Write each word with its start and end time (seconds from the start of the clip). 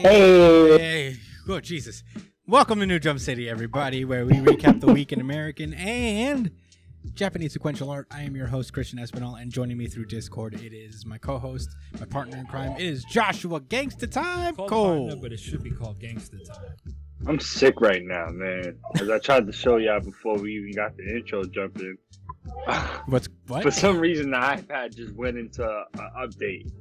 Hey. 0.00 0.78
Hey. 0.78 1.16
Oh, 1.46 1.60
Jesus. 1.60 2.02
Welcome 2.46 2.80
to 2.80 2.86
New 2.86 2.98
Jump 2.98 3.20
City, 3.20 3.50
everybody, 3.50 4.06
where 4.06 4.24
we 4.24 4.32
recap 4.32 4.80
the 4.80 4.90
week 4.90 5.12
in 5.12 5.20
American 5.20 5.74
and 5.74 6.50
Japanese 7.12 7.52
sequential 7.52 7.90
art. 7.90 8.06
I 8.10 8.22
am 8.22 8.34
your 8.34 8.46
host, 8.46 8.72
Christian 8.72 8.98
Espinal, 8.98 9.38
and 9.38 9.52
joining 9.52 9.76
me 9.76 9.88
through 9.88 10.06
Discord, 10.06 10.54
it 10.54 10.72
is 10.72 11.04
my 11.04 11.18
co-host, 11.18 11.68
my 11.98 12.06
partner 12.06 12.38
in 12.38 12.46
crime. 12.46 12.72
It 12.78 12.86
is 12.86 13.04
Joshua 13.04 13.60
Gangsta 13.60 14.10
Time 14.10 14.56
called 14.56 14.70
Cole. 14.70 15.08
partner, 15.08 15.20
but 15.20 15.32
it 15.34 15.38
should 15.38 15.62
be 15.62 15.70
called 15.70 16.00
gangster 16.00 16.38
time. 16.38 16.94
I'm 17.26 17.38
sick 17.38 17.82
right 17.82 18.02
now, 18.02 18.28
man. 18.30 18.78
As 18.98 19.10
I 19.10 19.18
tried 19.18 19.46
to 19.48 19.52
show 19.52 19.76
y'all 19.76 20.00
before 20.00 20.38
we 20.38 20.54
even 20.54 20.72
got 20.72 20.96
the 20.96 21.14
intro 21.14 21.44
jumping. 21.44 21.98
What's 23.04 23.28
what? 23.48 23.62
For 23.62 23.70
some 23.70 23.98
reason, 24.00 24.30
the 24.30 24.38
iPad 24.38 24.96
just 24.96 25.12
went 25.12 25.36
into 25.36 25.62
an 25.62 26.10
update. 26.18 26.72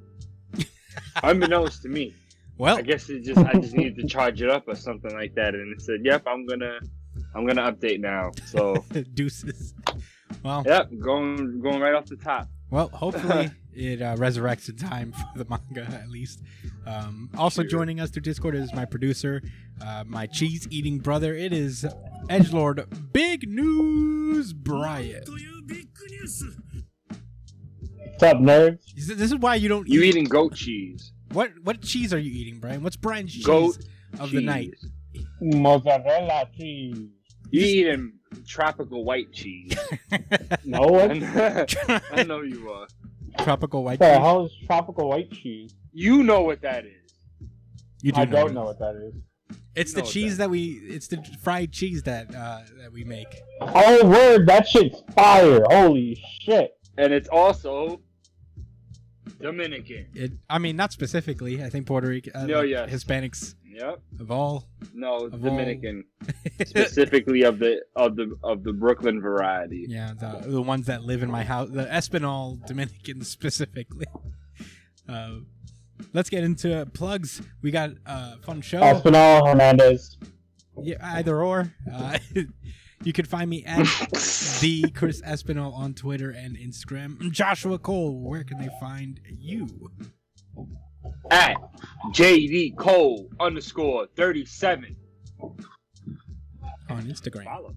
Unbeknownst 1.21 1.81
to 1.81 1.89
me. 1.89 2.15
Well, 2.59 2.77
I 2.77 2.81
guess 2.81 3.09
it 3.09 3.23
just 3.23 3.39
I 3.39 3.53
just 3.53 3.73
needed 3.79 3.95
to 3.95 4.05
charge 4.07 4.41
it 4.41 4.49
up 4.49 4.67
or 4.67 4.75
something 4.75 5.11
like 5.13 5.33
that, 5.35 5.55
and 5.55 5.73
it 5.75 5.81
said, 5.81 6.01
"Yep, 6.03 6.23
I'm 6.27 6.45
gonna, 6.45 6.79
I'm 7.33 7.47
gonna 7.47 7.71
update 7.71 8.01
now." 8.01 8.31
So, 8.45 8.85
deuces. 9.13 9.73
Well, 10.43 10.63
yep, 10.65 10.89
going 10.99 11.61
going 11.61 11.79
right 11.79 11.95
off 11.95 12.05
the 12.07 12.17
top. 12.17 12.49
well, 12.69 12.89
hopefully 12.93 13.49
it 13.73 14.01
uh, 14.01 14.15
resurrects 14.17 14.67
in 14.69 14.75
time 14.75 15.13
for 15.13 15.41
the 15.41 15.45
manga 15.49 15.83
at 15.95 16.09
least. 16.09 16.41
Um, 16.85 17.29
also 17.37 17.61
Sure. 17.61 17.69
joining 17.69 18.01
us 18.01 18.09
through 18.09 18.23
Discord 18.23 18.55
is 18.55 18.73
my 18.73 18.83
producer, 18.83 19.41
uh, 19.81 20.03
my 20.05 20.27
cheese-eating 20.27 20.99
brother. 20.99 21.33
It 21.33 21.53
is 21.53 21.85
Edge 22.29 22.51
Lord 22.51 22.85
Big 23.13 23.47
News 23.49 24.51
Brian. 24.53 25.23
What's 28.11 28.23
up, 28.23 28.37
nerds? 28.37 28.79
This 28.95 29.07
this 29.07 29.31
is 29.31 29.35
why 29.37 29.55
you 29.55 29.69
don't 29.69 29.87
You 29.87 30.01
eat. 30.01 30.09
eating 30.09 30.25
goat 30.25 30.53
cheese? 30.55 31.13
What 31.33 31.51
what 31.63 31.81
cheese 31.81 32.13
are 32.13 32.17
you 32.19 32.31
eating, 32.31 32.59
Brian? 32.59 32.81
What's 32.83 32.95
Brian's 32.95 33.33
cheese 33.33 33.45
Goat 33.45 33.77
of 34.19 34.31
the 34.31 34.41
night? 34.41 34.73
Mozzarella 35.41 36.49
cheese. 36.57 36.97
You 37.51 37.61
eating 37.65 38.13
tropical 38.47 39.03
white 39.03 39.31
cheese? 39.31 39.75
No, 40.65 40.81
what 40.81 41.11
I 42.11 42.23
know 42.23 42.41
you 42.41 42.69
are. 42.71 42.87
Tropical 43.43 43.83
white 43.83 43.99
the 43.99 44.05
cheese. 44.05 44.17
hell 44.17 44.45
is 44.45 44.51
tropical 44.65 45.09
white 45.09 45.31
cheese? 45.31 45.73
You 45.93 46.23
know 46.23 46.41
what 46.41 46.61
that 46.61 46.85
is. 46.85 47.13
You 48.01 48.11
do 48.11 48.21
I 48.21 48.25
know 48.25 48.31
don't 48.31 48.49
it. 48.51 48.53
know 48.53 48.63
what 48.65 48.79
that 48.79 48.95
is. 48.95 49.13
It's 49.75 49.95
You 49.95 50.01
the 50.01 50.07
cheese 50.07 50.37
that 50.37 50.45
that 50.45 50.49
we. 50.49 50.73
It's 50.83 51.07
the 51.07 51.23
fried 51.41 51.71
cheese 51.71 52.03
that 52.03 52.33
uh, 52.35 52.61
that 52.81 52.91
we 52.91 53.03
make. 53.03 53.27
Oh, 53.61 54.05
word, 54.07 54.47
that 54.47 54.67
shit's 54.67 55.01
fire. 55.15 55.61
Holy 55.69 56.21
shit. 56.41 56.71
And 56.97 57.13
it's 57.13 57.29
also 57.29 58.01
Dominican. 59.41 60.07
It. 60.13 60.31
I 60.49 60.57
mean, 60.59 60.75
not 60.75 60.91
specifically. 60.93 61.63
I 61.63 61.69
think 61.69 61.85
Puerto 61.87 62.07
Rican. 62.07 62.33
Uh, 62.35 62.45
No, 62.45 62.59
like 62.59 62.69
yes. 62.69 62.89
Hispanics 62.89 63.55
Yep. 63.65 64.01
of 64.19 64.31
all. 64.31 64.67
No, 64.93 65.15
Of 65.25 65.33
all- 65.33 65.39
Dominican. 65.39 66.03
Specifically 66.65 67.43
of 67.43 67.59
the 67.59 67.81
of 67.95 68.15
the 68.15 68.35
of 68.43 68.63
the 68.63 68.73
Brooklyn 68.73 69.21
variety. 69.21 69.85
yeah, 69.87 70.13
the 70.19 70.49
the 70.49 70.61
ones 70.61 70.87
that 70.87 71.03
live 71.03 71.23
in 71.23 71.31
my 71.31 71.43
house. 71.43 71.69
The 71.71 71.85
Espinal 71.85 72.65
Dominicans 72.67 73.27
specifically. 73.29 74.07
Uh, 75.07 75.37
let's 76.13 76.29
get 76.29 76.43
into 76.43 76.85
plugs. 76.93 77.41
We 77.61 77.71
got 77.71 77.91
a 78.05 78.37
fun 78.41 78.61
show. 78.61 78.81
Espinal 78.81 79.47
Hernandez. 79.47 80.17
Yeah, 80.81 80.97
either 81.01 81.41
or. 81.41 81.73
Uh, 81.91 82.17
you 83.03 83.13
can 83.13 83.25
find 83.25 83.49
me 83.49 83.63
at 83.65 83.85
the 84.61 84.91
Chris 84.93 85.21
Espinal 85.21 85.73
on 85.73 85.93
Twitter 85.93 86.31
and 86.31 86.57
Instagram. 86.57 87.31
Joshua 87.31 87.79
Cole, 87.79 88.19
where 88.21 88.43
can 88.43 88.57
they 88.59 88.69
find 88.79 89.19
you? 89.29 89.91
At 91.31 91.55
JD 92.13 92.77
Cole 92.77 93.29
underscore 93.39 94.07
thirty 94.15 94.45
seven. 94.45 94.95
On 95.41 97.03
Instagram. 97.03 97.45
Follow. 97.45 97.75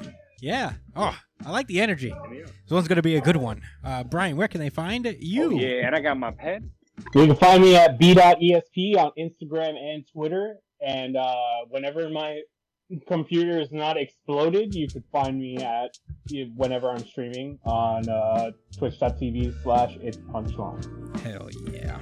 Yeah. 0.40 0.72
Oh, 0.96 1.16
I 1.46 1.50
like 1.52 1.68
the 1.68 1.80
energy. 1.80 2.12
This 2.32 2.50
one's 2.68 2.88
gonna 2.88 3.00
be 3.00 3.14
a 3.14 3.20
good 3.20 3.36
one. 3.36 3.62
Uh, 3.84 4.02
Brian, 4.02 4.36
where 4.36 4.48
can 4.48 4.60
they 4.60 4.70
find 4.70 5.06
you? 5.20 5.52
Oh, 5.52 5.56
yeah, 5.56 5.86
and 5.86 5.94
I 5.94 6.00
got 6.00 6.18
my 6.18 6.32
pen. 6.32 6.72
You 7.14 7.28
can 7.28 7.36
find 7.36 7.62
me 7.62 7.76
at 7.76 7.96
b.esp 7.96 8.96
on 8.96 9.12
Instagram 9.16 9.76
and 9.78 10.04
Twitter. 10.12 10.56
And 10.84 11.16
uh, 11.16 11.36
whenever 11.68 12.08
my 12.08 12.40
computer 13.06 13.60
is 13.60 13.72
not 13.72 13.96
exploded, 13.96 14.74
you 14.74 14.88
could 14.88 15.04
find 15.12 15.38
me 15.38 15.56
at 15.58 15.96
whenever 16.56 16.90
I'm 16.90 17.04
streaming 17.04 17.58
on 17.64 18.08
uh, 18.08 18.50
twitch.tv 18.76 19.62
slash 19.62 19.96
it's 20.00 20.18
punchline. 20.18 21.20
Hell 21.20 21.48
yeah. 21.70 21.98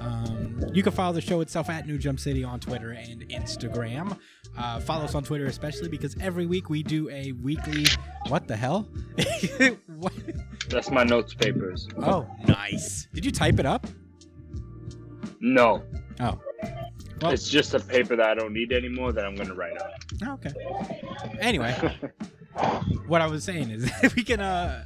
Um, 0.00 0.62
you 0.72 0.82
can 0.82 0.92
follow 0.92 1.12
the 1.12 1.20
show 1.20 1.40
itself 1.40 1.70
at 1.70 1.86
New 1.86 1.98
Jump 1.98 2.20
City 2.20 2.44
on 2.44 2.60
Twitter 2.60 2.90
and 2.90 3.28
Instagram. 3.28 4.18
Uh, 4.56 4.80
follow 4.80 5.04
us 5.04 5.14
on 5.14 5.22
Twitter 5.22 5.46
especially 5.46 5.88
because 5.88 6.16
every 6.20 6.46
week 6.46 6.70
we 6.70 6.82
do 6.82 7.10
a 7.10 7.32
weekly. 7.32 7.84
What 8.28 8.48
the 8.48 8.56
hell? 8.56 8.88
what? 9.86 10.12
That's 10.68 10.90
my 10.90 11.04
notes 11.04 11.34
papers. 11.34 11.88
Oh, 12.02 12.26
nice. 12.46 13.08
Did 13.12 13.24
you 13.24 13.32
type 13.32 13.58
it 13.58 13.66
up? 13.66 13.86
No. 15.40 15.82
Oh. 16.20 16.40
Well- 17.20 17.32
it's 17.32 17.48
just 17.48 17.74
a 17.74 17.80
paper 17.80 18.16
that 18.16 18.28
I 18.28 18.34
don't 18.34 18.52
need 18.52 18.72
anymore 18.72 19.12
that 19.12 19.24
I'm 19.24 19.34
gonna 19.34 19.54
write 19.54 19.80
on. 19.80 19.90
Oh, 20.26 20.32
okay. 20.34 20.52
Anyway, 21.40 21.74
what 23.06 23.20
I 23.20 23.26
was 23.26 23.44
saying 23.44 23.70
is 23.70 23.90
we 24.16 24.22
can 24.22 24.40
uh 24.40 24.84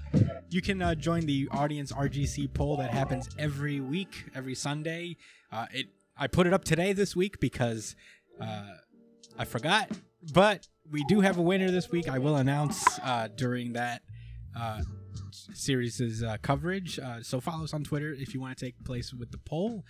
you 0.51 0.61
can 0.61 0.83
uh, 0.83 0.95
join 0.95 1.27
the 1.27 1.49
audience 1.53 1.93
RGC 1.93 2.53
poll 2.53 2.77
that 2.79 2.91
happens 2.91 3.29
every 3.39 3.81
week, 3.81 4.27
every 4.35 4.55
Sunday. 4.55 5.17
Uh, 5.53 5.67
it 5.73 5.87
I 6.17 6.27
put 6.27 6.47
it 6.47 6.53
up 6.53 6.65
today 6.65 6.93
this 6.93 7.17
week 7.17 7.41
because 7.41 7.95
uh, 8.41 8.75
I 9.39 9.45
forgot, 9.45 9.91
but 10.35 10.69
we 10.91 11.05
do 11.05 11.21
have 11.21 11.39
a 11.39 11.43
winner 11.43 11.71
this 11.71 11.91
week. 11.91 12.09
I 12.09 12.19
will 12.19 12.37
announce 12.37 12.85
uh, 13.03 13.29
during 13.35 13.73
that 13.75 14.03
uh, 14.59 14.83
series' 15.55 16.23
uh, 16.23 16.37
coverage. 16.43 16.99
Uh, 16.99 17.23
so 17.23 17.41
follow 17.41 17.65
us 17.65 17.75
on 17.75 17.85
Twitter 17.85 18.13
if 18.13 18.35
you 18.35 18.41
want 18.41 18.57
to 18.57 18.65
take 18.65 18.83
place 18.85 19.13
with 19.13 19.31
the 19.31 19.39
poll. 19.39 19.85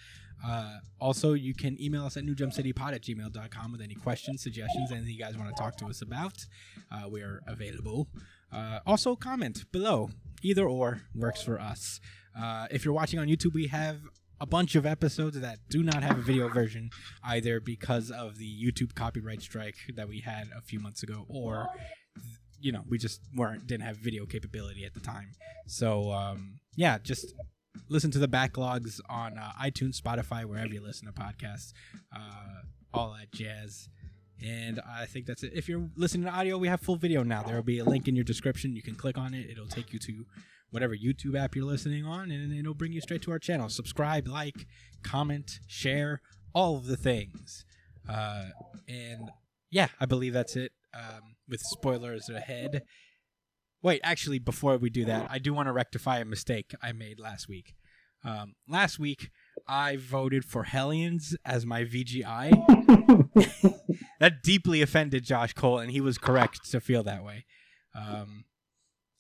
Uh, 0.45 0.79
also, 1.01 1.35
you 1.35 1.55
can 1.55 1.81
email 1.81 2.05
us 2.07 2.17
at 2.17 2.25
newjumpcitypod 2.25 2.95
at 2.95 3.03
gmail.com 3.03 3.73
with 3.73 3.81
any 3.81 3.95
questions, 3.95 4.43
suggestions, 4.43 4.91
anything 4.91 5.13
you 5.13 5.19
guys 5.19 5.37
want 5.37 5.55
to 5.55 5.63
talk 5.63 5.77
to 5.77 5.87
us 5.87 6.03
about. 6.03 6.47
Uh, 6.91 7.09
we 7.09 7.21
are 7.23 7.41
available. 7.47 8.09
Uh, 8.53 8.81
also, 8.87 9.15
comment 9.15 9.71
below. 9.71 10.11
Either 10.43 10.67
or 10.67 11.03
works 11.15 11.43
for 11.43 11.61
us. 11.61 12.01
Uh, 12.39 12.67
if 12.71 12.85
you're 12.85 12.95
watching 12.95 13.19
on 13.19 13.27
YouTube, 13.27 13.53
we 13.53 13.67
have 13.67 13.99
a 14.41 14.47
bunch 14.47 14.75
of 14.75 14.87
episodes 14.87 15.39
that 15.39 15.59
do 15.69 15.83
not 15.83 16.03
have 16.03 16.19
a 16.19 16.23
video 16.23 16.49
version, 16.49 16.91
either 17.23 17.61
because 17.61 18.11
of 18.11 18.39
the 18.39 18.65
YouTube 18.65 18.95
copyright 18.95 19.43
strike 19.43 19.77
that 19.95 20.09
we 20.09 20.21
had 20.21 20.49
a 20.57 20.63
few 20.63 20.81
months 20.81 21.03
ago, 21.03 21.27
or 21.29 21.69
you 22.61 22.73
know 22.73 22.83
we 22.89 22.99
just 22.99 23.21
weren't 23.35 23.67
didn't 23.67 23.85
have 23.85 23.97
video 23.97 24.27
capability 24.27 24.85
at 24.85 24.95
the 24.95 25.01
time. 25.01 25.33
So 25.67 26.13
um, 26.13 26.61
yeah, 26.77 26.99
just 26.99 27.35
listen 27.89 28.11
to 28.13 28.19
the 28.19 28.29
backlogs 28.29 29.01
on 29.09 29.39
uh, 29.39 29.53
iTunes, 29.61 30.01
Spotify, 30.01 30.45
wherever 30.45 30.73
you 30.73 30.83
listen 30.83 31.07
to 31.07 31.13
podcasts. 31.13 31.73
Uh, 32.15 32.63
all 32.93 33.17
that 33.19 33.33
jazz. 33.33 33.89
And 34.43 34.81
I 34.89 35.05
think 35.05 35.27
that's 35.27 35.43
it. 35.43 35.53
If 35.55 35.69
you're 35.69 35.89
listening 35.97 36.25
to 36.25 36.31
audio, 36.31 36.57
we 36.57 36.69
have 36.69 36.81
full 36.81 36.97
video 36.97 37.23
now. 37.23 37.43
There 37.43 37.55
will 37.55 37.63
be 37.63 37.79
a 37.79 37.85
link 37.85 38.09
in 38.09 38.17
your 38.17 38.25
description. 38.25 38.75
You 38.75 38.83
can 38.83 38.95
click 38.95 39.19
on 39.19 39.35
it. 39.35 39.51
It'll 39.51 39.67
take 39.67 39.93
you 39.93 39.99
to 40.01 40.25
whatever 40.71 40.97
YouTube 40.97 41.39
app 41.39 41.55
you're 41.55 41.67
listening 41.67 42.07
on, 42.07 42.31
and 42.31 42.53
it'll 42.53 42.75
bring 42.75 42.93
you 42.93 43.01
straight 43.01 43.23
to 43.23 43.33
our 43.33 43.39
channel. 43.39 43.69
Subscribe, 43.69 44.27
like, 44.27 44.67
comment, 45.03 45.61
share, 45.67 46.23
all 46.55 46.77
of 46.77 46.87
the 46.87 46.97
things. 46.97 47.65
Uh, 48.09 48.47
and 48.89 49.31
yeah, 49.71 49.89
I 50.01 50.07
believe 50.07 50.33
that's 50.33 50.57
it. 50.57 50.73
Um, 50.93 51.37
with 51.49 51.61
spoilers 51.61 52.29
ahead. 52.29 52.83
Wait, 53.83 54.01
actually, 54.03 54.39
before 54.39 54.77
we 54.77 54.91
do 54.91 55.05
that, 55.05 55.29
I 55.31 55.39
do 55.39 55.55
want 55.55 55.69
to 55.69 55.73
rectify 55.73 56.19
a 56.19 56.25
mistake 56.25 56.75
I 56.83 56.93
made 56.93 57.19
last 57.19 57.49
week. 57.49 57.75
Um, 58.25 58.55
last 58.69 58.99
week, 58.99 59.31
I 59.67 59.97
voted 59.97 60.45
for 60.45 60.65
Hellions 60.65 61.37
as 61.45 61.65
my 61.65 61.85
VGI. 61.85 62.51
that 64.21 64.43
deeply 64.43 64.83
offended 64.83 65.25
Josh 65.25 65.55
Cole, 65.55 65.79
and 65.79 65.91
he 65.91 66.01
was 66.01 66.19
correct 66.19 66.71
to 66.71 66.81
feel 66.81 67.03
that 67.05 67.25
way. 67.25 67.47
Um, 67.95 68.45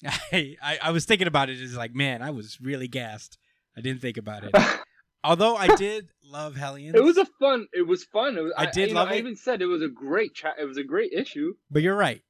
I, 0.06 0.56
I 0.62 0.78
I 0.82 0.90
was 0.90 1.05
thinking 1.05 1.26
about 1.26 1.49
it. 1.49 1.61
It's 1.61 1.76
like, 1.76 1.94
man, 1.94 2.22
I 2.22 2.31
was 2.31 2.58
really 2.61 2.88
gassed. 2.88 3.38
I 3.76 3.81
didn't 3.81 4.02
think 4.02 4.17
about 4.17 4.44
it. 4.44 4.55
Although 5.22 5.56
I 5.56 5.75
did 5.76 6.08
love 6.25 6.56
Hellions, 6.62 6.94
It 6.94 7.02
was 7.02 7.17
a 7.17 7.26
fun. 7.38 7.67
It 7.72 7.87
was 7.87 8.05
fun. 8.05 8.37
It 8.37 8.43
was, 8.43 8.52
I 8.56 8.67
did 8.67 8.93
love 8.93 9.08
know, 9.08 9.14
it. 9.14 9.17
I 9.17 9.20
even 9.20 9.37
said 9.37 9.62
it 9.62 9.67
was 9.67 9.82
a 9.82 9.88
great 9.88 10.34
chat. 10.34 10.55
It 10.61 10.64
was 10.64 10.78
a 10.78 10.84
great 10.84 11.12
issue. 11.12 11.55
but 11.70 11.82
you're 11.82 11.96
right. 11.96 12.22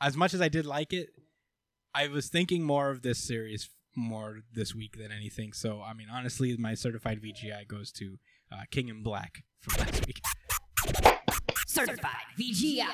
As 0.00 0.16
much 0.16 0.34
as 0.34 0.40
I 0.40 0.48
did 0.48 0.66
like 0.66 0.92
it, 0.92 1.08
I 1.94 2.08
was 2.08 2.28
thinking 2.28 2.62
more 2.64 2.90
of 2.90 3.02
this 3.02 3.18
series 3.18 3.70
more 3.96 4.40
this 4.52 4.74
week 4.74 4.98
than 4.98 5.12
anything. 5.12 5.52
So 5.52 5.80
I 5.80 5.94
mean, 5.94 6.08
honestly, 6.12 6.56
my 6.56 6.74
certified 6.74 7.22
VGI 7.22 7.66
goes 7.68 7.90
to 7.92 8.18
uh, 8.52 8.62
King 8.70 8.88
in 8.88 9.02
Black 9.02 9.44
from 9.60 9.84
last 9.84 10.06
week. 10.06 10.20
Certified 11.66 12.10
VGI. 12.38 12.86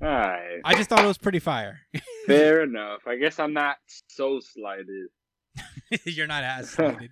All 0.00 0.08
right, 0.08 0.60
I 0.64 0.74
just 0.74 0.88
thought 0.88 1.04
it 1.04 1.06
was 1.08 1.18
pretty 1.18 1.38
fire. 1.38 1.80
fair 2.26 2.62
enough. 2.62 3.00
I 3.06 3.16
guess 3.16 3.38
I'm 3.38 3.52
not 3.52 3.76
so 4.08 4.40
slighted. 4.40 5.08
You're 6.04 6.26
not 6.26 6.44
as 6.44 6.70
slighted. 6.70 7.10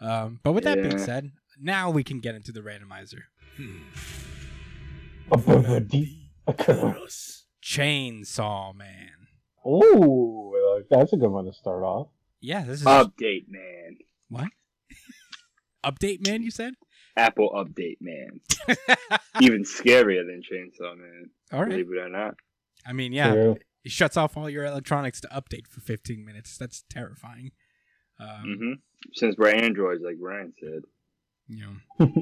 Um, 0.00 0.40
but 0.42 0.52
with 0.52 0.64
that 0.64 0.80
being 0.82 0.98
said, 0.98 1.32
now 1.60 1.90
we 1.90 2.04
can 2.04 2.20
get 2.20 2.34
into 2.34 2.52
the 2.52 2.60
randomizer. 2.60 3.22
A 5.30 5.36
Chainsaw 7.62 8.74
Man. 8.74 9.10
Oh, 9.64 10.82
that's 10.90 11.12
a 11.12 11.16
good 11.16 11.28
one 11.30 11.44
to 11.46 11.52
start 11.52 11.82
off. 11.82 12.08
Yeah, 12.40 12.64
this 12.64 12.80
is 12.80 12.86
Update, 12.86 13.46
man. 13.48 13.98
what? 14.28 14.48
Update 15.84 16.26
man, 16.26 16.42
you 16.42 16.50
said? 16.50 16.74
Apple 17.16 17.50
update, 17.50 17.96
man. 18.00 18.40
Even 19.40 19.64
scarier 19.64 20.24
than 20.24 20.40
Chainsaw 20.42 20.96
Man. 20.96 21.30
All 21.52 21.60
right. 21.62 21.70
Believe 21.70 21.90
it 21.90 21.98
or 21.98 22.08
not. 22.08 22.34
I 22.86 22.92
mean, 22.92 23.12
yeah, 23.12 23.32
True. 23.32 23.56
it 23.84 23.90
shuts 23.90 24.16
off 24.16 24.36
all 24.36 24.48
your 24.48 24.64
electronics 24.64 25.20
to 25.22 25.28
update 25.28 25.66
for 25.66 25.80
15 25.80 26.24
minutes. 26.24 26.56
That's 26.56 26.84
terrifying. 26.88 27.50
Um, 28.20 28.56
hmm 28.58 28.72
Since 29.14 29.36
we're 29.38 29.50
androids, 29.50 30.02
like 30.04 30.16
Ryan 30.20 30.52
said. 30.60 30.82
You 31.50 31.64
know, 31.98 32.12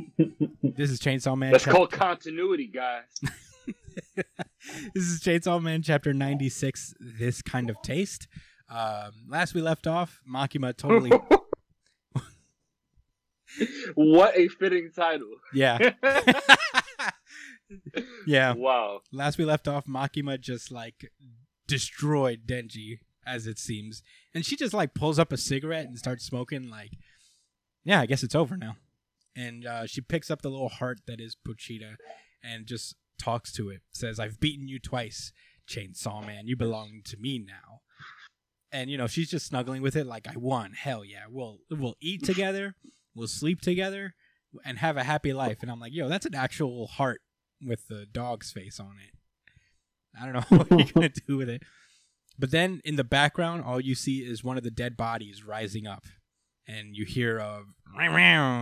this 0.62 0.90
is 0.90 1.00
Chainsaw 1.00 1.36
Man. 1.36 1.50
That's 1.52 1.64
chap- 1.64 1.74
called 1.74 1.90
continuity, 1.90 2.68
guys. 2.68 3.02
this 4.16 5.04
is 5.04 5.20
Chainsaw 5.20 5.60
Man 5.60 5.82
chapter 5.82 6.14
96. 6.14 6.94
This 7.00 7.42
kind 7.42 7.68
of 7.68 7.80
taste. 7.82 8.28
Um, 8.68 9.10
last 9.28 9.52
we 9.54 9.62
left 9.62 9.86
off, 9.88 10.20
Makima 10.32 10.76
totally. 10.76 11.10
what 13.94 14.36
a 14.36 14.48
fitting 14.48 14.90
title. 14.94 15.30
yeah, 15.54 15.92
yeah. 18.26 18.52
Wow. 18.54 19.00
Last 19.12 19.38
we 19.38 19.44
left 19.44 19.66
off, 19.66 19.86
Makima 19.86 20.40
just 20.40 20.70
like 20.70 21.10
destroyed 21.66 22.42
Denji, 22.46 22.98
as 23.26 23.46
it 23.46 23.58
seems, 23.58 24.02
and 24.34 24.44
she 24.44 24.56
just 24.56 24.74
like 24.74 24.94
pulls 24.94 25.18
up 25.18 25.32
a 25.32 25.36
cigarette 25.36 25.86
and 25.86 25.98
starts 25.98 26.24
smoking. 26.24 26.70
Like, 26.70 26.92
yeah, 27.84 28.00
I 28.00 28.06
guess 28.06 28.22
it's 28.22 28.34
over 28.34 28.56
now. 28.56 28.76
And 29.34 29.66
uh, 29.66 29.86
she 29.86 30.00
picks 30.00 30.30
up 30.30 30.42
the 30.42 30.48
little 30.50 30.68
heart 30.68 31.00
that 31.06 31.20
is 31.20 31.36
Pochita, 31.46 31.96
and 32.42 32.66
just 32.66 32.94
talks 33.18 33.52
to 33.52 33.68
it. 33.68 33.82
Says, 33.90 34.18
"I've 34.18 34.40
beaten 34.40 34.68
you 34.68 34.78
twice, 34.78 35.32
Chainsaw 35.68 36.24
Man. 36.26 36.46
You 36.46 36.56
belong 36.56 37.02
to 37.06 37.16
me 37.16 37.38
now." 37.38 37.80
And 38.72 38.90
you 38.90 38.98
know 38.98 39.06
she's 39.06 39.30
just 39.30 39.46
snuggling 39.46 39.82
with 39.82 39.96
it, 39.96 40.06
like, 40.06 40.26
"I 40.26 40.36
won. 40.36 40.72
Hell 40.72 41.04
yeah. 41.04 41.24
We'll 41.28 41.58
we'll 41.70 41.96
eat 42.00 42.24
together, 42.24 42.74
we'll 43.14 43.28
sleep 43.28 43.60
together, 43.60 44.14
and 44.64 44.78
have 44.78 44.96
a 44.96 45.04
happy 45.04 45.32
life." 45.32 45.58
And 45.62 45.70
I'm 45.70 45.80
like, 45.80 45.92
"Yo, 45.92 46.08
that's 46.08 46.26
an 46.26 46.34
actual 46.34 46.86
heart 46.86 47.20
with 47.60 47.88
the 47.88 48.06
dog's 48.06 48.50
face 48.50 48.80
on 48.80 48.96
it." 49.06 49.16
I 50.18 50.24
don't 50.24 50.32
know 50.34 50.56
what 50.64 50.70
you're 50.70 50.86
gonna 50.94 51.08
do 51.26 51.36
with 51.36 51.48
it. 51.48 51.62
But 52.38 52.50
then 52.50 52.80
in 52.84 52.96
the 52.96 53.04
background, 53.04 53.64
all 53.64 53.80
you 53.80 53.94
see 53.94 54.18
is 54.18 54.44
one 54.44 54.56
of 54.58 54.64
the 54.64 54.70
dead 54.70 54.96
bodies 54.96 55.44
rising 55.44 55.86
up, 55.86 56.04
and 56.66 56.94
you 56.94 57.04
hear 57.04 57.38
a 57.38 57.62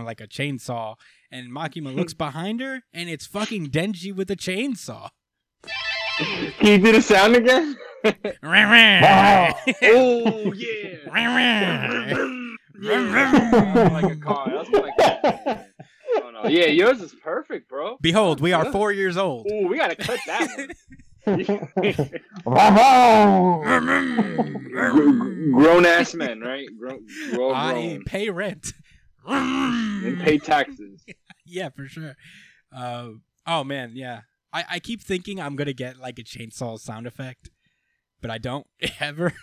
like 0.05 0.21
a 0.21 0.27
chainsaw. 0.27 0.95
And 1.31 1.51
Makima 1.51 1.93
looks 1.93 2.13
behind 2.25 2.61
her, 2.61 2.81
and 2.93 3.09
it's 3.09 3.25
fucking 3.25 3.67
Denji 3.67 4.15
with 4.15 4.31
a 4.31 4.35
chainsaw. 4.35 5.09
Can 6.17 6.53
you 6.67 6.77
do 6.77 6.91
the 6.93 7.01
sound 7.01 7.35
again? 7.35 7.75
Wow. 9.01 9.57
oh 9.83 10.53
yeah. 10.53 10.97
yeah. 12.81 13.89
like 13.91 14.11
a 14.11 14.15
car. 14.15 14.49
That's 14.49 14.69
like 14.69 14.93
a, 14.99 15.65
oh, 16.15 16.29
no. 16.31 16.47
Yeah, 16.47 16.67
yours 16.67 17.01
is 17.01 17.13
perfect, 17.15 17.67
bro. 17.67 17.97
Behold, 18.01 18.39
we 18.39 18.53
are 18.53 18.71
four 18.71 18.91
years 18.91 19.17
old. 19.17 19.47
Ooh, 19.51 19.67
we 19.67 19.77
gotta 19.77 19.95
cut 19.95 20.19
that 20.27 20.47
one. 20.57 20.69
Grown 25.53 25.85
ass 25.85 26.13
men, 26.13 26.39
right? 26.41 26.67
Grown, 26.77 27.05
grown, 27.33 27.53
I 27.55 27.99
pay 28.05 28.29
rent. 28.29 28.67
and 29.27 30.21
pay 30.21 30.37
taxes. 30.37 31.03
yeah, 31.45 31.69
for 31.69 31.87
sure. 31.87 32.15
Uh, 32.75 33.09
oh 33.47 33.63
man, 33.63 33.91
yeah. 33.95 34.21
I, 34.53 34.63
I 34.71 34.79
keep 34.79 35.01
thinking 35.01 35.41
I'm 35.41 35.55
gonna 35.55 35.73
get 35.73 35.97
like 35.97 36.19
a 36.19 36.23
chainsaw 36.23 36.79
sound 36.79 37.07
effect, 37.07 37.49
but 38.21 38.31
I 38.31 38.37
don't 38.37 38.67
ever. 38.99 39.33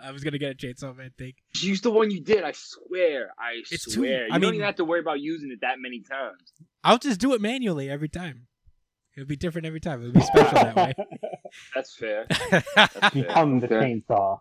I 0.00 0.10
was 0.12 0.24
gonna 0.24 0.38
get 0.38 0.52
a 0.52 0.54
chainsaw 0.66 0.96
man 0.96 1.10
thing. 1.18 1.34
Use 1.60 1.80
the 1.82 1.90
one 1.90 2.10
you 2.10 2.20
did. 2.20 2.42
I 2.44 2.52
swear. 2.52 3.30
I 3.38 3.62
It's 3.70 3.84
too- 3.84 3.90
swear. 3.90 4.22
I 4.22 4.26
you 4.26 4.32
don't 4.32 4.40
mean- 4.42 4.54
even 4.54 4.66
have 4.66 4.76
to 4.76 4.84
worry 4.84 5.00
about 5.00 5.20
using 5.20 5.50
it 5.52 5.60
that 5.62 5.76
many 5.78 6.00
times. 6.00 6.52
I'll 6.82 6.98
just 6.98 7.20
do 7.20 7.34
it 7.34 7.40
manually 7.40 7.90
every 7.90 8.08
time. 8.08 8.46
It'll 9.16 9.26
be 9.26 9.36
different 9.36 9.66
every 9.66 9.80
time. 9.80 10.00
It'll 10.00 10.12
be 10.12 10.20
special 10.20 10.52
that 10.54 10.76
way. 10.76 10.94
That's 11.74 11.96
fair. 11.96 12.26
That's 12.76 12.92
fair. 12.98 13.10
Become 13.12 13.60
the 13.60 13.66
Okay. 13.74 14.02
chainsaw. 14.08 14.40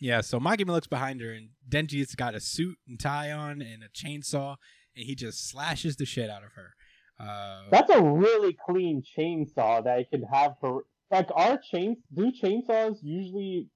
yeah. 0.00 0.20
So 0.20 0.38
Makima 0.38 0.68
looks 0.68 0.86
behind 0.86 1.20
her, 1.22 1.32
and 1.32 1.50
Denji's 1.68 2.14
got 2.14 2.34
a 2.34 2.40
suit 2.40 2.76
and 2.86 3.00
tie 3.00 3.30
on 3.32 3.62
and 3.62 3.82
a 3.82 3.88
chainsaw, 3.88 4.56
and 4.94 5.06
he 5.06 5.14
just 5.14 5.48
slashes 5.48 5.96
the 5.96 6.04
shit 6.04 6.28
out 6.28 6.42
of 6.44 6.50
her. 6.52 6.74
Uh, 7.18 7.62
That's 7.70 7.90
a 7.90 8.02
really 8.02 8.56
clean 8.66 9.02
chainsaw 9.16 9.82
that 9.84 9.96
I 9.98 10.04
could 10.10 10.24
have 10.32 10.52
for 10.60 10.82
like 11.10 11.28
our 11.34 11.58
chains. 11.70 11.98
Do 12.12 12.32
chainsaws 12.32 12.96
usually 13.02 13.68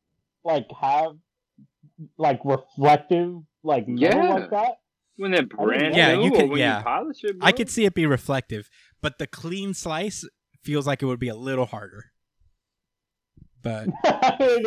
like 0.45 0.67
have 0.81 1.13
like 2.19 2.41
reflective 2.45 3.37
like 3.63 3.89
metal 3.89 4.21
Yeah. 4.25 4.35
like 4.35 4.51
that? 4.51 4.73
When 5.19 5.31
they're 5.31 5.47
brand 5.47 5.95
Yeah, 5.97 6.15
new, 6.17 6.25
you 6.25 6.29
or 6.33 6.37
could- 6.37 6.51
when 6.51 6.59
yeah. 6.59 6.79
you 6.79 6.85
polish 6.85 7.25
it, 7.25 7.39
bro. 7.39 7.47
I 7.49 7.53
could 7.53 7.71
see 7.71 7.87
it 7.87 7.95
be 7.95 8.05
reflective, 8.05 8.69
but 9.07 9.19
the 9.19 9.27
clean 9.29 9.73
slice 9.73 10.25
feels 10.65 10.85
like 10.85 11.01
it 11.01 11.07
would 11.07 11.21
be 11.21 11.29
a 11.29 11.37
little 11.37 11.67
harder. 11.67 12.07
But 13.63 13.87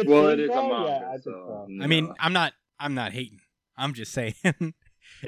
Well, 0.08 0.28
it 0.30 0.40
is 0.40 0.50
a 0.50 0.54
chainsaw? 0.54 0.70
manga, 0.70 1.00
Yeah, 1.02 1.12
I 1.12 1.18
so, 1.18 1.32
so. 1.68 1.68
I 1.84 1.88
mean, 1.88 2.06
no. 2.06 2.16
I'm 2.20 2.32
not. 2.32 2.54
I'm 2.80 2.94
not 2.94 3.12
hating. 3.12 3.40
I'm 3.78 3.94
just 3.94 4.14
saying. 4.14 4.36
it 4.44 4.74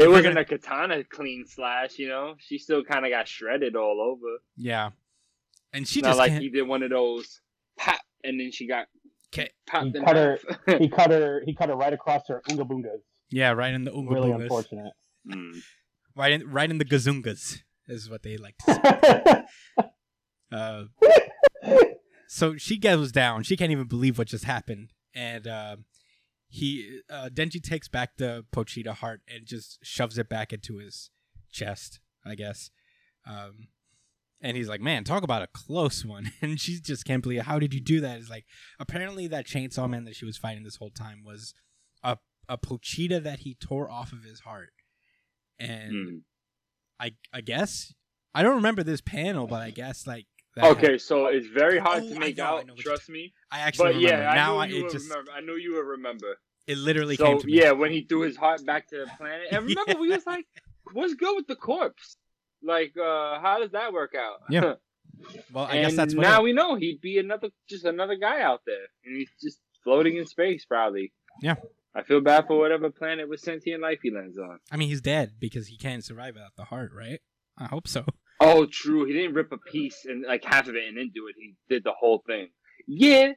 wasn't 0.07 0.23
gonna- 0.35 0.39
a 0.41 0.45
katana 0.45 1.03
clean 1.03 1.45
slash. 1.45 1.99
You 1.99 2.07
know, 2.07 2.35
she 2.39 2.57
still 2.57 2.83
kind 2.85 3.05
of 3.05 3.11
got 3.11 3.27
shredded 3.27 3.75
all 3.75 3.99
over. 4.01 4.37
yeah. 4.55 4.91
And 5.73 5.85
she 5.87 5.99
Not 6.01 6.09
just 6.09 6.17
like 6.19 6.31
can't. 6.31 6.43
he 6.43 6.49
did 6.49 6.63
one 6.63 6.83
of 6.83 6.89
those 6.89 7.41
pop, 7.77 7.99
and 8.25 8.37
then 8.39 8.51
she 8.51 8.67
got 8.67 8.87
Ca- 9.33 9.49
popped 9.67 9.87
He 9.87 9.97
in 9.97 10.03
cut 10.05 10.15
her- 10.17 10.39
he 10.79 10.87
cut 10.89 11.11
her. 11.11 11.41
He 11.45 11.53
cut 11.53 11.67
her 11.69 11.75
right 11.75 11.93
across 11.93 12.27
her 12.29 12.41
unga 12.49 12.63
boongas. 12.65 13.01
yeah, 13.29 13.51
right 13.51 13.73
in 13.73 13.83
the 13.83 13.91
oonga 13.91 14.11
Really 14.11 14.31
unfortunate. 14.31 14.93
Mm. 15.27 15.61
Right 16.15 16.31
in, 16.33 16.49
right 16.49 16.69
in 16.69 16.77
the 16.77 16.83
gazungas 16.85 17.59
is 17.91 18.09
what 18.09 18.23
they 18.23 18.37
like 18.37 18.55
to 18.65 19.45
say. 19.77 19.85
Uh, 20.53 20.83
so 22.27 22.57
she 22.57 22.77
goes 22.77 23.13
down. 23.13 23.43
She 23.43 23.55
can't 23.55 23.71
even 23.71 23.87
believe 23.87 24.17
what 24.17 24.27
just 24.27 24.43
happened, 24.43 24.91
and 25.15 25.47
um 25.47 25.85
he 26.49 26.99
uh, 27.09 27.29
Denji 27.33 27.63
takes 27.63 27.87
back 27.87 28.17
the 28.17 28.43
Pochita 28.53 28.93
heart 28.95 29.21
and 29.33 29.45
just 29.45 29.79
shoves 29.81 30.17
it 30.17 30.27
back 30.27 30.51
into 30.51 30.77
his 30.79 31.09
chest, 31.53 32.01
I 32.25 32.35
guess. 32.35 32.69
Um, 33.25 33.69
and 34.41 34.57
he's 34.57 34.67
like, 34.67 34.81
"Man, 34.81 35.05
talk 35.05 35.23
about 35.23 35.41
a 35.41 35.47
close 35.47 36.03
one." 36.03 36.31
And 36.41 36.59
she 36.59 36.81
just 36.81 37.05
can't 37.05 37.23
believe, 37.23 37.43
"How 37.43 37.57
did 37.57 37.73
you 37.73 37.79
do 37.79 38.01
that?" 38.01 38.17
It's 38.19 38.29
like 38.29 38.43
apparently 38.77 39.27
that 39.27 39.47
chainsaw 39.47 39.89
man 39.89 40.03
that 40.03 40.17
she 40.17 40.25
was 40.25 40.35
fighting 40.37 40.63
this 40.65 40.75
whole 40.75 40.91
time 40.91 41.23
was 41.23 41.53
a 42.03 42.17
a 42.49 42.57
Pochita 42.57 43.23
that 43.23 43.39
he 43.39 43.55
tore 43.55 43.89
off 43.89 44.11
of 44.11 44.25
his 44.25 44.41
heart, 44.41 44.73
and 45.57 45.93
Mm. 45.93 46.21
I 47.01 47.13
I 47.33 47.41
guess 47.41 47.93
I 48.35 48.43
don't 48.43 48.55
remember 48.55 48.83
this 48.83 49.01
panel, 49.01 49.47
but 49.47 49.61
I 49.61 49.71
guess 49.71 50.05
like 50.07 50.27
that 50.55 50.65
Okay, 50.73 50.97
so 50.97 51.25
it's 51.27 51.47
very 51.47 51.79
hard 51.79 52.03
Oh, 52.03 52.09
to 52.13 52.19
make 52.19 52.37
know, 52.37 52.43
out. 52.43 52.77
Trust 52.77 53.09
me. 53.09 53.33
I 53.51 53.59
actually 53.59 53.93
But 53.93 53.95
remember. 53.95 54.17
yeah, 54.23 54.29
I 54.31 54.35
now 54.35 54.53
knew 54.53 54.59
I, 54.59 54.65
you 54.67 54.75
it 54.79 54.83
would 54.83 54.91
just 54.91 55.09
remember. 55.09 55.31
I 55.31 55.41
knew 55.41 55.55
you 55.55 55.73
would 55.75 55.87
remember. 55.97 56.37
it 56.67 56.77
literally 56.77 57.17
came 57.17 57.37
So 57.37 57.41
to 57.41 57.47
me. 57.47 57.53
yeah, 57.61 57.71
when 57.71 57.91
he 57.91 58.01
threw 58.03 58.21
his 58.21 58.37
heart 58.37 58.65
back 58.65 58.87
to 58.89 58.97
the 59.05 59.11
planet, 59.17 59.47
and 59.51 59.65
remember 59.69 59.95
we 59.99 60.09
was 60.09 60.25
like, 60.25 60.45
"What's 60.93 61.15
good 61.15 61.35
with 61.37 61.47
the 61.47 61.55
corpse? 61.55 62.17
Like, 62.63 62.93
uh, 62.97 63.39
how 63.41 63.57
does 63.61 63.71
that 63.71 63.91
work 63.93 64.13
out?" 64.15 64.41
Yeah. 64.49 64.73
Well, 65.53 65.65
I 65.65 65.75
and 65.75 65.87
guess 65.87 65.95
that's 65.95 66.15
what 66.15 66.21
now 66.23 66.39
it- 66.39 66.43
we 66.45 66.53
know 66.53 66.75
he'd 66.75 66.99
be 66.99 67.19
another, 67.19 67.49
just 67.69 67.85
another 67.85 68.15
guy 68.15 68.41
out 68.41 68.61
there, 68.65 68.85
and 69.05 69.15
he's 69.17 69.29
just 69.41 69.59
floating 69.83 70.17
in 70.17 70.25
space, 70.25 70.65
probably. 70.65 71.11
Yeah. 71.43 71.55
I 71.93 72.03
feel 72.03 72.21
bad 72.21 72.47
for 72.47 72.57
whatever 72.57 72.89
planet 72.89 73.27
with 73.27 73.39
sentient 73.41 73.81
life 73.81 73.99
he 74.01 74.11
lands 74.11 74.37
on. 74.37 74.59
I 74.71 74.77
mean, 74.77 74.87
he's 74.87 75.01
dead 75.01 75.33
because 75.39 75.67
he 75.67 75.77
can't 75.77 76.03
survive 76.05 76.35
without 76.35 76.55
the 76.55 76.63
heart, 76.65 76.91
right? 76.95 77.19
I 77.57 77.65
hope 77.65 77.87
so. 77.87 78.05
Oh, 78.39 78.65
true. 78.65 79.05
He 79.05 79.13
didn't 79.13 79.33
rip 79.35 79.51
a 79.51 79.57
piece 79.57 80.05
and 80.05 80.23
like 80.25 80.43
half 80.43 80.67
of 80.67 80.75
it 80.75 80.87
and 80.87 80.97
then 80.97 81.11
do 81.13 81.27
it. 81.27 81.35
He 81.37 81.55
did 81.69 81.83
the 81.83 81.91
whole 81.91 82.23
thing. 82.25 82.47
Yeah. 82.87 83.33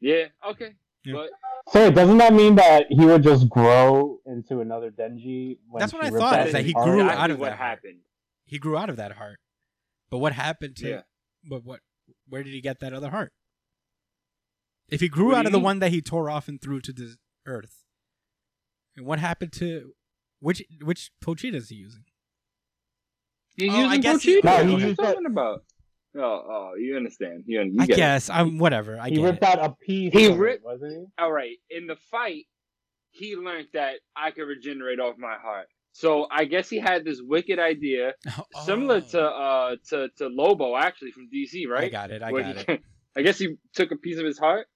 Yeah. 0.00 0.26
Okay. 0.48 0.74
Yeah. 1.04 1.14
But 1.14 1.30
So 1.72 1.90
doesn't 1.90 2.18
that 2.18 2.32
mean 2.32 2.54
that 2.56 2.86
he 2.88 3.04
would 3.04 3.22
just 3.22 3.48
grow 3.48 4.18
into 4.26 4.60
another 4.60 4.90
Denji? 4.90 5.58
When 5.68 5.80
That's 5.80 5.92
what 5.92 6.04
I 6.04 6.10
thought, 6.10 6.38
out 6.38 6.46
is 6.46 6.52
that 6.52 6.64
he 6.64 6.72
heart? 6.72 6.86
grew 6.86 7.00
exactly 7.00 7.22
out 7.24 7.30
of 7.30 7.38
what 7.40 7.50
that 7.50 7.58
heart. 7.58 7.68
happened. 7.70 7.98
He 8.44 8.58
grew 8.58 8.76
out 8.76 8.88
of 8.90 8.96
that 8.96 9.12
heart. 9.12 9.38
But 10.08 10.18
what 10.18 10.32
happened 10.32 10.76
to? 10.76 10.88
Yeah. 10.88 11.00
But 11.48 11.64
what? 11.64 11.80
Where 12.28 12.42
did 12.42 12.52
he 12.54 12.60
get 12.60 12.80
that 12.80 12.92
other 12.92 13.10
heart? 13.10 13.32
If 14.88 15.00
he 15.00 15.08
grew 15.08 15.26
What 15.26 15.36
out 15.38 15.46
of 15.46 15.52
the 15.52 15.58
mean? 15.58 15.64
one 15.64 15.78
that 15.80 15.90
he 15.92 16.00
tore 16.00 16.28
off 16.30 16.48
and 16.48 16.60
threw 16.60 16.80
to 16.80 16.92
the 16.92 17.16
earth, 17.50 17.84
and 18.96 19.04
what 19.06 19.18
happened 19.18 19.52
to 19.54 19.92
which 20.40 20.62
which 20.82 21.10
Pochita 21.24 21.54
is 21.56 21.68
he 21.68 21.76
using? 21.76 22.04
He's 23.56 23.70
Oh, 23.72 23.76
I 23.76 23.82
using 23.94 24.00
guess 24.00 24.16
Pochita. 24.24 24.44
No, 24.44 24.50
what 24.50 24.66
he 24.66 24.74
are 24.74 24.78
you 24.78 24.86
used 24.86 25.00
talking 25.00 25.26
about? 25.26 25.64
Oh, 26.16 26.20
oh, 26.22 26.70
you 26.78 26.96
understand. 26.96 27.44
You, 27.46 27.62
you 27.62 27.76
I 27.80 27.86
get 27.86 27.94
it. 27.94 27.96
guess 27.96 28.30
I'm 28.30 28.58
whatever. 28.58 28.98
I 28.98 29.08
he 29.10 29.16
get 29.16 29.24
ripped 29.24 29.42
it. 29.42 29.48
out 29.48 29.58
a 29.64 29.74
piece. 29.84 30.12
He 30.12 30.32
ripped- 30.32 30.64
wasn't 30.64 30.92
he? 30.92 31.04
All 31.22 31.30
right. 31.32 31.56
In 31.70 31.86
the 31.86 31.96
fight, 32.10 32.46
he 33.10 33.36
learned 33.36 33.68
that 33.74 33.96
I 34.16 34.30
could 34.32 34.42
regenerate 34.44 34.98
off 34.98 35.16
my 35.18 35.36
heart. 35.40 35.66
So 35.92 36.26
I 36.30 36.44
guess 36.44 36.68
he 36.68 36.78
had 36.78 37.04
this 37.04 37.20
wicked 37.22 37.58
idea, 37.58 38.14
similar 38.64 39.00
to 39.00 39.22
uh 39.22 39.76
to, 39.90 40.08
to 40.18 40.28
Lobo 40.28 40.76
actually 40.76 41.10
from 41.12 41.28
DC, 41.34 41.68
right? 41.68 41.84
I 41.84 41.88
got 41.88 42.10
it. 42.10 42.22
I 42.22 42.32
Where 42.32 42.42
got 42.42 42.56
he- 42.56 42.72
it. 42.74 42.80
I 43.16 43.22
guess 43.22 43.38
he 43.38 43.56
took 43.74 43.90
a 43.90 43.96
piece 43.96 44.18
of 44.18 44.24
his 44.24 44.38
heart, 44.38 44.68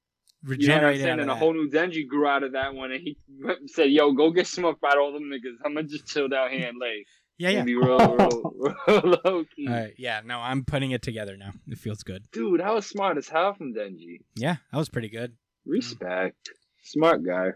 you 0.47 0.69
know 0.69 0.75
what 0.77 0.85
I'm 0.85 0.97
saying, 0.99 1.21
and 1.21 1.31
a 1.31 1.35
whole 1.35 1.53
new 1.55 1.69
Denji 1.71 2.07
grew 2.07 2.27
out 2.27 2.43
of 2.43 2.53
that 2.53 2.75
one, 2.75 2.93
and 2.93 3.01
he 3.03 3.17
said, 3.67 3.91
"Yo, 3.91 4.13
go 4.13 4.31
get 4.31 4.47
smoked 4.47 4.81
by 4.81 4.95
all 4.99 5.13
them 5.13 5.25
niggas. 5.25 5.57
I'm 5.65 5.75
gonna 5.75 5.87
just 5.89 6.07
chill 6.07 6.29
down 6.29 6.51
here 6.51 6.69
and 6.69 6.79
lay 6.79 7.07
Yeah, 7.39 7.51
yeah. 7.51 7.63
be 7.65 7.75
real, 7.75 7.99
real, 7.99 8.55
real 8.89 9.17
low 9.25 9.45
key." 9.57 9.67
All 9.69 9.75
right. 9.75 9.95
Yeah. 9.99 10.21
No, 10.25 10.39
I'm 10.41 10.65
putting 10.65 10.91
it 10.91 11.03
together 11.03 11.37
now. 11.37 11.53
It 11.67 11.79
feels 11.79 12.03
good. 12.03 12.25
Dude, 12.33 12.61
that 12.61 12.73
was 12.75 12.87
smart 12.87 13.17
as 13.19 13.29
hell 13.29 13.55
from 13.55 13.73
Denji. 13.75 14.21
Yeah, 14.37 14.57
that 14.73 14.79
was 14.79 14.89
pretty 14.89 15.09
good. 15.09 15.33
Respect, 15.67 16.51
smart 16.83 17.25
guy. 17.25 17.53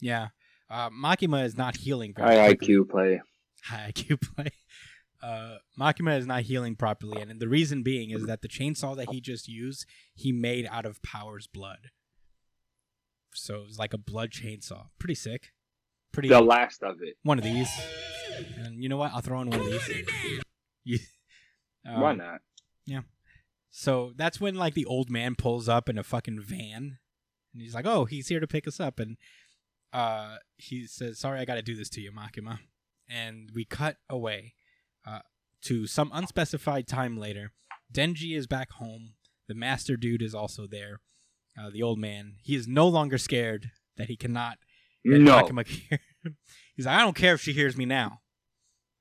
Yeah. 0.00 0.28
Uh, 0.70 0.88
Makima 0.90 1.44
is 1.44 1.56
not 1.56 1.76
healing. 1.76 2.14
very 2.16 2.36
High. 2.36 2.54
IQ 2.54 2.88
play. 2.88 3.20
high 3.64 3.90
IQ 3.92 4.20
play. 4.22 4.46
Uh, 5.22 5.58
Makima 5.78 6.16
is 6.18 6.26
not 6.26 6.44
healing 6.44 6.74
properly, 6.74 7.20
and 7.20 7.38
the 7.40 7.46
reason 7.46 7.82
being 7.82 8.08
is 8.10 8.24
that 8.24 8.40
the 8.40 8.48
chainsaw 8.48 8.96
that 8.96 9.10
he 9.10 9.20
just 9.20 9.48
used, 9.48 9.84
he 10.14 10.32
made 10.32 10.66
out 10.72 10.86
of 10.86 11.02
Power's 11.02 11.46
blood. 11.46 11.90
So 13.34 13.56
it 13.56 13.66
was 13.66 13.78
like 13.78 13.92
a 13.92 13.98
blood 13.98 14.30
chainsaw. 14.30 14.86
Pretty 14.98 15.14
sick. 15.14 15.52
Pretty. 16.12 16.28
The 16.28 16.40
last 16.40 16.82
of 16.82 16.96
it. 17.02 17.16
one 17.22 17.38
of 17.38 17.44
these. 17.44 17.70
And 18.56 18.82
you 18.82 18.88
know 18.88 18.96
what? 18.96 19.12
I'll 19.12 19.20
throw 19.20 19.40
in 19.40 19.50
one 19.50 19.60
of 19.60 19.66
these. 19.66 21.00
Um, 21.86 22.00
Why 22.02 22.12
not? 22.12 22.42
Yeah. 22.84 23.00
So 23.70 24.12
that's 24.16 24.38
when 24.38 24.54
like 24.54 24.74
the 24.74 24.84
old 24.84 25.08
man 25.08 25.34
pulls 25.34 25.66
up 25.66 25.88
in 25.88 25.96
a 25.96 26.02
fucking 26.02 26.40
van, 26.40 26.98
and 27.54 27.62
he's 27.62 27.74
like, 27.74 27.86
"Oh, 27.86 28.04
he's 28.04 28.28
here 28.28 28.40
to 28.40 28.46
pick 28.46 28.68
us 28.68 28.80
up," 28.80 29.00
and 29.00 29.16
uh, 29.92 30.36
he 30.56 30.86
says, 30.86 31.18
"Sorry, 31.18 31.40
I 31.40 31.44
got 31.44 31.54
to 31.54 31.62
do 31.62 31.74
this 31.74 31.88
to 31.90 32.00
you, 32.00 32.12
Makima." 32.12 32.58
And 33.08 33.50
we 33.54 33.64
cut 33.64 33.96
away 34.10 34.54
uh, 35.06 35.20
to 35.62 35.86
some 35.86 36.10
unspecified 36.12 36.86
time 36.86 37.16
later. 37.16 37.52
Denji 37.92 38.36
is 38.36 38.46
back 38.46 38.72
home. 38.72 39.14
The 39.48 39.54
master 39.54 39.96
dude 39.96 40.22
is 40.22 40.34
also 40.34 40.66
there. 40.66 41.00
Uh, 41.58 41.70
the 41.70 41.82
old 41.82 41.98
man. 41.98 42.34
He 42.42 42.54
is 42.54 42.66
no 42.68 42.86
longer 42.88 43.18
scared 43.18 43.70
that 43.96 44.08
he 44.08 44.16
cannot 44.16 44.58
get 45.04 45.20
No, 45.20 45.46
hear 45.66 45.98
him. 46.24 46.36
He's 46.76 46.86
like, 46.86 46.96
"I 46.98 47.00
don't 47.02 47.16
care 47.16 47.34
if 47.34 47.40
she 47.40 47.52
hears 47.52 47.76
me 47.76 47.84
now." 47.84 48.20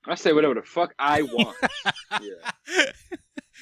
I 0.05 0.15
say 0.15 0.33
whatever 0.33 0.55
the 0.55 0.61
fuck 0.63 0.93
I 0.97 1.21
want. 1.23 1.57
yeah, 2.21 2.91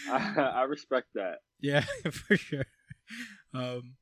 I, 0.10 0.40
I 0.56 0.62
respect 0.64 1.08
that. 1.16 1.40
Yeah, 1.60 1.84
for 2.12 2.38
sure. 2.38 2.66
Um, 3.54 3.96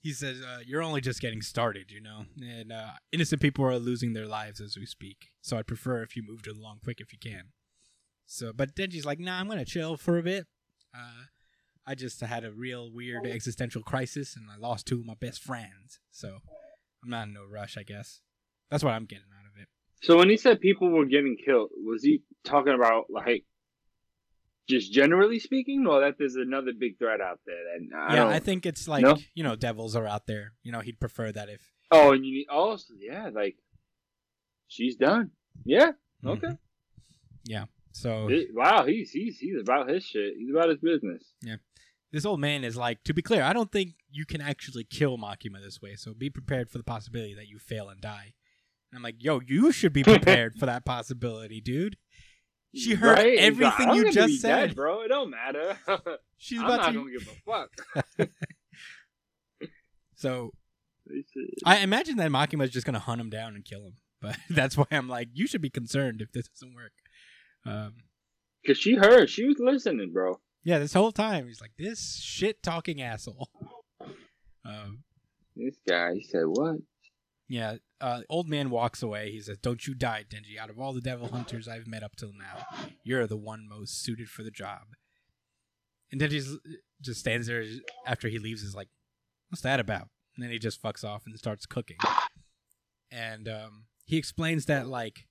he 0.00 0.12
says, 0.12 0.40
uh, 0.40 0.60
"You're 0.64 0.82
only 0.82 1.00
just 1.00 1.20
getting 1.20 1.42
started, 1.42 1.90
you 1.90 2.00
know, 2.00 2.24
and 2.40 2.72
uh, 2.72 2.92
innocent 3.12 3.42
people 3.42 3.64
are 3.64 3.78
losing 3.78 4.12
their 4.12 4.26
lives 4.26 4.60
as 4.60 4.76
we 4.78 4.86
speak. 4.86 5.28
So 5.42 5.56
I'd 5.58 5.66
prefer 5.66 6.02
if 6.02 6.16
you 6.16 6.22
moved 6.26 6.46
along 6.46 6.78
quick 6.84 7.00
if 7.00 7.12
you 7.12 7.18
can." 7.18 7.48
So, 8.26 8.52
but 8.52 8.74
Denji's 8.74 9.04
like, 9.04 9.18
"Nah, 9.20 9.38
I'm 9.38 9.48
gonna 9.48 9.64
chill 9.64 9.96
for 9.96 10.18
a 10.18 10.22
bit. 10.22 10.46
Uh, 10.96 11.24
I 11.86 11.94
just 11.94 12.20
had 12.20 12.44
a 12.44 12.52
real 12.52 12.90
weird 12.92 13.22
oh. 13.26 13.30
existential 13.30 13.82
crisis, 13.82 14.36
and 14.36 14.46
I 14.50 14.56
lost 14.58 14.86
two 14.86 15.00
of 15.00 15.06
my 15.06 15.14
best 15.14 15.42
friends. 15.42 16.00
So 16.10 16.38
I'm 17.02 17.10
not 17.10 17.28
in 17.28 17.34
no 17.34 17.44
rush, 17.44 17.76
I 17.78 17.82
guess. 17.82 18.20
That's 18.70 18.82
what 18.82 18.92
I'm 18.92 19.04
getting 19.04 19.24
out 19.38 19.46
of 19.46 19.60
it. 19.60 19.68
So 20.02 20.16
when 20.18 20.28
he 20.28 20.36
said 20.36 20.60
people 20.60 20.90
were 20.90 21.06
getting 21.06 21.36
killed, 21.42 21.70
was 21.84 22.02
he 22.02 22.22
talking 22.44 22.74
about 22.74 23.04
like 23.08 23.44
just 24.68 24.92
generally 24.92 25.38
speaking, 25.38 25.86
or 25.86 26.00
that 26.00 26.16
there's 26.18 26.34
another 26.34 26.72
big 26.78 26.98
threat 26.98 27.20
out 27.20 27.40
there? 27.46 27.56
That 27.56 27.96
I 27.96 28.14
yeah, 28.14 28.24
don't- 28.24 28.32
I 28.32 28.40
think 28.40 28.66
it's 28.66 28.88
like 28.88 29.02
No? 29.02 29.16
you 29.34 29.44
know, 29.44 29.54
devils 29.56 29.94
are 29.94 30.06
out 30.06 30.26
there. 30.26 30.52
You 30.62 30.72
know, 30.72 30.80
he'd 30.80 31.00
prefer 31.00 31.30
that 31.32 31.48
if 31.48 31.60
Oh, 31.90 32.12
and 32.12 32.24
you 32.26 32.32
need 32.32 32.46
oh, 32.50 32.70
also 32.70 32.94
yeah, 32.98 33.30
like 33.32 33.56
she's 34.68 34.96
done. 34.96 35.30
Yeah, 35.64 35.92
mm-hmm. 36.24 36.28
okay. 36.28 36.56
yeah. 37.44 37.66
So 37.96 38.28
It- 38.28 38.48
wow, 38.54 38.84
he's 38.84 39.10
he's 39.10 39.38
he's 39.38 39.58
about 39.60 39.88
his 39.88 40.04
shit. 40.04 40.34
He's 40.36 40.50
about 40.50 40.68
his 40.68 40.78
business. 40.80 41.22
Yeah. 41.42 41.56
This 42.12 42.24
old 42.26 42.40
man 42.40 42.62
is 42.62 42.76
like, 42.76 43.02
to 43.04 43.12
be 43.14 43.20
clear, 43.22 43.42
I 43.42 43.52
don't 43.52 43.72
think 43.72 43.94
you 44.10 44.24
can 44.26 44.40
actually 44.40 44.84
kill 44.84 45.18
Makima 45.18 45.62
this 45.62 45.80
way. 45.82 45.96
So 45.96 46.14
be 46.14 46.30
prepared 46.30 46.70
for 46.70 46.78
the 46.78 46.84
possibility 46.84 47.34
that 47.34 47.48
you 47.48 47.58
fail 47.58 47.88
and 47.88 48.00
die. 48.00 48.34
And 48.90 48.98
I'm 48.98 49.02
like, 49.02 49.16
yo, 49.22 49.40
you 49.46 49.72
should 49.72 49.92
be 49.92 50.04
prepared 50.04 50.54
for 50.54 50.66
that 50.66 50.84
possibility, 50.84 51.60
dude. 51.60 51.96
She 52.74 52.94
heard 52.94 53.18
Right? 53.18 53.38
He's 53.38 53.58
like, 53.58 53.80
everything 53.80 53.94
you 53.94 54.12
just 54.12 54.40
said. 54.40 54.68
dead, 54.68 54.76
bro. 54.76 55.00
It 55.02 55.08
don't 55.08 55.30
matter. 55.30 55.78
She's 56.36 56.60
I'm 56.60 56.66
about 56.66 56.92
to. 56.92 57.10
give 57.10 57.28
a 57.28 57.50
fuck. 57.50 58.28
So 60.18 60.52
I 61.64 61.78
imagine 61.78 62.16
that 62.16 62.30
Makima's 62.30 62.70
just 62.70 62.86
gonna 62.86 62.98
hunt 62.98 63.20
him 63.20 63.30
down 63.30 63.54
and 63.54 63.64
kill 63.64 63.84
him. 63.84 63.96
But 64.20 64.36
that's 64.50 64.76
why 64.76 64.86
I'm 64.90 65.08
like, 65.08 65.28
you 65.34 65.46
should 65.46 65.60
be 65.60 65.70
concerned 65.70 66.22
if 66.22 66.32
this 66.32 66.48
doesn't 66.48 66.74
work. 66.74 66.92
Um, 67.66 67.94
Cause 68.66 68.78
she 68.78 68.94
heard, 68.94 69.28
she 69.30 69.44
was 69.44 69.56
listening, 69.58 70.12
bro. 70.12 70.40
yeah, 70.64 70.78
this 70.78 70.92
whole 70.92 71.12
time 71.12 71.46
he's 71.46 71.60
like, 71.60 71.72
this 71.78 72.20
shit 72.22 72.62
talking 72.62 73.00
asshole. 73.02 73.48
Um, 74.64 75.04
This 75.54 75.76
guy, 75.88 76.14
he 76.14 76.22
said, 76.24 76.42
"What?" 76.46 76.76
Yeah, 77.48 77.76
uh, 78.00 78.22
old 78.28 78.48
man 78.48 78.70
walks 78.70 79.02
away. 79.02 79.30
He 79.30 79.40
says, 79.40 79.58
"Don't 79.58 79.86
you 79.86 79.94
die, 79.94 80.24
Denji. 80.28 80.58
Out 80.60 80.70
of 80.70 80.78
all 80.80 80.92
the 80.92 81.00
devil 81.00 81.28
hunters 81.28 81.68
I've 81.68 81.86
met 81.86 82.02
up 82.02 82.16
till 82.16 82.32
now, 82.32 82.66
you're 83.04 83.26
the 83.28 83.36
one 83.36 83.68
most 83.68 84.02
suited 84.02 84.28
for 84.28 84.42
the 84.42 84.50
job." 84.50 84.82
And 86.10 86.20
Denji 86.20 86.42
just 87.00 87.20
stands 87.20 87.46
there 87.46 87.64
after 88.04 88.28
he 88.28 88.38
leaves. 88.40 88.62
Is 88.62 88.74
like, 88.74 88.88
"What's 89.48 89.62
that 89.62 89.78
about?" 89.80 90.08
And 90.34 90.42
then 90.44 90.50
he 90.50 90.58
just 90.58 90.82
fucks 90.82 91.04
off 91.04 91.22
and 91.26 91.38
starts 91.38 91.64
cooking. 91.64 91.98
And 93.10 93.48
um, 93.48 93.84
he 94.04 94.16
explains 94.18 94.66
that 94.66 94.88
like, 94.88 95.26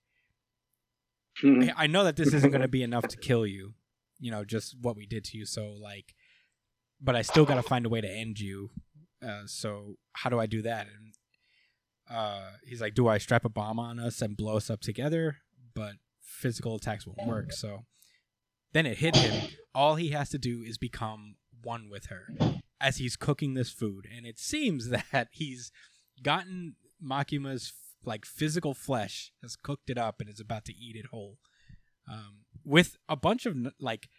"Hey, 1.41 1.71
I 1.75 1.87
know 1.87 2.03
that 2.03 2.15
this 2.15 2.33
isn't 2.33 2.51
going 2.51 2.61
to 2.63 2.67
be 2.67 2.83
enough 2.83 3.07
to 3.09 3.17
kill 3.17 3.45
you, 3.45 3.73
you 4.19 4.31
know, 4.31 4.43
just 4.43 4.75
what 4.81 4.95
we 4.95 5.05
did 5.05 5.23
to 5.25 5.37
you. 5.37 5.45
So 5.45 5.71
like, 5.79 6.15
but 7.01 7.15
I 7.15 7.21
still 7.21 7.45
got 7.45 7.55
to 7.55 7.63
find 7.63 7.85
a 7.85 7.89
way 7.89 8.01
to 8.01 8.09
end 8.09 8.39
you. 8.39 8.69
Uh, 9.25 9.43
so 9.45 9.95
how 10.13 10.29
do 10.29 10.39
I 10.39 10.45
do 10.45 10.61
that? 10.61 10.87
And 10.87 11.13
uh, 12.09 12.51
he's 12.65 12.81
like, 12.81 12.93
"Do 12.93 13.07
I 13.07 13.17
strap 13.17 13.45
a 13.45 13.49
bomb 13.49 13.79
on 13.79 13.99
us 13.99 14.21
and 14.21 14.37
blow 14.37 14.57
us 14.57 14.69
up 14.69 14.81
together?" 14.81 15.37
But 15.73 15.93
physical 16.21 16.75
attacks 16.75 17.05
won't 17.07 17.27
work. 17.27 17.51
So 17.51 17.85
then 18.73 18.85
it 18.85 18.97
hit 18.97 19.15
him. 19.15 19.49
All 19.73 19.95
he 19.95 20.09
has 20.09 20.29
to 20.29 20.37
do 20.37 20.61
is 20.61 20.77
become 20.77 21.35
one 21.63 21.89
with 21.89 22.07
her 22.07 22.27
as 22.79 22.97
he's 22.97 23.15
cooking 23.15 23.53
this 23.53 23.69
food, 23.71 24.07
and 24.15 24.25
it 24.25 24.37
seems 24.39 24.89
that 25.11 25.29
he's 25.31 25.71
gotten 26.21 26.75
Makima's 27.03 27.73
like 28.05 28.25
physical 28.25 28.73
flesh, 28.73 29.31
has 29.41 29.55
cooked 29.55 29.89
it 29.89 29.97
up, 29.97 30.19
and 30.21 30.29
is 30.29 30.39
about 30.39 30.65
to 30.65 30.73
eat 30.73 30.95
it 30.95 31.07
whole, 31.07 31.37
um, 32.11 32.45
with 32.63 32.97
a 33.09 33.15
bunch 33.15 33.45
of 33.45 33.55
like, 33.79 34.09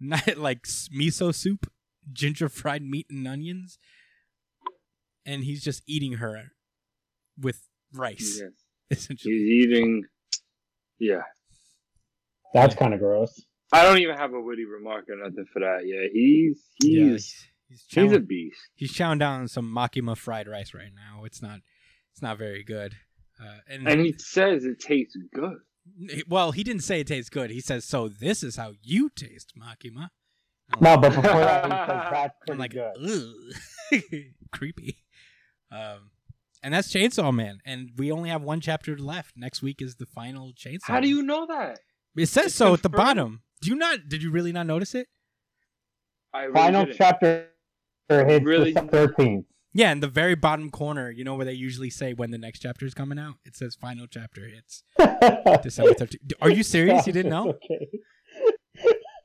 not 0.00 0.36
like 0.36 0.62
miso 0.64 1.34
soup, 1.34 1.70
ginger 2.12 2.48
fried 2.48 2.82
meat 2.82 3.06
and 3.10 3.26
onions, 3.28 3.78
and 5.26 5.44
he's 5.44 5.62
just 5.62 5.82
eating 5.86 6.14
her 6.14 6.52
with 7.38 7.68
rice, 7.92 8.40
Yes. 8.42 8.52
essentially. 8.90 9.34
He's 9.34 9.42
eating. 9.66 10.04
Yeah, 10.98 11.22
That's 12.52 12.74
kind 12.74 12.92
of 12.92 13.00
gross. 13.00 13.40
I 13.72 13.84
don't 13.84 13.98
even 14.00 14.16
have 14.16 14.34
a 14.34 14.40
witty 14.40 14.64
remark 14.66 15.08
or 15.08 15.16
nothing 15.16 15.46
for 15.52 15.60
that. 15.60 15.86
Yeah, 15.86 16.08
he's 16.12 16.60
he's 16.82 16.92
Yeah, 16.98 17.04
he's, 17.12 17.46
he's, 17.68 17.84
he's 17.88 18.12
a 18.12 18.16
chowing, 18.18 18.26
beast. 18.28 18.58
he's 18.74 18.92
chowing 18.92 19.18
down 19.18 19.48
some 19.48 19.72
makima 19.72 20.16
fried 20.16 20.46
rice 20.48 20.74
right 20.74 20.90
now. 20.94 21.24
It's 21.24 21.40
not, 21.40 21.60
it's 22.12 22.20
not 22.20 22.36
very 22.36 22.62
good. 22.64 22.96
Uh, 23.42 23.56
and, 23.68 23.88
And 23.88 24.00
he 24.00 24.14
says 24.18 24.64
it 24.64 24.80
tastes 24.80 25.16
good. 25.34 25.56
well, 26.28 26.52
he 26.52 26.62
didn't 26.62 26.82
say 26.82 27.00
it 27.00 27.06
tastes 27.06 27.30
good. 27.30 27.50
He 27.50 27.60
says, 27.60 27.84
"So 27.84 28.08
this 28.08 28.42
is 28.42 28.56
how 28.56 28.72
you 28.82 29.08
taste, 29.10 29.52
makima." 29.58 30.08
I'm 30.72 30.82
No, 30.82 30.96
but 30.98 31.08
before 31.14 31.22
that, 31.40 31.64
he 31.64 31.70
says 31.70 32.10
that's 32.12 32.34
I'm 32.50 32.58
like, 32.58 32.72
good. 32.72 32.94
Creepy. 34.52 34.98
Um, 35.72 36.10
and 36.62 36.74
that's 36.74 36.92
Chainsaw 36.92 37.32
Man, 37.34 37.58
and 37.64 37.90
we 37.96 38.12
only 38.12 38.28
have 38.28 38.42
one 38.42 38.60
chapter 38.60 38.96
left. 38.98 39.36
Next 39.36 39.62
week 39.62 39.80
is 39.80 39.96
the 39.96 40.06
final 40.06 40.52
Chainsaw. 40.52 40.80
How 40.84 41.00
do 41.00 41.08
you 41.08 41.22
know 41.22 41.46
that? 41.46 41.78
It 42.16 42.26
says 42.26 42.46
It's 42.46 42.54
so 42.56 42.74
at 42.74 42.82
the 42.82 42.88
bottom. 42.90 43.42
Do 43.62 43.70
you 43.70 43.76
not? 43.76 44.08
Did 44.08 44.22
you 44.22 44.30
really 44.30 44.52
not 44.52 44.66
notice 44.66 44.94
it? 44.94 45.08
I 46.34 46.42
really 46.42 46.54
Final 46.54 46.84
didn't. 46.84 46.98
chapter 46.98 47.48
hits 48.08 48.44
Really? 48.44 48.72
the 48.72 48.80
13th. 48.82 49.44
Yeah, 49.72 49.92
in 49.92 50.00
the 50.00 50.08
very 50.08 50.34
bottom 50.34 50.70
corner, 50.70 51.10
you 51.10 51.22
know 51.22 51.36
where 51.36 51.46
they 51.46 51.52
usually 51.52 51.90
say 51.90 52.12
when 52.12 52.32
the 52.32 52.38
next 52.38 52.58
chapter 52.58 52.84
is 52.86 52.94
coming 52.94 53.18
out. 53.18 53.36
It 53.44 53.54
says 53.54 53.76
final 53.76 54.06
chapter 54.08 54.48
hits 54.48 54.82
December 55.62 55.92
13th. 55.94 56.32
Are 56.40 56.50
you 56.50 56.64
serious? 56.64 57.06
You 57.06 57.12
didn't 57.12 57.30
know? 57.30 57.50
Okay. 57.50 57.88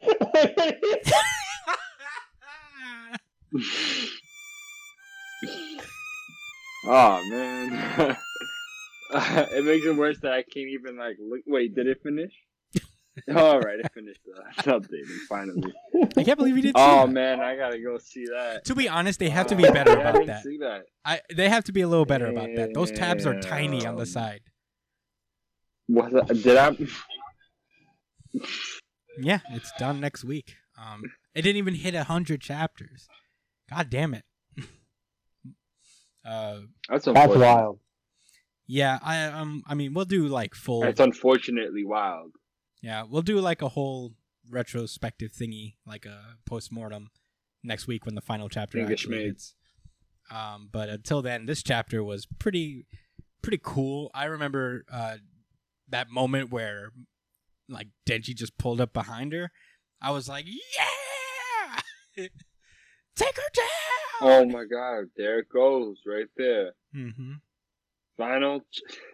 oh 6.88 7.22
man, 7.30 8.18
it 9.14 9.66
makes 9.66 9.86
it 9.86 9.96
worse 9.98 10.20
that 10.22 10.34
I 10.34 10.44
can't 10.44 10.68
even 10.70 10.98
like 10.98 11.18
look. 11.20 11.42
Wait, 11.48 11.74
did 11.74 11.88
it 11.88 12.04
finish? 12.04 12.34
All 13.36 13.60
right, 13.62 13.80
I 13.84 13.88
finished. 13.90 14.20
It's 14.26 14.58
updated 14.68 15.08
finally. 15.30 15.74
I 16.18 16.24
can't 16.24 16.38
believe 16.38 16.56
you 16.58 16.62
didn't 16.64 16.78
see 16.78 16.84
Oh 16.84 17.06
that. 17.06 17.12
man, 17.12 17.40
I 17.40 17.56
gotta 17.56 17.80
go 17.80 17.98
see 17.98 18.26
that. 18.26 18.66
To 18.66 18.76
be 18.76 18.90
honest, 18.90 19.20
they 19.20 19.30
have 19.30 19.48
to 19.48 19.56
Uh, 19.56 19.58
be 19.58 19.64
better 19.64 19.92
yeah, 19.92 19.98
I 19.98 20.02
about 20.02 20.14
didn't 20.14 20.28
that. 20.28 20.44
See 20.44 20.58
that. 20.58 20.82
I 21.06 21.22
they 21.34 21.48
have 21.50 21.64
to 21.66 21.72
be 21.72 21.82
a 21.82 21.88
little 21.88 22.06
better 22.06 22.28
about 22.28 22.50
that. 22.56 22.74
Those 22.74 22.92
tabs 22.92 23.26
are 23.26 23.40
tiny 23.40 23.86
on 23.86 23.96
the 23.96 24.06
side. 24.06 24.42
Was 25.88 26.12
that, 26.14 26.28
did 26.28 26.58
I? 26.58 26.76
Yeah, 29.22 29.40
it's 29.52 29.72
done 29.80 30.00
next 30.02 30.24
week. 30.26 30.56
Um, 30.78 31.04
it 31.34 31.44
didn't 31.44 31.58
even 31.58 31.76
hit 31.76 31.96
a 31.96 32.04
hundred 32.04 32.42
chapters. 32.42 33.08
God 33.70 33.90
damn 33.90 34.14
it. 34.14 34.24
uh, 36.28 36.60
That's 36.90 37.06
That's 37.06 37.36
wild. 37.36 37.80
yeah, 38.68 39.00
I 39.02 39.24
um, 39.26 39.64
I 39.68 39.74
mean, 39.76 39.94
we'll 39.94 40.06
do 40.06 40.28
like 40.28 40.54
full. 40.54 40.84
It's 40.84 41.00
unfortunately 41.00 41.86
wild. 41.86 42.32
Yeah, 42.86 43.04
we'll 43.10 43.24
do 43.24 43.40
like 43.40 43.64
a 43.64 43.70
whole 43.70 44.14
retrospective 44.48 45.32
thingy, 45.32 45.74
like 45.88 46.06
a 46.06 46.38
post 46.46 46.72
mortem 46.72 47.10
next 47.64 47.88
week 47.88 48.06
when 48.06 48.14
the 48.14 48.22
final 48.22 48.48
chapter 48.48 48.78
it's 48.78 48.92
actually 48.92 49.24
hits. 49.24 49.56
Um, 50.30 50.70
but 50.72 50.90
until 50.90 51.24
then, 51.24 51.48
this 51.48 51.64
chapter 51.64 52.04
was 52.04 52.28
pretty, 52.38 52.86
pretty 53.42 53.60
cool. 53.64 54.12
I 54.14 54.26
remember 54.26 54.86
uh, 54.94 55.18
that 55.90 56.12
moment 56.12 56.52
where, 56.52 56.92
like, 57.68 57.88
Denji 58.08 58.36
just 58.36 58.56
pulled 58.60 58.80
up 58.80 58.94
behind 58.94 59.34
her. 59.34 59.50
I 60.00 60.12
was 60.12 60.30
like, 60.30 60.46
"Yeah, 60.46 62.28
take 63.16 63.36
her 63.36 63.50
down!" 63.56 63.66
Oh 64.22 64.46
my 64.46 64.66
god, 64.66 65.06
there 65.18 65.40
it 65.40 65.50
goes, 65.50 65.98
right 66.06 66.30
there. 66.38 66.74
hmm 66.94 67.34
Final. 68.16 68.62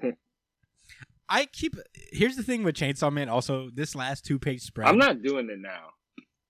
I 1.34 1.46
keep. 1.46 1.76
Here's 2.12 2.36
the 2.36 2.44
thing 2.44 2.64
with 2.64 2.76
Chainsaw 2.76 3.12
Man. 3.12 3.30
Also, 3.30 3.70
this 3.74 3.96
last 3.96 4.26
two 4.26 4.38
page 4.38 4.62
spread. 4.62 4.88
I'm 4.88 4.98
not 4.98 5.22
doing 5.22 5.50
it 5.50 5.60
now. 5.60 5.92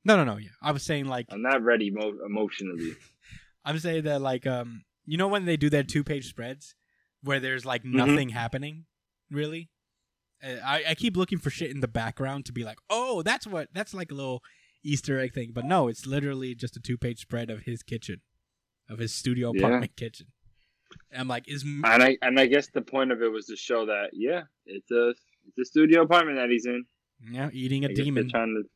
No, 0.03 0.15
no, 0.17 0.23
no. 0.23 0.37
Yeah, 0.37 0.49
I 0.61 0.71
was 0.71 0.81
saying 0.83 1.05
like 1.05 1.27
I'm 1.29 1.43
not 1.43 1.61
ready 1.63 1.91
mo- 1.91 2.17
emotionally. 2.25 2.93
I'm 3.65 3.77
saying 3.77 4.03
that 4.05 4.21
like 4.21 4.47
um 4.47 4.83
you 5.05 5.17
know 5.17 5.27
when 5.27 5.45
they 5.45 5.55
do 5.57 5.69
their 5.69 5.83
two 5.83 6.03
page 6.03 6.27
spreads 6.27 6.73
where 7.21 7.39
there's 7.39 7.65
like 7.65 7.83
Mhm. 7.83 7.93
nothing 7.93 8.29
happening 8.29 8.85
really. 9.29 9.69
Uh, 10.43 10.55
I 10.65 10.83
I 10.89 10.95
keep 10.95 11.15
looking 11.15 11.37
for 11.37 11.51
shit 11.51 11.69
in 11.69 11.81
the 11.81 11.87
background 11.87 12.45
to 12.47 12.51
be 12.51 12.63
like 12.63 12.79
oh 12.89 13.21
that's 13.21 13.45
what 13.45 13.67
that's 13.73 13.93
like 13.93 14.11
a 14.11 14.15
little 14.15 14.41
Easter 14.83 15.19
egg 15.19 15.35
thing 15.35 15.51
but 15.53 15.63
no 15.65 15.87
it's 15.87 16.07
literally 16.07 16.55
just 16.55 16.75
a 16.75 16.79
two 16.79 16.97
page 16.97 17.19
spread 17.19 17.51
of 17.51 17.61
his 17.61 17.83
kitchen 17.83 18.21
of 18.89 18.97
his 18.97 19.13
studio 19.13 19.51
Yeah. 19.53 19.59
apartment 19.67 19.95
kitchen. 19.95 20.27
And 21.11 21.21
I'm 21.21 21.27
like 21.27 21.47
is 21.47 21.63
And 21.63 21.85
I 21.85 22.17
and 22.21 22.39
I 22.39 22.45
guess 22.45 22.67
the 22.67 22.81
point 22.81 23.11
of 23.11 23.21
it 23.21 23.31
was 23.31 23.45
to 23.47 23.55
show 23.55 23.85
that 23.85 24.11
yeah, 24.13 24.43
it's 24.65 24.91
a 24.91 25.09
it's 25.47 25.57
a 25.59 25.65
studio 25.65 26.03
apartment 26.03 26.37
that 26.37 26.49
he's 26.49 26.65
in. 26.65 26.85
yeah 27.31 27.49
eating 27.51 27.85
a 27.85 27.89
I 27.89 27.93
demon. 27.93 28.29
Trying 28.29 28.63
to, 28.63 28.69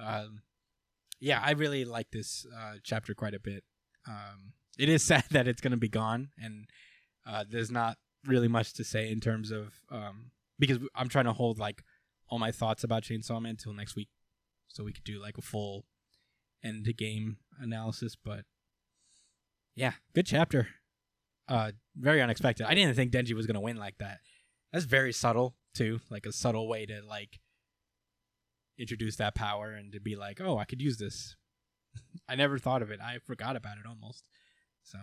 Um, 0.04 0.42
yeah, 1.20 1.40
I 1.44 1.52
really 1.52 1.84
like 1.84 2.10
this 2.10 2.44
uh, 2.52 2.74
chapter 2.82 3.14
quite 3.14 3.34
a 3.34 3.38
bit. 3.38 3.62
Um, 4.08 4.54
it 4.78 4.88
is 4.88 5.02
sad 5.04 5.24
that 5.30 5.46
it's 5.46 5.60
going 5.60 5.70
to 5.70 5.76
be 5.76 5.88
gone, 5.88 6.30
and 6.36 6.66
uh, 7.26 7.44
there's 7.48 7.70
not 7.70 7.98
really 8.26 8.48
much 8.48 8.72
to 8.74 8.84
say 8.84 9.10
in 9.10 9.20
terms 9.20 9.52
of 9.52 9.74
um, 9.90 10.32
because 10.58 10.78
I'm 10.94 11.08
trying 11.08 11.26
to 11.26 11.32
hold 11.32 11.58
like 11.58 11.84
all 12.28 12.38
my 12.38 12.50
thoughts 12.50 12.82
about 12.82 13.04
Chainsaw 13.04 13.40
Man 13.40 13.50
until 13.50 13.72
next 13.72 13.94
week, 13.94 14.08
so 14.66 14.82
we 14.82 14.92
could 14.92 15.04
do 15.04 15.20
like 15.20 15.38
a 15.38 15.42
full 15.42 15.84
end 16.64 16.86
game 16.96 17.36
analysis. 17.60 18.16
But 18.16 18.44
yeah, 19.74 19.92
good 20.14 20.26
chapter. 20.26 20.68
Uh, 21.52 21.70
very 21.94 22.22
unexpected. 22.22 22.64
I 22.66 22.72
didn't 22.72 22.94
think 22.96 23.12
Denji 23.12 23.34
was 23.34 23.46
going 23.46 23.56
to 23.56 23.60
win 23.60 23.76
like 23.76 23.98
that. 23.98 24.20
That's 24.72 24.86
very 24.86 25.12
subtle 25.12 25.54
too, 25.74 26.00
like 26.10 26.24
a 26.24 26.32
subtle 26.32 26.66
way 26.66 26.86
to 26.86 27.02
like 27.06 27.40
introduce 28.78 29.16
that 29.16 29.34
power 29.34 29.70
and 29.70 29.92
to 29.92 30.00
be 30.00 30.16
like, 30.16 30.40
oh, 30.40 30.56
I 30.56 30.64
could 30.64 30.80
use 30.80 30.96
this. 30.96 31.36
I 32.28 32.36
never 32.36 32.58
thought 32.58 32.80
of 32.80 32.90
it. 32.90 33.00
I 33.02 33.18
forgot 33.18 33.54
about 33.54 33.76
it 33.76 33.84
almost. 33.86 34.30
So, 34.82 34.98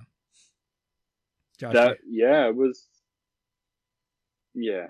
Josh, 1.60 1.74
that 1.74 1.98
yeah, 2.10 2.48
it 2.48 2.56
was. 2.56 2.88
Yeah, 4.56 4.88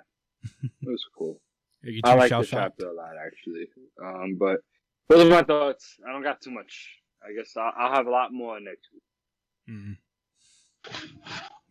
it 0.63 0.87
was 0.87 1.03
cool. 1.17 1.41
I 2.05 2.13
like 2.13 2.29
the 2.29 2.43
chapter 2.43 2.87
a 2.87 2.93
lot 2.93 3.15
actually. 3.21 3.67
Um, 4.01 4.37
but 4.39 4.61
those 5.09 5.25
are 5.25 5.29
my 5.29 5.43
thoughts. 5.43 5.97
I 6.07 6.13
don't 6.13 6.23
got 6.23 6.41
too 6.41 6.51
much. 6.51 7.01
I 7.21 7.33
guess 7.37 7.51
I'll, 7.57 7.73
I'll 7.77 7.93
have 7.93 8.07
a 8.07 8.11
lot 8.11 8.31
more 8.31 8.61
next 8.61 8.87
week. 8.93 9.03
Mm. 9.69 9.97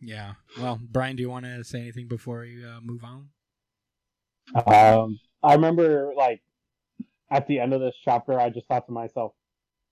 Yeah. 0.01 0.33
Well, 0.59 0.79
Brian, 0.81 1.15
do 1.15 1.21
you 1.21 1.29
want 1.29 1.45
to 1.45 1.63
say 1.63 1.79
anything 1.81 2.07
before 2.07 2.45
you 2.45 2.65
uh, 2.67 2.79
move 2.81 3.03
on? 3.03 3.29
Um, 4.65 5.19
I 5.43 5.53
remember 5.53 6.13
like 6.15 6.41
at 7.29 7.47
the 7.47 7.59
end 7.59 7.73
of 7.73 7.81
this 7.81 7.95
chapter, 8.03 8.39
I 8.39 8.49
just 8.49 8.67
thought 8.67 8.85
to 8.87 8.91
myself, 8.91 9.33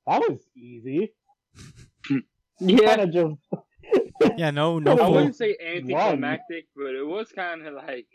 "That 0.05 0.21
was 0.21 0.39
easy." 0.55 1.13
Yeah, 2.59 3.05
just 3.05 3.35
Yeah. 4.37 4.49
No. 4.49 4.79
No. 4.79 4.97
I 4.97 5.05
I 5.05 5.09
wouldn't 5.09 5.35
say 5.35 5.55
anticlimactic, 5.63 6.65
but 6.75 6.95
it 6.95 7.05
was 7.05 7.31
kind 7.31 7.67
of 7.67 7.75
like, 7.75 8.07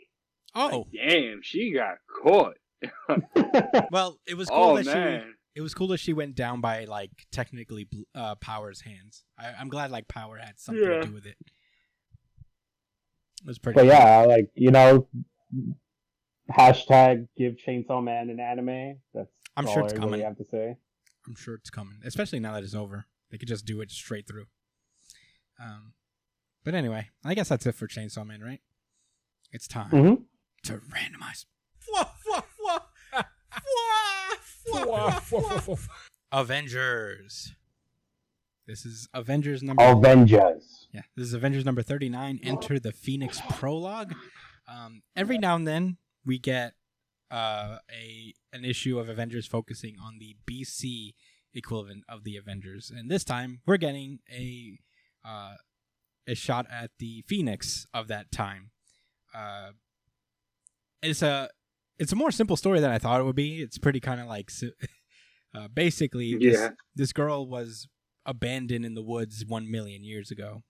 Oh. 0.53 0.85
damn, 0.93 1.39
she 1.41 1.71
got 1.73 1.95
caught. 2.21 2.55
Well, 3.89 4.19
it 4.27 4.35
was 4.35 4.49
cool 4.49 4.57
Oh 4.57 4.75
that 4.75 4.85
she. 4.85 4.91
man, 4.93 5.32
It 5.55 5.61
was 5.61 5.73
cool 5.75 5.87
that 5.89 5.99
she 5.99 6.13
went 6.13 6.35
down 6.35 6.61
by 6.61 6.85
like 6.85 7.11
technically 7.31 7.87
uh, 8.15 8.35
Power's 8.35 8.81
hands. 8.81 9.23
I, 9.37 9.51
I'm 9.59 9.69
glad 9.69 9.91
like 9.91 10.07
Power 10.07 10.37
had 10.37 10.59
something 10.59 10.83
Yeah. 10.83 11.01
to 11.01 11.07
do 11.07 11.13
with 11.13 11.25
it. 11.27 11.37
It 13.41 13.47
was 13.47 13.59
pretty. 13.59 13.75
but 13.77 13.85
yeah, 13.85 14.21
like 14.21 14.49
you 14.55 14.71
know, 14.71 15.07
hashtag 16.51 17.27
give 17.37 17.55
Chainsaw 17.65 18.03
Man 18.03 18.29
an 18.29 18.39
anime. 18.39 18.99
That's 19.13 19.29
I'm 19.55 19.67
all 19.67 19.73
sure 19.73 19.83
I 19.83 19.85
it's 19.85 19.93
really 19.93 20.05
coming. 20.05 20.21
have 20.21 20.37
to 20.37 20.45
say. 20.45 20.77
I'm 21.27 21.35
sure 21.35 21.55
it's 21.55 21.69
coming, 21.69 21.99
especially 22.05 22.39
now 22.39 22.53
that 22.53 22.63
it's 22.63 22.73
over. 22.75 23.05
They 23.31 23.37
could 23.37 23.47
just 23.47 23.65
do 23.65 23.81
it 23.81 23.91
straight 23.91 24.27
through. 24.27 24.45
Um, 25.61 25.93
but 26.63 26.73
anyway, 26.73 27.09
I 27.23 27.33
guess 27.33 27.49
that's 27.49 27.65
it 27.65 27.75
for 27.75 27.87
Chainsaw 27.87 28.25
Man, 28.25 28.41
right? 28.41 28.61
It's 29.51 29.67
time 29.67 29.89
hmm 29.89 30.13
to 30.63 30.73
randomize 30.89 31.45
Avengers. 36.31 37.53
This 38.65 38.85
is 38.85 39.07
Avengers 39.13 39.61
number. 39.61 39.83
Avengers. 39.83 40.87
Yeah, 40.93 41.01
this 41.15 41.27
is 41.27 41.33
Avengers 41.33 41.65
number 41.65 41.81
39. 41.81 42.39
Enter 42.43 42.79
the 42.79 42.91
Phoenix 42.91 43.41
prologue. 43.49 44.13
Um, 44.67 45.01
every 45.15 45.37
now 45.37 45.55
and 45.55 45.67
then 45.67 45.97
we 46.25 46.39
get 46.39 46.73
uh, 47.29 47.79
a 47.91 48.33
an 48.53 48.63
issue 48.63 48.99
of 48.99 49.09
Avengers 49.09 49.47
focusing 49.47 49.95
on 50.01 50.19
the 50.19 50.35
BC 50.49 51.15
equivalent 51.53 52.03
of 52.07 52.23
the 52.23 52.37
Avengers, 52.37 52.91
and 52.95 53.11
this 53.11 53.23
time 53.23 53.61
we're 53.65 53.77
getting 53.77 54.19
a 54.31 54.79
uh, 55.25 55.55
a 56.27 56.35
shot 56.35 56.65
at 56.71 56.91
the 56.99 57.23
Phoenix 57.27 57.85
of 57.93 58.07
that 58.07 58.31
time. 58.31 58.71
Uh, 59.35 59.71
it's 61.01 61.21
a 61.21 61.49
it's 61.99 62.11
a 62.11 62.15
more 62.15 62.31
simple 62.31 62.57
story 62.57 62.79
than 62.79 62.91
I 62.91 62.97
thought 62.97 63.19
it 63.19 63.23
would 63.23 63.35
be. 63.35 63.61
It's 63.61 63.77
pretty 63.77 63.99
kind 63.99 64.19
of 64.19 64.27
like 64.27 64.51
uh, 65.55 65.67
basically 65.73 66.35
this, 66.35 66.69
this 66.95 67.13
girl 67.13 67.47
was 67.47 67.87
abandoned 68.25 68.85
in 68.85 68.95
the 68.95 69.03
woods 69.03 69.43
one 69.47 69.69
million 69.69 70.03
years 70.03 70.31
ago, 70.31 70.63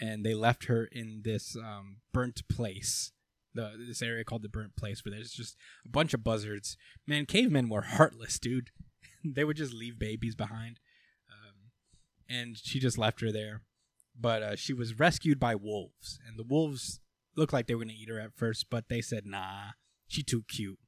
and 0.00 0.24
they 0.24 0.34
left 0.34 0.66
her 0.66 0.88
in 0.90 1.22
this 1.24 1.56
um, 1.56 1.98
burnt 2.12 2.42
place. 2.48 3.12
The 3.54 3.72
this 3.86 4.02
area 4.02 4.24
called 4.24 4.42
the 4.42 4.48
burnt 4.48 4.76
place 4.76 5.04
where 5.04 5.14
there's 5.14 5.30
just 5.30 5.56
a 5.84 5.88
bunch 5.88 6.12
of 6.14 6.24
buzzards. 6.24 6.76
Man, 7.06 7.26
cavemen 7.26 7.68
were 7.68 7.82
heartless, 7.82 8.38
dude. 8.38 8.70
they 9.24 9.44
would 9.44 9.56
just 9.56 9.72
leave 9.72 9.98
babies 9.98 10.34
behind, 10.34 10.80
um, 11.30 11.70
and 12.28 12.56
she 12.56 12.80
just 12.80 12.98
left 12.98 13.20
her 13.20 13.30
there. 13.30 13.62
But 14.18 14.42
uh, 14.42 14.56
she 14.56 14.72
was 14.72 14.98
rescued 14.98 15.38
by 15.38 15.54
wolves, 15.54 16.18
and 16.26 16.38
the 16.38 16.44
wolves 16.44 17.00
looked 17.36 17.52
like 17.52 17.66
they 17.66 17.74
were 17.74 17.84
gonna 17.84 17.94
eat 17.96 18.08
her 18.08 18.20
at 18.20 18.36
first, 18.36 18.66
but 18.70 18.88
they 18.88 19.00
said, 19.00 19.24
"Nah, 19.24 19.72
she 20.06 20.22
too 20.22 20.44
cute." 20.48 20.78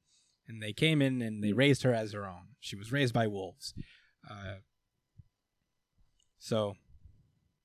And 0.47 0.61
they 0.63 0.73
came 0.73 1.01
in 1.01 1.21
and 1.21 1.43
they 1.43 1.51
raised 1.53 1.83
her 1.83 1.93
as 1.93 2.11
their 2.11 2.25
own. 2.25 2.49
She 2.59 2.75
was 2.75 2.91
raised 2.91 3.13
by 3.13 3.27
wolves. 3.27 3.73
Uh, 4.29 4.57
so, 6.39 6.75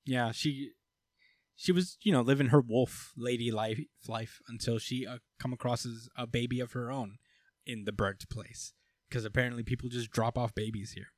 yeah, 0.05 0.33
she 0.33 0.71
she 1.55 1.71
was 1.73 1.97
you 2.03 2.13
know 2.13 2.23
living 2.23 2.49
her 2.49 2.61
wolf 2.61 3.13
lady 3.17 3.51
life 3.51 3.79
life 4.09 4.41
until 4.49 4.79
she 4.79 5.07
uh, 5.07 5.19
come 5.39 5.53
across 5.53 5.87
as 5.87 6.09
a 6.17 6.27
baby 6.27 6.61
of 6.61 6.73
her 6.73 6.91
own 6.91 7.19
in 7.67 7.85
the 7.85 7.93
burnt 7.93 8.29
place 8.29 8.73
because 9.09 9.25
apparently 9.25 9.63
people 9.63 9.89
just 9.89 10.11
drop 10.11 10.37
off 10.37 10.55
babies 10.55 10.93
here. 10.93 11.09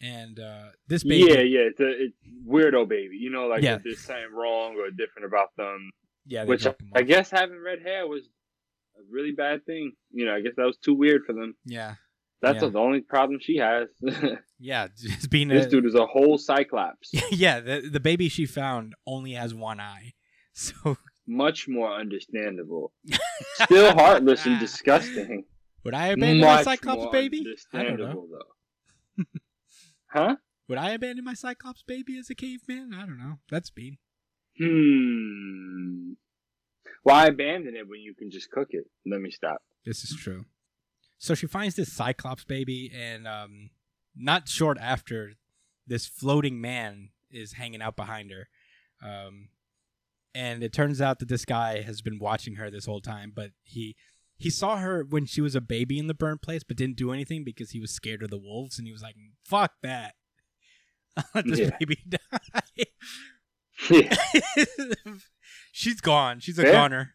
And 0.00 0.38
uh, 0.40 0.70
this 0.86 1.02
baby, 1.04 1.32
yeah, 1.32 1.40
yeah, 1.40 1.60
it's 1.70 1.80
a 1.80 1.88
it's 2.04 2.16
weirdo 2.46 2.88
baby. 2.88 3.16
You 3.16 3.30
know, 3.30 3.46
like 3.46 3.62
Yeah. 3.62 3.78
there's 3.82 4.00
something 4.00 4.32
wrong 4.32 4.76
or 4.76 4.90
different 4.90 5.26
about 5.26 5.54
them. 5.56 5.90
yeah, 6.26 6.44
Which 6.44 6.66
'em 6.66 6.74
I 6.94 7.02
guess 7.02 7.30
having 7.30 7.60
red 7.60 7.82
hair 7.82 8.06
was 8.06 8.28
a 8.98 9.02
really 9.10 9.32
bad 9.32 9.64
thing. 9.66 9.92
You 10.10 10.26
know, 10.26 10.34
I 10.34 10.40
guess 10.40 10.52
that 10.56 10.66
was 10.66 10.76
too 10.78 10.94
weird 10.94 11.22
for 11.26 11.32
them. 11.32 11.54
yeah, 11.64 11.94
That's 12.42 12.62
Yeah. 12.62 12.68
the 12.70 12.78
only 12.78 13.00
problem 13.00 13.38
she 13.40 13.56
has. 13.58 13.88
yeah, 14.58 14.88
just 14.96 15.30
being 15.30 15.50
a, 15.50 15.68
dude 15.68 15.86
is 15.86 15.94
a 15.94 16.06
whole 16.06 16.38
cyclops. 16.38 17.10
yeah, 17.30 17.60
the 17.60 17.88
the 17.90 18.00
baby 18.00 18.28
she 18.28 18.46
found 18.46 18.94
only 19.06 19.32
has 19.32 19.54
one 19.54 19.80
eye, 19.80 20.14
so 20.52 20.96
Much 21.26 21.68
more 21.68 21.92
understandable. 21.94 22.92
Still 23.64 23.92
heartless 23.92 24.46
and 24.46 24.58
disgusting. 24.58 25.44
would 25.84 25.94
I 25.94 26.08
abandon 26.08 26.40
my 26.40 26.62
Cyclops 26.62 27.06
baby? 27.12 27.44
I 27.74 27.82
don't 27.84 27.98
know. 27.98 28.26
though. 28.30 29.24
huh? 30.06 30.36
Would 30.68 30.78
I 30.78 30.90
abandon 30.90 31.24
my 31.24 31.34
Cyclops 31.34 31.82
baby 31.82 32.18
as 32.18 32.30
a 32.30 32.34
caveman? 32.34 32.92
I 32.94 33.04
don't 33.06 33.18
know. 33.18 33.38
That's 33.50 33.70
mean. 33.76 33.98
Hmm. 34.58 36.12
Why 37.02 37.26
abandon 37.26 37.74
it 37.76 37.88
when 37.88 38.00
you 38.00 38.14
can 38.14 38.30
just 38.30 38.50
cook 38.50 38.68
it? 38.70 38.84
Let 39.06 39.20
me 39.20 39.30
stop. 39.30 39.62
This 39.84 40.04
is 40.04 40.16
true. 40.16 40.44
So 41.18 41.34
she 41.34 41.46
finds 41.46 41.74
this 41.76 41.92
Cyclops 41.92 42.44
baby, 42.44 42.90
and 42.94 43.26
um, 43.26 43.70
not 44.16 44.48
short 44.48 44.78
after, 44.80 45.32
this 45.86 46.06
floating 46.06 46.60
man 46.60 47.10
is 47.30 47.54
hanging 47.54 47.82
out 47.82 47.96
behind 47.96 48.30
her. 48.30 48.48
Um, 49.02 49.48
and 50.34 50.62
it 50.62 50.72
turns 50.72 51.00
out 51.00 51.18
that 51.20 51.28
this 51.28 51.44
guy 51.44 51.82
has 51.82 52.02
been 52.02 52.18
watching 52.18 52.56
her 52.56 52.70
this 52.70 52.86
whole 52.86 53.00
time, 53.00 53.32
but 53.34 53.50
he 53.62 53.96
he 54.36 54.50
saw 54.50 54.76
her 54.76 55.02
when 55.02 55.26
she 55.26 55.40
was 55.40 55.56
a 55.56 55.60
baby 55.60 55.98
in 55.98 56.06
the 56.06 56.14
burnt 56.14 56.42
place, 56.42 56.62
but 56.62 56.76
didn't 56.76 56.96
do 56.96 57.10
anything 57.12 57.42
because 57.42 57.70
he 57.72 57.80
was 57.80 57.90
scared 57.90 58.22
of 58.22 58.30
the 58.30 58.38
wolves, 58.38 58.78
and 58.78 58.86
he 58.86 58.92
was 58.92 59.02
like, 59.02 59.16
"Fuck 59.44 59.72
that." 59.82 60.14
Let 61.34 61.44
this 61.48 61.58
Yeah. 61.58 61.70
baby 61.80 61.98
die. 62.08 62.84
Yeah, 63.90 64.14
She's 65.78 66.00
gone. 66.00 66.40
She's 66.40 66.58
a 66.58 66.62
Fair. 66.62 66.72
goner. 66.72 67.14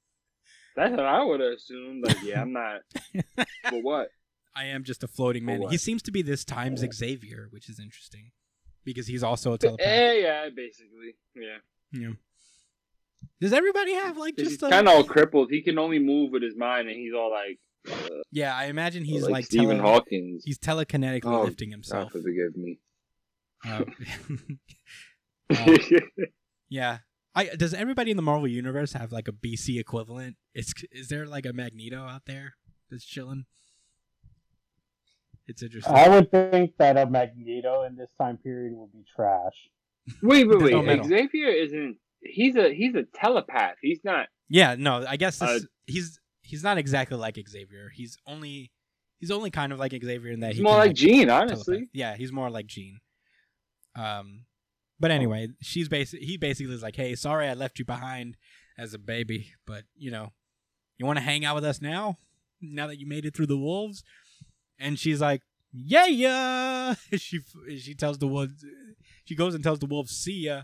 that's 0.74 0.90
what 0.92 1.00
I 1.04 1.22
would 1.22 1.42
assume. 1.42 2.02
assumed. 2.02 2.06
Like, 2.06 2.22
yeah, 2.22 2.40
I'm 2.40 2.52
not. 2.54 2.80
but 3.36 3.82
what? 3.82 4.08
I 4.56 4.64
am 4.66 4.84
just 4.84 5.04
a 5.04 5.06
floating 5.06 5.44
man. 5.44 5.60
He 5.68 5.76
seems 5.76 6.00
to 6.04 6.10
be 6.10 6.22
this 6.22 6.42
times 6.42 6.82
Xavier, 6.94 7.48
which 7.50 7.68
is 7.68 7.78
interesting 7.78 8.30
because 8.84 9.06
he's 9.06 9.22
also 9.22 9.52
a 9.52 9.58
telepath. 9.58 9.86
Yeah, 9.86 10.12
yeah, 10.14 10.48
basically. 10.48 11.16
Yeah. 11.36 11.58
Yeah. 11.92 12.12
Does 13.38 13.52
everybody 13.52 13.92
have 13.92 14.16
like 14.16 14.34
just 14.36 14.60
kind 14.62 14.88
of 14.88 14.94
all 14.94 15.04
crippled. 15.04 15.50
He 15.50 15.60
can 15.60 15.78
only 15.78 15.98
move 15.98 16.30
with 16.32 16.42
his 16.42 16.56
mind, 16.56 16.88
and 16.88 16.96
he's 16.96 17.12
all 17.12 17.30
like, 17.30 17.58
Yeah, 18.32 18.56
I 18.56 18.66
imagine 18.66 19.04
he's 19.04 19.24
like, 19.24 19.32
like, 19.32 19.44
Stephen 19.44 19.76
tele- 19.76 19.88
Hawking's. 19.90 20.42
he's 20.46 20.58
telekinetically 20.58 21.20
Oh, 21.26 21.42
lifting 21.42 21.68
God 21.68 21.74
himself. 21.74 22.12
forgive 22.12 22.56
me. 22.56 22.78
Uh, 23.62 23.84
Um, 25.50 25.76
yeah. 26.70 26.98
I 27.34 27.46
does 27.56 27.74
everybody 27.74 28.10
in 28.10 28.16
the 28.16 28.22
Marvel 28.22 28.48
universe 28.48 28.92
have 28.94 29.12
like 29.12 29.28
a 29.28 29.32
BC 29.32 29.78
equivalent? 29.78 30.36
Is 30.54 30.72
is 30.90 31.08
there 31.08 31.26
like 31.26 31.46
a 31.46 31.52
Magneto 31.52 32.02
out 32.02 32.22
there 32.26 32.54
that's 32.90 33.04
chilling? 33.04 33.46
It's 35.46 35.62
interesting. 35.62 35.94
I 35.94 36.08
would 36.08 36.30
think 36.30 36.76
that 36.78 36.96
a 36.96 37.06
Magneto 37.06 37.82
in 37.84 37.96
this 37.96 38.10
time 38.20 38.36
period 38.36 38.72
would 38.74 38.92
be 38.92 39.04
trash. 39.16 39.52
wait, 40.22 40.48
wait, 40.48 40.62
wait. 40.62 40.84
metal. 40.84 41.04
Xavier 41.04 41.48
isn't. 41.48 41.96
He's 42.20 42.56
a 42.56 42.72
he's 42.74 42.94
a 42.94 43.04
telepath. 43.14 43.76
He's 43.80 44.00
not. 44.04 44.26
yeah, 44.48 44.74
no, 44.78 45.04
I 45.08 45.16
guess 45.16 45.38
this, 45.38 45.48
Uh, 45.48 45.58
he's 45.86 46.20
he's 46.42 46.62
not 46.62 46.78
exactly 46.78 47.16
like 47.16 47.38
Xavier. 47.48 47.90
He's 47.94 48.16
only 48.26 48.70
he's 49.18 49.30
only 49.30 49.50
kind 49.50 49.72
of 49.72 49.78
like 49.78 49.92
Xavier 49.92 50.30
in 50.32 50.40
that 50.40 50.48
He's 50.50 50.58
he 50.58 50.62
more 50.62 50.76
like 50.76 50.94
Jean, 50.94 51.30
honestly. 51.30 51.76
telepath. 51.76 51.88
Yeah, 51.92 52.16
he's 52.16 52.32
more 52.32 52.50
like 52.50 52.66
Jean. 52.66 53.00
Um, 53.96 54.44
but 55.00 55.10
anyway, 55.10 55.48
she's 55.60 55.88
basic. 55.88 56.20
He 56.20 56.36
basically 56.36 56.74
is 56.74 56.82
like, 56.82 56.96
"Hey, 56.96 57.14
sorry 57.14 57.48
I 57.48 57.54
left 57.54 57.78
you 57.78 57.84
behind 57.84 58.36
as 58.78 58.94
a 58.94 58.98
baby, 58.98 59.52
but 59.66 59.84
you 59.96 60.10
know, 60.10 60.32
you 60.98 61.06
want 61.06 61.18
to 61.18 61.24
hang 61.24 61.44
out 61.44 61.54
with 61.54 61.64
us 61.64 61.80
now? 61.80 62.18
Now 62.60 62.86
that 62.86 62.98
you 62.98 63.06
made 63.06 63.24
it 63.24 63.34
through 63.34 63.46
the 63.46 63.58
wolves?" 63.58 64.04
And 64.78 64.98
she's 64.98 65.20
like, 65.20 65.42
"Yeah, 65.72 66.06
yeah." 66.06 66.94
she 67.16 67.40
she 67.78 67.94
tells 67.94 68.18
the 68.18 68.28
wolves. 68.28 68.64
She 69.24 69.34
goes 69.34 69.54
and 69.54 69.64
tells 69.64 69.78
the 69.78 69.86
wolves, 69.86 70.12
"See 70.12 70.44
ya." 70.44 70.62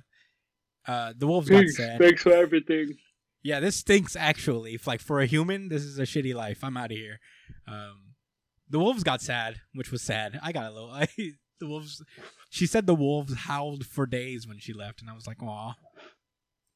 Uh, 0.86 1.12
the 1.16 1.26
wolves 1.26 1.48
got 1.48 1.66
sad. 1.68 1.98
Thanks 1.98 2.22
for 2.22 2.32
everything. 2.32 2.96
Yeah, 3.42 3.60
this 3.60 3.76
stinks 3.76 4.16
actually. 4.16 4.74
If, 4.74 4.86
like 4.86 5.00
for 5.00 5.20
a 5.20 5.26
human, 5.26 5.68
this 5.68 5.82
is 5.82 5.98
a 5.98 6.02
shitty 6.02 6.34
life. 6.34 6.62
I'm 6.62 6.76
out 6.76 6.92
of 6.92 6.96
here. 6.96 7.20
Um, 7.66 8.14
the 8.68 8.78
wolves 8.78 9.02
got 9.02 9.22
sad, 9.22 9.60
which 9.72 9.90
was 9.90 10.02
sad. 10.02 10.38
I 10.42 10.52
got 10.52 10.70
a 10.70 10.72
little. 10.72 10.90
I, 10.92 11.08
the 11.58 11.66
wolves. 11.66 12.02
She 12.50 12.66
said 12.66 12.86
the 12.86 12.94
wolves 12.94 13.34
howled 13.34 13.86
for 13.86 14.06
days 14.06 14.46
when 14.46 14.58
she 14.58 14.72
left, 14.72 15.00
and 15.00 15.10
I 15.10 15.14
was 15.14 15.26
like, 15.26 15.42
"Aw, 15.42 15.74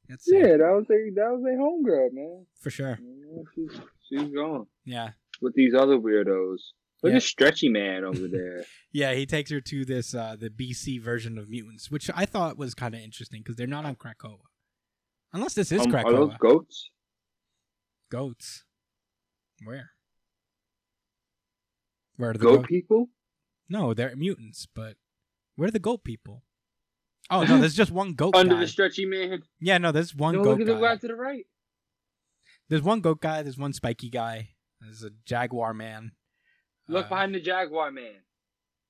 that's 0.08 0.24
sad 0.24 0.36
Yeah, 0.38 0.56
that 0.58 0.72
was 0.74 0.86
a 0.90 1.10
that 1.14 1.30
was 1.30 1.44
a 1.44 1.56
homegirl, 1.60 2.12
man. 2.12 2.46
for 2.60 2.70
sure." 2.70 2.98
Yeah, 3.00 3.42
she's 3.54 3.80
she's 4.08 4.28
gone 4.34 4.66
Yeah, 4.84 5.10
with 5.40 5.54
these 5.54 5.74
other 5.74 5.98
weirdos. 5.98 6.58
Look 7.02 7.10
Yeah. 7.12 7.16
at 7.16 7.22
Stretchy 7.22 7.68
Man 7.70 8.04
over 8.04 8.28
there. 8.30 8.64
yeah. 8.92 9.14
He 9.14 9.24
takes 9.24 9.50
her 9.50 9.60
to 9.62 9.84
this 9.86 10.14
uh, 10.14 10.36
the 10.38 10.50
BC 10.50 11.00
version 11.00 11.38
of 11.38 11.48
mutants, 11.48 11.90
which 11.90 12.10
I 12.14 12.26
thought 12.26 12.58
was 12.58 12.74
kind 12.74 12.94
of 12.94 13.00
interesting 13.00 13.40
because 13.40 13.56
they're 13.56 13.66
not 13.66 13.84
on 13.86 13.96
Krakoa, 13.96 14.38
unless 15.32 15.54
this 15.54 15.72
is 15.72 15.80
Um, 15.80 15.92
Krakoa. 15.92 16.04
are 16.06 16.12
those 16.12 16.36
goats? 16.38 16.90
goats? 18.10 18.64
Where? 19.64 19.90
Where 22.16 22.30
are 22.30 22.32
the 22.34 22.38
Goat 22.38 22.66
people? 22.66 23.08
No, 23.70 23.94
they're 23.94 24.14
mutants, 24.16 24.66
but 24.74 24.96
where 25.56 25.68
are 25.68 25.70
the 25.72 25.78
goat 25.78 26.04
people? 26.04 26.42
Oh 27.30 27.44
no, 27.44 27.58
there's 27.60 27.74
just 27.76 27.92
one 27.92 28.14
goat 28.14 28.34
Under 28.34 28.54
guy. 28.56 28.60
the 28.62 28.66
Stretchy 28.66 29.06
Man. 29.06 29.42
yeah, 29.60 29.78
no, 29.78 29.92
there's 29.92 30.14
one 30.14 30.34
no, 30.34 30.42
goat 30.44 30.50
look 30.58 30.60
at 30.62 30.66
the 30.66 30.74
guy. 30.74 30.80
guy 30.80 30.96
to 30.96 31.06
the 31.06 31.14
right. 31.14 31.46
There's 32.68 32.82
one 32.82 33.00
goat 33.00 33.20
guy. 33.20 33.42
There's 33.42 33.58
one 33.58 33.72
spiky 33.72 34.10
guy. 34.10 34.50
There's 34.80 35.02
a 35.04 35.10
jaguar 35.24 35.72
man. 35.74 36.12
Look 36.88 37.06
Uh, 37.06 37.08
behind 37.10 37.34
the 37.34 37.40
Jaguar 37.40 37.90
Man. 37.92 38.22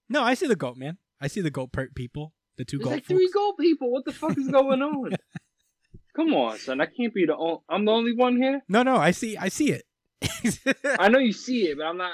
No, 0.08 0.22
I 0.22 0.34
see 0.34 0.46
the 0.46 0.56
goat 0.56 0.76
man. 0.76 0.98
I 1.20 1.26
see 1.26 1.40
the 1.42 1.50
goat 1.50 1.72
per- 1.72 1.88
people. 1.94 2.32
The 2.56 2.64
two 2.64 2.78
There's 2.78 2.84
goat 2.84 2.90
like 2.94 3.06
three 3.06 3.30
goat 3.32 3.58
people. 3.58 3.90
What 3.92 4.04
the 4.06 4.12
fuck 4.12 4.36
is 4.38 4.48
going 4.50 4.80
on? 4.82 5.12
Come 6.16 6.32
on, 6.34 6.58
son. 6.58 6.80
I 6.80 6.86
can't 6.86 7.12
be 7.14 7.26
the 7.26 7.36
only. 7.36 7.58
I'm 7.68 7.84
the 7.84 7.92
only 7.92 8.12
one 8.14 8.36
here. 8.36 8.62
No, 8.68 8.82
no, 8.82 8.96
I 8.96 9.10
see. 9.10 9.36
I 9.36 9.48
see 9.48 9.72
it. 9.72 9.84
I 10.98 11.08
know 11.08 11.18
you 11.18 11.32
see 11.32 11.68
it, 11.68 11.76
but 11.78 11.84
I'm 11.86 11.96
not. 11.98 12.12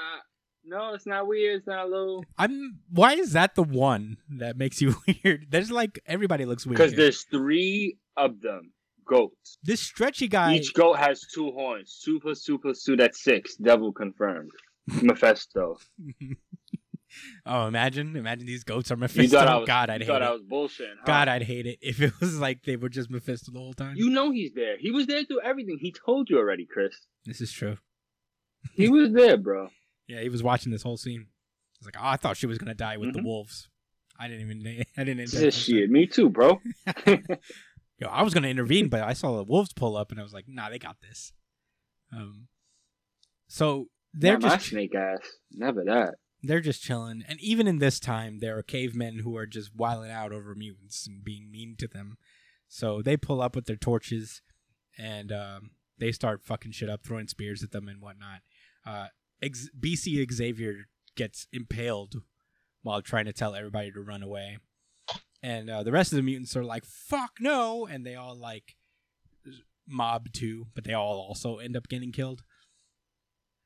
No, 0.67 0.95
it's 0.95 1.07
not 1.07 1.27
weird. 1.29 1.59
It's 1.59 1.67
not 1.67 1.89
low. 1.89 2.25
I'm. 2.37 2.81
Why 2.91 3.15
is 3.15 3.33
that 3.33 3.55
the 3.55 3.63
one 3.63 4.17
that 4.29 4.57
makes 4.57 4.83
you 4.83 4.97
weird? 5.25 5.47
There's 5.51 5.71
like 5.71 6.01
everybody 6.07 6.45
looks 6.45 6.67
weird. 6.67 6.79
Because 6.79 6.95
there's 6.95 7.23
three 7.23 7.99
of 8.17 8.41
them. 8.41 8.73
Goats. 9.09 9.59
this 9.63 9.81
stretchy 9.81 10.27
guy. 10.27 10.55
Each 10.55 10.75
goat 10.75 10.95
has 10.95 11.25
two 11.33 11.53
horns. 11.53 12.03
Two 12.05 12.19
plus 12.19 12.43
two 12.43 12.59
plus 12.59 12.83
two. 12.83 12.97
That's 12.97 13.23
six. 13.23 13.55
Devil 13.55 13.93
confirmed. 13.93 14.51
Mephisto. 15.01 15.79
oh, 17.47 17.67
imagine, 17.69 18.17
imagine 18.17 18.47
these 18.47 18.65
goats 18.65 18.91
are 18.91 18.97
Mephisto. 18.97 19.23
You 19.23 19.29
thought 19.29 19.47
I 19.47 19.57
was. 19.59 19.67
God, 19.69 19.91
I'd 19.91 20.01
you 20.01 20.07
hate 20.07 20.13
thought 20.13 20.23
it. 20.23 20.25
I 20.25 20.33
was 20.33 20.43
bullshitting. 20.43 20.97
Huh? 20.99 21.05
God, 21.07 21.29
I'd 21.29 21.43
hate 21.45 21.67
it 21.67 21.79
if 21.81 22.01
it 22.01 22.13
was 22.21 22.41
like 22.41 22.65
they 22.65 22.75
were 22.75 22.89
just 22.89 23.09
Mephisto 23.09 23.53
the 23.53 23.61
whole 23.61 23.75
time. 23.75 23.95
You 23.97 24.11
know 24.11 24.33
he's 24.33 24.53
there. 24.55 24.77
He 24.77 24.91
was 24.91 25.07
there 25.07 25.25
through 25.25 25.43
everything. 25.43 25.79
He 25.81 25.93
told 25.93 26.29
you 26.29 26.39
already, 26.39 26.67
Chris. 26.67 27.07
This 27.25 27.41
is 27.41 27.53
true. 27.53 27.79
He 28.73 28.89
was 28.89 29.13
there, 29.13 29.37
bro. 29.37 29.69
Yeah, 30.09 30.21
he 30.21 30.29
was 30.29 30.43
watching 30.43 30.73
this 30.73 30.83
whole 30.83 30.97
scene. 30.97 31.27
He's 31.79 31.87
like, 31.87 31.97
"Oh, 31.99 32.07
I 32.07 32.17
thought 32.17 32.37
she 32.37 32.47
was 32.47 32.59
gonna 32.59 32.75
die 32.75 32.97
with 32.97 33.13
the 33.13 33.21
Mhm. 33.21 33.25
wolves. 33.25 33.69
I 34.19 34.29
didn't 34.29 34.51
even. 34.51 34.85
I 34.97 35.05
didn't. 35.05 35.31
This 35.31 35.55
shit. 35.55 35.91
Me 35.91 36.07
too, 36.07 36.29
bro. 36.31 36.61
Yo, 37.99 38.09
I 38.09 38.23
was 38.23 38.35
gonna 38.35 38.49
intervene, 38.49 38.89
but 38.89 39.03
I 39.03 39.13
saw 39.15 39.37
the 39.37 39.45
wolves 39.45 39.73
pull 39.73 39.97
up, 39.97 40.11
and 40.11 40.21
I 40.21 40.23
was 40.23 40.33
like, 40.33 40.47
"Nah, 40.49 40.69
they 40.71 40.79
got 40.79 41.01
this." 41.01 41.33
Um, 42.13 42.49
so 43.49 43.89
they're 44.15 44.39
Not 44.39 44.59
just 44.59 44.67
snake 44.71 44.95
ass. 44.95 45.21
Never 45.53 45.85
that. 45.85 46.15
they're 46.43 46.61
just 46.61 46.83
chilling, 46.83 47.25
and 47.27 47.41
even 47.41 47.67
in 47.67 47.79
this 47.79 47.99
time, 48.01 48.39
there 48.39 48.57
are 48.59 48.63
cavemen 48.63 49.21
who 49.21 49.37
are 49.37 49.47
just 49.47 49.75
wiling 49.75 50.11
out 50.11 50.33
over 50.33 50.55
mutants 50.55 51.07
and 51.07 51.25
being 51.25 51.51
mean 51.51 51.75
to 51.79 51.89
them. 51.89 52.17
So 52.69 53.03
they 53.03 53.17
pull 53.17 53.41
up 53.41 53.55
with 53.57 53.67
their 53.67 53.77
torches, 53.77 54.43
and 54.99 55.33
um, 55.33 55.71
they 55.99 56.13
start 56.13 56.45
fucking 56.45 56.73
shit 56.73 56.89
up, 56.91 57.03
throwing 57.05 57.29
spears 57.29 57.63
at 57.63 57.71
them 57.73 57.89
and 57.89 58.01
whatnot. 58.01 58.41
Uh, 58.85 59.09
Ex- 59.43 59.71
BC 59.79 60.31
Xavier 60.33 60.87
gets 61.17 61.47
impaled 61.53 62.23
while 62.83 63.03
trying 63.03 63.25
to 63.27 63.33
tell 63.33 63.55
everybody 63.55 63.91
to 63.91 64.01
run 64.01 64.23
away, 64.23 64.59
and 65.43 65.69
uh, 65.69 65.83
the 65.83 65.93
rest 65.93 66.13
of 66.13 66.17
the 66.17 66.23
mutants 66.23 66.57
are 66.57 66.65
like, 66.65 66.85
"Fuck 66.85 67.33
no!" 67.41 67.87
and 67.87 68.07
they 68.07 68.15
all 68.15 68.37
like 68.37 68.77
mob 69.87 70.33
too, 70.33 70.67
but 70.75 70.85
they 70.85 70.93
all 70.93 71.19
also 71.19 71.59
end 71.59 71.77
up 71.77 71.89
getting 71.89 72.13
killed. 72.13 72.43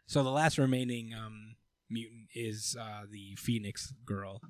So 0.07 0.23
the 0.23 0.31
last 0.31 0.59
remaining 0.59 1.15
um, 1.15 1.57
mutant 1.89 2.29
is 2.35 2.77
uh, 2.79 3.03
the 3.11 3.37
Phoenix 3.37 3.93
girl, 4.05 4.41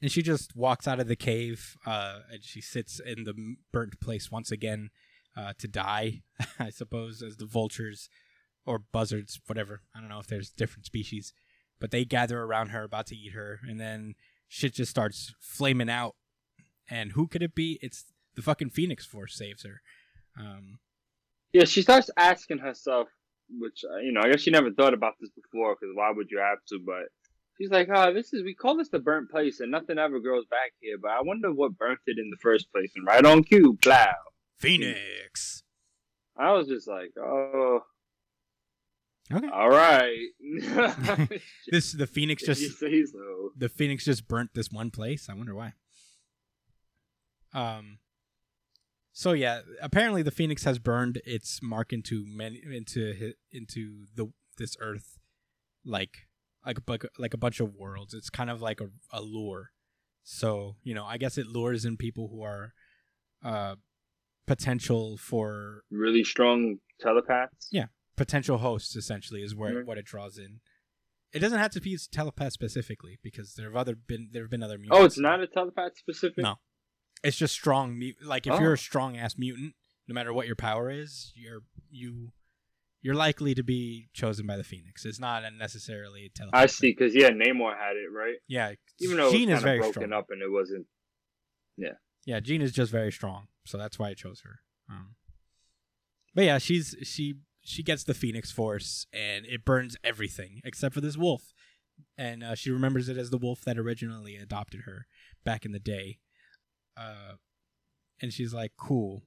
and 0.00 0.10
she 0.10 0.22
just 0.22 0.56
walks 0.56 0.88
out 0.88 1.00
of 1.00 1.08
the 1.08 1.16
cave 1.16 1.76
uh, 1.86 2.20
and 2.32 2.42
she 2.42 2.60
sits 2.60 3.00
in 3.00 3.24
the 3.24 3.56
burnt 3.72 4.00
place 4.00 4.30
once 4.30 4.50
again 4.50 4.90
uh, 5.36 5.52
to 5.58 5.68
die, 5.68 6.22
I 6.58 6.70
suppose, 6.70 7.22
as 7.22 7.36
the 7.36 7.46
vultures 7.46 8.08
or 8.66 8.78
buzzards, 8.78 9.40
whatever. 9.46 9.82
I 9.94 10.00
don't 10.00 10.08
know 10.08 10.20
if 10.20 10.26
there's 10.26 10.50
different 10.50 10.86
species, 10.86 11.32
but 11.78 11.90
they 11.90 12.04
gather 12.04 12.42
around 12.42 12.68
her, 12.68 12.84
about 12.84 13.06
to 13.06 13.16
eat 13.16 13.32
her, 13.32 13.60
and 13.68 13.80
then 13.80 14.14
shit 14.48 14.74
just 14.74 14.90
starts 14.90 15.34
flaming 15.40 15.90
out. 15.90 16.16
And 16.88 17.12
who 17.12 17.26
could 17.26 17.42
it 17.42 17.54
be? 17.54 17.78
It's 17.82 18.06
the 18.34 18.42
fucking 18.42 18.70
Phoenix 18.70 19.06
Force 19.06 19.36
saves 19.36 19.64
her. 19.64 19.80
Um, 20.38 20.78
Yeah, 21.52 21.64
she 21.64 21.82
starts 21.82 22.10
asking 22.16 22.58
herself, 22.58 23.08
which 23.48 23.84
uh, 23.88 23.98
you 23.98 24.12
know, 24.12 24.20
I 24.20 24.30
guess 24.30 24.40
she 24.40 24.50
never 24.50 24.70
thought 24.72 24.94
about 24.94 25.14
this 25.20 25.30
before, 25.30 25.74
because 25.74 25.94
why 25.94 26.10
would 26.10 26.30
you 26.30 26.38
have 26.38 26.58
to? 26.68 26.78
But 26.84 27.08
she's 27.58 27.70
like, 27.70 27.88
"Oh, 27.92 28.12
this 28.12 28.32
is 28.32 28.42
we 28.42 28.54
call 28.54 28.76
this 28.76 28.88
the 28.88 28.98
burnt 28.98 29.30
place, 29.30 29.60
and 29.60 29.70
nothing 29.70 29.98
ever 29.98 30.20
grows 30.20 30.46
back 30.46 30.72
here. 30.80 30.96
But 31.00 31.12
I 31.12 31.22
wonder 31.22 31.52
what 31.52 31.78
burnt 31.78 32.00
it 32.06 32.18
in 32.18 32.30
the 32.30 32.36
first 32.40 32.70
place." 32.72 32.92
And 32.96 33.06
right 33.06 33.24
on 33.24 33.42
cue, 33.44 33.78
plow. 33.82 34.14
Phoenix. 34.58 35.62
I 36.36 36.52
was 36.52 36.68
just 36.68 36.86
like, 36.88 37.12
"Oh, 37.18 37.80
Okay. 39.32 39.48
all 39.52 39.70
right." 39.70 40.28
This 41.70 41.92
the 41.92 42.06
Phoenix 42.06 42.44
just 42.44 42.78
so. 42.78 43.50
the 43.56 43.68
Phoenix 43.68 44.04
just 44.04 44.26
burnt 44.28 44.50
this 44.54 44.70
one 44.70 44.90
place. 44.90 45.28
I 45.28 45.34
wonder 45.34 45.54
why. 45.54 45.74
Um, 47.52 47.98
So 49.12 49.32
yeah, 49.32 49.60
apparently 49.82 50.22
the 50.22 50.30
Phoenix 50.30 50.64
has 50.64 50.78
burned 50.78 51.20
its 51.24 51.60
mark 51.62 51.92
into 51.92 52.24
many 52.26 52.60
into 52.72 53.32
into 53.50 54.06
the 54.14 54.32
this 54.58 54.76
Earth, 54.80 55.18
like 55.84 56.28
like 56.64 56.78
a 56.78 56.98
like 57.18 57.34
a 57.34 57.38
bunch 57.38 57.60
of 57.60 57.74
worlds. 57.74 58.14
It's 58.14 58.30
kind 58.30 58.50
of 58.50 58.60
like 58.62 58.80
a, 58.80 58.88
a 59.12 59.20
lure. 59.20 59.70
So 60.22 60.76
you 60.82 60.94
know, 60.94 61.04
I 61.04 61.18
guess 61.18 61.38
it 61.38 61.46
lures 61.46 61.84
in 61.84 61.96
people 61.96 62.28
who 62.28 62.42
are 62.42 62.72
uh 63.44 63.76
potential 64.46 65.16
for 65.16 65.82
Really 65.90 66.24
strong 66.24 66.78
telepaths. 67.00 67.68
Yeah. 67.70 67.86
Potential 68.20 68.58
hosts. 68.58 68.94
Essentially, 68.96 69.42
is 69.42 69.54
where 69.54 69.82
Mhm. 69.82 69.86
what 69.86 69.96
it 69.98 70.04
draws 70.04 70.36
in. 70.38 70.60
It 71.32 71.38
doesn't 71.38 71.58
have 71.58 71.70
to 71.72 71.80
be 71.80 71.96
telepath 72.10 72.52
specifically 72.52 73.18
because 73.22 73.54
there 73.54 73.66
have 73.66 73.76
other 73.76 73.94
been 73.94 74.28
there 74.32 74.42
have 74.42 74.50
been 74.50 74.62
other. 74.62 74.76
Mutants. 74.78 75.00
Oh, 75.00 75.04
it's 75.04 75.18
not 75.18 75.40
a 75.40 75.46
telepath 75.46 75.96
specific. 75.96 76.42
No. 76.42 76.60
It's 77.24 77.36
just 77.38 77.54
strong. 77.54 78.00
Like 78.22 78.46
if 78.46 78.52
Oh. 78.54 78.60
you're 78.60 78.74
a 78.74 78.78
strong 78.78 79.16
ass 79.16 79.38
mutant, 79.38 79.74
no 80.06 80.14
matter 80.14 80.32
what 80.34 80.46
your 80.46 80.56
power 80.56 80.90
is, 80.90 81.32
you're 81.34 81.62
you 81.90 82.32
you're 83.02 83.14
likely 83.14 83.54
to 83.54 83.62
be 83.62 84.10
chosen 84.12 84.46
by 84.46 84.58
the 84.58 84.64
Phoenix. 84.64 85.06
It's 85.06 85.18
not 85.18 85.42
a 85.42 85.50
necessarily 85.50 86.28
telepathic. 86.34 86.62
I 86.62 86.66
see, 86.66 86.90
because 86.90 87.14
yeah, 87.14 87.30
Namor 87.30 87.74
had 87.78 87.96
it 87.96 88.10
right. 88.12 88.36
Yeah, 88.46 88.74
Even 88.98 89.16
though 89.16 89.32
Jean 89.32 89.48
it 89.48 89.54
is 89.54 89.62
very 89.62 89.78
broken 89.78 90.02
strong. 90.02 90.12
up 90.12 90.26
and 90.30 90.42
it 90.42 90.50
wasn't. 90.50 90.86
Yeah. 91.78 91.94
Yeah, 92.26 92.40
Jean 92.40 92.60
is 92.60 92.72
just 92.72 92.92
very 92.92 93.10
strong, 93.10 93.48
so 93.64 93.78
that's 93.78 93.98
why 93.98 94.10
I 94.10 94.14
chose 94.14 94.42
her. 94.42 94.60
Um, 94.90 95.14
but 96.34 96.44
yeah, 96.44 96.58
she's 96.58 96.94
she 97.02 97.36
she 97.70 97.82
gets 97.82 98.04
the 98.04 98.14
Phoenix 98.14 98.50
Force 98.50 99.06
and 99.12 99.46
it 99.46 99.64
burns 99.64 99.96
everything 100.04 100.60
except 100.64 100.94
for 100.94 101.00
this 101.00 101.16
wolf, 101.16 101.52
and 102.18 102.42
uh, 102.42 102.54
she 102.54 102.70
remembers 102.70 103.08
it 103.08 103.16
as 103.16 103.30
the 103.30 103.38
wolf 103.38 103.62
that 103.62 103.78
originally 103.78 104.36
adopted 104.36 104.82
her 104.86 105.06
back 105.44 105.64
in 105.64 105.72
the 105.72 105.78
day. 105.78 106.18
Uh, 106.96 107.34
and 108.20 108.32
she's 108.32 108.52
like, 108.52 108.72
"Cool." 108.76 109.22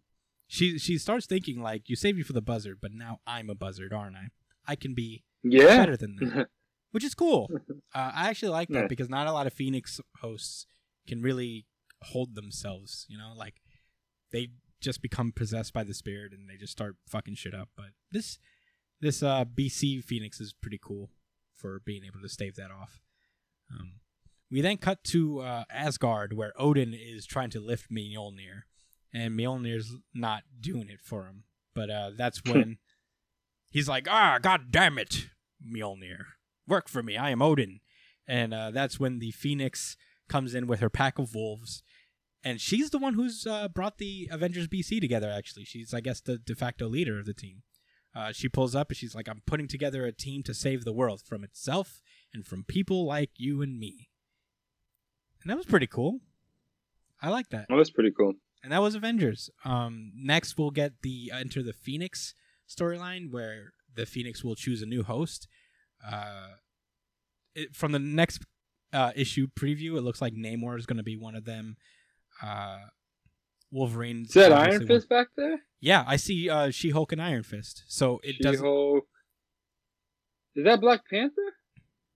She 0.48 0.78
she 0.78 0.98
starts 0.98 1.26
thinking 1.26 1.62
like, 1.62 1.90
"You 1.90 1.96
saved 1.96 2.18
me 2.18 2.24
for 2.24 2.34
the 2.34 2.42
buzzard, 2.42 2.78
but 2.82 2.92
now 2.94 3.20
I'm 3.26 3.50
a 3.50 3.56
buzzard, 3.56 3.94
aren't 3.94 4.16
I? 4.16 4.28
I 4.68 4.76
can 4.76 4.94
be 4.94 5.24
Yeah. 5.44 5.78
better 5.78 5.98
than 5.98 6.16
that." 6.18 6.50
which 6.92 7.04
is 7.04 7.16
cool. 7.16 7.50
Uh, 7.96 8.12
I 8.16 8.30
actually 8.30 8.50
like 8.50 8.70
that 8.70 8.82
Yeah. 8.82 8.88
because 8.88 9.08
not 9.08 9.28
a 9.28 9.32
lot 9.32 9.46
of 9.46 9.54
Phoenix 9.54 10.02
hosts 10.22 10.66
can 11.08 11.22
really 11.22 11.68
hold 12.02 12.34
themselves. 12.34 13.06
You 13.08 13.20
know, 13.20 13.34
like 13.38 13.62
they 14.32 14.50
just 14.84 15.02
become 15.02 15.32
possessed 15.32 15.74
by 15.74 15.84
the 15.84 15.94
spirit 15.94 16.34
and 16.34 16.50
they 16.50 16.58
just 16.58 16.72
start 16.72 16.96
fucking 17.08 17.36
shit 17.36 17.56
up. 17.56 17.70
But 17.76 17.88
this 18.12 18.38
this 19.02 19.24
uh, 19.24 19.46
BC 19.46 20.04
Phoenix 20.04 20.40
is 20.40 20.54
pretty 20.54 20.80
cool 20.82 21.10
for 21.56 21.82
being 21.86 22.04
able 22.04 22.22
to 22.22 22.30
stave 22.30 22.56
that 22.56 22.72
off. 22.72 23.02
Um, 23.72 23.94
we 24.52 24.62
then 24.62 24.78
cut 24.78 25.04
to 25.06 25.40
uh, 25.40 25.64
Asgard, 25.72 26.34
where 26.34 26.54
Odin 26.58 26.94
is 26.94 27.26
trying 27.26 27.50
to 27.52 27.60
lift 27.60 27.92
Mjolnir, 27.92 28.64
and 29.14 29.38
Mjolnir's 29.38 29.96
not 30.14 30.44
doing 30.60 30.90
it 30.90 31.02
for 31.02 31.26
him. 31.26 31.44
But 31.74 31.90
uh, 31.90 32.12
that's 32.16 32.44
when 32.44 32.78
he's 33.72 33.90
like, 33.90 34.08
"Ah, 34.10 34.40
god 34.42 34.72
damn 34.72 35.00
it, 35.00 35.28
Mjolnir, 35.66 36.26
work 36.68 36.88
for 36.88 37.02
me. 37.02 37.18
I 37.18 37.32
am 37.32 37.42
Odin." 37.42 37.80
And 38.28 38.54
uh, 38.54 38.72
that's 38.72 39.00
when 39.00 39.20
the 39.20 39.32
Phoenix 39.32 39.98
comes 40.30 40.56
in 40.56 40.68
with 40.68 40.80
her 40.80 40.90
pack 40.90 41.20
of 41.20 41.36
wolves, 41.36 41.84
and 42.44 42.60
she's 42.60 42.90
the 42.90 42.98
one 42.98 43.14
who's 43.14 43.48
uh, 43.48 43.68
brought 43.68 43.98
the 43.98 44.28
Avengers 44.32 44.68
BC 44.68 45.00
together. 45.00 45.30
Actually, 45.30 45.66
she's 45.66 45.94
I 45.94 46.02
guess 46.02 46.22
the 46.22 46.38
de 46.38 46.56
facto 46.56 46.88
leader 46.88 47.20
of 47.20 47.26
the 47.26 47.34
team. 47.34 47.64
Uh, 48.16 48.32
she 48.32 48.48
pulls 48.48 48.76
up 48.76 48.90
and 48.90 48.98
she's 48.98 49.16
like, 49.16 49.28
"I'm 49.28 49.42
putting 49.46 49.68
together 49.68 50.06
a 50.06 50.12
team 50.12 50.44
to 50.44 50.54
save 50.54 50.84
the 50.84 50.94
world 50.94 51.22
from 51.26 51.44
itself 51.44 52.02
and 52.34 52.46
from 52.46 52.64
people 52.64 53.06
like 53.06 53.32
you 53.38 53.62
and 53.62 53.80
me." 53.80 54.10
And 55.42 55.50
that 55.50 55.58
was 55.58 55.66
pretty 55.66 55.88
cool. 55.88 56.20
I 57.22 57.30
like 57.30 57.50
that. 57.50 57.68
Well, 57.70 57.78
that's 57.78 57.90
pretty 57.90 58.12
cool. 58.12 58.34
And 58.64 58.72
that 58.72 58.82
was 58.82 58.96
Avengers. 58.96 59.50
Um, 59.66 60.12
next, 60.16 60.58
we'll 60.58 60.72
get 60.72 61.02
the 61.02 61.32
uh, 61.34 61.38
Enter 61.38 61.64
the 61.64 61.74
Phoenix 61.74 62.34
storyline 62.70 63.32
where 63.32 63.74
the 63.94 64.06
Phoenix 64.06 64.44
will 64.44 64.56
choose 64.56 64.82
a 64.82 64.86
new 64.86 65.04
host. 65.04 65.48
Uh, 66.06 66.48
it, 67.56 67.76
from 67.76 67.92
the 67.92 68.00
next 68.00 68.46
uh, 68.94 69.12
issue 69.16 69.48
preview, 69.48 69.98
it 69.98 70.02
looks 70.02 70.22
like 70.22 70.34
Namor 70.34 70.78
is 70.78 70.86
going 70.86 70.98
to 70.98 71.04
be 71.04 71.18
one 71.18 71.36
of 71.36 71.46
them. 71.46 71.78
Uh, 72.44 72.78
Wolverine's 73.72 74.30
Is 74.30 74.34
that 74.34 74.52
Iron 74.52 74.86
Fist 74.86 75.10
back 75.10 75.28
there? 75.36 75.62
Yeah, 75.80 76.04
I 76.06 76.18
see 76.18 76.50
uh, 76.50 76.70
She 76.70 76.92
Hulk 76.92 77.12
and 77.12 77.22
Iron 77.22 77.44
Fist. 77.44 77.84
So 77.88 78.20
it 78.24 78.40
does. 78.40 78.56
She-Hulk. 78.56 79.06
Is 80.56 80.66
that 80.66 80.82
Black 80.82 81.02
Panther? 81.10 81.54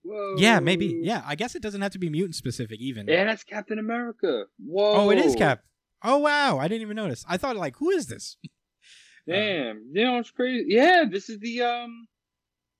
Whoa. 0.02 0.36
Yeah, 0.38 0.60
maybe. 0.60 1.00
Yeah, 1.02 1.22
I 1.26 1.34
guess 1.34 1.54
it 1.54 1.62
doesn't 1.62 1.80
have 1.80 1.92
to 1.92 1.98
be 1.98 2.08
mutant 2.08 2.36
specific 2.36 2.80
even. 2.80 3.06
Yeah, 3.08 3.24
that's 3.24 3.42
Captain 3.42 3.78
America. 3.78 4.44
Whoa. 4.64 4.92
Oh, 4.92 5.10
it 5.10 5.18
is 5.18 5.34
Cap. 5.34 5.62
Oh 6.02 6.18
wow, 6.18 6.58
I 6.58 6.68
didn't 6.68 6.82
even 6.82 6.96
notice. 6.96 7.24
I 7.28 7.36
thought 7.36 7.56
like, 7.56 7.76
who 7.76 7.90
is 7.90 8.06
this? 8.06 8.36
Damn. 9.28 9.90
you 9.92 10.04
know, 10.04 10.18
it's 10.18 10.30
crazy. 10.30 10.66
Yeah, 10.68 11.04
this 11.10 11.28
is 11.28 11.38
the 11.40 11.62
um, 11.62 12.06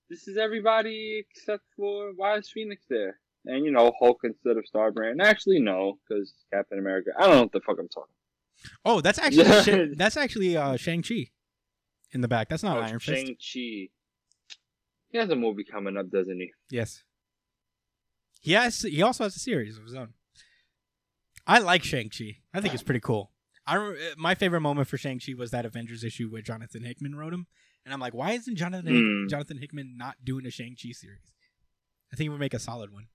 this 0.08 0.28
is 0.28 0.38
everybody 0.38 1.24
except 1.28 1.64
for 1.76 2.12
why 2.14 2.37
is 2.37 2.48
Phoenix 2.48 2.84
there? 2.88 3.18
And 3.44 3.64
you 3.64 3.70
know, 3.70 3.92
Hulk 3.98 4.20
instead 4.24 4.57
of 4.57 4.64
Starbrand. 4.72 5.22
Actually, 5.22 5.61
no, 5.61 5.98
because 6.09 6.33
Captain 6.53 6.79
America. 6.79 7.11
I 7.18 7.22
don't 7.22 7.35
know 7.37 7.42
what 7.42 7.53
the 7.53 7.61
fuck 7.61 7.77
I'm 7.79 7.88
talking. 7.88 8.14
Oh, 8.85 9.01
that's 9.01 9.18
actually. 9.18 9.44
Sha- 9.62 9.94
that's 9.96 10.16
actually 10.16 10.57
uh, 10.57 10.77
Shang 10.77 11.03
Chi 11.03 11.31
in 12.12 12.20
the 12.20 12.29
back. 12.29 12.48
That's 12.48 12.62
not 12.62 12.77
oh, 12.79 12.81
Iron 12.81 12.98
Fist. 12.98 13.27
Shang 13.27 13.27
Chi. 13.37 13.88
He 15.11 15.16
has 15.18 15.31
a 15.31 15.37
movie 15.37 15.64
coming 15.64 15.96
up, 15.96 16.11
doesn't 16.11 16.37
he? 16.38 16.51
Yes. 16.70 17.05
He 18.40 18.53
has. 18.53 18.81
He 18.81 19.03
also 19.03 19.24
has 19.24 19.37
a 19.37 19.40
series 19.40 19.79
of 19.79 19.85
his 19.85 19.94
own. 19.94 20.14
I 21.46 21.59
like 21.61 21.83
Shang 21.83 22.11
Chi. 22.11 22.38
I 22.53 22.61
think 22.61 22.74
it's 22.74 22.83
pretty 22.83 23.01
cool. 23.01 23.31
I 23.66 23.77
uh, 23.77 23.92
my 24.16 24.35
favorite 24.35 24.61
moment 24.61 24.88
for 24.88 24.98
Shang 24.98 25.20
Chi 25.20 25.33
was 25.37 25.51
that 25.53 25.64
Avengers 25.64 26.05
issue 26.05 26.29
where 26.29 26.42
Jonathan 26.42 26.85
Hickman 26.85 27.14
wrote 27.14 27.33
him, 27.33 27.46
and 27.85 27.94
I'm 27.94 28.01
like, 28.01 28.14
why 28.14 28.33
isn't 28.33 28.57
Jonathan 28.57 29.22
Hmm. 29.24 29.29
Jonathan 29.29 29.59
Hickman 29.59 29.94
not 29.96 30.16
doing 30.24 30.44
a 30.46 30.51
Shang 30.51 30.77
Chi 30.81 30.90
series? 30.92 31.33
I 32.12 32.16
think 32.16 32.27
it 32.27 32.31
would 32.31 32.40
make 32.40 32.55
a 32.55 32.59
solid 32.59 32.92
one. 32.92 33.07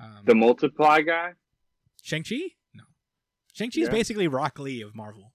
Um, 0.00 0.20
The 0.24 0.34
Multiply 0.34 1.02
guy. 1.02 1.32
Shang 2.02 2.22
Chi? 2.24 2.36
No. 2.74 2.84
Shang 3.52 3.70
Chi 3.70 3.80
is 3.82 3.86
Yeah. 3.88 3.92
basically 3.92 4.28
Rock 4.28 4.58
Lee 4.58 4.82
of 4.82 4.94
Marvel. 4.94 5.32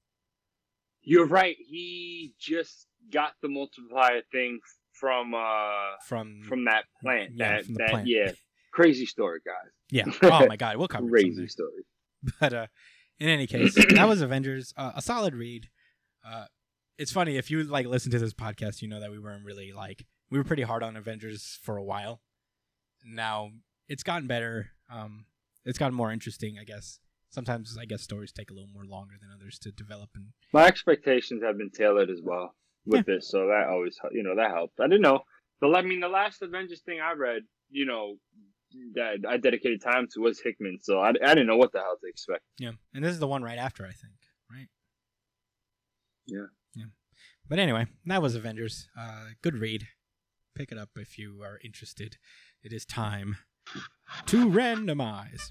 You're 1.01 1.25
right. 1.27 1.55
He 1.59 2.33
just 2.39 2.87
got 3.11 3.33
the 3.41 3.47
multiplier 3.47 4.21
thing 4.31 4.59
from 4.93 5.33
uh 5.33 5.95
From 6.05 6.41
from 6.47 6.65
that 6.65 6.83
plant. 7.01 7.31
Yeah, 7.35 7.61
that 7.61 7.65
that 7.75 7.89
plant. 7.91 8.07
yeah. 8.07 8.31
Crazy 8.71 9.05
story, 9.05 9.39
guys. 9.45 9.71
yeah. 9.89 10.05
Oh 10.31 10.45
my 10.47 10.57
God, 10.57 10.77
we'll 10.77 10.87
cover 10.87 11.07
it 11.07 11.09
Crazy 11.23 11.47
story. 11.47 11.83
But 12.39 12.53
uh, 12.53 12.67
in 13.19 13.29
any 13.29 13.47
case, 13.47 13.73
that 13.95 14.07
was 14.07 14.21
Avengers. 14.21 14.73
Uh, 14.77 14.91
a 14.95 15.01
solid 15.01 15.33
read. 15.33 15.69
Uh, 16.23 16.45
it's 16.97 17.11
funny 17.13 17.37
if 17.37 17.49
you 17.49 17.63
like 17.63 17.85
listen 17.87 18.11
to 18.11 18.19
this 18.19 18.33
podcast, 18.33 18.81
you 18.81 18.89
know 18.89 18.99
that 18.99 19.09
we 19.09 19.17
weren't 19.19 19.45
really 19.45 19.71
like 19.71 20.05
we 20.29 20.37
were 20.37 20.43
pretty 20.43 20.63
hard 20.63 20.83
on 20.83 20.97
Avengers 20.97 21.57
for 21.63 21.77
a 21.77 21.83
while. 21.83 22.21
Now 23.05 23.51
it's 23.89 24.03
gotten 24.03 24.27
better. 24.27 24.69
Um, 24.93 25.25
it's 25.65 25.77
gotten 25.77 25.95
more 25.95 26.11
interesting, 26.11 26.57
I 26.59 26.63
guess. 26.63 26.99
Sometimes 27.31 27.77
I 27.79 27.85
guess 27.85 28.01
stories 28.01 28.31
take 28.31 28.49
a 28.49 28.53
little 28.53 28.69
more 28.73 28.85
longer 28.85 29.15
than 29.19 29.29
others 29.33 29.59
to 29.59 29.71
develop, 29.71 30.09
and 30.15 30.27
My 30.53 30.65
expectations 30.65 31.43
have 31.43 31.57
been 31.57 31.69
tailored 31.69 32.09
as 32.09 32.21
well 32.23 32.55
with 32.85 33.05
this, 33.05 33.29
so 33.29 33.47
that 33.47 33.67
always 33.69 33.97
you 34.11 34.23
know 34.23 34.35
that 34.35 34.51
helped. 34.51 34.79
I 34.79 34.87
didn't 34.87 35.01
know 35.01 35.19
the 35.61 35.67
I 35.67 35.81
mean 35.81 35.99
the 35.99 36.07
last 36.07 36.41
Avengers 36.41 36.81
thing 36.81 36.99
I 37.01 37.13
read, 37.13 37.43
you 37.69 37.85
know, 37.85 38.15
that 38.95 39.17
I 39.27 39.37
dedicated 39.37 39.81
time 39.81 40.07
to 40.13 40.21
was 40.21 40.39
Hickman, 40.39 40.79
so 40.81 40.99
I, 40.99 41.09
I 41.09 41.35
didn't 41.35 41.47
know 41.47 41.57
what 41.57 41.71
the 41.71 41.79
hell 41.79 41.97
to 42.01 42.09
expect. 42.09 42.43
yeah. 42.57 42.71
And 42.93 43.03
this 43.03 43.11
is 43.11 43.19
the 43.19 43.27
one 43.27 43.43
right 43.43 43.57
after, 43.57 43.83
I 43.83 43.91
think, 43.91 44.15
right? 44.51 44.67
Yeah. 46.27 46.47
Yeah. 46.75 46.85
But 47.47 47.59
anyway, 47.59 47.87
that 48.05 48.21
was 48.21 48.35
Avengers. 48.35 48.87
Uh, 48.97 49.29
good 49.41 49.55
read. 49.55 49.87
Pick 50.55 50.71
it 50.71 50.77
up 50.77 50.89
if 50.95 51.17
you 51.17 51.41
are 51.43 51.59
interested. 51.63 52.17
It 52.63 52.73
is 52.73 52.85
time 52.85 53.37
to 54.27 54.49
randomize. 54.49 55.49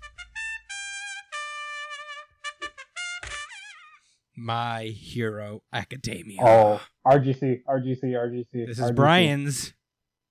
My 4.36 4.84
Hero 4.84 5.62
Academia. 5.72 6.40
Oh, 6.42 6.80
RGC, 7.06 7.62
RGC, 7.68 8.04
RGC. 8.04 8.66
This 8.66 8.78
is 8.78 8.90
RGC. 8.92 8.94
Brian's 8.94 9.74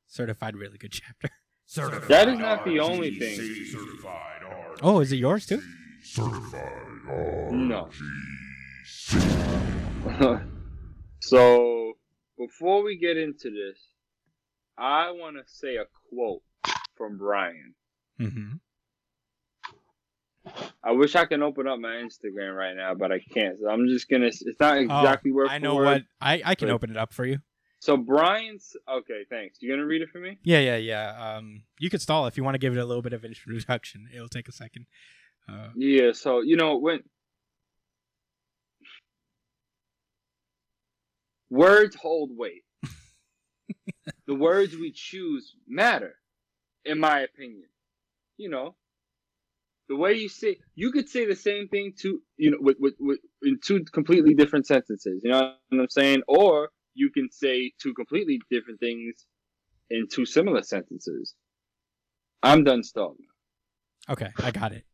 certified 0.08 0.56
really 0.56 0.78
good 0.78 0.93
chapter. 0.93 1.30
Certified 1.69 2.08
That 2.08 2.30
is 2.30 2.39
not 2.39 2.63
the 2.63 2.80
only 2.80 3.19
thing. 3.19 3.36
Certified 3.36 4.41
RGC. 4.41 4.80
Oh, 4.82 5.02
is 5.02 5.12
it 5.12 5.17
yours 5.17 5.45
too? 5.45 5.62
No. 7.52 7.89
so 11.19 11.93
before 12.38 12.84
we 12.84 12.97
get 12.97 13.17
into 13.17 13.50
this, 13.50 13.78
I 14.78 15.12
want 15.12 15.36
to 15.36 15.43
say 15.45 15.76
a 15.76 15.84
quote 16.10 16.41
from 16.97 17.17
Brian. 17.17 17.73
Mm-hmm. 18.19 18.53
I 20.83 20.91
wish 20.91 21.15
I 21.15 21.25
can 21.25 21.43
open 21.43 21.67
up 21.67 21.77
my 21.79 21.95
Instagram 21.95 22.55
right 22.55 22.75
now, 22.75 22.93
but 22.93 23.12
I 23.12 23.19
can't. 23.19 23.57
So 23.60 23.69
I'm 23.69 23.88
just 23.88 24.07
gonna. 24.10 24.27
It's 24.27 24.60
not 24.60 24.77
exactly 24.77 25.31
word 25.31 25.47
Oh, 25.49 25.53
I 25.53 25.57
know 25.57 25.75
word. 25.75 25.86
what. 25.86 26.01
I, 26.21 26.41
I 26.45 26.55
can 26.55 26.69
but- 26.69 26.73
open 26.75 26.89
it 26.91 26.97
up 26.97 27.13
for 27.13 27.25
you. 27.25 27.39
So 27.79 27.95
Brian's 27.95 28.75
okay. 28.91 29.23
Thanks. 29.29 29.62
You 29.62 29.69
gonna 29.69 29.86
read 29.86 30.01
it 30.01 30.10
for 30.10 30.19
me? 30.19 30.39
Yeah, 30.43 30.60
yeah, 30.60 30.77
yeah. 30.77 31.36
Um, 31.38 31.62
you 31.79 31.89
could 31.91 32.01
stall 32.01 32.25
if 32.25 32.36
you 32.36 32.43
want 32.43 32.55
to 32.55 32.60
give 32.60 32.75
it 32.75 32.79
a 32.79 32.86
little 32.86 33.03
bit 33.03 33.13
of 33.13 33.23
introduction. 33.23 34.07
It'll 34.13 34.27
take 34.29 34.47
a 34.47 34.51
second. 34.51 34.88
Uh, 35.47 35.67
Yeah. 35.75 36.13
So 36.13 36.41
you 36.41 36.55
know 36.55 36.77
when 36.77 37.01
words 41.49 41.95
hold 41.95 42.31
weight. 42.36 42.63
the 44.25 44.36
words 44.36 44.75
we 44.75 44.91
choose 44.91 45.53
matter, 45.67 46.15
in 46.88 47.00
my 47.00 47.21
opinion. 47.21 47.65
You 48.38 48.50
know, 48.50 48.76
the 49.89 49.95
way 49.95 50.13
you 50.13 50.30
say, 50.30 50.58
you 50.76 50.91
could 50.91 51.10
say 51.10 51.26
the 51.26 51.36
same 51.36 51.67
thing 51.67 51.93
to, 52.02 52.21
you 52.38 52.52
know, 52.52 52.58
with, 52.60 52.78
with, 52.80 52.93
with 53.00 53.19
in 53.41 53.60
two 53.63 53.84
completely 53.91 54.34
different 54.34 54.67
sentences. 54.67 55.21
You 55.23 55.32
know 55.32 55.54
what 55.69 55.80
I'm 55.82 55.89
saying? 55.89 56.21
Or 56.28 56.69
you 56.93 57.10
can 57.12 57.30
say 57.32 57.71
two 57.82 57.93
completely 57.93 58.39
different 58.52 58.80
things 58.80 59.26
in 59.89 60.08
two 60.12 60.26
similar 60.26 60.62
sentences. 60.62 61.34
I'm 62.43 62.63
done 62.63 62.84
stalling. 62.84 63.17
Okay, 64.10 64.30
I 64.43 64.52
got 64.52 64.71
it. 64.73 64.86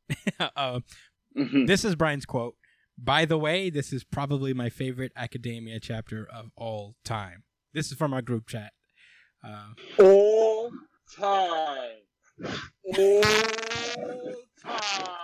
uh, 0.55 0.79
Mhm. 1.37 1.65
this 1.65 1.83
is 1.83 1.95
Brian's 1.95 2.27
quote. 2.27 2.55
By 2.95 3.25
the 3.25 3.39
way, 3.39 3.71
this 3.71 3.91
is 3.91 4.03
probably 4.03 4.53
my 4.53 4.69
favorite 4.69 5.11
academia 5.15 5.79
chapter 5.79 6.27
of 6.31 6.51
all 6.55 6.95
time. 7.03 7.43
This 7.73 7.91
is 7.91 7.97
from 7.97 8.13
our 8.13 8.21
group 8.21 8.47
chat. 8.47 8.71
Uh, 9.43 9.69
All 9.97 10.71
time. 11.15 12.49
All 12.97 13.21
time. 14.61 15.23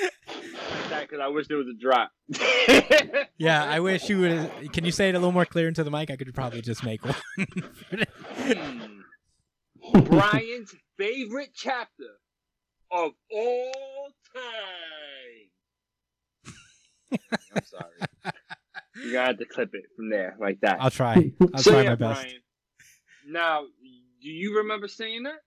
Like 0.00 0.88
that 0.90 1.00
because 1.02 1.20
I 1.20 1.28
wish 1.28 1.48
there 1.48 1.58
was 1.58 1.66
a 1.68 1.78
drop. 1.78 2.12
yeah, 3.38 3.64
I 3.64 3.80
wish 3.80 4.08
you 4.08 4.20
would. 4.20 4.72
Can 4.72 4.84
you 4.84 4.92
say 4.92 5.08
it 5.08 5.14
a 5.14 5.18
little 5.18 5.32
more 5.32 5.44
clear 5.44 5.68
into 5.68 5.84
the 5.84 5.90
mic? 5.90 6.10
I 6.10 6.16
could 6.16 6.32
probably 6.34 6.62
just 6.62 6.84
make 6.84 7.04
one. 7.04 7.14
Hmm. 8.34 10.00
Brian's 10.04 10.74
favorite 10.96 11.50
chapter 11.54 12.18
of 12.90 13.12
all 13.30 14.08
time. 14.34 14.42
I'm 17.54 17.64
sorry. 17.64 18.34
You're 18.96 19.12
gonna 19.12 19.26
have 19.26 19.38
to 19.38 19.44
clip 19.44 19.70
it 19.74 19.84
from 19.96 20.10
there, 20.10 20.36
like 20.40 20.60
that. 20.60 20.78
I'll 20.80 20.90
try. 20.90 21.32
I'll 21.40 21.58
so 21.58 21.72
try 21.72 21.82
yeah, 21.82 21.88
my 21.90 21.94
best. 21.96 22.22
Brian. 22.22 22.40
Now, 23.28 23.64
do 24.22 24.28
you 24.28 24.58
remember 24.58 24.88
saying 24.88 25.24
that? 25.24 25.40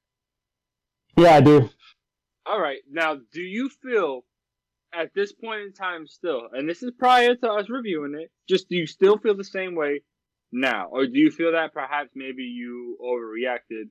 Yeah, 1.17 1.35
I 1.35 1.41
do. 1.41 1.69
All 2.45 2.59
right. 2.59 2.79
Now, 2.89 3.17
do 3.31 3.41
you 3.41 3.69
feel 3.69 4.25
at 4.93 5.13
this 5.13 5.31
point 5.33 5.61
in 5.61 5.73
time 5.73 6.07
still, 6.07 6.43
and 6.51 6.69
this 6.69 6.83
is 6.83 6.91
prior 6.97 7.35
to 7.35 7.51
us 7.51 7.69
reviewing 7.69 8.15
it, 8.19 8.31
just 8.47 8.69
do 8.69 8.75
you 8.75 8.87
still 8.87 9.17
feel 9.17 9.35
the 9.35 9.43
same 9.43 9.75
way 9.75 10.01
now? 10.51 10.87
Or 10.91 11.05
do 11.05 11.17
you 11.17 11.31
feel 11.31 11.53
that 11.53 11.73
perhaps 11.73 12.11
maybe 12.15 12.43
you 12.43 12.97
overreacted? 13.01 13.89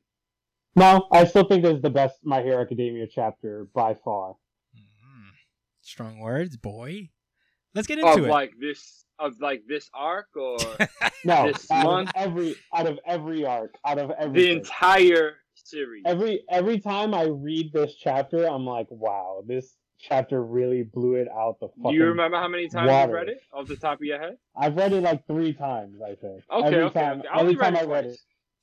No, 0.76 1.06
I 1.12 1.24
still 1.24 1.44
think 1.44 1.62
this 1.62 1.76
is 1.76 1.82
the 1.82 1.90
best 1.90 2.18
My 2.24 2.42
Hero 2.42 2.60
Academia 2.60 3.06
chapter 3.06 3.68
by 3.74 3.94
far. 3.94 4.36
Mhm. 4.76 5.30
Strong 5.82 6.18
words, 6.18 6.56
boy. 6.56 7.10
Let's 7.74 7.86
get 7.86 7.98
Of 7.98 8.16
into 8.18 8.24
it. 8.28 8.30
like 8.30 8.52
this 8.60 9.04
of 9.18 9.40
like 9.40 9.62
this 9.68 9.88
arc 9.94 10.28
or 10.36 10.56
No, 11.24 11.52
This 11.52 11.70
out 11.70 11.84
month? 11.84 12.08
of 12.10 12.14
every 12.16 12.56
out 12.74 12.86
of 12.86 12.98
every 13.06 13.44
arc, 13.46 13.74
out 13.84 13.98
of 13.98 14.32
the 14.34 14.50
entire 14.50 15.34
series? 15.54 16.02
every 16.06 16.42
every 16.50 16.80
time 16.80 17.14
I 17.14 17.24
read 17.24 17.72
this 17.72 17.94
chapter, 17.96 18.46
I'm 18.46 18.66
like, 18.66 18.86
wow, 18.90 19.42
this 19.46 19.76
chapter 19.98 20.42
really 20.44 20.82
blew 20.82 21.14
it 21.14 21.28
out 21.28 21.58
the 21.60 21.68
fucking. 21.68 21.92
Do 21.92 21.96
you 21.96 22.04
remember 22.06 22.36
how 22.38 22.48
many 22.48 22.68
times 22.68 22.90
water. 22.90 23.12
you 23.12 23.16
read 23.18 23.28
it 23.28 23.40
off 23.52 23.66
the 23.68 23.76
top 23.76 23.98
of 23.98 24.04
your 24.04 24.20
head? 24.20 24.36
I've 24.56 24.76
read 24.76 24.92
it 24.92 25.02
like 25.02 25.26
three 25.26 25.52
times, 25.52 26.00
I 26.02 26.14
think. 26.16 26.42
Okay, 26.52 26.66
every 26.66 26.82
okay, 26.84 27.00
time, 27.00 27.18
okay. 27.20 27.28
I 27.32 27.40
every 27.40 27.54
time 27.56 27.74
read 27.74 27.80
I 27.80 27.84
it 27.84 27.88
read 27.88 28.04
it, 28.06 28.18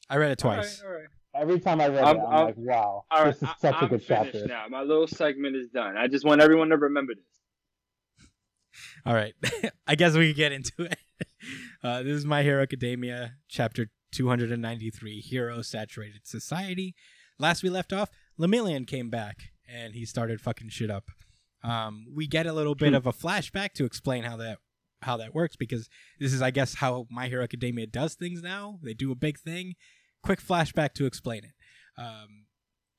I 0.10 0.18
read 0.18 0.32
it 0.32 0.38
twice. 0.38 0.82
All 0.84 0.90
right, 0.90 0.96
all 0.96 1.02
right. 1.02 1.42
every 1.50 1.60
time 1.62 1.82
I 1.82 1.88
read 1.88 2.04
I'm- 2.04 2.18
it, 2.18 2.20
I'm, 2.20 2.34
I'm- 2.36 2.46
like, 2.48 2.56
wow, 2.58 3.06
All 3.10 3.24
right, 3.24 3.34
this 3.34 3.42
is 3.42 3.50
I- 3.50 3.54
such 3.60 3.74
a 3.76 3.78
I'm 3.78 3.88
good 3.90 4.04
finished 4.04 4.32
chapter. 4.34 4.48
now. 4.48 4.66
My 4.70 4.82
little 4.82 5.08
segment 5.08 5.56
is 5.56 5.70
done. 5.70 5.96
I 5.98 6.08
just 6.08 6.26
want 6.26 6.42
everyone 6.42 6.70
to 6.70 6.78
remember 6.78 7.16
this. 7.16 7.24
All 9.06 9.14
right. 9.14 9.34
I 9.88 9.96
guess 9.96 10.16
we 10.16 10.28
can 10.28 10.38
get 10.38 10.52
into 10.52 10.84
it. 10.84 10.98
Uh, 11.84 12.04
this 12.04 12.14
is 12.14 12.26
My 12.26 12.44
Hero 12.44 12.62
Academia, 12.62 13.34
chapter 13.50 13.88
293 14.12 15.20
Hero 15.20 15.64
Saturated 15.64 16.22
Society. 16.28 16.94
Last 17.40 17.64
we 17.64 17.72
left 17.72 17.92
off, 17.92 18.12
Lemillion 18.40 18.86
came 18.86 19.10
back 19.10 19.52
and 19.68 19.96
he 19.96 20.06
started 20.06 20.40
fucking 20.40 20.70
shit 20.70 20.92
up. 20.92 21.06
Um, 21.64 22.06
we 22.14 22.28
get 22.28 22.46
a 22.46 22.54
little 22.54 22.76
bit 22.76 22.94
of 22.94 23.08
a 23.08 23.12
flashback 23.12 23.74
to 23.74 23.86
explain 23.86 24.24
how 24.24 24.38
that 24.38 24.60
how 25.02 25.18
that 25.18 25.34
works 25.34 25.56
because 25.56 25.90
this 26.20 26.34
is, 26.34 26.44
I 26.44 26.52
guess, 26.52 26.76
how 26.76 27.08
My 27.10 27.28
Hero 27.28 27.44
Academia 27.44 27.88
does 27.88 28.14
things 28.14 28.44
now. 28.44 28.78
They 28.84 28.94
do 28.94 29.12
a 29.12 29.16
big 29.16 29.40
thing. 29.40 29.74
Quick 30.22 30.42
flashback 30.42 30.94
to 30.94 31.08
explain 31.08 31.44
it. 31.44 31.54
Um, 32.00 32.46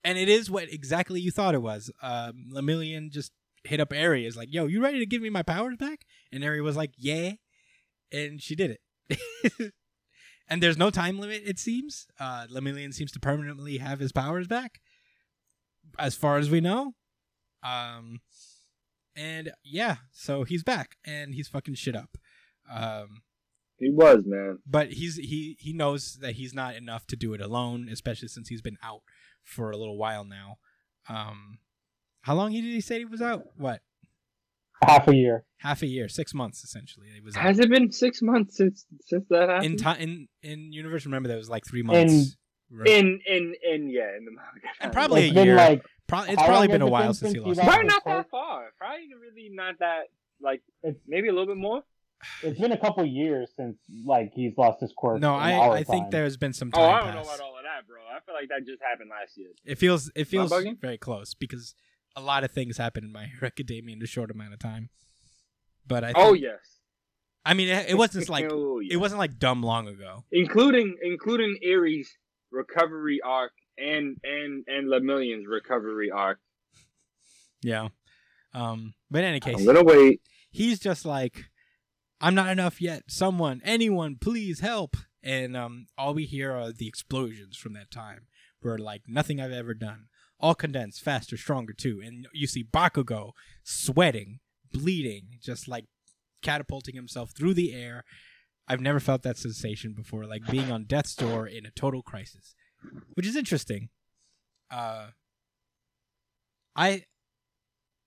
and 0.03 0.19
it 0.19 0.29
is 0.29 0.51
what 0.51 0.73
exactly 0.73 1.21
you 1.21 1.31
thought 1.31 1.55
it 1.55 1.63
was. 1.63 1.91
Um, 2.03 2.47
Lemillion 2.53 3.11
just 3.13 3.31
hit 3.65 3.81
up 3.81 3.93
Eri 3.93 4.27
is 4.27 4.37
like, 4.37 4.53
"Yo, 4.53 4.67
you 4.67 4.83
ready 4.83 4.99
to 4.99 5.07
give 5.07 5.23
me 5.23 5.31
my 5.31 5.43
powers 5.43 5.77
back?" 5.77 6.05
And 6.33 6.43
Eri 6.45 6.61
was 6.61 6.77
like, 6.77 6.93
"Yeah," 6.97 7.33
and 8.11 8.41
she 8.43 8.55
did 8.55 8.79
it. 9.11 9.73
and 10.49 10.63
there's 10.63 10.79
no 10.79 10.91
time 10.91 11.19
limit. 11.19 11.43
It 11.45 11.59
seems. 11.59 12.07
Uh, 12.19 12.47
Lemillion 12.51 12.93
seems 12.93 13.13
to 13.13 13.21
permanently 13.21 13.79
have 13.79 14.01
his 14.01 14.13
powers 14.13 14.47
back, 14.47 14.81
as 15.99 16.15
far 16.15 16.39
as 16.39 16.51
we 16.51 16.61
know. 16.61 16.95
Um, 17.63 18.21
and 19.15 19.53
yeah, 19.63 19.97
so 20.11 20.45
he's 20.45 20.63
back 20.65 20.97
and 21.05 21.35
he's 21.35 21.49
fucking 21.49 21.75
shit 21.75 21.95
up. 21.95 22.17
Um, 22.71 23.23
He 23.79 23.91
was, 23.91 24.25
man. 24.27 24.59
but 24.67 24.93
he's 24.93 25.17
he 25.17 25.57
he 25.61 25.73
knows 25.73 26.19
that 26.21 26.35
he's 26.37 26.55
not 26.55 26.75
enough 26.77 27.07
to 27.09 27.17
do 27.17 27.35
it 27.35 27.41
alone, 27.41 27.89
especially 27.91 28.29
since 28.29 28.49
he's 28.49 28.63
been 28.63 28.79
out 28.83 29.03
for 29.45 29.71
a 29.71 29.77
little 29.77 29.97
while 29.99 30.25
now. 30.25 30.57
Um, 31.09 31.59
how 32.23 32.35
long 32.35 32.53
did 32.53 32.65
he 32.65 32.81
say 32.81 32.99
he 32.99 33.05
was 33.05 33.23
out? 33.23 33.45
What 33.57 33.81
Half 34.85 35.07
a 35.07 35.15
year. 35.15 35.45
half 35.59 35.83
a 35.83 35.87
year, 35.87 36.09
six 36.09 36.35
months 36.35 36.65
essentially. 36.65 37.07
It 37.17 37.23
was 37.23 37.37
out. 37.37 37.43
Has 37.45 37.61
it 37.61 37.71
been 37.71 37.93
six 37.93 38.21
months 38.21 38.57
since 38.57 38.85
since 39.03 39.25
that 39.31 39.49
happened? 39.49 39.65
in 39.73 39.77
time 39.77 40.01
in 40.01 40.29
in 40.43 40.73
universe. 40.73 41.05
Remember 41.05 41.29
that 41.29 41.37
was 41.37 41.49
like 41.49 41.65
three 41.65 41.83
months. 41.83 42.37
Right. 42.75 42.89
in 42.89 43.21
in 43.27 43.55
in 43.63 43.91
yeah 43.91 44.17
in 44.17 44.25
the 44.25 44.31
manga. 44.33 44.67
And 44.81 44.93
probably 44.93 45.25
It's 45.25 45.33
a 45.33 45.35
been 45.35 45.45
year. 45.47 45.57
like 45.57 45.85
Pro- 46.09 46.23
it's 46.23 46.43
probably 46.43 46.69
been 46.69 46.81
a 46.83 46.87
while 46.89 47.13
since 47.15 47.33
he 47.33 47.39
since 47.39 47.47
lost. 47.47 47.61
he 47.61 47.67
lost 47.67 47.69
probably 47.69 47.87
not 47.89 48.05
that 48.07 48.31
far. 48.31 48.71
Probably 48.79 49.09
really 49.21 49.51
not 49.53 49.79
that 49.81 50.05
like 50.41 50.63
It's- 50.83 51.01
maybe 51.07 51.29
a 51.29 51.33
little 51.33 51.47
bit 51.47 51.59
more. 51.59 51.83
it's 52.43 52.59
been 52.59 52.73
a 52.73 52.79
couple 52.79 53.05
years 53.05 53.51
since 53.57 53.77
like 54.07 54.33
he's 54.35 54.57
lost 54.57 54.81
his 54.81 54.93
quirk. 54.97 55.21
No, 55.21 55.35
in 55.37 55.41
I 55.43 55.53
our 55.55 55.73
I 55.75 55.83
think 55.85 56.05
time. 56.05 56.11
there's 56.11 56.37
been 56.39 56.55
some 56.55 56.71
oh, 56.73 56.79
time. 56.79 56.87
Oh, 56.89 56.91
time 56.93 57.03
I 57.03 57.05
don't 57.07 57.15
know 57.17 57.23
pass. 57.29 57.35
about 57.37 57.45
all 57.47 57.57
of 57.59 57.63
that, 57.65 57.87
bro. 57.87 58.01
I 58.01 58.21
feel 58.25 58.35
like 58.35 58.49
that 58.49 58.67
just 58.67 58.81
happened 58.83 59.11
last 59.11 59.37
year. 59.37 59.49
It 59.67 59.77
feels 59.79 60.11
it 60.17 60.25
feels 60.25 60.51
very 60.81 60.99
close 60.99 61.35
because 61.35 61.75
a 62.17 62.21
lot 62.21 62.45
of 62.45 62.51
things 62.51 62.77
happen 62.79 63.05
in 63.05 63.13
My 63.13 63.27
Hero 63.27 63.47
Academia 63.47 63.97
in 63.97 64.03
a 64.03 64.07
short 64.07 64.31
amount 64.31 64.53
of 64.53 64.59
time. 64.59 64.91
But 65.87 66.05
I 66.05 66.13
think, 66.13 66.19
Oh 66.19 66.33
yes. 66.35 66.79
I 67.45 67.55
mean 67.55 67.69
it, 67.69 67.89
it 67.91 67.95
wasn't 67.97 68.29
like 68.29 68.47
Oh, 68.51 68.79
yeah. 68.81 68.95
it 68.95 68.97
wasn't 68.99 69.19
like 69.19 69.39
dumb 69.39 69.63
long 69.63 69.89
ago. 69.89 70.25
including 70.31 70.97
including 71.03 71.59
Eri's 71.63 72.11
recovery 72.51 73.21
arc 73.25 73.53
and 73.79 74.19
and 74.23 74.65
and 74.69 74.89
Lemillion's 74.89 75.47
recovery 75.49 76.11
arc. 76.11 76.39
Yeah. 77.63 77.89
Um. 78.55 78.95
But 79.11 79.21
in 79.21 79.25
any 79.31 79.41
case, 79.41 79.57
I'm 79.59 79.65
gonna 79.65 79.83
wait. 79.85 80.21
he's 80.51 80.79
just 80.79 81.05
like, 81.07 81.45
I'm 82.21 82.35
not 82.35 82.51
enough 82.51 82.81
yet. 82.83 83.05
Someone, 83.09 83.61
anyone, 83.65 84.17
please 84.21 84.61
help. 84.61 84.97
And 85.23 85.57
um, 85.57 85.87
all 85.97 86.13
we 86.15 86.25
hear 86.25 86.53
are 86.53 86.73
the 86.73 86.89
explosions 86.89 87.57
from 87.57 87.73
that 87.75 87.91
time, 87.91 88.27
where 88.61 88.77
like 88.79 89.03
nothing 89.07 89.41
I've 89.41 89.53
ever 89.53 89.73
done, 89.75 90.07
all 90.43 90.55
condensed, 90.55 91.03
faster, 91.03 91.37
stronger 91.37 91.73
too. 91.73 92.03
And 92.05 92.27
you 92.35 92.47
see 92.47 92.65
Bakugo 92.65 93.31
sweating, 93.63 94.41
bleeding, 94.73 95.39
just 95.41 95.69
like 95.69 95.87
catapulting 96.43 96.97
himself 96.97 97.31
through 97.31 97.55
the 97.55 97.73
air. 97.73 98.05
I've 98.69 98.81
never 98.81 99.01
felt 99.01 99.23
that 99.23 99.39
sensation 99.39 99.93
before, 99.95 100.27
like 100.27 100.47
being 100.51 100.71
on 100.71 100.85
death's 100.85 101.15
door 101.15 101.47
in 101.47 101.65
a 101.65 101.71
total 101.71 102.03
crisis, 102.03 102.55
which 103.15 103.27
is 103.27 103.37
interesting. 103.37 103.89
Uh, 104.71 105.09
I 106.75 107.05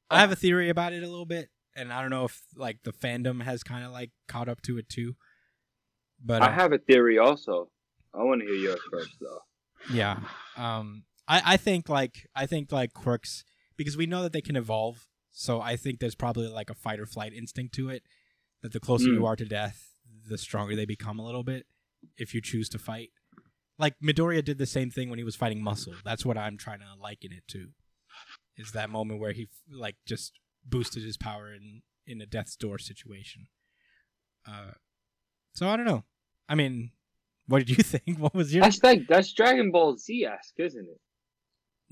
I 0.09 0.19
have 0.19 0.31
a 0.31 0.35
theory 0.35 0.69
about 0.69 0.93
it 0.93 1.03
a 1.03 1.07
little 1.07 1.25
bit, 1.25 1.49
and 1.75 1.91
I 1.91 2.01
don't 2.01 2.09
know 2.09 2.25
if 2.25 2.41
like 2.55 2.79
the 2.83 2.93
fandom 2.93 3.43
has 3.43 3.63
kind 3.63 3.85
of 3.85 3.91
like 3.91 4.11
caught 4.27 4.49
up 4.49 4.61
to 4.63 4.77
it 4.77 4.89
too. 4.89 5.15
But 6.23 6.41
I 6.41 6.47
uh, 6.47 6.51
have 6.51 6.73
a 6.73 6.77
theory 6.77 7.19
also. 7.19 7.69
I 8.13 8.23
want 8.23 8.41
to 8.41 8.47
hear 8.47 8.55
yours 8.55 8.79
first, 8.91 9.11
though. 9.19 9.39
yeah, 9.93 10.19
um, 10.57 11.03
I 11.27 11.53
I 11.53 11.57
think 11.57 11.89
like 11.89 12.27
I 12.35 12.45
think 12.45 12.71
like 12.71 12.93
quirks 12.93 13.43
because 13.77 13.97
we 13.97 14.05
know 14.05 14.21
that 14.23 14.33
they 14.33 14.41
can 14.41 14.55
evolve. 14.55 15.07
So 15.31 15.59
I 15.61 15.75
think 15.75 15.99
there's 15.99 16.15
probably 16.15 16.47
like 16.47 16.69
a 16.69 16.73
fight 16.75 16.99
or 16.99 17.05
flight 17.05 17.33
instinct 17.33 17.73
to 17.75 17.89
it. 17.89 18.03
That 18.61 18.71
the 18.73 18.79
closer 18.79 19.09
you 19.09 19.19
Mm. 19.21 19.27
are 19.27 19.35
to 19.35 19.45
death, 19.45 19.89
the 20.27 20.37
stronger 20.37 20.75
they 20.75 20.85
become 20.85 21.19
a 21.19 21.25
little 21.25 21.43
bit. 21.43 21.65
If 22.17 22.33
you 22.33 22.41
choose 22.41 22.69
to 22.69 22.79
fight, 22.79 23.09
like 23.77 23.95
Midoriya 24.03 24.43
did 24.43 24.57
the 24.57 24.65
same 24.65 24.89
thing 24.89 25.09
when 25.09 25.19
he 25.19 25.25
was 25.25 25.35
fighting 25.35 25.61
Muscle. 25.61 25.93
That's 26.03 26.25
what 26.25 26.37
I'm 26.37 26.57
trying 26.57 26.79
to 26.79 26.85
liken 26.99 27.31
it 27.33 27.43
to. 27.49 27.69
Is 28.57 28.71
that 28.71 28.89
moment 28.89 29.19
where 29.19 29.33
he 29.33 29.49
like 29.69 29.97
just 30.05 30.39
boosted 30.65 31.03
his 31.03 31.17
power 31.17 31.53
in 31.53 31.81
in 32.07 32.21
a 32.21 32.25
death's 32.25 32.55
door 32.55 32.77
situation. 32.79 33.47
Uh, 34.47 34.71
so 35.53 35.67
I 35.67 35.75
don't 35.75 35.85
know. 35.85 36.03
I 36.47 36.55
mean, 36.55 36.91
what 37.47 37.59
did 37.65 37.69
you 37.77 37.83
think? 37.83 38.19
What 38.19 38.33
was 38.33 38.53
your? 38.53 38.63
That's 38.63 38.81
like 38.83 39.07
that's 39.07 39.33
Dragon 39.33 39.71
Ball 39.71 39.97
Z 39.97 40.25
esque, 40.25 40.53
isn't 40.59 40.87
it? 40.87 41.01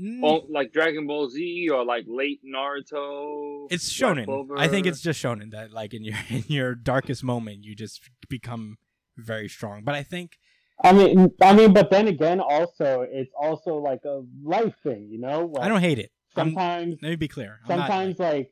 Mm, 0.01 0.21
Oh, 0.23 0.45
like 0.49 0.73
Dragon 0.73 1.05
Ball 1.07 1.29
Z 1.29 1.69
or 1.71 1.85
like 1.85 2.05
late 2.07 2.41
Naruto. 2.43 3.67
it's 3.69 3.99
Black 3.99 4.15
shonen. 4.17 4.25
Clover. 4.25 4.57
I 4.57 4.67
think 4.67 4.87
it's 4.87 5.01
just 5.01 5.21
shonen 5.23 5.51
that 5.51 5.71
like 5.71 5.93
in 5.93 6.03
your 6.03 6.15
in 6.29 6.43
your 6.47 6.75
darkest 6.75 7.23
moment 7.23 7.63
you 7.63 7.75
just 7.75 8.09
become 8.29 8.77
very 9.17 9.47
strong. 9.47 9.83
But 9.83 9.95
I 9.95 10.03
think 10.03 10.37
I 10.83 10.91
mean, 10.91 11.31
I 11.41 11.53
mean, 11.53 11.71
but 11.73 11.91
then 11.91 12.07
again, 12.07 12.39
also 12.39 13.05
it's 13.07 13.31
also 13.39 13.77
like 13.77 14.03
a 14.05 14.23
life 14.43 14.73
thing, 14.83 15.07
you 15.11 15.19
know. 15.19 15.45
Like, 15.53 15.63
I 15.65 15.67
don't 15.69 15.81
hate 15.81 15.99
it. 15.99 16.11
I'm- 16.35 16.47
Sometimes, 16.47 16.95
let 17.01 17.09
me 17.09 17.15
be 17.15 17.27
clear. 17.27 17.59
I'm 17.69 17.77
not- 17.77 17.87
sometimes 17.87 18.19
like, 18.19 18.49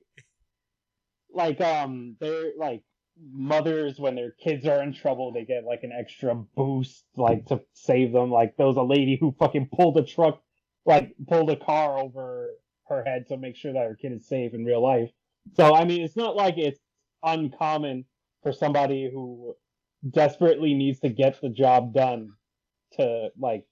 like 1.33 1.59
um, 1.61 2.15
they're 2.19 2.51
like 2.57 2.83
mothers 3.33 3.99
when 3.99 4.15
their 4.15 4.31
kids 4.31 4.65
are 4.67 4.81
in 4.83 4.93
trouble, 4.93 5.31
they 5.31 5.45
get 5.45 5.63
like 5.63 5.83
an 5.83 5.91
extra 5.91 6.35
boost, 6.35 7.03
like 7.15 7.45
to 7.47 7.61
save 7.73 8.11
them. 8.13 8.31
Like 8.31 8.55
there 8.57 8.67
was 8.67 8.77
a 8.77 8.83
lady 8.83 9.17
who 9.19 9.35
fucking 9.39 9.69
pulled 9.73 9.97
a 9.97 10.03
truck, 10.03 10.41
like 10.85 11.13
pulled 11.27 11.49
a 11.49 11.55
car 11.55 11.97
over 11.99 12.49
her 12.87 13.03
head 13.03 13.27
to 13.29 13.37
make 13.37 13.55
sure 13.55 13.73
that 13.73 13.83
her 13.87 13.95
kid 13.95 14.11
is 14.11 14.27
safe 14.27 14.53
in 14.53 14.65
real 14.65 14.81
life. 14.81 15.09
So 15.55 15.75
I 15.75 15.85
mean, 15.85 16.01
it's 16.01 16.15
not 16.15 16.35
like 16.35 16.57
it's 16.57 16.79
uncommon 17.23 18.05
for 18.43 18.51
somebody 18.51 19.09
who 19.11 19.55
desperately 20.09 20.73
needs 20.73 20.99
to 21.01 21.09
get 21.09 21.39
the 21.41 21.49
job 21.49 21.93
done 21.93 22.33
to 22.93 23.29
like 23.39 23.65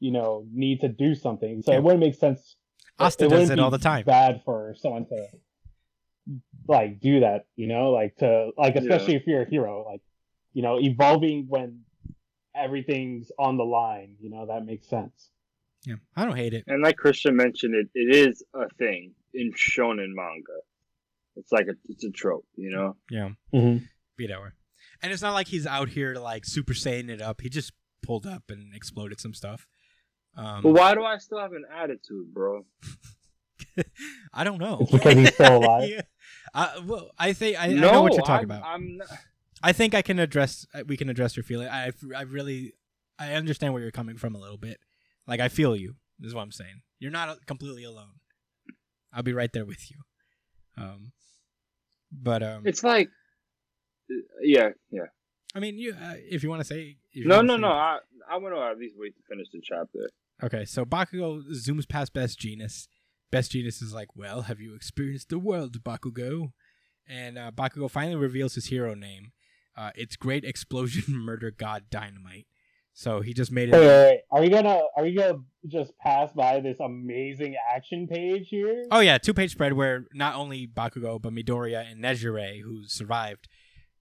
you 0.00 0.10
know 0.10 0.46
need 0.50 0.80
to 0.80 0.88
do 0.88 1.14
something 1.14 1.60
so 1.62 1.72
Yeah. 1.72 1.78
it 1.78 1.82
wouldn't 1.84 2.00
make 2.00 2.14
sense 2.14 2.56
Asta 2.98 3.28
does 3.28 3.50
it 3.50 3.58
all 3.58 3.70
the 3.70 3.78
time. 3.78 4.04
bad 4.04 4.40
for 4.44 4.74
someone 4.78 5.04
to 5.06 5.26
like 6.66 7.00
do 7.00 7.20
that 7.20 7.46
you 7.56 7.66
know 7.66 7.90
like 7.90 8.16
to 8.16 8.50
like 8.56 8.76
especially 8.76 9.14
if 9.14 9.26
you're 9.26 9.42
a 9.42 9.48
hero 9.48 9.84
like 9.86 10.00
you 10.54 10.62
know 10.62 10.80
evolving 10.80 11.44
when 11.48 11.80
everything's 12.54 13.30
on 13.38 13.56
the 13.58 13.64
line 13.64 14.16
you 14.20 14.30
know 14.30 14.46
that 14.46 14.64
makes 14.64 14.88
sense 14.88 15.30
Yeah, 15.84 15.96
I 16.16 16.24
don't 16.24 16.36
hate 16.36 16.54
it. 16.54 16.64
And 16.66 16.82
like 16.82 16.96
Christian 16.96 17.36
mentioned, 17.36 17.74
it, 17.74 17.88
it 17.94 18.14
is 18.14 18.42
a 18.54 18.68
thing 18.78 19.12
in 19.34 19.52
shonen 19.52 20.14
manga. 20.14 20.60
It's 21.36 21.52
like 21.52 21.66
a 21.66 21.74
it's 21.88 22.04
a 22.04 22.10
trope, 22.10 22.46
you 22.56 22.70
know. 22.70 22.96
Yeah, 23.10 23.30
mm-hmm. 23.52 23.84
be 24.16 24.26
that 24.28 24.40
way. 24.40 24.48
And 25.02 25.12
it's 25.12 25.22
not 25.22 25.34
like 25.34 25.48
he's 25.48 25.66
out 25.66 25.88
here 25.88 26.14
to 26.14 26.20
like 26.20 26.44
super 26.44 26.72
saiyan 26.72 27.10
it 27.10 27.20
up. 27.20 27.40
He 27.40 27.48
just 27.48 27.72
pulled 28.02 28.26
up 28.26 28.44
and 28.48 28.74
exploded 28.74 29.20
some 29.20 29.34
stuff. 29.34 29.66
Um, 30.36 30.62
But 30.62 30.72
why 30.72 30.94
do 30.94 31.04
I 31.04 31.18
still 31.18 31.38
have 31.38 31.52
an 31.52 31.64
attitude, 31.72 32.32
bro? 32.32 32.64
I 34.32 34.44
don't 34.44 34.58
know. 34.58 34.78
It's 34.80 34.90
because 34.92 35.14
he's 35.14 35.34
still 35.34 35.58
alive. 35.58 35.88
yeah. 35.88 36.02
I, 36.54 36.80
well, 36.84 37.10
I 37.18 37.32
think 37.32 37.60
I, 37.60 37.68
no, 37.68 37.88
I 37.88 37.92
know 37.92 38.02
what 38.02 38.12
you're 38.14 38.22
talking 38.22 38.50
I'm, 38.50 38.56
about. 38.56 38.68
I'm 38.68 38.96
not, 38.98 39.08
I 39.62 39.72
think 39.72 39.94
I 39.94 40.02
can 40.02 40.18
address. 40.18 40.66
uh, 40.74 40.82
We 40.86 40.96
can 40.96 41.08
address 41.08 41.36
your 41.36 41.44
feeling. 41.44 41.68
I, 41.68 41.92
I 42.14 42.22
really, 42.22 42.74
I 43.18 43.32
understand 43.34 43.72
where 43.72 43.82
you're 43.82 43.90
coming 43.90 44.16
from 44.16 44.34
a 44.34 44.38
little 44.38 44.58
bit. 44.58 44.78
Like 45.26 45.40
I 45.40 45.48
feel 45.48 45.76
you. 45.76 45.96
Is 46.22 46.34
what 46.34 46.42
I'm 46.42 46.52
saying. 46.52 46.82
You're 47.00 47.10
not 47.10 47.44
completely 47.46 47.84
alone. 47.84 48.20
I'll 49.12 49.22
be 49.22 49.32
right 49.32 49.52
there 49.52 49.64
with 49.64 49.90
you. 49.90 49.98
Um, 50.76 51.12
but 52.12 52.42
um, 52.42 52.62
it's 52.64 52.84
like, 52.84 53.08
yeah, 54.40 54.70
yeah. 54.90 55.06
I 55.54 55.60
mean, 55.60 55.78
you 55.78 55.92
uh, 55.92 56.14
if 56.16 56.42
you 56.42 56.48
want 56.48 56.60
to 56.60 56.64
say 56.64 56.96
No, 57.14 57.42
no, 57.42 57.56
no. 57.56 57.68
I 57.68 57.98
I 58.30 58.36
want 58.38 58.54
to 58.54 58.60
at 58.60 58.78
least 58.78 58.96
wait 58.98 59.14
to 59.16 59.22
finish 59.28 59.48
the 59.52 59.60
chapter. 59.62 60.08
Okay, 60.42 60.64
so 60.64 60.84
Bakugo 60.84 61.42
zooms 61.52 61.88
past 61.88 62.12
Best 62.12 62.40
Jeanist. 62.40 62.88
Best 63.30 63.52
Jeanist 63.52 63.82
is 63.82 63.92
like, 63.94 64.16
"Well, 64.16 64.42
have 64.42 64.60
you 64.60 64.74
experienced 64.74 65.28
the 65.28 65.38
world, 65.38 65.82
Bakugo?" 65.84 66.52
And 67.06 67.38
uh, 67.38 67.50
Bakugo 67.54 67.90
finally 67.90 68.16
reveals 68.16 68.54
his 68.54 68.66
hero 68.66 68.94
name. 68.94 69.32
Uh, 69.76 69.90
it's 69.94 70.16
Great 70.16 70.44
Explosion 70.44 71.04
Murder 71.08 71.50
God 71.50 71.84
Dynamite. 71.90 72.46
So 72.96 73.20
he 73.20 73.34
just 73.34 73.50
made 73.50 73.70
it. 73.70 73.72
Wait, 73.72 73.80
wait, 73.80 73.86
wait. 73.88 74.20
Are 74.30 74.40
we 74.40 74.48
gonna 74.48 74.80
are 74.96 75.02
we 75.02 75.14
gonna 75.14 75.40
just 75.66 75.98
pass 75.98 76.32
by 76.32 76.60
this 76.60 76.78
amazing 76.78 77.56
action 77.74 78.06
page 78.06 78.48
here? 78.48 78.84
Oh 78.92 79.00
yeah, 79.00 79.18
two 79.18 79.34
page 79.34 79.50
spread 79.50 79.72
where 79.72 80.06
not 80.14 80.36
only 80.36 80.68
Bakugo 80.68 81.20
but 81.20 81.32
Midoriya 81.32 81.90
and 81.90 82.02
Nejire, 82.02 82.62
who 82.62 82.86
survived, 82.86 83.48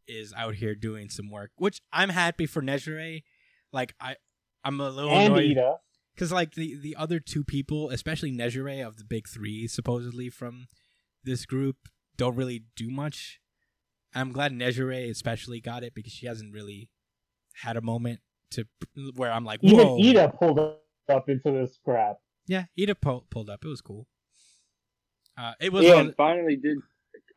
is 0.07 0.31
out 0.37 0.55
here 0.55 0.75
doing 0.75 1.09
some 1.09 1.31
work. 1.31 1.49
Which 1.57 1.81
I'm 1.91 2.09
happy 2.09 2.45
for 2.45 2.61
Nejire. 2.61 3.23
Like 3.71 3.95
I, 3.99 4.15
I'm 4.63 4.79
a 4.79 4.91
little 4.91 5.09
and 5.09 5.33
annoyed 5.33 5.57
because 6.13 6.31
like 6.31 6.53
the 6.53 6.77
the 6.79 6.95
other 6.95 7.19
two 7.19 7.43
people, 7.43 7.89
especially 7.89 8.31
Nejire 8.31 8.85
of 8.85 8.97
the 8.97 9.05
big 9.05 9.27
three, 9.27 9.67
supposedly 9.67 10.29
from 10.29 10.67
this 11.23 11.47
group, 11.47 11.77
don't 12.15 12.35
really 12.35 12.65
do 12.75 12.91
much. 12.91 13.39
I'm 14.13 14.31
glad 14.31 14.51
Nejire 14.51 15.09
especially 15.09 15.61
got 15.61 15.83
it 15.83 15.95
because 15.95 16.13
she 16.13 16.27
hasn't 16.27 16.53
really 16.53 16.91
had 17.63 17.75
a 17.75 17.81
moment 17.81 18.19
to 18.53 18.65
where 19.15 19.31
I'm 19.31 19.45
like, 19.45 19.59
Even 19.63 19.87
whoa. 19.87 19.99
Ida 19.99 20.33
pulled 20.39 20.59
up 20.59 21.29
into 21.29 21.51
this 21.51 21.77
crap. 21.83 22.17
Yeah, 22.47 22.65
Ida 22.79 22.95
pull, 22.95 23.25
pulled 23.29 23.49
up. 23.49 23.63
It 23.63 23.67
was 23.67 23.81
cool. 23.81 24.07
Uh, 25.37 25.53
it 25.59 25.71
was 25.71 25.83
yeah, 25.83 25.93
all- 25.93 25.99
and 25.99 26.15
finally 26.15 26.55
did, 26.55 26.77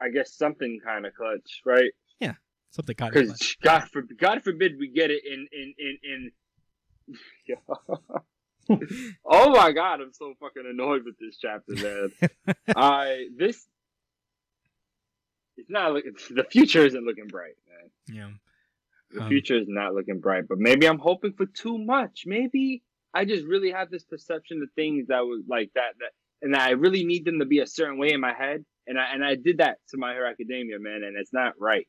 I 0.00 0.08
guess 0.10 0.34
something 0.34 0.80
kind 0.84 1.06
of 1.06 1.14
clutch, 1.14 1.62
right? 1.64 1.90
Yeah, 2.20 2.34
something 2.70 2.94
kind 2.94 3.14
of. 3.14 3.22
Because 3.22 3.56
God 3.62 3.84
forbid, 3.90 4.18
God 4.18 4.42
forbid 4.42 4.72
we 4.78 4.88
get 4.88 5.10
it 5.10 5.22
in 5.24 5.46
in 5.52 5.74
in 5.78 5.98
in. 6.02 6.30
oh 9.24 9.50
my 9.50 9.72
God, 9.72 10.00
I'm 10.00 10.12
so 10.12 10.34
fucking 10.40 10.64
annoyed 10.68 11.02
with 11.04 11.14
this 11.18 11.38
chapter, 11.40 11.74
man. 11.74 12.54
I 12.76 13.28
this. 13.36 13.66
It's 15.56 15.70
not 15.70 15.92
looking. 15.92 16.14
The 16.30 16.44
future 16.44 16.84
isn't 16.84 17.04
looking 17.04 17.28
bright, 17.28 17.54
man. 17.66 18.16
Yeah. 18.16 18.28
The 19.10 19.22
Um, 19.22 19.28
future 19.28 19.56
is 19.56 19.68
not 19.68 19.94
looking 19.94 20.20
bright, 20.20 20.48
but 20.48 20.58
maybe 20.58 20.86
I'm 20.86 20.98
hoping 20.98 21.32
for 21.32 21.46
too 21.46 21.78
much. 21.78 22.24
Maybe 22.26 22.82
I 23.14 23.24
just 23.24 23.44
really 23.44 23.70
have 23.70 23.90
this 23.90 24.04
perception 24.04 24.60
of 24.62 24.68
things 24.74 25.06
that 25.08 25.20
was 25.20 25.44
like 25.48 25.70
that, 25.74 25.94
that, 26.00 26.10
and 26.42 26.56
I 26.56 26.70
really 26.70 27.04
need 27.04 27.24
them 27.24 27.38
to 27.38 27.46
be 27.46 27.60
a 27.60 27.66
certain 27.66 27.98
way 27.98 28.12
in 28.12 28.20
my 28.20 28.34
head, 28.34 28.64
and 28.86 28.98
I 28.98 29.12
and 29.14 29.24
I 29.24 29.36
did 29.36 29.58
that 29.58 29.78
to 29.90 29.96
My 29.96 30.12
Hero 30.12 30.28
Academia, 30.28 30.78
man, 30.80 31.02
and 31.04 31.16
it's 31.16 31.32
not 31.32 31.54
right. 31.58 31.86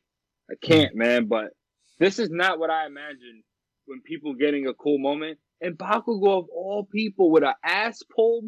I 0.50 0.56
can't, 0.62 0.96
man. 0.96 1.26
But 1.26 1.52
this 2.00 2.20
is 2.20 2.30
not 2.30 2.60
what 2.60 2.70
I 2.70 2.86
imagined 2.86 3.44
when 3.86 4.02
people 4.02 4.36
getting 4.36 4.68
a 4.68 4.74
cool 4.74 5.00
moment. 5.00 5.40
And 5.60 5.76
Bakugo 5.76 6.38
of 6.38 6.46
all 6.50 6.88
people 6.90 7.32
with 7.32 7.44
an 7.44 7.56
ass 7.64 8.04
pull 8.16 8.44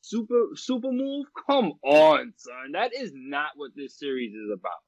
super 0.00 0.48
super 0.54 0.90
move. 0.90 1.26
Come 1.46 1.74
on, 1.84 2.32
son. 2.36 2.72
That 2.72 2.94
is 2.94 3.12
not 3.14 3.50
what 3.56 3.72
this 3.76 3.98
series 3.98 4.32
is 4.32 4.50
about. 4.52 4.80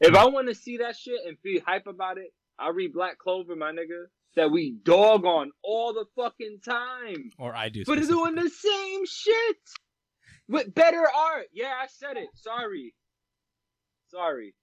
If 0.00 0.14
I 0.14 0.24
want 0.26 0.48
to 0.48 0.54
see 0.54 0.78
that 0.78 0.96
shit 0.96 1.20
and 1.26 1.38
feel 1.40 1.60
hype 1.64 1.86
about 1.86 2.18
it, 2.18 2.32
I 2.58 2.70
read 2.70 2.92
Black 2.92 3.18
Clover, 3.18 3.56
my 3.56 3.72
nigga. 3.72 4.06
That 4.36 4.50
we 4.50 4.74
dog 4.82 5.24
on 5.24 5.52
all 5.62 5.92
the 5.92 6.06
fucking 6.16 6.58
time. 6.64 7.30
Or 7.38 7.54
I 7.54 7.68
do. 7.68 7.84
But 7.86 7.98
it's 7.98 8.08
doing 8.08 8.34
the 8.34 8.50
same 8.50 9.06
shit 9.06 9.56
with 10.48 10.74
better 10.74 11.04
art. 11.16 11.46
Yeah, 11.52 11.72
I 11.80 11.86
said 11.86 12.16
it. 12.16 12.28
Sorry. 12.34 12.94
Sorry. 14.08 14.54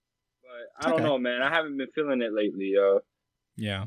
But 0.42 0.86
I 0.86 0.90
don't 0.90 1.00
Okay. 1.00 1.04
know, 1.08 1.18
man. 1.18 1.40
I 1.40 1.48
haven't 1.48 1.78
been 1.78 1.88
feeling 1.94 2.20
it 2.20 2.34
lately, 2.34 2.72
yo. 2.74 3.00
Yeah. 3.56 3.86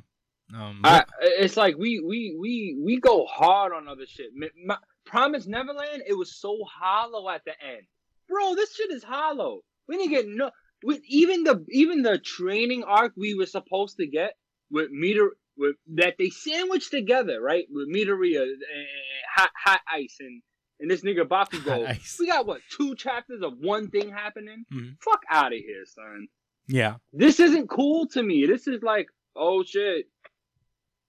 Um. 0.55 0.81
I, 0.83 1.03
it's 1.21 1.57
like 1.57 1.75
we 1.77 1.99
we 1.99 2.35
we 2.39 2.77
we 2.79 2.99
go 2.99 3.25
hard 3.25 3.73
on 3.73 3.87
other 3.87 4.05
shit. 4.07 4.31
My, 4.65 4.77
Promise 5.05 5.45
Neverland, 5.45 6.01
it 6.07 6.17
was 6.17 6.35
so 6.35 6.57
hollow 6.67 7.29
at 7.29 7.43
the 7.45 7.51
end, 7.63 7.83
bro. 8.27 8.55
This 8.55 8.73
shit 8.75 8.91
is 8.91 9.03
hollow. 9.03 9.61
We 9.87 9.97
didn't 9.97 10.11
get 10.11 10.25
no. 10.27 10.49
With 10.83 11.01
even 11.07 11.43
the 11.43 11.65
even 11.69 12.01
the 12.03 12.19
training 12.19 12.83
arc 12.83 13.13
we 13.15 13.33
were 13.33 13.45
supposed 13.45 13.97
to 13.97 14.07
get 14.07 14.35
with 14.69 14.91
meter 14.91 15.31
with 15.57 15.75
that 15.95 16.15
they 16.19 16.29
sandwiched 16.29 16.91
together, 16.91 17.41
right? 17.41 17.65
With 17.71 17.87
Midoriya 17.89 18.41
and 18.41 18.61
eh, 18.61 18.77
eh, 18.77 18.81
eh, 18.81 19.25
hot 19.35 19.51
hot 19.55 19.81
ice 19.91 20.17
and 20.19 20.41
and 20.79 20.91
this 20.91 21.01
nigga 21.01 21.23
Bakugo. 21.23 21.87
Ice. 21.87 22.17
We 22.19 22.27
got 22.27 22.45
what 22.45 22.61
two 22.75 22.95
chapters 22.95 23.41
of 23.41 23.53
one 23.59 23.89
thing 23.89 24.09
happening? 24.09 24.65
Mhm. 24.71 24.97
Fuck 25.01 25.21
out 25.29 25.53
of 25.53 25.59
here, 25.59 25.85
son 25.85 26.27
yeah. 26.67 26.95
this 27.13 27.39
isn't 27.39 27.69
cool 27.69 28.07
to 28.07 28.23
me. 28.23 28.45
This 28.45 28.67
is 28.67 28.81
like, 28.81 29.07
oh 29.35 29.63
shit, 29.63 30.07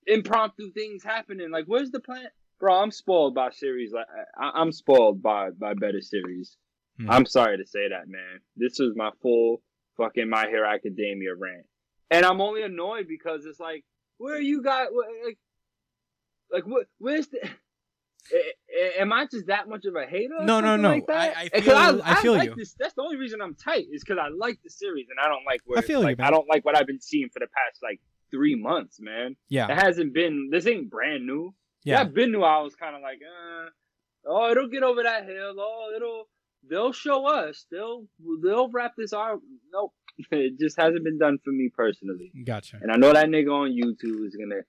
impromptu 0.07 0.73
things 0.73 1.03
happening. 1.03 1.51
Like, 1.51 1.65
where's 1.67 1.91
the 1.91 2.01
plan, 2.01 2.27
bro? 2.61 2.75
I'm 2.75 2.91
spoiled 2.91 3.35
by 3.35 3.51
series. 3.51 3.93
Like, 3.93 4.07
I, 4.39 4.61
I'm 4.61 4.73
spoiled 4.73 5.23
by 5.23 5.51
by 5.51 5.75
better 5.75 6.01
series. 6.01 6.57
Hmm. 6.99 7.11
I'm 7.11 7.27
sorry 7.27 7.59
to 7.59 7.67
say 7.67 7.89
that, 7.89 8.09
man. 8.09 8.41
This 8.57 8.81
is 8.81 8.93
my 8.97 9.11
full 9.23 9.63
fucking 9.97 10.29
My 10.31 10.47
Hero 10.49 10.69
Academia 10.69 11.35
rant, 11.35 11.67
and 12.11 12.25
I'm 12.25 12.41
only 12.41 12.63
annoyed 12.63 13.07
because 13.09 13.45
it's 13.45 13.61
like, 13.61 13.85
where 14.19 14.35
are 14.37 14.41
you 14.41 14.63
guys? 14.63 14.89
wh- 14.93 15.25
Like, 15.27 15.39
like 16.51 16.65
what? 16.67 16.87
Where's 16.99 17.29
the? 17.29 17.39
Am 18.99 19.13
I 19.13 19.27
just 19.31 19.47
that 19.47 19.69
much 19.69 19.85
of 19.85 19.95
a 19.95 20.05
hater? 20.05 20.35
No, 20.43 20.61
no, 20.61 20.77
no. 20.77 20.91
Like? 20.91 21.05
I- 21.09 21.49
I 21.55 21.61
feel- 21.61 22.01
I 22.05 22.15
feel 22.23 22.33
like 22.35 22.51
you. 22.51 22.57
This. 22.57 22.75
That's 22.79 22.95
the 22.95 23.03
only 23.03 23.17
reason 23.17 23.41
I'm 23.41 23.55
tight 23.55 23.87
is 23.93 24.03
because 24.03 24.19
I 24.21 24.29
like 24.29 24.59
the 24.65 24.71
series 24.71 25.07
and 25.11 25.19
I 25.25 25.29
don't 25.29 25.45
like 25.47 25.61
where 25.65 25.79
I 25.79 25.83
feel 25.83 26.01
you, 26.01 26.07
like, 26.07 26.19
man. 26.19 26.27
I 26.27 26.31
don't 26.31 26.49
like 26.49 26.65
what 26.65 26.77
I've 26.77 26.87
been 26.87 27.01
seeing 27.01 27.29
for 27.33 27.39
the 27.39 27.47
past 27.47 27.79
like 27.83 28.01
three 28.33 28.57
months, 28.57 28.99
man. 29.01 29.37
Yeah. 29.49 29.71
It 29.71 29.81
hasn't 29.81 30.13
been. 30.13 30.49
This 30.51 30.67
ain't 30.67 30.91
brand 30.91 31.25
new. 31.27 31.55
Yeah, 31.85 31.95
Yeah. 31.95 32.01
I've 32.01 32.15
been 32.15 32.33
new. 32.33 32.43
I 32.43 32.61
was 32.63 32.75
kind 32.75 32.97
of 32.97 33.03
like, 33.03 33.21
uh, 33.23 33.69
oh, 34.27 34.51
it'll 34.51 34.69
get 34.69 34.83
over 34.83 35.03
that 35.05 35.25
hill. 35.27 35.55
Oh, 35.59 35.93
it'll. 35.95 36.29
They'll 36.69 36.93
show 36.93 37.27
us. 37.27 37.67
They'll 37.71 38.05
they'll 38.43 38.69
wrap 38.71 38.93
this 38.97 39.13
arc. 39.13 39.41
Nope, 39.73 39.93
it 40.31 40.59
just 40.59 40.79
hasn't 40.79 41.05
been 41.05 41.19
done 41.19 41.39
for 41.45 41.51
me 41.51 41.71
personally. 41.75 42.33
Gotcha. 42.45 42.79
And 42.81 42.91
I 42.91 42.97
know 42.97 43.13
that 43.13 43.27
nigga 43.27 43.53
on 43.53 43.71
YouTube 43.71 44.27
is 44.27 44.37
gonna 44.37 44.63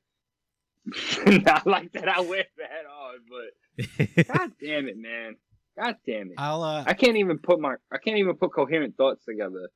not 1.43 1.67
like 1.67 1.91
that. 1.93 2.07
I 2.07 2.21
wear 2.21 2.45
that 2.57 2.85
hard, 2.89 3.19
but 3.29 4.27
god 4.27 4.51
damn 4.61 4.87
it, 4.87 4.97
man. 4.97 5.35
God 5.77 5.95
damn 6.05 6.27
it. 6.27 6.35
I'll 6.37 6.63
uh 6.63 6.83
I 6.87 6.93
can't 6.93 7.17
even 7.17 7.37
put 7.39 7.59
my 7.59 7.75
I 7.91 7.97
can't 7.97 8.17
even 8.17 8.35
put 8.35 8.53
coherent 8.53 8.95
thoughts 8.97 9.25
together. 9.25 9.69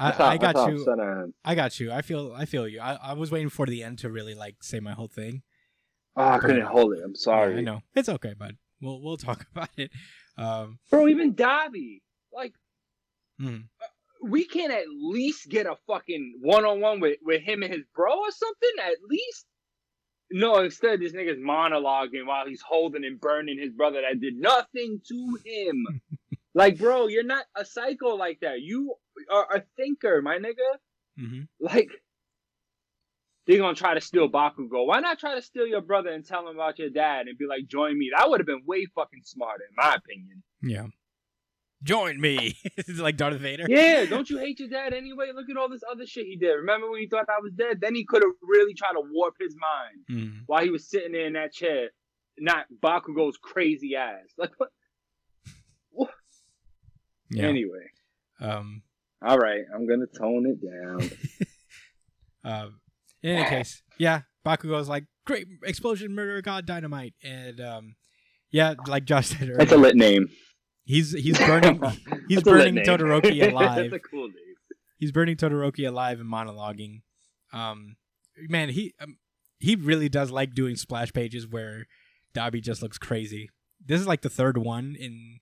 I, 0.00 0.12
how- 0.12 0.26
I 0.26 0.36
got 0.36 0.70
you. 0.70 0.86
I. 1.44 1.50
I 1.50 1.54
got 1.54 1.80
you. 1.80 1.90
I 1.90 2.02
feel 2.02 2.32
I 2.36 2.44
feel 2.44 2.68
you. 2.68 2.80
I, 2.80 2.94
I 3.02 3.12
was 3.14 3.30
waiting 3.30 3.48
for 3.48 3.66
the 3.66 3.82
end 3.82 3.98
to 4.00 4.10
really 4.10 4.34
like 4.34 4.62
say 4.62 4.78
my 4.80 4.92
whole 4.92 5.08
thing. 5.08 5.42
Oh, 6.16 6.24
I 6.28 6.38
couldn't 6.38 6.62
hold 6.66 6.94
it. 6.94 7.00
I'm 7.04 7.14
sorry. 7.14 7.54
Yeah, 7.54 7.58
I 7.58 7.62
know. 7.62 7.80
It's 7.94 8.08
okay, 8.08 8.34
bud. 8.34 8.56
We'll 8.80 9.00
we'll 9.02 9.16
talk 9.16 9.46
about 9.52 9.70
it. 9.76 9.90
Um 10.38 10.78
Bro, 10.90 11.08
even 11.08 11.34
Dabi. 11.34 12.00
Like, 12.32 12.54
mhm. 13.40 13.64
we 14.22 14.44
can 14.44 14.70
at 14.70 14.84
least 14.88 15.48
get 15.48 15.66
a 15.66 15.76
fucking 15.86 16.38
one 16.40 16.64
on 16.64 16.80
one 16.80 17.00
with 17.00 17.18
with 17.22 17.42
him 17.42 17.62
and 17.62 17.72
his 17.72 17.84
bro 17.94 18.12
or 18.18 18.30
something. 18.30 18.70
At 18.84 18.96
least. 19.08 19.46
No, 20.30 20.58
instead 20.60 21.00
this 21.00 21.12
nigga's 21.14 21.38
monologuing 21.38 22.26
while 22.26 22.46
he's 22.46 22.60
holding 22.60 23.04
and 23.04 23.18
burning 23.18 23.58
his 23.58 23.72
brother 23.72 24.02
that 24.02 24.20
did 24.20 24.36
nothing 24.36 25.00
to 25.08 25.38
him. 25.44 25.86
like, 26.54 26.78
bro, 26.78 27.06
you're 27.06 27.24
not 27.24 27.46
a 27.56 27.64
psycho 27.64 28.14
like 28.14 28.40
that. 28.40 28.60
You 28.60 28.94
are 29.30 29.56
a 29.56 29.62
thinker, 29.76 30.20
my 30.20 30.38
nigga. 30.38 30.76
Mhm. 31.18 31.48
Like, 31.58 31.90
they're 33.48 33.58
gonna 33.58 33.74
try 33.74 33.94
to 33.94 34.00
steal 34.00 34.28
Bakugo. 34.28 34.86
Why 34.86 35.00
not 35.00 35.18
try 35.18 35.34
to 35.34 35.42
steal 35.42 35.66
your 35.66 35.80
brother 35.80 36.10
and 36.10 36.24
tell 36.24 36.46
him 36.46 36.54
about 36.54 36.78
your 36.78 36.90
dad 36.90 37.26
and 37.26 37.36
be 37.36 37.46
like, 37.46 37.66
join 37.66 37.98
me? 37.98 38.10
That 38.16 38.28
would 38.30 38.38
have 38.38 38.46
been 38.46 38.62
way 38.66 38.86
fucking 38.94 39.22
smarter, 39.24 39.64
in 39.68 39.74
my 39.76 39.94
opinion. 39.96 40.42
Yeah. 40.62 40.86
Join 41.82 42.20
me. 42.20 42.56
It's 42.76 42.98
like 42.98 43.16
Darth 43.16 43.38
Vader. 43.40 43.64
Yeah, 43.68 44.04
don't 44.04 44.28
you 44.30 44.38
hate 44.38 44.58
your 44.60 44.68
dad 44.68 44.92
anyway? 44.92 45.30
Look 45.34 45.48
at 45.48 45.56
all 45.56 45.68
this 45.68 45.82
other 45.90 46.04
shit 46.06 46.26
he 46.26 46.36
did. 46.36 46.52
Remember 46.52 46.90
when 46.90 47.00
he 47.00 47.08
thought 47.08 47.26
I 47.28 47.40
was 47.40 47.52
dead? 47.52 47.80
Then 47.80 47.94
he 47.94 48.04
could 48.04 48.22
have 48.22 48.32
really 48.42 48.74
tried 48.74 48.92
to 48.92 49.02
warp 49.12 49.34
his 49.40 49.56
mind 49.56 50.04
Mhm. 50.10 50.42
while 50.46 50.62
he 50.62 50.70
was 50.70 50.88
sitting 50.90 51.12
there 51.12 51.26
in 51.26 51.32
that 51.34 51.52
chair, 51.52 51.88
not 52.38 52.66
Bakugo's 52.84 53.38
crazy 53.38 53.96
ass. 53.96 54.26
Like 54.36 54.50
what? 55.90 56.10
Yeah. 57.30 57.44
Anyway, 57.44 57.86
Um 58.40 58.82
all 59.22 59.38
right, 59.38 59.62
I'm 59.74 59.86
gonna 59.88 60.06
tone 60.06 60.46
it 60.46 60.60
down. 60.64 61.10
Um, 62.44 62.80
in 63.22 63.30
any 63.36 63.48
case, 63.48 63.82
yeah, 63.98 64.22
Bakugo's 64.46 64.88
like 64.88 65.04
great 65.26 65.46
explosion, 65.64 66.14
murder, 66.14 66.40
god, 66.42 66.66
dynamite, 66.66 67.14
and 67.22 67.60
um, 67.60 67.94
yeah, 68.50 68.74
like 68.86 69.04
Josh 69.04 69.28
said 69.28 69.42
earlier, 69.42 69.56
That's 69.58 69.72
a 69.72 69.76
lit 69.76 69.96
name. 69.96 70.28
he's 70.84 71.12
he's 71.12 71.38
burning 71.38 71.80
he's 72.28 72.42
That's 72.42 72.46
a 72.48 72.50
lit 72.50 72.74
burning. 72.74 72.76
Todoroki 72.84 73.48
alive. 73.52 73.90
That's 73.90 73.92
a 73.94 73.98
cool 73.98 74.28
name. 74.28 74.54
he's 74.96 75.12
burning 75.12 75.36
Todoroki 75.36 75.86
alive 75.86 76.20
and 76.20 76.30
monologuing. 76.32 77.02
Um, 77.52 77.96
man, 78.48 78.68
he 78.70 78.94
um, 79.00 79.18
he 79.58 79.74
really 79.74 80.08
does 80.08 80.30
like 80.30 80.54
doing 80.54 80.76
splash 80.76 81.12
pages 81.12 81.46
where 81.46 81.86
Dabi 82.34 82.62
just 82.62 82.82
looks 82.82 82.98
crazy. 82.98 83.50
This 83.84 84.00
is 84.00 84.06
like 84.06 84.22
the 84.22 84.30
third 84.30 84.58
one 84.58 84.96
in 84.98 85.40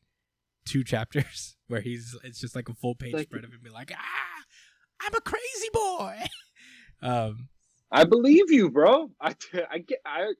two 0.67 0.83
chapters 0.83 1.57
where 1.69 1.81
he's 1.81 2.17
it's 2.25 2.41
just 2.41 2.57
like 2.57 2.69
a 2.69 2.75
full 2.75 2.95
page 2.95 3.15
Like- 3.15 3.25
spread 3.29 3.45
of 3.45 3.51
him 3.53 3.61
be 3.63 3.71
like, 3.71 3.93
ah, 3.95 4.43
I'm 5.01 5.15
a 5.15 5.21
crazy 5.21 5.69
boy. 5.73 6.17
um, 7.03 7.49
I 7.97 8.05
believe 8.05 8.51
you, 8.51 8.71
bro. 8.71 9.11
I, 9.21 9.35
I 9.71 9.79
get 9.79 9.99
I 10.05 10.33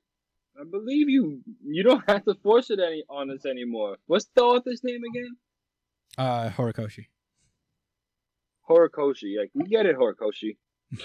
I 0.61 0.65
believe 0.71 1.09
you. 1.09 1.41
You 1.65 1.83
don't 1.83 2.09
have 2.09 2.25
to 2.27 2.35
force 2.43 2.71
it 2.71 2.79
any 2.81 3.03
on 3.09 3.31
us 3.31 3.47
anymore. 3.47 3.97
What's 4.07 4.29
the 4.35 4.43
author's 4.43 4.83
name 4.85 5.01
again? 5.11 5.37
uh, 6.19 6.51
Horikoshi. 6.51 7.07
Horikoshi. 8.69 9.39
Like 9.39 9.51
we 9.55 9.65
get 9.65 9.87
it, 9.87 9.97
Horikoshi. 9.97 10.57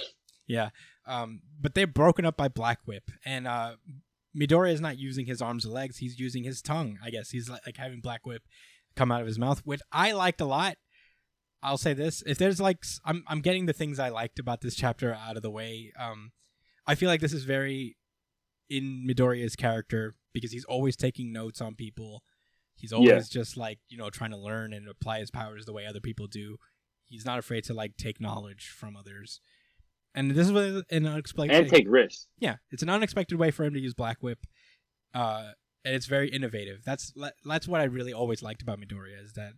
Yeah. 0.47 0.69
Um, 1.05 1.43
but 1.61 1.75
they're 1.75 1.87
broken 1.87 2.25
up 2.25 2.35
by 2.35 2.49
Black 2.49 2.79
Whip, 2.85 3.09
and 3.25 3.47
uh, 3.47 3.75
Midoriya 4.37 4.73
is 4.73 4.81
not 4.81 4.97
using 4.97 5.25
his 5.25 5.41
arms 5.41 5.65
or 5.65 5.69
legs; 5.69 5.97
he's 5.99 6.19
using 6.19 6.43
his 6.43 6.61
tongue. 6.61 6.97
I 7.01 7.09
guess 7.09 7.29
he's 7.29 7.49
like, 7.49 7.61
like 7.65 7.77
having 7.77 8.01
Black 8.01 8.25
Whip 8.25 8.41
come 8.97 9.13
out 9.13 9.21
of 9.21 9.27
his 9.27 9.39
mouth, 9.39 9.61
which 9.63 9.79
I 9.93 10.11
liked 10.11 10.41
a 10.41 10.45
lot. 10.45 10.75
I'll 11.63 11.77
say 11.77 11.93
this: 11.93 12.21
if 12.25 12.37
there's 12.37 12.59
like, 12.59 12.83
I'm 13.05 13.23
I'm 13.27 13.39
getting 13.39 13.65
the 13.65 13.71
things 13.71 13.97
I 13.97 14.09
liked 14.09 14.39
about 14.39 14.59
this 14.59 14.75
chapter 14.75 15.13
out 15.13 15.37
of 15.37 15.43
the 15.43 15.51
way. 15.51 15.93
Um, 15.97 16.31
I 16.91 16.95
feel 16.95 17.09
like 17.09 17.21
this 17.21 17.33
is 17.33 17.43
very 17.45 17.97
in 18.69 19.05
Midoriya's 19.07 19.55
character 19.55 20.15
because 20.33 20.51
he's 20.51 20.65
always 20.65 20.95
taking 20.95 21.31
notes 21.31 21.61
on 21.61 21.75
people. 21.75 22.23
He's 22.75 22.93
always 22.93 23.09
Yeah. 23.09 23.39
just 23.41 23.57
like 23.57 23.79
you 23.89 23.97
know 23.97 24.09
trying 24.09 24.31
to 24.31 24.37
learn 24.37 24.73
and 24.73 24.87
apply 24.87 25.19
his 25.19 25.31
powers 25.31 25.65
the 25.65 25.73
way 25.73 25.85
other 25.85 25.99
people 26.01 26.27
do. 26.27 26.57
He's 27.07 27.25
not 27.25 27.39
afraid 27.39 27.63
to 27.65 27.73
like 27.73 27.97
take 27.97 28.19
knowledge 28.21 28.67
from 28.69 28.95
others. 28.95 29.41
And 30.13 30.31
this 30.31 30.47
is 30.47 30.51
what 30.53 30.63
an 30.91 31.05
unexpected 31.05 31.55
And 31.55 31.69
take 31.69 31.87
risks. 31.89 32.27
yeah, 32.39 32.57
it's 32.71 32.83
an 32.83 32.89
unexpected 32.89 33.37
way 33.37 33.51
for 33.51 33.63
him 33.63 33.73
to 33.73 33.79
use 33.79 33.93
Black 33.93 34.21
Whip, 34.21 34.39
uh, 35.13 35.51
and 35.85 35.95
it's 35.95 36.05
very 36.07 36.29
innovative. 36.29 36.83
That's 36.85 37.13
that's 37.45 37.67
what 37.67 37.79
I 37.81 37.85
really 37.85 38.13
always 38.13 38.41
liked 38.43 38.61
about 38.61 38.79
Midoriya 38.81 39.23
is 39.23 39.33
that 39.33 39.53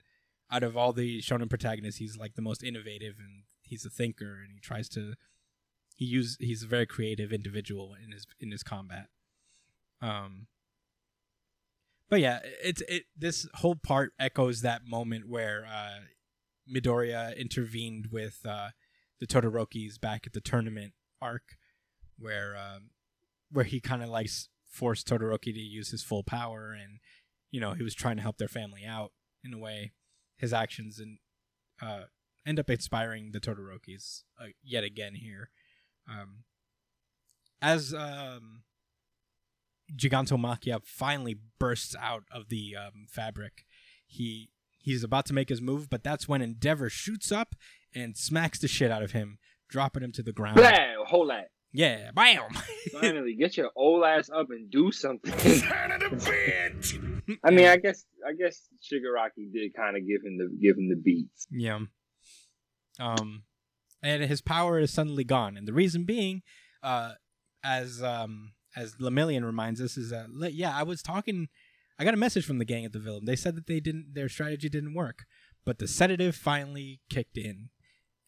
out 0.52 0.62
of 0.64 0.78
all 0.78 0.94
the 0.94 1.20
shonen 1.22 1.50
protagonists, 1.50 2.00
he's 2.00 2.18
like 2.18 2.36
the 2.36 2.42
most 2.44 2.62
innovative 2.64 3.16
and 3.18 3.44
he's 3.64 3.86
a 3.86 3.90
thinker 3.90 4.40
and 4.44 4.52
he 4.54 4.60
tries 4.60 4.88
to 4.90 5.16
he 5.96 6.06
use 6.06 6.38
he's 6.40 6.64
a 6.64 6.68
very 6.68 6.86
creative 6.86 7.32
individual 7.32 7.96
in 8.04 8.12
his 8.12 8.26
in 8.40 8.52
his 8.52 8.64
combat. 8.64 9.08
Um, 10.02 10.48
but 12.10 12.20
yeah, 12.20 12.40
it's 12.64 12.82
it 12.88 13.04
this 13.18 13.48
whole 13.56 13.76
part 13.76 14.14
echoes 14.20 14.62
that 14.62 14.82
moment 14.86 15.28
where 15.28 15.66
uh, 15.66 16.02
Midoriya 16.72 17.38
intervened 17.38 18.08
with 18.12 18.40
uh, 18.48 18.70
the 19.20 19.28
Todorokis 19.28 20.00
back 20.00 20.28
at 20.28 20.34
the 20.34 20.42
tournament 20.42 20.94
arc, 21.22 21.58
where 22.18 22.56
um, 22.58 22.90
where 23.52 23.66
he 23.66 23.80
kind 23.80 24.04
of 24.04 24.10
like 24.10 24.30
forced 24.70 25.08
Todoroki 25.08 25.54
to 25.54 25.60
use 25.60 25.90
his 25.90 26.04
full 26.04 26.24
power, 26.24 26.72
and 26.72 27.00
you 27.52 27.62
know 27.62 27.74
he 27.74 27.84
was 27.84 27.96
trying 27.96 28.18
to 28.18 28.22
help 28.22 28.38
their 28.38 28.48
family 28.48 28.84
out 28.86 29.12
in 29.44 29.54
a 29.54 29.60
way. 29.60 29.94
His 30.38 30.52
actions 30.52 31.00
and 31.00 31.20
uh, 31.82 32.06
end 32.46 32.60
up 32.60 32.70
inspiring 32.70 33.32
the 33.32 33.40
Todorokis 33.40 34.24
uh, 34.40 34.48
yet 34.62 34.84
again 34.84 35.16
here. 35.16 35.50
Um, 36.10 36.44
as 37.62 37.94
um, 37.94 38.64
Gigantomachia 39.96 40.82
finally 40.86 41.38
bursts 41.60 41.96
out 42.00 42.24
of 42.32 42.50
the 42.50 42.76
um, 42.76 43.06
fabric, 43.10 43.66
he 44.06 44.50
he's 44.80 45.04
about 45.04 45.26
to 45.28 45.34
make 45.34 45.50
his 45.50 45.62
move, 45.62 45.90
but 45.90 46.04
that's 46.04 46.28
when 46.28 46.42
Endeavor 46.42 46.90
shoots 46.90 47.32
up 47.32 47.56
and 47.96 48.18
smacks 48.18 48.60
the 48.60 48.68
shit 48.68 48.92
out 48.92 49.04
of 49.04 49.12
him, 49.12 49.38
dropping 49.70 50.04
him 50.04 50.12
to 50.14 50.24
the 50.24 50.34
ground. 50.34 50.58
Blah, 50.58 51.06
hold 51.06 51.30
that. 51.30 51.50
Yeah, 51.72 52.12
bam. 52.14 52.54
Finally, 52.92 53.36
get 53.36 53.58
your 53.58 53.72
old 53.76 54.04
ass 54.04 54.30
up 54.30 54.52
and 54.52 54.70
do 54.70 54.92
something. 54.92 55.36
Son 55.40 55.92
of 55.92 56.02
a 56.04 56.16
bitch! 56.16 57.40
I 57.44 57.50
mean, 57.50 57.66
I 57.66 57.78
guess 57.78 58.06
I 58.28 58.34
guess 58.34 58.68
Shigaraki 58.84 59.52
did 59.52 59.74
kind 59.74 59.98
of 59.98 60.06
give 60.08 60.22
him 60.24 60.38
the 60.38 60.50
give 60.62 60.78
him 60.78 60.90
the 60.90 60.96
beats. 60.96 61.48
Yeah. 61.50 61.80
Um, 63.00 63.44
and 64.04 64.24
his 64.24 64.42
power 64.42 64.78
is 64.80 64.92
suddenly 64.92 65.24
gone, 65.24 65.58
and 65.58 65.68
the 65.68 65.74
reason 65.74 66.04
being, 66.04 66.42
uh, 66.84 67.14
as 67.64 68.04
um 68.04 68.52
as 68.76 68.96
Lemillion 68.96 69.44
reminds 69.46 69.82
us, 69.82 69.98
is 69.98 70.10
that 70.12 70.54
yeah, 70.54 70.76
I 70.76 70.84
was 70.84 71.02
talking. 71.02 71.48
I 72.00 72.04
got 72.04 72.14
a 72.14 72.18
message 72.18 72.46
from 72.46 72.58
the 72.58 72.66
gang 72.66 72.86
at 72.86 72.92
the 72.92 73.00
villain. 73.00 73.26
They 73.26 73.36
said 73.36 73.56
that 73.56 73.68
they 73.68 73.80
didn't, 73.80 74.16
their 74.16 74.28
strategy 74.28 74.68
didn't 74.68 74.96
work, 74.96 75.26
but 75.64 75.78
the 75.78 75.88
sedative 75.88 76.36
finally 76.36 77.02
kicked 77.10 77.38
in, 77.38 77.70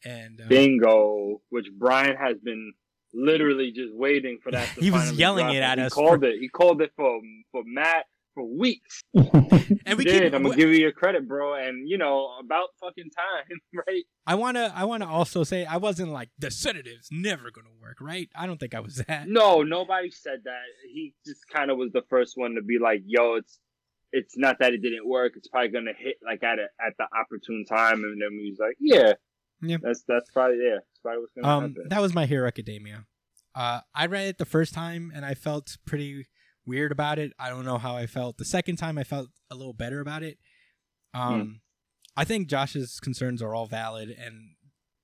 and 0.05 0.39
uh, 0.39 0.47
Bingo, 0.47 1.41
which 1.49 1.65
Brian 1.77 2.15
has 2.15 2.37
been 2.43 2.73
literally 3.13 3.71
just 3.75 3.93
waiting 3.93 4.37
for 4.43 4.51
that. 4.51 4.69
To 4.75 4.81
He 4.81 4.91
was 4.91 5.11
yelling 5.13 5.45
drop, 5.47 5.55
it 5.55 5.61
at 5.63 5.77
he 5.79 5.83
us 5.85 5.93
Called 5.93 6.19
for- 6.21 6.25
it. 6.27 6.39
He 6.39 6.47
called 6.47 6.81
it 6.81 6.91
for 6.95 7.19
for 7.51 7.63
Matt 7.65 8.05
for 8.35 8.45
weeks. 8.45 9.01
and 9.15 9.97
we 9.97 10.03
did. 10.03 10.21
keep. 10.23 10.33
I'm 10.35 10.43
gonna 10.43 10.55
give 10.55 10.69
you 10.69 10.75
your 10.77 10.91
credit, 10.91 11.27
bro. 11.27 11.55
And 11.55 11.89
you 11.89 11.97
know 11.97 12.29
about 12.39 12.67
fucking 12.79 13.09
time, 13.09 13.57
right? 13.87 14.03
I 14.27 14.35
wanna, 14.35 14.71
I 14.75 14.83
wanna 14.85 15.09
also 15.09 15.43
say 15.43 15.65
I 15.65 15.77
wasn't 15.77 16.11
like 16.11 16.29
the 16.37 16.47
sedative's 16.51 17.07
never 17.11 17.49
gonna 17.49 17.69
work, 17.81 17.97
right? 17.99 18.29
I 18.35 18.45
don't 18.45 18.59
think 18.59 18.75
I 18.75 18.81
was 18.81 18.97
that. 19.07 19.27
No, 19.27 19.63
nobody 19.63 20.11
said 20.11 20.41
that. 20.43 20.61
He 20.93 21.13
just 21.25 21.47
kind 21.51 21.71
of 21.71 21.77
was 21.77 21.91
the 21.91 22.03
first 22.09 22.33
one 22.37 22.53
to 22.55 22.61
be 22.61 22.77
like, 22.79 23.01
"Yo, 23.07 23.35
it's 23.35 23.59
it's 24.11 24.37
not 24.37 24.59
that 24.59 24.73
it 24.73 24.81
didn't 24.83 25.07
work. 25.07 25.33
It's 25.35 25.47
probably 25.47 25.69
gonna 25.69 25.93
hit 25.97 26.17
like 26.23 26.43
at 26.43 26.59
a, 26.59 26.67
at 26.85 26.93
the 26.99 27.07
opportune 27.17 27.65
time." 27.65 28.03
And 28.03 28.21
then 28.21 28.37
he's 28.39 28.59
like, 28.59 28.75
"Yeah, 28.79 29.13
Yeah. 29.61 29.77
that's 29.81 30.03
that's 30.07 30.29
probably 30.31 30.57
yeah, 30.63 30.75
that's 30.75 30.99
probably 31.01 31.21
what's 31.21 31.33
gonna 31.33 31.47
Um, 31.47 31.63
happen." 31.71 31.87
that 31.89 32.01
was 32.01 32.13
my 32.13 32.25
Hero 32.25 32.47
Academia. 32.47 33.05
Uh, 33.53 33.79
I 33.93 34.07
read 34.07 34.27
it 34.27 34.37
the 34.37 34.45
first 34.45 34.73
time 34.73 35.13
and 35.15 35.23
I 35.25 35.33
felt 35.33 35.77
pretty 35.85 36.25
weird 36.65 36.91
about 36.91 37.19
it. 37.19 37.33
I 37.39 37.49
don't 37.49 37.65
know 37.65 37.77
how 37.77 37.95
I 37.95 38.07
felt 38.07 38.37
the 38.37 38.45
second 38.45 38.77
time. 38.77 38.97
I 38.97 39.03
felt 39.03 39.29
a 39.49 39.55
little 39.55 39.73
better 39.73 39.99
about 39.99 40.23
it. 40.23 40.37
Um, 41.13 41.61
I 42.17 42.25
think 42.25 42.47
Josh's 42.47 42.99
concerns 42.99 43.41
are 43.41 43.53
all 43.53 43.65
valid 43.67 44.09
and 44.09 44.55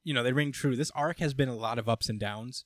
you 0.03 0.13
know 0.13 0.23
they 0.23 0.33
ring 0.33 0.51
true. 0.51 0.75
This 0.75 0.91
arc 0.91 1.19
has 1.19 1.33
been 1.33 1.49
a 1.49 1.55
lot 1.55 1.79
of 1.79 1.87
ups 1.87 2.09
and 2.09 2.19
downs. 2.19 2.65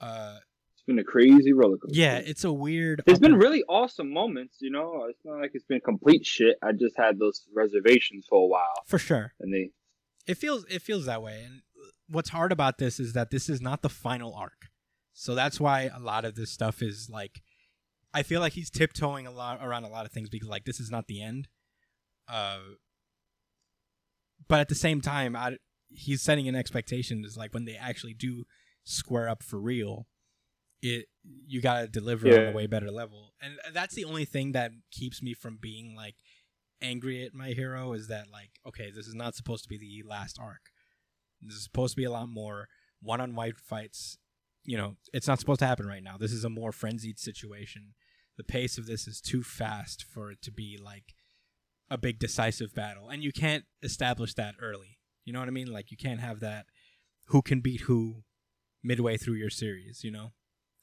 Uh, 0.00 0.36
it's 0.72 0.82
been 0.86 0.98
a 0.98 1.04
crazy 1.04 1.52
roller 1.52 1.76
coaster. 1.76 1.98
yeah, 1.98 2.18
it's 2.18 2.44
a 2.44 2.52
weird. 2.52 3.02
There's 3.06 3.18
up 3.18 3.22
been 3.22 3.34
really 3.36 3.62
awesome 3.68 4.10
moments, 4.12 4.58
you 4.60 4.70
know. 4.70 5.06
It's 5.08 5.20
not 5.24 5.40
like 5.40 5.50
it's 5.54 5.64
been 5.64 5.80
complete 5.80 6.24
shit. 6.24 6.56
I 6.62 6.72
just 6.72 6.96
had 6.96 7.18
those 7.18 7.42
reservations 7.54 8.26
for 8.28 8.42
a 8.42 8.46
while, 8.46 8.84
for 8.86 8.98
sure. 8.98 9.32
and 9.40 9.52
they 9.52 9.70
It 10.26 10.36
feels 10.36 10.64
it 10.66 10.82
feels 10.82 11.06
that 11.06 11.22
way. 11.22 11.42
And 11.44 11.62
what's 12.08 12.30
hard 12.30 12.52
about 12.52 12.78
this 12.78 12.98
is 13.00 13.12
that 13.14 13.30
this 13.30 13.48
is 13.48 13.60
not 13.60 13.82
the 13.82 13.88
final 13.88 14.34
arc. 14.34 14.68
So 15.12 15.34
that's 15.34 15.60
why 15.60 15.90
a 15.94 15.98
lot 16.00 16.24
of 16.24 16.34
this 16.34 16.50
stuff 16.50 16.82
is 16.82 17.08
like 17.10 17.42
I 18.12 18.22
feel 18.22 18.40
like 18.40 18.54
he's 18.54 18.70
tiptoeing 18.70 19.26
a 19.26 19.30
lot 19.30 19.60
around 19.62 19.84
a 19.84 19.88
lot 19.88 20.06
of 20.06 20.12
things 20.12 20.28
because 20.28 20.48
like 20.48 20.64
this 20.64 20.80
is 20.80 20.90
not 20.90 21.06
the 21.06 21.22
end. 21.22 21.48
Uh 22.28 22.58
but 24.48 24.60
at 24.60 24.68
the 24.68 24.74
same 24.74 25.00
time, 25.00 25.36
I 25.36 25.56
he's 25.88 26.22
setting 26.22 26.48
an 26.48 26.54
expectation 26.54 27.24
is 27.24 27.36
like 27.36 27.52
when 27.52 27.64
they 27.64 27.76
actually 27.76 28.14
do 28.14 28.44
square 28.84 29.28
up 29.28 29.42
for 29.42 29.60
real, 29.60 30.06
it 30.82 31.06
you 31.46 31.60
gotta 31.60 31.86
deliver 31.86 32.26
on 32.28 32.48
a 32.48 32.56
way 32.56 32.66
better 32.66 32.90
level, 32.90 33.34
and 33.40 33.58
that's 33.72 33.94
the 33.94 34.04
only 34.04 34.24
thing 34.24 34.52
that 34.52 34.72
keeps 34.90 35.22
me 35.22 35.34
from 35.34 35.58
being 35.60 35.94
like 35.94 36.16
angry 36.82 37.24
at 37.24 37.34
my 37.34 37.48
hero 37.48 37.92
is 37.92 38.08
that 38.08 38.26
like 38.32 38.50
okay, 38.66 38.90
this 38.90 39.06
is 39.06 39.14
not 39.14 39.34
supposed 39.34 39.62
to 39.64 39.68
be 39.68 39.78
the 39.78 40.02
last 40.08 40.38
arc. 40.40 40.70
This 41.42 41.54
is 41.54 41.64
supposed 41.64 41.94
to 41.94 42.00
be 42.00 42.04
a 42.04 42.10
lot 42.10 42.28
more 42.28 42.68
one-on-one 43.02 43.52
fights. 43.62 44.18
You 44.64 44.76
know, 44.76 44.96
it's 45.12 45.26
not 45.26 45.40
supposed 45.40 45.60
to 45.60 45.66
happen 45.66 45.86
right 45.86 46.02
now. 46.02 46.16
This 46.18 46.32
is 46.32 46.44
a 46.44 46.50
more 46.50 46.72
frenzied 46.72 47.18
situation. 47.18 47.94
The 48.36 48.44
pace 48.44 48.78
of 48.78 48.86
this 48.86 49.06
is 49.06 49.20
too 49.20 49.42
fast 49.42 50.04
for 50.04 50.30
it 50.30 50.40
to 50.42 50.52
be 50.52 50.78
like 50.82 51.14
a 51.90 51.98
big 51.98 52.18
decisive 52.18 52.74
battle, 52.74 53.08
and 53.08 53.22
you 53.22 53.32
can't 53.32 53.64
establish 53.82 54.34
that 54.34 54.54
early. 54.60 54.98
You 55.24 55.32
know 55.32 55.40
what 55.40 55.48
I 55.48 55.52
mean? 55.52 55.72
Like 55.72 55.90
you 55.90 55.96
can't 55.96 56.20
have 56.20 56.40
that 56.40 56.66
who 57.26 57.42
can 57.42 57.60
beat 57.60 57.82
who 57.82 58.22
midway 58.82 59.16
through 59.16 59.34
your 59.34 59.50
series. 59.50 60.02
You 60.04 60.10
know, 60.10 60.32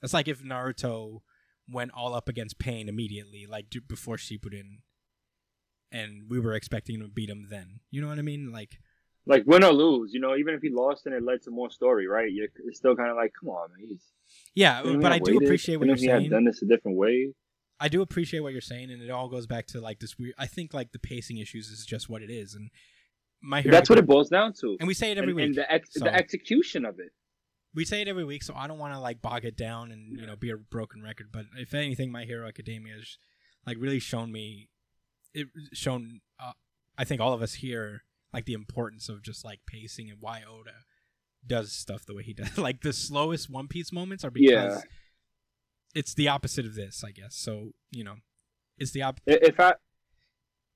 it's 0.01 0.13
like 0.13 0.27
if 0.27 0.43
Naruto 0.43 1.21
went 1.69 1.91
all 1.93 2.13
up 2.13 2.29
against 2.29 2.59
Pain 2.59 2.87
immediately, 2.87 3.45
like 3.49 3.65
before 3.87 4.17
Shippuden, 4.17 4.81
and 5.91 6.29
we 6.29 6.39
were 6.39 6.53
expecting 6.53 6.99
to 6.99 7.07
beat 7.07 7.29
him 7.29 7.47
then. 7.49 7.79
You 7.89 8.01
know 8.01 8.07
what 8.07 8.19
I 8.19 8.23
mean? 8.23 8.51
Like 8.51 8.79
Like 9.28 9.43
win 9.45 9.63
or 9.63 9.73
lose, 9.73 10.13
you 10.13 10.19
know, 10.19 10.36
even 10.36 10.53
if 10.53 10.61
he 10.61 10.69
lost 10.69 11.05
and 11.05 11.13
it 11.15 11.23
led 11.23 11.41
to 11.43 11.51
more 11.51 11.69
story, 11.69 12.07
right? 12.07 12.32
You're 12.32 12.47
it's 12.65 12.78
still 12.78 12.95
kind 12.95 13.09
of 13.09 13.17
like, 13.17 13.34
come 13.39 13.49
on, 13.49 13.69
man. 13.78 13.88
He's, 13.89 14.03
yeah, 14.55 14.82
but 14.84 15.11
I 15.11 15.19
do 15.19 15.34
waited? 15.34 15.43
appreciate 15.47 15.78
what 15.78 15.88
you're 15.88 15.95
he 15.97 16.07
have 16.07 16.21
saying. 16.21 16.30
done 16.30 16.45
this 16.45 16.61
a 16.61 16.65
different 16.65 16.97
way. 16.97 17.34
I 17.80 17.89
do 17.89 18.01
appreciate 18.01 18.39
what 18.39 18.53
you're 18.53 18.61
saying, 18.61 18.89
and 18.91 19.01
it 19.01 19.09
all 19.11 19.30
goes 19.30 19.45
back 19.45 19.67
to 19.67 19.82
like 19.82 19.99
this 19.99 20.17
weird. 20.17 20.34
I 20.38 20.47
think 20.47 20.73
like 20.73 20.91
the 20.93 20.99
pacing 20.99 21.38
issues 21.38 21.67
is 21.69 21.86
just 21.86 22.09
what 22.09 22.21
it 22.21 22.30
is, 22.32 22.55
and 22.55 22.69
my 23.41 23.61
hero. 23.61 23.71
That's 23.71 23.89
what 23.89 23.99
it 23.99 24.07
boils 24.07 24.30
down 24.30 24.53
to. 24.61 24.78
and 24.80 24.88
we 24.88 24.93
say 24.93 25.11
it 25.11 25.17
every 25.17 25.30
and, 25.32 25.36
week. 25.36 25.45
and 25.45 25.55
the 25.55 25.71
ex- 25.71 25.93
so- 25.93 26.05
the 26.05 26.13
execution 26.13 26.86
of 26.86 26.99
it. 26.99 27.11
we 27.75 27.86
say 27.86 28.01
it 28.01 28.07
every 28.07 28.23
week, 28.23 28.41
so 28.43 28.53
I 28.55 28.65
don't 28.67 28.80
want 28.80 28.93
to 28.93 28.99
like 28.99 29.21
bog 29.21 29.45
it 29.45 29.55
down 29.55 29.91
and 29.91 30.19
you 30.19 30.25
know 30.25 30.36
be 30.36 30.49
a 30.49 30.57
broken 30.57 31.03
record. 31.03 31.28
But 31.32 31.45
if 31.57 31.73
anything, 31.73 32.11
My 32.11 32.23
Hero 32.25 32.47
Academia 32.47 32.95
has 32.95 33.17
like 33.67 33.78
really 33.80 33.99
shown 33.99 34.32
me, 34.32 34.69
it 35.36 35.47
shown 35.73 36.21
uh, 36.39 36.53
I 36.97 37.03
think 37.03 37.21
all 37.21 37.34
of 37.34 37.41
us 37.43 37.55
here 37.55 38.03
like 38.38 38.45
the 38.45 38.53
importance 38.53 39.09
of 39.09 39.23
just 39.23 39.43
like 39.43 39.61
pacing 39.65 40.11
and 40.11 40.19
why 40.21 40.43
Oda 40.47 40.85
does 41.47 41.71
stuff 41.73 42.05
the 42.05 42.13
way 42.13 42.21
he 42.21 42.33
does. 42.35 42.55
like 42.67 42.81
the 42.81 42.93
slowest 42.93 43.49
One 43.49 43.67
Piece 43.67 43.91
moments 43.91 44.23
are 44.23 44.29
because 44.29 44.75
Yeah. 44.75 44.81
it's 45.95 46.13
the 46.13 46.27
opposite 46.27 46.63
of 46.63 46.75
this, 46.75 47.03
I 47.03 47.09
guess. 47.09 47.35
So 47.35 47.71
you 47.89 48.03
know, 48.03 48.17
it's 48.77 48.91
the 48.91 49.01
op. 49.01 49.19
I- 49.27 49.39
If 49.41 49.59
I 49.59 49.73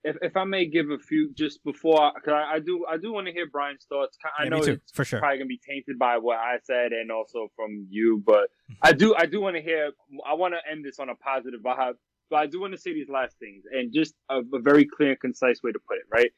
if, 0.04 0.16
if 0.24 0.36
I 0.36 0.44
may 0.46 0.66
give 0.66 0.90
a 0.90 0.98
few 0.98 1.32
just 1.36 1.64
before, 1.64 2.14
because 2.16 2.34
I, 2.34 2.56
I 2.56 2.60
do 2.60 2.84
I 2.90 2.98
do 2.98 3.14
want 3.14 3.28
to 3.28 3.32
hear 3.32 3.46
Brian's 3.48 3.86
thoughts. 3.88 4.18
I 4.40 4.46
Yeah, 4.46 4.50
know 4.50 4.62
too, 4.64 4.72
it's 4.72 4.92
for 4.92 5.06
sure. 5.06 5.20
probably 5.20 5.38
gonna 5.38 5.46
be 5.46 5.60
tainted 5.64 6.00
by 6.00 6.18
what 6.18 6.40
I 6.40 6.58
said 6.64 6.94
and 6.94 7.12
also 7.12 7.50
from 7.56 7.86
you, 7.92 8.24
but 8.26 8.46
mm-hmm. 8.72 8.74
I 8.82 8.94
do 8.94 9.14
I 9.16 9.28
do 9.28 9.40
want 9.40 9.56
to 9.58 9.62
hear. 9.62 9.92
I 10.28 10.34
want 10.34 10.56
to 10.56 10.72
end 10.72 10.84
this 10.84 10.98
on 10.98 11.10
a 11.10 11.16
positive 11.16 11.60
vibe, 11.62 11.94
but 12.32 12.38
I 12.38 12.48
do 12.48 12.60
want 12.60 12.74
to 12.74 12.80
say 12.80 12.92
these 12.92 13.10
last 13.10 13.38
things 13.38 13.66
and 13.72 13.94
just 13.94 14.16
a, 14.32 14.40
a 14.40 14.60
very 14.60 14.86
clear 14.86 15.12
and 15.12 15.20
concise 15.20 15.62
way 15.62 15.72
to 15.72 15.80
put 15.88 15.98
it. 15.98 16.06
Right, 16.12 16.32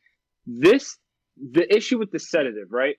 this 0.46 0.98
the 1.38 1.74
issue 1.74 1.98
with 1.98 2.12
the 2.12 2.20
sedative. 2.20 2.72
Right, 2.72 2.98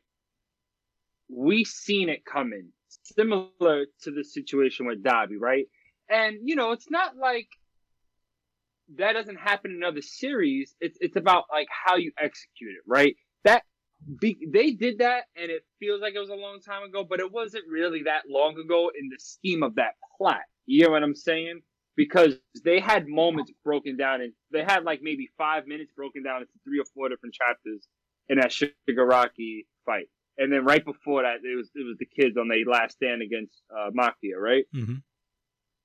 we 1.28 1.64
seen 1.64 2.08
it 2.08 2.24
coming, 2.24 2.70
similar 2.88 3.86
to 4.02 4.10
the 4.10 4.24
situation 4.24 4.86
with 4.86 5.02
Dabi. 5.02 5.38
Right, 5.38 5.66
and 6.08 6.38
you 6.44 6.56
know 6.56 6.72
it's 6.72 6.90
not 6.90 7.16
like 7.16 7.48
that 8.96 9.12
doesn't 9.12 9.38
happen 9.38 9.72
in 9.72 9.82
other 9.82 10.02
series. 10.02 10.74
It's 10.80 10.98
it's 11.00 11.16
about 11.16 11.44
like 11.50 11.68
how 11.70 11.96
you 11.96 12.12
execute 12.18 12.72
it, 12.72 12.82
right? 12.86 13.16
That 13.44 13.62
be, 14.20 14.36
they 14.52 14.72
did 14.72 14.98
that, 14.98 15.24
and 15.36 15.50
it 15.50 15.64
feels 15.78 16.00
like 16.00 16.14
it 16.14 16.18
was 16.18 16.28
a 16.28 16.34
long 16.34 16.60
time 16.60 16.82
ago, 16.82 17.04
but 17.08 17.20
it 17.20 17.32
wasn't 17.32 17.64
really 17.68 18.02
that 18.04 18.22
long 18.28 18.58
ago 18.58 18.90
in 18.98 19.08
the 19.08 19.18
scheme 19.18 19.62
of 19.62 19.76
that 19.76 19.94
plot. 20.18 20.42
You 20.66 20.84
know 20.84 20.90
what 20.90 21.02
I'm 21.02 21.14
saying? 21.14 21.60
Because 21.96 22.34
they 22.64 22.80
had 22.80 23.06
moments 23.06 23.52
broken 23.64 23.96
down, 23.96 24.20
and 24.20 24.32
they 24.50 24.62
had 24.62 24.84
like 24.84 25.00
maybe 25.02 25.30
five 25.38 25.66
minutes 25.66 25.92
broken 25.96 26.22
down 26.22 26.42
into 26.42 26.52
three 26.64 26.80
or 26.80 26.84
four 26.94 27.08
different 27.08 27.34
chapters 27.34 27.86
in 28.28 28.38
that 28.38 28.50
Shigaraki 28.50 29.66
fight, 29.84 30.08
and 30.38 30.52
then 30.52 30.64
right 30.64 30.84
before 30.84 31.22
that, 31.22 31.36
it 31.44 31.56
was 31.56 31.70
it 31.74 31.86
was 31.86 31.96
the 31.98 32.06
kids 32.06 32.36
on 32.36 32.48
their 32.48 32.64
last 32.66 32.96
stand 32.96 33.22
against 33.22 33.54
uh, 33.70 33.90
Machia, 33.90 34.36
right? 34.38 34.64
hmm 34.72 34.96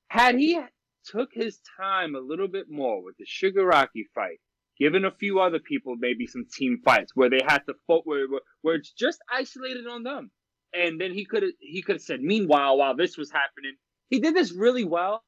had 0.10 0.36
he 0.36 0.60
took 1.06 1.30
his 1.32 1.60
time 1.78 2.16
a 2.16 2.20
little 2.20 2.48
bit 2.48 2.66
more 2.70 3.04
with 3.04 3.16
the 3.18 3.26
Shigaraki 3.26 4.06
fight, 4.16 4.40
given 4.80 5.06
a 5.06 5.12
few 5.12 5.40
other 5.40 5.60
people 5.60 5.96
maybe 5.98 6.26
some 6.26 6.46
team 6.52 6.82
fights 6.84 7.12
where 7.16 7.30
they 7.30 7.42
had 7.46 7.60
to 7.68 7.74
fo- 7.86 8.02
where, 8.04 8.28
where 8.28 8.42
where 8.62 8.76
it's 8.76 8.92
just 8.92 9.20
isolated 9.32 9.86
on 9.88 10.04
them, 10.04 10.32
and 10.74 11.00
then 11.00 11.14
he 11.14 11.26
could 11.26 11.44
have 11.44 11.52
he 11.60 11.82
could 11.82 11.96
have 11.96 12.02
said, 12.02 12.22
meanwhile, 12.22 12.78
while 12.78 12.96
this 12.96 13.18
was 13.18 13.32
happening, 13.32 13.76
he 14.10 14.20
did 14.20 14.36
this 14.36 14.52
really 14.52 14.84
well 14.84 15.24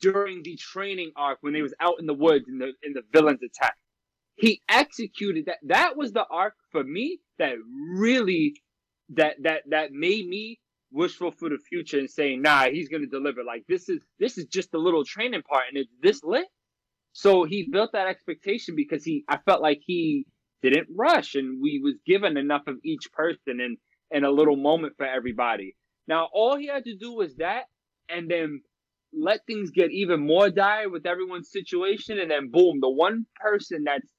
during 0.00 0.42
the 0.42 0.56
training 0.56 1.12
arc 1.16 1.38
when 1.40 1.52
they 1.52 1.62
was 1.62 1.74
out 1.80 2.00
in 2.00 2.06
the 2.06 2.14
woods 2.14 2.46
in 2.48 2.58
the 2.58 2.72
in 2.82 2.92
the 2.92 3.02
villains 3.12 3.40
attack. 3.42 3.76
He 4.36 4.62
executed 4.68 5.46
that. 5.46 5.58
That 5.64 5.96
was 5.96 6.12
the 6.12 6.26
arc 6.30 6.54
for 6.70 6.84
me 6.84 7.20
that 7.38 7.54
really 7.94 8.54
that 9.10 9.36
that 9.42 9.62
that 9.70 9.92
made 9.92 10.26
me 10.26 10.60
wishful 10.92 11.30
for 11.32 11.48
the 11.48 11.58
future 11.58 11.98
and 11.98 12.10
saying, 12.10 12.42
nah, 12.42 12.66
he's 12.68 12.88
gonna 12.88 13.06
deliver. 13.06 13.42
Like 13.44 13.64
this 13.68 13.88
is 13.88 14.00
this 14.18 14.36
is 14.38 14.46
just 14.46 14.74
a 14.74 14.78
little 14.78 15.04
training 15.04 15.42
part 15.42 15.64
and 15.68 15.78
it's 15.78 15.92
this 16.02 16.22
lit. 16.22 16.46
So 17.12 17.44
he 17.44 17.68
built 17.70 17.92
that 17.92 18.08
expectation 18.08 18.76
because 18.76 19.04
he 19.04 19.24
I 19.28 19.38
felt 19.38 19.62
like 19.62 19.80
he 19.84 20.26
didn't 20.62 20.88
rush 20.94 21.34
and 21.34 21.62
we 21.62 21.80
was 21.82 21.94
given 22.06 22.36
enough 22.36 22.66
of 22.66 22.76
each 22.84 23.10
person 23.12 23.60
and 23.60 23.78
and 24.12 24.24
a 24.24 24.30
little 24.30 24.56
moment 24.56 24.94
for 24.98 25.06
everybody. 25.06 25.76
Now 26.06 26.28
all 26.32 26.56
he 26.56 26.66
had 26.66 26.84
to 26.84 26.94
do 26.96 27.14
was 27.14 27.36
that 27.36 27.64
and 28.10 28.30
then 28.30 28.60
let 29.12 29.46
things 29.46 29.70
get 29.70 29.90
even 29.92 30.20
more 30.26 30.50
dire 30.50 30.90
with 30.90 31.06
everyone's 31.06 31.50
situation 31.50 32.18
and 32.18 32.30
then 32.30 32.50
boom, 32.50 32.80
the 32.80 32.90
one 32.90 33.24
person 33.40 33.84
that's 33.84 34.12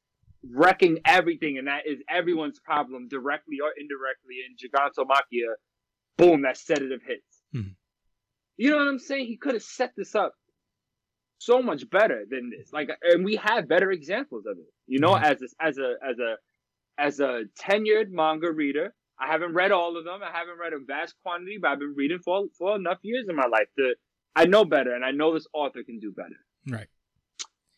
wrecking 0.51 0.99
everything 1.05 1.57
and 1.57 1.67
that 1.67 1.85
is 1.85 1.99
everyone's 2.09 2.59
problem 2.59 3.07
directly 3.07 3.57
or 3.63 3.71
indirectly 3.77 4.37
in 4.47 4.55
Gigantomachia 4.55 5.53
boom, 6.17 6.41
that 6.43 6.57
sedative 6.57 7.01
hits. 7.03 7.43
Mhm. 7.53 7.75
You 8.57 8.71
know 8.71 8.77
what 8.77 8.87
I'm 8.87 8.99
saying? 8.99 9.27
He 9.27 9.37
could 9.37 9.53
have 9.53 9.63
set 9.63 9.93
this 9.95 10.15
up 10.15 10.33
so 11.37 11.61
much 11.61 11.87
better 11.89 12.25
than 12.27 12.49
this. 12.49 12.73
Like, 12.73 12.89
and 13.03 13.23
we 13.23 13.35
have 13.35 13.67
better 13.67 13.91
examples 13.91 14.45
of 14.47 14.57
it. 14.57 14.73
You 14.87 14.99
know, 14.99 15.11
Mhm. 15.11 15.23
as 15.23 15.41
a, 15.41 15.47
as 15.63 15.77
a 15.77 15.95
as 16.03 16.19
a 16.19 16.37
as 16.99 17.19
a 17.19 17.43
tenured 17.59 18.09
manga 18.09 18.51
reader, 18.51 18.95
I 19.19 19.27
haven't 19.27 19.53
read 19.53 19.71
all 19.71 19.97
of 19.97 20.05
them. 20.05 20.23
I 20.23 20.31
haven't 20.31 20.57
read 20.57 20.73
a 20.73 20.79
vast 20.79 21.15
quantity, 21.21 21.59
but 21.61 21.69
I've 21.71 21.79
been 21.79 21.93
reading 21.95 22.19
for 22.19 22.47
for 22.57 22.75
enough 22.75 22.99
years 23.03 23.27
in 23.29 23.35
my 23.35 23.45
life 23.45 23.67
to 23.77 23.95
I 24.35 24.45
know 24.45 24.65
better, 24.65 24.93
and 24.93 25.05
I 25.05 25.11
know 25.11 25.33
this 25.33 25.47
author 25.53 25.83
can 25.83 25.99
do 25.99 26.11
better. 26.11 26.39
Right, 26.67 26.87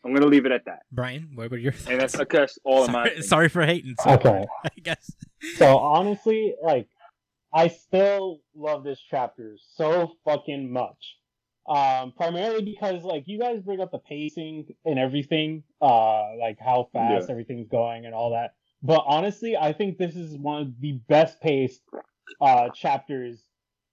I'm 0.05 0.13
gonna 0.13 0.27
leave 0.27 0.45
it 0.45 0.51
at 0.51 0.65
that, 0.65 0.79
Brian. 0.91 1.29
What 1.35 1.51
were 1.51 1.57
your 1.57 1.71
thoughts? 1.73 1.87
and 1.91 1.99
that's 2.01 2.13
that's 2.31 2.59
all 2.63 2.85
in 2.85 2.91
my. 2.91 3.03
sorry, 3.09 3.21
sorry 3.23 3.49
for 3.49 3.65
hating. 3.65 3.95
So 4.01 4.11
Okay. 4.11 4.29
hard, 4.29 4.47
I 4.65 4.79
guess. 4.81 5.11
So 5.57 5.77
honestly, 5.77 6.55
like, 6.63 6.87
I 7.53 7.67
still 7.67 8.39
love 8.55 8.83
this 8.83 8.99
chapter 9.09 9.57
so 9.75 10.11
fucking 10.25 10.71
much. 10.71 11.15
Um, 11.67 12.13
primarily 12.17 12.63
because 12.63 13.03
like 13.03 13.25
you 13.27 13.39
guys 13.39 13.61
bring 13.61 13.79
up 13.79 13.91
the 13.91 13.99
pacing 13.99 14.73
and 14.85 14.97
everything, 14.97 15.63
uh, 15.81 16.35
like 16.37 16.57
how 16.59 16.89
fast 16.93 17.29
everything's 17.29 17.67
going 17.67 18.05
and 18.05 18.15
all 18.15 18.31
that. 18.31 18.55
But 18.81 19.03
honestly, 19.05 19.55
I 19.57 19.73
think 19.73 19.97
this 19.97 20.15
is 20.15 20.35
one 20.37 20.61
of 20.61 20.67
the 20.79 20.93
best 21.09 21.39
paced 21.41 21.81
uh 22.41 22.69
chapters 22.69 23.43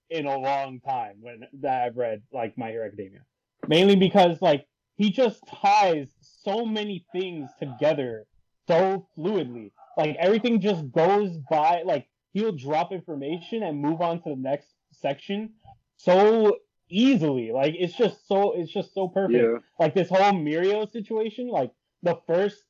in 0.09 0.25
a 0.25 0.37
long 0.37 0.79
time 0.79 1.17
when 1.19 1.41
that 1.61 1.83
I've 1.83 1.97
read 1.97 2.21
like 2.31 2.57
My 2.57 2.69
Hero 2.69 2.87
Academia. 2.87 3.19
Mainly 3.67 3.95
because 3.97 4.41
like 4.41 4.65
he 4.97 5.11
just 5.11 5.45
ties 5.47 6.09
so 6.21 6.65
many 6.65 7.05
things 7.11 7.49
together 7.59 8.25
so 8.67 9.07
fluidly. 9.17 9.71
Like 9.95 10.15
everything 10.19 10.59
just 10.59 10.91
goes 10.91 11.37
by 11.49 11.83
like 11.85 12.07
he'll 12.33 12.51
drop 12.51 12.91
information 12.91 13.63
and 13.63 13.81
move 13.81 14.01
on 14.01 14.21
to 14.23 14.29
the 14.29 14.35
next 14.35 14.67
section 14.91 15.53
so 15.97 16.57
easily. 16.89 17.51
Like 17.51 17.75
it's 17.77 17.95
just 17.95 18.27
so 18.27 18.53
it's 18.53 18.71
just 18.71 18.93
so 18.93 19.07
perfect. 19.07 19.35
Yeah, 19.35 19.59
Like 19.79 19.93
this 19.93 20.09
whole 20.09 20.33
Mirio 20.33 20.91
situation, 20.91 21.47
like 21.47 21.71
the 22.03 22.17
first 22.27 22.63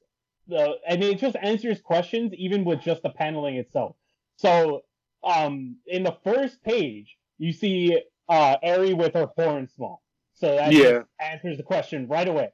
the 0.48 0.76
and 0.88 1.04
it 1.04 1.20
just 1.20 1.36
answers 1.42 1.82
questions 1.82 2.34
even 2.38 2.64
with 2.64 2.82
just 2.82 3.04
the 3.04 3.10
paneling 3.10 3.56
itself. 3.56 3.96
So 4.38 4.84
um 5.24 5.78
in 5.88 6.04
the 6.04 6.18
first 6.24 6.64
page 6.64 7.18
you 7.38 7.52
see 7.52 8.02
uh 8.30 8.58
Eri 8.62 8.94
with 8.94 9.14
her 9.14 9.28
horn 9.36 9.68
small. 9.68 10.02
So 10.40 10.56
that 10.56 10.72
Yeah. 10.74 11.04
answers 11.20 11.58
the 11.58 11.64
question 11.64 12.08
right 12.08 12.28
away. 12.28 12.52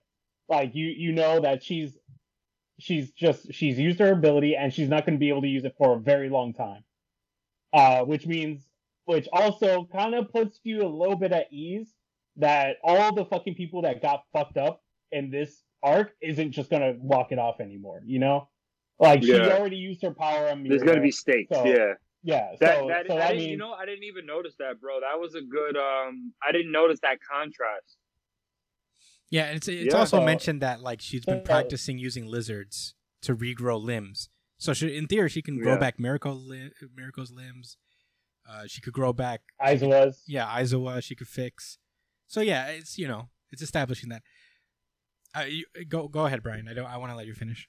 Like 0.50 0.76
you 0.76 0.88
you 0.88 1.12
know 1.12 1.40
that 1.42 1.64
she's 1.64 1.98
she's 2.80 3.12
just 3.12 3.54
she's 3.54 3.78
used 3.80 4.00
her 4.00 4.12
ability 4.12 4.56
and 4.56 4.74
she's 4.74 4.90
not 4.90 5.06
going 5.06 5.16
to 5.16 5.20
be 5.20 5.30
able 5.30 5.42
to 5.42 5.48
use 5.48 5.64
it 5.64 5.76
for 5.78 5.96
a 5.96 6.00
very 6.00 6.30
long 6.30 6.54
time. 6.54 6.84
Uh 7.72 8.04
which 8.04 8.26
means 8.26 8.68
which 9.06 9.28
also 9.34 9.86
kind 9.92 10.16
of 10.16 10.32
puts 10.32 10.60
you 10.64 10.82
a 10.84 10.88
little 10.88 11.18
bit 11.18 11.32
at 11.32 11.52
ease 11.52 11.94
that 12.38 12.78
all 12.84 13.14
the 13.14 13.26
fucking 13.26 13.56
people 13.56 13.82
that 13.84 14.02
got 14.02 14.24
fucked 14.34 14.58
up 14.58 14.82
in 15.12 15.30
this 15.30 15.62
arc 15.84 16.14
isn't 16.22 16.52
just 16.52 16.70
gonna 16.70 16.94
walk 16.98 17.32
it 17.32 17.40
off 17.40 17.60
anymore, 17.60 18.02
you 18.06 18.20
know? 18.20 18.48
Like 19.00 19.22
she 19.24 19.32
Yeah. 19.34 19.58
already 19.58 19.76
used 19.78 20.02
her 20.04 20.14
power 20.14 20.50
on 20.50 20.64
me. 20.64 20.70
There's 20.70 20.84
gonna 20.84 21.02
be 21.02 21.12
stakes. 21.12 21.50
So, 21.54 21.66
yeah. 21.66 21.94
Yeah. 22.24 22.56
That, 22.60 22.80
so 22.80 22.88
that, 22.88 23.08
so 23.08 23.14
I 23.16 23.18
that 23.20 23.28
didn't, 23.30 23.38
means 23.40 23.52
you 23.52 23.58
know, 23.58 23.74
I 23.74 23.86
didn't 23.86 24.04
even 24.06 24.26
notice 24.26 24.56
that, 24.60 24.80
bro. 24.80 25.00
That 25.02 25.20
was 25.20 25.36
a 25.36 25.42
good. 25.42 25.76
Um, 25.78 26.34
I 26.42 26.52
didn't 26.52 26.72
notice 26.72 27.00
that 27.02 27.18
contrast. 27.22 27.98
Yeah, 29.30 29.46
and 29.46 29.58
it's 29.58 29.68
it's 29.68 29.94
Yeah. 29.94 30.00
also 30.00 30.18
So- 30.20 30.26
mentioned 30.26 30.62
that 30.62 30.82
like 30.82 31.02
she's 31.02 31.26
been 31.26 31.40
So- 31.46 31.52
practicing 31.52 31.98
using 31.98 32.26
lizards 32.26 32.96
to 33.24 33.36
regrow 33.36 33.82
limbs. 33.82 34.30
So 34.58 34.74
she, 34.74 34.96
in 34.96 35.08
theory, 35.08 35.30
she 35.30 35.42
can 35.42 35.58
grow 35.60 35.74
Yeah. 35.74 35.80
back 35.80 36.00
Mirko 36.00 36.32
li- 36.34 36.72
Mirko's 36.96 37.32
limbs. 37.32 37.78
Uh, 38.48 38.64
she 38.68 38.80
could 38.82 38.94
grow 38.94 39.12
back 39.14 39.42
Aizawa's. 39.62 40.24
yeah, 40.28 40.46
Aizawa 40.48 41.02
she 41.04 41.16
could 41.16 41.28
fix. 41.28 41.78
So 42.28 42.42
yeah, 42.42 42.68
it's 42.68 42.98
you 42.98 43.08
know 43.08 43.30
it's 43.52 43.62
establishing 43.62 44.10
that. 44.10 44.22
Uh, 45.36 45.42
you, 45.46 45.66
go 45.90 46.08
go 46.08 46.26
ahead, 46.26 46.44
Brian. 46.44 46.68
I 46.68 46.74
don't. 46.74 46.86
I 46.86 46.98
want 46.98 47.12
to 47.12 47.16
let 47.16 47.26
you 47.26 47.34
finish. 47.34 47.68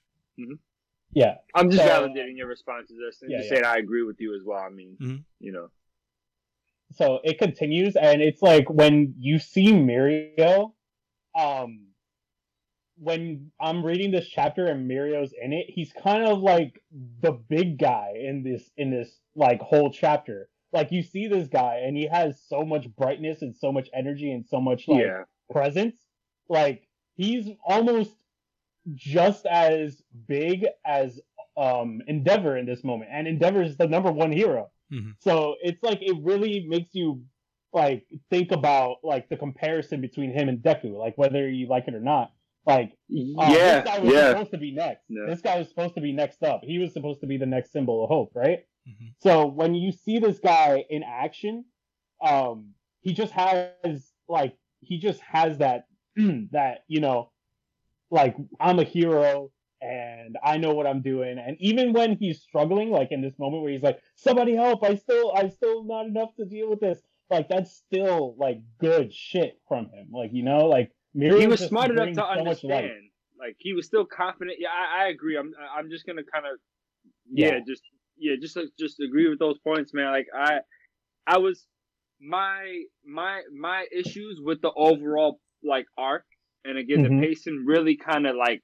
Yeah. 1.15 1.37
I'm 1.55 1.71
just 1.71 1.83
So- 1.83 1.89
validating 1.89 2.35
your 2.37 2.47
response 2.47 2.89
to 2.89 2.93
this 2.93 3.21
and 3.23 3.31
Yeah, 3.31 3.37
just 3.37 3.49
yeah. 3.49 3.55
saying 3.55 3.65
I 3.65 3.77
agree 3.77 4.03
with 4.03 4.19
you 4.21 4.35
as 4.35 4.43
well. 4.45 4.59
I 4.59 4.69
mean, 4.69 4.97
Mhm. 5.01 5.23
you 5.39 5.51
know, 5.53 5.69
so 6.91 7.19
it 7.23 7.39
continues 7.39 7.95
and 7.95 8.21
it's 8.21 8.41
like 8.41 8.69
when 8.69 9.15
you 9.17 9.39
see 9.39 9.71
Mirio, 9.71 10.73
um 11.33 11.87
when 12.97 13.51
I'm 13.59 13.85
reading 13.85 14.11
this 14.11 14.27
chapter 14.27 14.67
and 14.67 14.89
Mirio's 14.89 15.33
in 15.33 15.51
it, 15.51 15.65
he's 15.69 15.91
kind 15.91 16.23
of 16.25 16.39
like 16.39 16.81
the 17.19 17.33
big 17.33 17.77
guy 17.77 18.13
in 18.15 18.43
this 18.43 18.69
in 18.77 18.89
this 18.91 19.19
like 19.35 19.59
whole 19.61 19.91
chapter. 19.91 20.49
Like 20.71 20.91
you 20.91 21.01
see 21.01 21.27
this 21.27 21.47
guy 21.47 21.77
and 21.83 21.95
he 21.97 22.07
has 22.07 22.41
so 22.47 22.63
much 22.63 22.89
brightness 22.95 23.41
and 23.41 23.55
so 23.55 23.71
much 23.71 23.89
energy 23.93 24.31
and 24.31 24.45
so 24.45 24.59
much 24.61 24.87
like 24.87 25.01
yeah, 25.05 25.23
presence. 25.49 25.97
Like 26.49 26.87
he's 27.15 27.49
almost 27.65 28.13
just 28.93 29.45
as 29.45 30.01
big 30.27 30.65
as 30.85 31.19
um 31.57 32.01
Endeavor 32.07 32.57
in 32.57 32.65
this 32.65 32.83
moment. 32.83 33.09
And 33.11 33.27
Endeavor 33.27 33.63
is 33.63 33.77
the 33.77 33.87
number 33.87 34.11
one 34.11 34.31
hero. 34.31 34.71
Mhm. 34.91 35.13
So 35.19 35.55
it's 35.61 35.81
like 35.81 36.01
it 36.01 36.15
really 36.21 36.65
makes 36.67 36.93
you 36.93 37.23
like 37.73 38.05
think 38.29 38.51
about 38.51 38.97
like 39.03 39.29
the 39.29 39.37
comparison 39.37 40.01
between 40.01 40.31
him 40.31 40.49
and 40.49 40.59
Deku, 40.59 40.97
like 40.97 41.17
whether 41.17 41.49
you 41.49 41.67
like 41.67 41.87
it 41.87 41.95
or 41.95 41.99
not. 41.99 42.31
Like 42.65 42.91
uh, 42.91 43.47
yeah, 43.51 43.81
this 43.81 43.83
guy 43.85 43.99
was 43.99 44.13
yeah. 44.13 44.29
supposed 44.29 44.51
to 44.51 44.57
be 44.57 44.71
next. 44.71 45.03
Yeah. 45.07 45.25
This 45.27 45.41
guy 45.41 45.59
was 45.59 45.69
supposed 45.69 45.95
to 45.95 46.01
be 46.01 46.11
next 46.11 46.41
up. 46.43 46.61
He 46.63 46.79
was 46.79 46.93
supposed 46.93 47.21
to 47.21 47.27
be 47.27 47.37
the 47.37 47.45
next 47.45 47.71
symbol 47.71 48.03
of 48.03 48.09
hope, 48.09 48.31
right? 48.33 48.59
Mhm. 48.87 49.13
So 49.19 49.45
when 49.47 49.75
you 49.75 49.91
see 49.91 50.19
this 50.19 50.39
guy 50.39 50.83
in 50.89 51.03
action, 51.03 51.65
um, 52.25 52.73
he 53.01 53.13
just 53.13 53.31
has 53.33 54.11
like 54.27 54.57
he 54.81 54.97
just 54.97 55.21
has 55.21 55.59
that 55.59 55.87
that 56.51 56.85
you 56.87 57.01
know, 57.01 57.31
like 58.11 58.35
I'm 58.59 58.79
a 58.79 58.83
hero 58.83 59.51
and 59.81 60.37
I 60.43 60.57
know 60.57 60.73
what 60.73 60.87
I'm 60.87 61.01
doing. 61.01 61.37
And 61.37 61.57
even 61.59 61.93
when 61.93 62.15
he's 62.17 62.41
struggling, 62.41 62.89
like 62.89 63.11
in 63.11 63.21
this 63.21 63.37
moment 63.37 63.63
where 63.63 63.71
he's 63.71 63.83
like, 63.83 63.99
"Somebody 64.15 64.55
help! 64.55 64.83
I 64.83 64.95
still 64.95 65.33
I'm 65.35 65.51
still 65.51 65.83
not 65.83 66.05
enough 66.05 66.35
to 66.37 66.45
deal 66.45 66.69
with 66.69 66.79
this." 66.79 67.01
Like 67.29 67.49
that's 67.49 67.71
still 67.71 68.35
like 68.37 68.61
good 68.79 69.13
shit 69.13 69.59
from 69.67 69.89
him. 69.89 70.09
Like 70.11 70.31
you 70.33 70.43
know, 70.43 70.67
like 70.67 70.91
he 71.13 71.47
was 71.47 71.61
smart 71.61 71.91
enough 71.91 72.09
to 72.09 72.15
so 72.15 72.23
understand. 72.23 72.91
Like 73.37 73.55
he 73.59 73.73
was 73.73 73.85
still 73.85 74.05
confident. 74.05 74.57
Yeah, 74.59 74.69
I, 74.69 75.05
I 75.05 75.07
agree. 75.09 75.37
I'm 75.37 75.53
I'm 75.75 75.89
just 75.89 76.05
gonna 76.05 76.23
kind 76.23 76.45
of 76.45 76.59
yeah, 77.31 77.53
Yeah. 77.55 77.59
just 77.67 77.83
yeah, 78.17 78.35
just 78.39 78.57
just 78.79 78.99
agree 78.99 79.29
with 79.29 79.39
those 79.39 79.57
points, 79.59 79.93
man. 79.93 80.11
Like 80.11 80.27
I 80.33 80.59
I 81.27 81.37
was 81.39 81.65
my 82.21 82.83
my 83.05 83.41
my 83.53 83.85
issues 83.91 84.39
with 84.41 84.61
the 84.61 84.71
overall 84.75 85.39
like 85.63 85.85
arc, 85.97 86.25
and 86.65 86.77
again 86.77 86.99
Mhm. 87.03 87.21
the 87.21 87.27
pacing 87.27 87.63
really 87.65 87.95
kind 87.97 88.25
of 88.27 88.35
like 88.35 88.63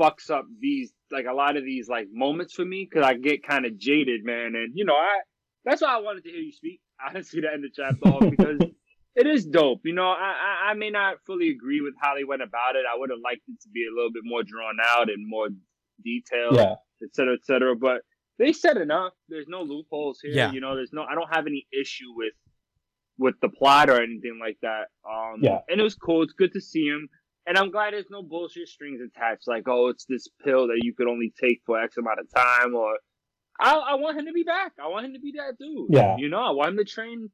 fucks 0.00 0.30
up 0.30 0.46
these 0.60 0.92
like 1.10 1.26
a 1.26 1.32
lot 1.34 1.56
of 1.56 1.64
these 1.64 1.88
like 1.88 2.06
moments 2.12 2.54
for 2.54 2.64
me 2.64 2.88
because 2.88 3.04
I 3.06 3.14
get 3.14 3.42
kind 3.46 3.66
of 3.66 3.76
jaded, 3.78 4.24
man. 4.24 4.54
And 4.54 4.72
you 4.74 4.84
know 4.84 4.94
I 4.94 5.20
that's 5.64 5.82
why 5.82 5.88
I 5.94 5.98
wanted 6.00 6.24
to 6.24 6.30
hear 6.30 6.40
you 6.40 6.52
speak. 6.52 6.80
Honestly, 7.06 7.40
to 7.42 7.52
end 7.52 7.64
the 7.64 7.70
chapter 7.74 8.08
off 8.08 8.30
because 8.30 8.58
it 9.16 9.26
is 9.26 9.44
dope. 9.46 9.80
You 9.84 9.94
know, 9.94 10.08
I, 10.08 10.34
I 10.66 10.70
I 10.70 10.74
may 10.74 10.90
not 10.90 11.16
fully 11.26 11.50
agree 11.50 11.80
with 11.80 11.94
how 12.00 12.14
they 12.14 12.24
went 12.24 12.42
about 12.42 12.76
it. 12.76 12.84
I 12.90 12.96
would 12.98 13.10
have 13.10 13.18
liked 13.22 13.42
it 13.48 13.60
to 13.62 13.68
be 13.70 13.86
a 13.90 13.94
little 13.94 14.12
bit 14.12 14.22
more 14.24 14.42
drawn 14.42 14.76
out 14.86 15.08
and 15.10 15.26
more 15.26 15.48
detailed, 16.04 16.56
Yeah, 16.56 16.74
et 17.02 17.14
cetera, 17.14 17.34
et 17.34 17.44
cetera. 17.44 17.74
But 17.76 18.02
they 18.38 18.52
said 18.52 18.76
enough. 18.78 19.12
There's 19.28 19.48
no 19.48 19.62
loopholes 19.62 20.20
here. 20.22 20.32
Yeah. 20.32 20.52
You 20.52 20.60
know, 20.60 20.74
there's 20.76 20.92
no. 20.92 21.02
I 21.02 21.14
don't 21.14 21.32
have 21.34 21.46
any 21.46 21.66
issue 21.78 22.12
with 22.14 22.32
with 23.18 23.34
the 23.42 23.50
plot 23.50 23.90
or 23.90 24.00
anything 24.02 24.38
like 24.40 24.56
that. 24.62 24.84
Um, 25.06 25.40
Yeah. 25.42 25.58
And 25.68 25.78
it 25.80 25.84
was 25.84 25.94
cool. 25.94 26.22
It's 26.22 26.32
good 26.32 26.52
to 26.54 26.60
see 26.60 26.86
him. 26.86 27.08
And 27.46 27.56
I'm 27.56 27.70
glad 27.70 27.94
there's 27.94 28.10
no 28.10 28.22
bullshit 28.22 28.68
strings 28.68 29.00
attached, 29.00 29.48
like, 29.48 29.64
oh, 29.66 29.88
it's 29.88 30.04
this 30.04 30.28
pill 30.44 30.68
that 30.68 30.80
you 30.82 30.94
could 30.94 31.08
only 31.08 31.32
take 31.40 31.62
for 31.66 31.80
X 31.80 31.96
amount 31.96 32.20
of 32.20 32.26
time, 32.34 32.74
or 32.74 32.98
I, 33.58 33.74
I 33.74 33.94
want 33.94 34.18
him 34.18 34.26
to 34.26 34.32
be 34.32 34.42
back. 34.42 34.72
I 34.82 34.88
want 34.88 35.06
him 35.06 35.14
to 35.14 35.20
be 35.20 35.32
that 35.36 35.58
dude. 35.58 35.86
Yeah. 35.90 36.16
You 36.18 36.28
know, 36.28 36.38
I 36.40 36.50
want 36.50 36.70
him 36.70 36.76
to 36.76 36.84
train 36.84 37.30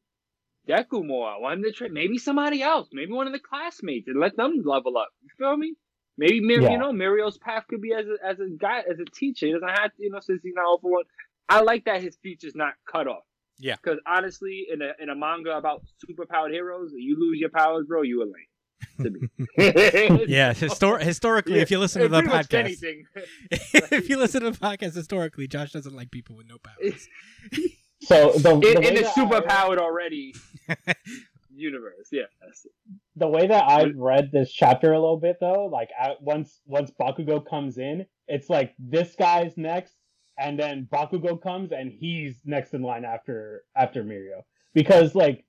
Deku 0.69 1.05
more. 1.07 1.29
I 1.29 1.39
want 1.39 1.59
him 1.59 1.65
to 1.65 1.73
train 1.73 1.93
maybe 1.93 2.19
somebody 2.19 2.63
else, 2.63 2.89
maybe 2.93 3.13
one 3.13 3.27
of 3.27 3.33
the 3.33 3.39
classmates, 3.41 4.09
and 4.09 4.19
let 4.21 4.37
them 4.37 4.63
level 4.65 4.97
up. 4.97 5.09
You 5.23 5.29
feel 5.39 5.57
me? 5.57 5.75
Maybe 6.19 6.41
Mir- 6.41 6.63
Yeah. 6.63 6.71
you 6.73 6.79
know 6.79 6.93
Mirio's 6.93 7.37
path 7.39 7.65
could 7.69 7.83
be 7.83 7.93
as 7.93 8.07
a, 8.07 8.27
as 8.27 8.41
a 8.41 8.49
guy 8.49 8.79
as 8.81 8.99
a 8.99 9.05
teacher. 9.05 9.47
He 9.47 9.53
doesn't 9.53 9.69
have 9.69 9.95
to, 9.95 10.03
you 10.03 10.11
know, 10.11 10.21
since 10.21 10.41
he's 10.43 10.55
not 10.55 10.67
over 10.67 10.89
one. 10.89 11.05
I 11.49 11.61
like 11.61 11.85
that 11.85 12.01
his 12.03 12.17
future's 12.23 12.55
not 12.57 12.73
cut 12.91 13.07
off. 13.07 13.23
Yeah. 13.59 13.77
Because 13.77 13.99
honestly, 14.07 14.67
in 14.73 14.83
a 14.83 14.93
in 15.01 15.09
a 15.11 15.15
manga 15.15 15.57
about 15.57 15.83
superpowered 16.05 16.51
heroes, 16.53 16.93
you 16.97 17.17
lose 17.21 17.39
your 17.39 17.51
powers, 17.51 17.87
bro, 17.87 18.03
you 18.03 18.23
a 18.23 18.25
lame. 18.25 18.33
To 19.03 19.11
me. 19.11 19.29
Yeah, 20.29 20.53
histor- 20.55 21.01
historically, 21.03 21.57
Yeah, 21.57 21.62
if 21.62 21.70
you 21.70 21.79
listen 21.79 22.03
to 22.03 22.09
the 22.09 22.22
podcast, 22.22 22.55
anything. 22.55 23.05
if 23.51 24.09
you 24.09 24.16
listen 24.18 24.43
to 24.43 24.51
the 24.51 24.59
podcast 24.59 24.95
historically, 24.95 25.47
Josh 25.49 25.72
doesn't 25.72 25.95
like 25.95 26.11
people 26.11 26.37
with 26.37 26.47
no 26.47 26.57
powers. 26.59 27.09
So 28.03 28.33
the, 28.33 28.39
the 28.39 28.51
in, 28.51 28.61
way 28.61 28.89
in 28.89 28.95
the 28.95 29.03
that 29.03 29.16
I- 29.16 29.20
superpowered 29.24 29.79
already 29.79 30.35
universe, 31.55 32.09
yeah. 32.12 32.24
the 33.16 33.27
way 33.27 33.47
that 33.47 33.64
I've 33.68 33.97
read 33.97 34.31
this 34.33 34.53
chapter 34.53 34.93
a 34.93 35.01
little 35.01 35.16
bit 35.18 35.39
though, 35.41 35.66
like 35.66 35.89
I, 36.01 36.14
once 36.20 36.61
once 36.66 36.91
Bakugo 37.01 37.45
comes 37.49 37.79
in, 37.79 38.05
it's 38.29 38.51
like 38.51 38.74
this 38.79 39.14
guy's 39.18 39.57
next, 39.57 39.95
and 40.39 40.59
then 40.59 40.87
Bakugo 40.93 41.41
comes 41.43 41.72
and 41.72 41.91
he's 41.91 42.37
next 42.45 42.74
in 42.74 42.83
line 42.83 43.05
after 43.07 43.64
after 43.74 44.05
Mirio, 44.05 44.43
because 44.74 45.14
like 45.14 45.45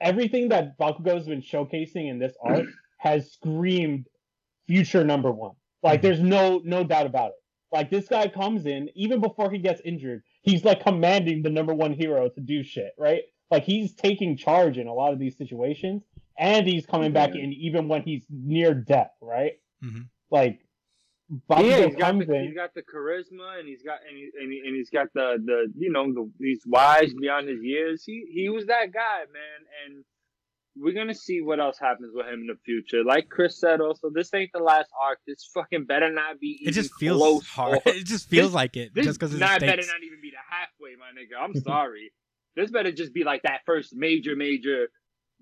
everything 0.00 0.48
that 0.50 0.78
Bakugo's 0.78 1.26
been 1.26 1.42
showcasing 1.42 2.08
in 2.08 2.18
this 2.18 2.34
arc 2.42 2.66
has 2.98 3.32
screamed 3.32 4.06
future 4.66 5.04
number 5.04 5.30
one. 5.30 5.54
Like 5.82 6.02
there's 6.02 6.20
no 6.20 6.60
no 6.64 6.84
doubt 6.84 7.06
about 7.06 7.28
it. 7.30 7.34
Like 7.72 7.90
this 7.90 8.08
guy 8.08 8.28
comes 8.28 8.66
in 8.66 8.88
even 8.94 9.20
before 9.20 9.50
he 9.50 9.58
gets 9.58 9.80
injured, 9.84 10.22
he's 10.42 10.64
like 10.64 10.82
commanding 10.82 11.42
the 11.42 11.50
number 11.50 11.74
one 11.74 11.92
hero 11.92 12.28
to 12.28 12.40
do 12.40 12.62
shit, 12.62 12.92
right? 12.98 13.22
Like 13.50 13.64
he's 13.64 13.94
taking 13.94 14.36
charge 14.36 14.78
in 14.78 14.86
a 14.86 14.92
lot 14.92 15.12
of 15.12 15.18
these 15.18 15.36
situations, 15.36 16.02
and 16.38 16.66
he's 16.66 16.86
coming 16.86 17.12
back 17.12 17.34
in 17.34 17.52
even 17.52 17.88
when 17.88 18.02
he's 18.02 18.24
near 18.30 18.74
death, 18.74 19.12
right? 19.22 19.52
Mhm. 19.84 20.08
Like 20.30 20.60
yeah, 21.50 21.86
he's 21.86 21.96
got 21.96 22.18
the 22.18 22.42
he's 22.46 22.54
got 22.54 22.74
the 22.74 22.82
charisma 22.82 23.58
and 23.58 23.68
he's 23.68 23.82
got 23.82 23.98
and, 24.08 24.16
he, 24.16 24.30
and, 24.40 24.52
he, 24.52 24.62
and 24.66 24.76
he's 24.76 24.90
got 24.90 25.08
the 25.14 25.36
the 25.44 25.72
you 25.76 25.90
know 25.92 26.12
the, 26.12 26.30
he's 26.38 26.62
wise 26.66 27.12
beyond 27.14 27.48
his 27.48 27.62
years. 27.62 28.02
He 28.06 28.24
he 28.32 28.48
was 28.48 28.66
that 28.66 28.92
guy, 28.92 29.20
man, 29.32 29.94
and 29.96 30.04
we're 30.76 30.94
gonna 30.94 31.14
see 31.14 31.40
what 31.42 31.60
else 31.60 31.78
happens 31.78 32.12
with 32.14 32.26
him 32.26 32.40
in 32.42 32.46
the 32.46 32.56
future. 32.64 33.04
Like 33.04 33.28
Chris 33.28 33.58
said, 33.60 33.80
also 33.80 34.10
this 34.14 34.32
ain't 34.32 34.50
the 34.54 34.62
last 34.62 34.88
arc. 35.02 35.18
This 35.26 35.50
fucking 35.52 35.84
better 35.86 36.10
not 36.10 36.40
be. 36.40 36.60
It 36.64 36.70
just 36.72 36.94
feels 36.94 37.18
close 37.20 37.46
hard. 37.48 37.78
or- 37.78 37.82
It 37.92 38.06
just 38.06 38.28
feels 38.30 38.48
This- 38.48 38.54
like 38.54 38.76
it, 38.76 38.94
This 38.94 39.06
just 39.06 39.18
because 39.18 39.32
of 39.34 39.40
the 39.40 39.44
not 39.44 39.60
better 39.60 39.82
not 39.86 40.02
even 40.04 40.20
be 40.22 40.30
the 40.30 40.36
halfway, 40.48 40.94
my 40.96 41.10
nigga. 41.18 41.42
I'm 41.42 41.54
sorry. 41.62 42.12
this 42.56 42.70
better 42.70 42.92
just 42.92 43.12
be 43.12 43.24
like 43.24 43.42
that 43.42 43.60
first 43.66 43.94
major 43.94 44.34
major 44.36 44.88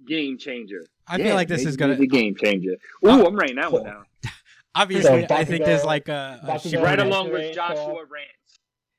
game 0.06 0.36
changer. 0.38 0.84
I 1.06 1.16
Yeah, 1.18 1.26
feel 1.26 1.34
like 1.36 1.48
this 1.48 1.64
is 1.64 1.76
gonna. 1.76 1.94
major 1.94 2.06
game 2.06 2.34
changer. 2.34 2.72
Ooh, 3.06 3.26
I'm 3.26 3.36
writing 3.36 3.56
that 3.56 3.70
one 3.72 3.82
oh. 3.82 3.84
down. 3.84 4.04
Obviously, 4.76 5.26
So 5.26 5.34
I 5.34 5.44
think 5.44 5.64
there's 5.64 5.84
like 5.84 6.08
a, 6.08 6.40
a 6.42 6.46
Shippuden- 6.52 6.82
Right 6.82 6.98
Yeah, 6.98 7.04
along 7.04 7.32
with 7.32 7.54
Joshua 7.54 8.04
Rants. 8.08 8.32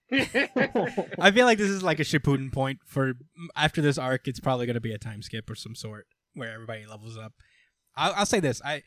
I 1.20 1.32
feel 1.32 1.46
like 1.46 1.58
this 1.58 1.70
is 1.70 1.84
like 1.84 2.00
a 2.00 2.04
Shippuden 2.04 2.52
point 2.52 2.80
for 2.86 3.14
after 3.56 3.82
this 3.82 3.98
arc. 3.98 4.28
It's 4.28 4.40
probably 4.40 4.66
gonna 4.66 4.80
be 4.82 4.94
a 4.94 4.98
time 4.98 5.22
skip 5.22 5.50
or 5.50 5.56
some 5.56 5.76
sort 5.76 6.08
where 6.34 6.52
everybody 6.54 6.86
levels 6.86 7.18
up. 7.18 7.34
I'll, 7.96 8.14
I'll 8.16 8.26
say 8.26 8.40
this: 8.40 8.62
I 8.64 8.84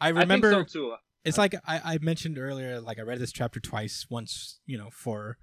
I 0.00 0.08
remember 0.10 0.52
I 0.52 0.54
think 0.56 0.68
so 0.68 0.80
too. 0.80 0.94
it's 1.24 1.38
like 1.38 1.54
I, 1.66 1.80
I 1.84 1.98
mentioned 2.00 2.38
earlier. 2.38 2.80
Like 2.80 2.98
I 2.98 3.02
read 3.02 3.18
this 3.18 3.32
chapter 3.32 3.60
twice. 3.60 4.06
Once, 4.08 4.60
you 4.64 4.78
know, 4.78 4.88
for 4.92 5.36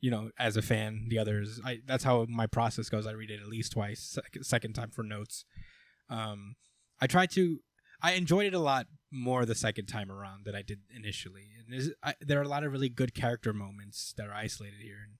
you 0.00 0.10
know, 0.10 0.30
as 0.38 0.56
a 0.56 0.62
fan. 0.62 1.06
The 1.10 1.18
others, 1.18 1.60
I 1.64 1.80
that's 1.86 2.04
how 2.04 2.26
my 2.28 2.46
process 2.46 2.88
goes. 2.88 3.06
I 3.06 3.12
read 3.12 3.30
it 3.30 3.40
at 3.40 3.48
least 3.48 3.72
twice. 3.72 4.00
Second, 4.00 4.44
second 4.44 4.72
time 4.72 4.90
for 4.90 5.02
notes. 5.02 5.44
Um, 6.08 6.56
I 7.00 7.06
try 7.06 7.26
to. 7.26 7.58
I 8.02 8.12
enjoyed 8.12 8.46
it 8.46 8.54
a 8.54 8.58
lot 8.58 8.86
more 9.10 9.44
the 9.44 9.54
second 9.54 9.86
time 9.86 10.10
around 10.10 10.44
than 10.44 10.54
I 10.54 10.62
did 10.62 10.80
initially. 10.94 11.48
And 11.58 11.94
I, 12.02 12.14
there 12.20 12.38
are 12.38 12.42
a 12.44 12.48
lot 12.48 12.64
of 12.64 12.72
really 12.72 12.88
good 12.88 13.14
character 13.14 13.52
moments 13.52 14.14
that 14.16 14.28
are 14.28 14.34
isolated 14.34 14.80
here, 14.82 14.98
and 15.04 15.14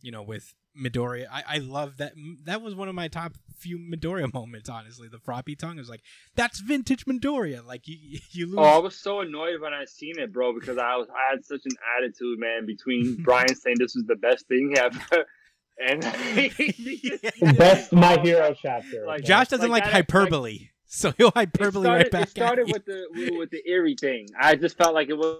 you 0.00 0.10
know, 0.10 0.22
with 0.22 0.54
Midoriya. 0.80 1.26
I, 1.30 1.42
I 1.46 1.58
love 1.58 1.98
that. 1.98 2.12
That 2.44 2.62
was 2.62 2.74
one 2.74 2.88
of 2.88 2.94
my 2.94 3.08
top 3.08 3.34
few 3.56 3.78
Midoriya 3.78 4.32
moments. 4.34 4.68
Honestly, 4.68 5.08
the 5.08 5.18
floppy 5.18 5.54
tongue 5.54 5.78
is 5.78 5.88
like 5.88 6.02
that's 6.34 6.60
vintage 6.60 7.04
Midoriya. 7.04 7.64
Like 7.66 7.86
you 7.86 8.18
you 8.30 8.46
lose. 8.46 8.56
Oh, 8.58 8.62
I 8.62 8.78
was 8.78 8.96
so 8.96 9.20
annoyed 9.20 9.60
when 9.60 9.72
I 9.74 9.84
seen 9.84 10.18
it, 10.18 10.32
bro, 10.32 10.52
because 10.58 10.78
I 10.78 10.96
was 10.96 11.08
I 11.10 11.32
had 11.32 11.44
such 11.44 11.62
an 11.64 11.72
attitude, 11.98 12.38
man, 12.38 12.66
between 12.66 13.16
Brian 13.22 13.54
saying 13.54 13.76
this 13.78 13.94
was 13.94 14.04
the 14.06 14.16
best 14.16 14.46
thing 14.48 14.74
ever. 14.76 15.26
And 15.84 16.02
Best 17.56 17.92
My 17.92 18.20
Hero 18.20 18.54
chapter. 18.60 19.06
Like, 19.06 19.24
Josh 19.24 19.48
doesn't 19.48 19.70
like, 19.70 19.82
like 19.82 19.84
that- 19.84 19.92
hyperbole, 19.92 20.68
so 20.94 21.12
he'll 21.16 21.30
hyperbole 21.30 21.84
started, 21.86 22.02
right 22.04 22.10
back 22.12 22.22
it 22.24 22.30
started 22.30 22.62
at 22.62 22.68
you. 22.68 22.72
with 22.74 22.84
the 22.84 23.36
with 23.38 23.50
the 23.50 23.66
eerie 23.68 23.96
thing. 23.98 24.26
I 24.38 24.56
just 24.56 24.76
felt 24.76 24.92
like 24.94 25.08
it 25.08 25.16
was, 25.16 25.38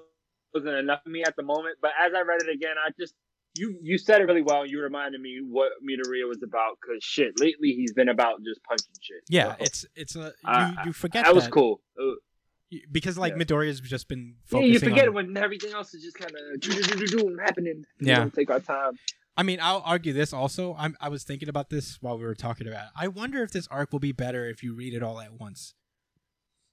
wasn't 0.55 0.77
enough 0.77 1.03
for 1.05 1.11
me 1.11 1.23
at 1.25 1.37
the 1.37 1.43
moment. 1.43 1.77
But 1.83 1.91
as 2.05 2.13
I 2.15 2.23
read 2.23 2.41
it 2.43 2.49
again, 2.55 2.75
I 2.85 2.91
just 2.99 3.15
you 3.59 3.79
you 3.83 3.99
said 3.99 4.23
it 4.23 4.25
really 4.25 4.41
well. 4.41 4.65
You 4.65 4.81
reminded 4.81 5.21
me 5.21 5.41
what 5.47 5.73
Midoriya 5.87 6.27
was 6.27 6.43
about. 6.43 6.79
Cause 6.81 7.03
shit, 7.03 7.39
lately 7.39 7.73
he's 7.73 7.93
been 7.93 8.09
about 8.09 8.43
just 8.43 8.63
punching 8.65 8.95
shit. 9.01 9.25
Yeah, 9.29 9.57
So, 9.57 9.65
it's 9.65 9.87
it's 9.95 10.17
a 10.17 10.33
you, 10.45 10.87
you 10.87 10.93
forget 10.95 11.25
that 11.27 11.35
was 11.35 11.49
cool. 11.49 11.83
Uh, 12.01 12.13
because 12.91 13.19
like 13.19 13.35
Yeah. 13.37 13.45
Midoriya's 13.45 13.81
just 13.81 14.09
been 14.09 14.37
Yeah, 14.51 14.61
you 14.61 14.79
forget 14.79 15.09
on. 15.09 15.15
when 15.15 15.37
everything 15.37 15.73
else 15.75 15.93
is 15.93 16.03
just 16.03 16.17
kind 16.17 16.33
of 16.33 17.39
happening. 17.45 17.85
Yeah. 18.01 18.29
take 18.35 18.51
our 18.51 18.61
time. 18.61 18.99
I 19.37 19.43
mean, 19.43 19.59
I'll 19.63 19.83
argue 19.85 20.13
this 20.13 20.33
also. 20.33 20.75
I'm, 20.79 20.97
I 21.01 21.09
was 21.09 21.25
thinking 21.25 21.49
about 21.49 21.71
this 21.71 21.99
while 22.01 22.19
we 22.19 22.25
were 22.25 22.35
talking 22.35 22.67
about. 22.69 22.87
It. 22.87 22.91
I 22.97 23.09
wonder 23.09 23.43
if 23.43 23.51
this 23.51 23.67
arc 23.69 23.91
will 23.93 23.99
be 23.99 24.13
better 24.13 24.47
if 24.49 24.63
you 24.63 24.75
read 24.75 24.93
it 24.95 25.03
all 25.03 25.21
at 25.21 25.33
once. 25.41 25.75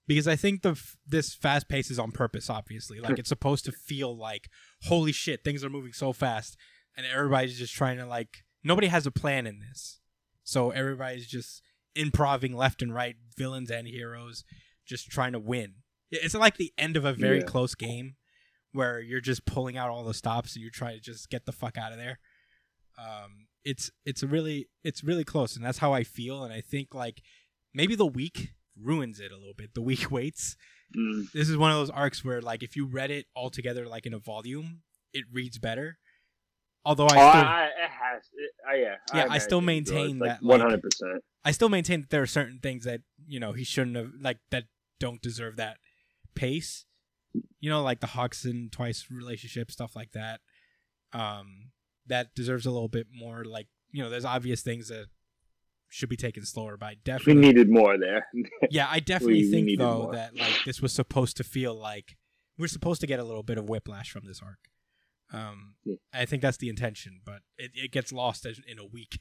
Because 0.07 0.27
I 0.27 0.35
think 0.35 0.63
the 0.63 0.71
f- 0.71 0.97
this 1.07 1.35
fast 1.35 1.69
pace 1.69 1.91
is 1.91 1.99
on 1.99 2.11
purpose. 2.11 2.49
Obviously, 2.49 2.99
like 2.99 3.19
it's 3.19 3.29
supposed 3.29 3.63
to 3.65 3.71
feel 3.71 4.17
like 4.17 4.49
holy 4.83 5.11
shit, 5.11 5.43
things 5.43 5.63
are 5.63 5.69
moving 5.69 5.93
so 5.93 6.11
fast, 6.13 6.57
and 6.97 7.05
everybody's 7.05 7.57
just 7.59 7.75
trying 7.75 7.97
to 7.97 8.05
like 8.07 8.43
nobody 8.63 8.87
has 8.87 9.05
a 9.05 9.11
plan 9.11 9.45
in 9.45 9.59
this, 9.59 9.99
so 10.43 10.71
everybody's 10.71 11.27
just 11.27 11.61
improving 11.95 12.55
left 12.55 12.81
and 12.81 12.93
right, 12.93 13.17
villains 13.37 13.69
and 13.69 13.87
heroes, 13.87 14.43
just 14.85 15.09
trying 15.11 15.33
to 15.33 15.39
win. 15.39 15.75
It's 16.09 16.33
like 16.33 16.57
the 16.57 16.73
end 16.75 16.97
of 16.97 17.05
a 17.05 17.13
very 17.13 17.37
Yeah. 17.39 17.45
close 17.45 17.75
game 17.75 18.15
where 18.71 18.99
you're 18.99 19.21
just 19.21 19.45
pulling 19.45 19.77
out 19.77 19.89
all 19.91 20.03
the 20.03 20.13
stops 20.15 20.55
and 20.55 20.61
you're 20.63 20.71
trying 20.71 20.95
to 20.95 21.01
just 21.01 21.29
get 21.29 21.45
the 21.45 21.51
fuck 21.51 21.77
out 21.77 21.91
of 21.91 21.97
there 21.99 22.17
um 22.99 23.47
it's 23.63 23.91
it's 24.05 24.23
really 24.23 24.67
it's 24.83 25.03
really 25.03 25.23
close 25.23 25.55
and 25.55 25.63
that's 25.63 25.77
how 25.77 25.93
i 25.93 26.03
feel 26.03 26.43
and 26.43 26.53
i 26.53 26.61
think 26.61 26.93
like 26.93 27.21
maybe 27.73 27.95
the 27.95 28.05
week 28.05 28.49
ruins 28.81 29.19
it 29.19 29.31
a 29.31 29.37
little 29.37 29.53
bit 29.55 29.73
the 29.73 29.81
week 29.81 30.09
waits 30.11 30.55
Mm. 30.97 31.31
this 31.33 31.47
is 31.47 31.55
one 31.55 31.69
of 31.69 31.77
those 31.77 31.91
arcs 31.91 32.25
where 32.25 32.41
like 32.41 32.63
if 32.63 32.75
you 32.75 32.87
read 32.87 33.11
it 33.11 33.27
all 33.35 33.51
together 33.51 33.85
like 33.85 34.07
in 34.07 34.13
a 34.15 34.17
volume 34.17 34.81
it 35.13 35.23
reads 35.31 35.59
better 35.59 35.99
although 36.83 37.05
i 37.05 37.09
oh, 37.09 37.29
still 37.29 37.43
I, 37.43 37.65
it 37.65 37.91
has. 37.91 38.23
It, 38.33 38.51
uh, 38.67 38.75
yeah. 38.75 38.95
Yeah, 39.13 39.27
I 39.29 39.37
still 39.37 39.59
imagine 39.59 39.95
it 39.95 39.99
maintain 39.99 40.19
like 40.19 40.29
that, 40.29 40.43
one 40.43 40.59
hundred 40.59 40.81
percent. 40.81 41.23
I 41.43 41.51
still 41.51 41.69
maintain 41.69 42.01
that 42.01 42.09
there 42.09 42.21
are 42.21 42.27
certain 42.27 42.59
things 42.59 42.85
that 42.85 43.01
you 43.27 43.39
know 43.39 43.53
he 43.53 43.63
shouldn't 43.63 43.95
have 43.95 44.11
like 44.19 44.37
that 44.51 44.65
don't 44.99 45.21
deserve 45.21 45.55
that 45.57 45.77
pace. 46.35 46.85
You 47.59 47.69
know, 47.69 47.83
like 47.83 47.99
the 47.99 48.07
Hawks 48.07 48.45
and 48.45 48.71
Twice 48.71 49.05
relationship 49.11 49.71
stuff 49.71 49.95
like 49.95 50.11
that. 50.13 50.41
Um, 51.13 51.71
that 52.09 52.35
deserves 52.35 52.65
a 52.65 52.71
little 52.71 52.89
bit 52.89 53.07
more. 53.13 53.43
Like 53.45 53.67
you 53.91 54.03
know, 54.03 54.09
there's 54.09 54.25
obvious 54.25 54.61
things 54.61 54.89
that 54.89 55.05
should 55.89 56.09
be 56.09 56.15
taken 56.17 56.45
slower. 56.45 56.77
But 56.77 56.95
I 57.07 57.17
We 57.25 57.33
needed 57.33 57.69
more 57.69 57.97
there. 57.97 58.27
yeah, 58.69 58.87
I 58.89 58.99
definitely 58.99 59.35
we- 59.35 59.45
we 59.45 59.51
think 59.51 59.65
needed 59.67 59.79
though 59.79 60.03
more. 60.03 60.13
that 60.13 60.35
like 60.35 60.53
this 60.65 60.81
was 60.81 60.93
supposed 60.93 61.37
to 61.37 61.43
feel 61.43 61.73
like 61.73 62.15
we're 62.57 62.67
supposed 62.67 63.01
to 63.01 63.07
get 63.07 63.19
a 63.19 63.23
little 63.23 63.43
bit 63.43 63.57
of 63.57 63.69
whiplash 63.69 64.11
from 64.11 64.25
this 64.25 64.41
arc. 64.43 64.59
Um, 65.31 65.75
Yeah. 65.85 65.95
I 66.13 66.25
think 66.25 66.41
that's 66.41 66.57
the 66.57 66.69
intention, 66.69 67.21
but 67.25 67.39
it, 67.57 67.71
it 67.73 67.91
gets 67.91 68.11
lost 68.11 68.45
as- 68.45 68.59
in 68.67 68.77
a 68.79 68.85
week 68.85 69.19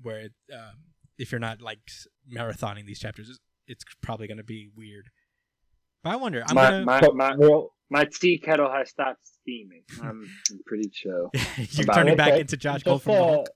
where 0.00 0.20
it, 0.20 0.32
um, 0.52 0.94
if 1.18 1.30
you're 1.32 1.40
not 1.40 1.60
like 1.60 1.80
marathoning 2.32 2.86
these 2.86 3.00
chapters, 3.00 3.28
it's, 3.28 3.38
it's 3.66 3.84
probably 4.00 4.26
going 4.28 4.38
to 4.38 4.44
be 4.44 4.68
weird. 4.74 5.10
But 6.04 6.10
I 6.10 6.16
wonder. 6.16 6.44
I'm 6.48 6.54
my, 6.54 6.70
gonna. 6.70 6.84
my, 6.84 7.00
But 7.00 7.16
my, 7.16 7.32
real, 7.34 7.70
my 7.90 8.04
tea 8.20 8.38
kettle 8.38 8.70
has 8.70 8.90
stopped 8.90 9.26
steaming. 9.26 9.82
I'm, 10.02 10.28
I'm 10.50 10.60
pretty 10.66 10.88
chill. 10.90 11.30
you're 11.56 11.86
turning 11.86 12.14
it. 12.14 12.16
back 12.16 12.28
Okay, 12.32 12.40
into 12.40 12.56
Josh 12.56 12.82
just 12.82 12.84
Cole 12.84 12.98
from 12.98 13.12
to, 13.14 13.18
the 13.18 13.24
Hulk. 13.24 13.48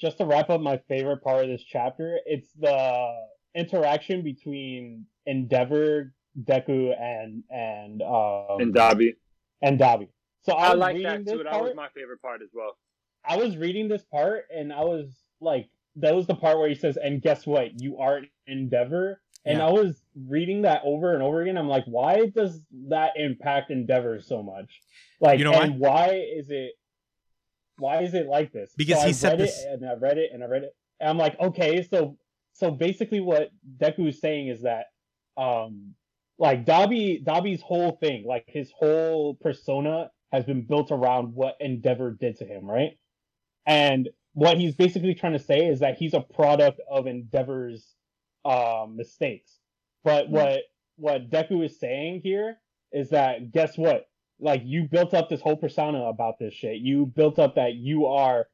just 0.00 0.18
to 0.18 0.24
wrap 0.24 0.50
up 0.50 0.60
my 0.60 0.78
favorite 0.88 1.22
part 1.22 1.44
of 1.44 1.50
this 1.50 1.62
chapter, 1.62 2.18
it's 2.26 2.48
the 2.58 3.12
interaction 3.54 4.22
between 4.22 5.06
Endeavor, 5.26 6.14
Deku, 6.42 6.92
and 6.98 7.42
and 7.50 8.02
um 8.02 8.60
And 8.60 8.74
Dabi. 8.74 9.14
and 9.62 9.78
Dabi. 9.78 10.08
So 10.42 10.52
I, 10.54 10.68
I 10.68 10.70
was 10.70 10.78
like 10.78 10.94
reading 10.94 11.10
that 11.10 11.24
this 11.26 11.32
too. 11.34 11.42
That 11.44 11.52
part. 11.52 11.64
was 11.64 11.74
my 11.76 11.88
favorite 11.94 12.22
part 12.22 12.40
as 12.42 12.48
well. 12.54 12.76
I 13.28 13.36
was 13.36 13.56
reading 13.58 13.88
this 13.88 14.02
part 14.04 14.44
and 14.56 14.72
I 14.72 14.80
was 14.84 15.14
like, 15.42 15.68
that 15.96 16.14
was 16.14 16.26
the 16.26 16.34
part 16.34 16.56
where 16.58 16.68
he 16.68 16.74
says, 16.74 16.96
"And 16.96 17.20
guess 17.20 17.46
what? 17.46 17.78
You 17.78 17.98
are 17.98 18.16
an 18.18 18.28
Endeavor." 18.46 19.20
And 19.44 19.58
Yeah. 19.58 19.66
I 19.68 19.70
was 19.72 20.02
reading 20.28 20.62
that 20.62 20.82
over 20.84 21.14
and 21.14 21.22
over 21.22 21.40
again. 21.42 21.56
I'm 21.56 21.68
like, 21.68 21.84
why 21.86 22.26
does 22.26 22.60
that 22.88 23.12
impact 23.16 23.70
Endeavor 23.70 24.20
so 24.20 24.42
much? 24.42 24.80
Like, 25.20 25.38
You 25.38 25.44
know 25.46 25.54
and 25.54 25.78
why 25.78 26.08
is 26.36 26.50
it? 26.50 26.72
Why 27.78 28.02
is 28.02 28.12
it 28.12 28.26
like 28.26 28.52
this? 28.52 28.72
Because 28.76 28.98
so 28.98 29.04
he 29.04 29.08
I 29.08 29.12
said 29.12 29.30
read 29.30 29.40
this- 29.40 29.64
it 29.64 29.68
and 29.80 29.88
I 29.88 29.94
read 29.94 30.18
it 30.18 30.30
and 30.32 30.44
I 30.44 30.46
read 30.46 30.64
it. 30.64 30.74
And 31.00 31.08
I'm 31.08 31.16
like, 31.18 31.38
okay, 31.40 31.82
so 31.82 32.18
so 32.52 32.70
basically, 32.70 33.20
what 33.20 33.50
Deku 33.78 34.08
is 34.08 34.20
saying 34.20 34.48
is 34.48 34.62
that, 34.62 34.86
um, 35.38 35.94
like 36.38 36.66
Dabi, 36.66 37.24
Dabi's 37.24 37.62
whole 37.62 37.92
thing, 37.92 38.24
like 38.26 38.44
his 38.48 38.70
whole 38.72 39.34
persona, 39.36 40.10
has 40.32 40.44
been 40.44 40.62
built 40.62 40.90
around 40.90 41.34
what 41.34 41.56
Endeavor 41.60 42.10
did 42.12 42.36
to 42.38 42.44
him, 42.44 42.68
right? 42.68 42.98
And 43.66 44.10
what 44.34 44.58
he's 44.58 44.74
basically 44.74 45.14
trying 45.14 45.32
to 45.32 45.38
say 45.38 45.66
is 45.66 45.80
that 45.80 45.96
he's 45.96 46.12
a 46.12 46.20
product 46.20 46.80
of 46.90 47.06
Endeavor's 47.06 47.94
um, 48.44 48.96
mistakes. 48.96 49.58
But 50.04 50.26
Hmm. 50.26 50.32
what 50.32 50.62
what 50.96 51.30
Deku 51.30 51.64
is 51.64 51.78
saying 51.80 52.20
here 52.22 52.58
is 52.92 53.10
that 53.10 53.52
guess 53.52 53.78
what? 53.78 54.06
Like 54.38 54.62
you 54.64 54.84
built 54.84 55.14
up 55.14 55.28
this 55.28 55.40
whole 55.40 55.56
persona 55.56 56.04
about 56.04 56.38
this 56.38 56.54
shit. 56.54 56.78
You 56.78 57.06
built 57.06 57.38
up 57.38 57.54
that 57.56 57.74
you 57.74 58.06
are 58.06 58.48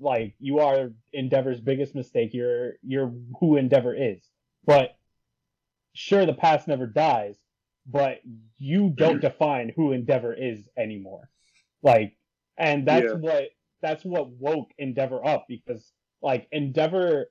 like 0.00 0.34
you 0.38 0.58
are 0.60 0.92
Endeavor's 1.12 1.60
biggest 1.60 1.94
mistake. 1.94 2.34
You're 2.34 2.74
you're 2.82 3.12
who 3.40 3.56
Endeavor 3.56 3.94
is. 3.94 4.28
But 4.64 4.96
sure 5.94 6.26
the 6.26 6.34
past 6.34 6.66
never 6.68 6.86
dies, 6.86 7.36
but 7.86 8.18
you 8.58 8.90
don't 8.90 9.20
define 9.20 9.72
who 9.74 9.92
Endeavor 9.92 10.32
is 10.34 10.68
anymore. 10.76 11.30
Like 11.82 12.16
and 12.56 12.86
that's 12.86 13.12
Yeah. 13.12 13.18
what 13.18 13.44
that's 13.82 14.04
what 14.04 14.30
woke 14.30 14.70
Endeavor 14.78 15.24
up 15.24 15.46
because 15.48 15.92
like 16.22 16.48
Endeavor 16.52 17.30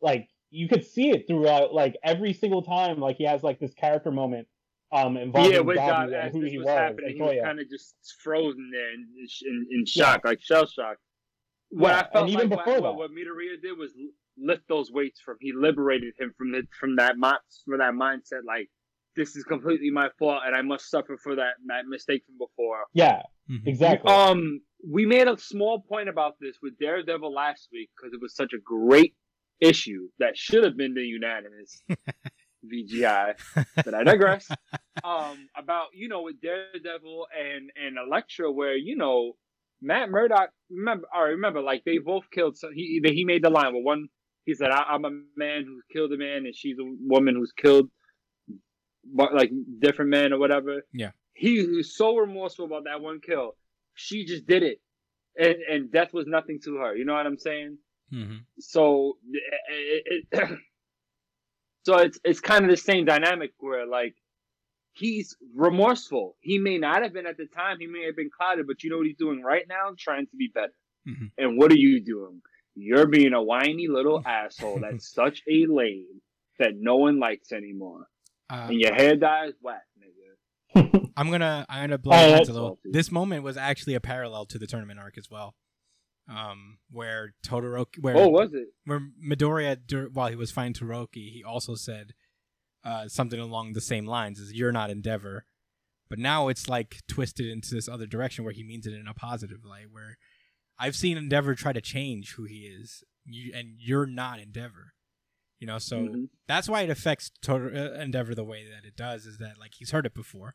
like 0.00 0.28
you 0.50 0.68
could 0.68 0.84
see 0.84 1.10
it 1.10 1.26
throughout 1.26 1.72
like 1.72 1.96
every 2.02 2.32
single 2.32 2.62
time 2.62 2.98
like 3.00 3.16
he 3.16 3.24
has 3.24 3.42
like 3.42 3.58
this 3.60 3.72
character 3.74 4.10
moment 4.10 4.48
um 4.92 5.16
involving 5.16 5.52
yeah, 5.52 5.60
with 5.60 5.76
Dabi 5.78 6.10
Dabi, 6.10 6.24
and 6.24 6.32
who 6.32 6.42
he 6.42 6.58
was 6.58 6.66
was. 6.66 6.76
happening, 6.76 7.06
and 7.06 7.14
he 7.14 7.22
was 7.22 7.30
Toya. 7.32 7.44
kind 7.44 7.60
of 7.60 7.68
just 7.70 7.94
frozen 8.22 8.70
there 8.72 8.92
in, 8.92 9.06
in, 9.46 9.66
in 9.70 9.84
Yeah. 9.94 10.04
shock, 10.12 10.24
like 10.24 10.40
shell 10.42 10.66
shock. 10.66 10.96
What 11.70 11.90
Yeah, 11.90 12.00
I 12.00 12.12
felt 12.12 12.24
and 12.24 12.30
even 12.30 12.48
like 12.48 12.58
before 12.58 12.80
what, 12.80 12.92
that. 12.92 12.98
what 12.98 13.10
Midoriya 13.12 13.62
did 13.62 13.78
was 13.78 13.92
lift 14.36 14.62
those 14.68 14.90
weights 14.90 15.20
from. 15.20 15.36
He 15.40 15.52
liberated 15.52 16.14
him 16.18 16.34
from 16.36 16.50
the, 16.50 16.62
from 16.78 16.96
that 16.96 17.16
mi- 17.16 17.30
from 17.64 17.78
that 17.78 17.92
mindset. 17.94 18.42
Like 18.44 18.68
this 19.14 19.36
is 19.36 19.44
completely 19.44 19.90
my 19.90 20.08
fault, 20.18 20.42
and 20.44 20.56
I 20.56 20.62
must 20.62 20.90
suffer 20.90 21.16
for 21.22 21.36
that 21.36 21.54
that 21.66 21.86
mistake 21.86 22.24
from 22.26 22.38
before. 22.38 22.84
Yeah, 22.92 23.22
Mhm. 23.48 23.66
exactly. 23.66 24.12
Um, 24.12 24.60
we 24.88 25.06
made 25.06 25.28
a 25.28 25.38
small 25.38 25.80
point 25.82 26.08
about 26.08 26.34
this 26.40 26.56
with 26.60 26.76
Daredevil 26.78 27.32
last 27.32 27.68
week 27.72 27.90
because 27.96 28.12
it 28.12 28.20
was 28.20 28.34
such 28.34 28.52
a 28.52 28.58
great 28.58 29.14
issue 29.60 30.08
that 30.18 30.36
should 30.36 30.64
have 30.64 30.76
been 30.76 30.94
the 30.94 31.02
unanimous 31.02 31.82
VGI. 32.64 33.34
But 33.76 33.94
I 33.94 34.04
digress. 34.04 34.48
um, 35.04 35.48
about 35.56 35.88
you 35.94 36.08
know 36.08 36.22
with 36.22 36.40
Daredevil 36.40 37.26
and 37.38 37.70
and 37.76 37.96
Elektra, 37.98 38.50
where 38.50 38.76
you 38.76 38.96
know 38.96 39.36
Matt 39.80 40.10
Murdock. 40.10 40.50
Remember, 40.70 41.06
I 41.14 41.20
remember 41.20 41.60
like 41.60 41.84
they 41.84 41.98
both 41.98 42.24
killed. 42.30 42.56
So 42.56 42.68
he 42.74 43.00
he 43.04 43.24
made 43.24 43.42
the 43.42 43.50
line 43.50 43.72
where 43.72 43.82
one 43.82 44.08
he 44.44 44.54
said, 44.54 44.70
I, 44.70 44.82
"I'm 44.82 45.04
a 45.04 45.10
man 45.36 45.64
who 45.64 45.80
killed 45.92 46.12
a 46.12 46.18
man, 46.18 46.46
and 46.46 46.54
she's 46.54 46.78
a 46.78 46.84
woman 47.06 47.34
who's 47.34 47.52
killed." 47.52 47.90
But 49.04 49.34
like 49.34 49.50
different 49.78 50.10
men 50.10 50.32
or 50.32 50.38
whatever. 50.38 50.82
Yeah. 50.92 51.10
He 51.34 51.66
was 51.66 51.96
so 51.96 52.16
remorseful 52.16 52.66
about 52.66 52.84
that 52.84 53.00
one 53.00 53.20
kill. 53.20 53.56
She 53.94 54.26
just 54.26 54.46
did 54.46 54.62
it, 54.62 54.80
and 55.38 55.56
and 55.70 55.92
death 55.92 56.12
was 56.12 56.26
nothing 56.26 56.60
to 56.64 56.76
her. 56.76 56.94
You 56.94 57.04
know 57.04 57.14
what 57.14 57.26
I'm 57.26 57.38
saying? 57.38 57.78
Mhm. 58.12 58.40
So 58.58 59.18
it, 59.68 60.26
it, 60.32 60.48
so 61.84 61.98
it's 61.98 62.18
it's 62.24 62.40
kind 62.40 62.64
of 62.64 62.70
the 62.70 62.76
same 62.76 63.04
dynamic 63.04 63.52
where 63.58 63.86
like 63.86 64.14
he's 64.92 65.36
remorseful. 65.54 66.36
He 66.40 66.58
may 66.58 66.78
not 66.78 67.02
have 67.02 67.12
been 67.12 67.26
at 67.26 67.36
the 67.36 67.46
time. 67.46 67.78
He 67.80 67.86
may 67.86 68.04
have 68.06 68.16
been 68.16 68.30
clouded, 68.36 68.66
but 68.66 68.82
you 68.82 68.90
know 68.90 68.98
what 68.98 69.06
he's 69.06 69.16
doing 69.16 69.42
right 69.42 69.64
now? 69.68 69.94
Trying 69.98 70.26
to 70.26 70.36
be 70.36 70.50
better. 70.52 70.72
Mhm. 71.08 71.30
And 71.38 71.58
what 71.58 71.72
are 71.72 71.78
you 71.78 72.00
doing? 72.04 72.42
You're 72.74 73.06
being 73.06 73.32
a 73.32 73.42
whiny 73.42 73.88
little 73.88 74.22
asshole. 74.26 74.80
That's 74.80 75.12
such 75.12 75.42
a 75.48 75.66
lame 75.66 76.20
that 76.58 76.72
no 76.76 76.96
one 76.96 77.18
likes 77.18 77.52
anymore. 77.52 78.08
Uh, 78.50 78.66
And 78.70 78.80
your 78.80 78.94
hair 78.94 79.16
dye 79.16 79.46
is 79.46 79.54
whack, 79.62 79.82
nigga. 79.98 81.10
I'm 81.16 81.30
gonna 81.30 81.64
I'm 81.68 81.82
gonna 81.84 81.98
blow 81.98 82.16
Oh, 82.16 82.34
it 82.34 82.48
a 82.48 82.52
little. 82.52 82.68
salty. 82.68 82.90
This 82.92 83.10
moment 83.10 83.42
was 83.42 83.56
actually 83.56 83.94
a 83.94 84.00
parallel 84.00 84.44
to 84.46 84.58
the 84.58 84.66
tournament 84.66 84.98
arc 85.00 85.16
as 85.18 85.30
well. 85.30 85.54
Um, 86.30 86.78
where 86.90 87.34
Todoroki, 87.44 87.98
where 88.00 88.16
Oh, 88.16 88.28
was 88.28 88.54
it? 88.54 88.68
where 88.84 89.00
Midoriya, 89.22 90.12
while 90.12 90.28
he 90.28 90.36
was 90.36 90.50
fighting 90.52 90.72
Todoroki, 90.74 91.32
he 91.32 91.42
also 91.44 91.74
said 91.74 92.12
uh, 92.84 93.08
something 93.08 93.40
along 93.40 93.72
the 93.72 93.80
same 93.80 94.06
lines 94.06 94.40
as 94.40 94.52
"You're 94.52 94.72
not 94.72 94.90
Endeavor," 94.90 95.44
but 96.08 96.18
now 96.18 96.48
it's 96.48 96.68
like 96.68 96.98
twisted 97.08 97.46
into 97.46 97.74
this 97.74 97.88
other 97.88 98.06
direction 98.06 98.44
where 98.44 98.52
he 98.54 98.62
means 98.62 98.86
it 98.86 98.94
in 98.94 99.06
a 99.08 99.14
positive 99.14 99.64
light. 99.64 99.90
Where 99.90 100.16
I've 100.78 100.96
seen 100.96 101.16
Endeavor 101.18 101.54
try 101.54 101.72
to 101.72 101.80
change 101.80 102.34
who 102.36 102.44
he 102.44 102.60
is, 102.60 103.02
you, 103.24 103.52
and 103.54 103.74
you're 103.78 104.06
not 104.06 104.38
Endeavor. 104.40 104.94
You 105.58 105.66
know, 105.66 105.78
so 105.78 105.96
Mhm. 105.98 106.28
that's 106.48 106.70
why 106.70 106.82
it 106.82 106.90
affects 106.90 107.30
Tod- 107.42 107.76
uh, 107.76 107.92
Endeavor 108.00 108.34
the 108.34 108.44
way 108.44 108.64
that 108.66 108.86
it 108.86 108.96
does. 108.96 109.26
Is 109.26 109.36
that 109.38 109.58
like 109.58 109.74
he's 109.74 109.90
heard 109.90 110.06
it 110.06 110.14
before, 110.14 110.54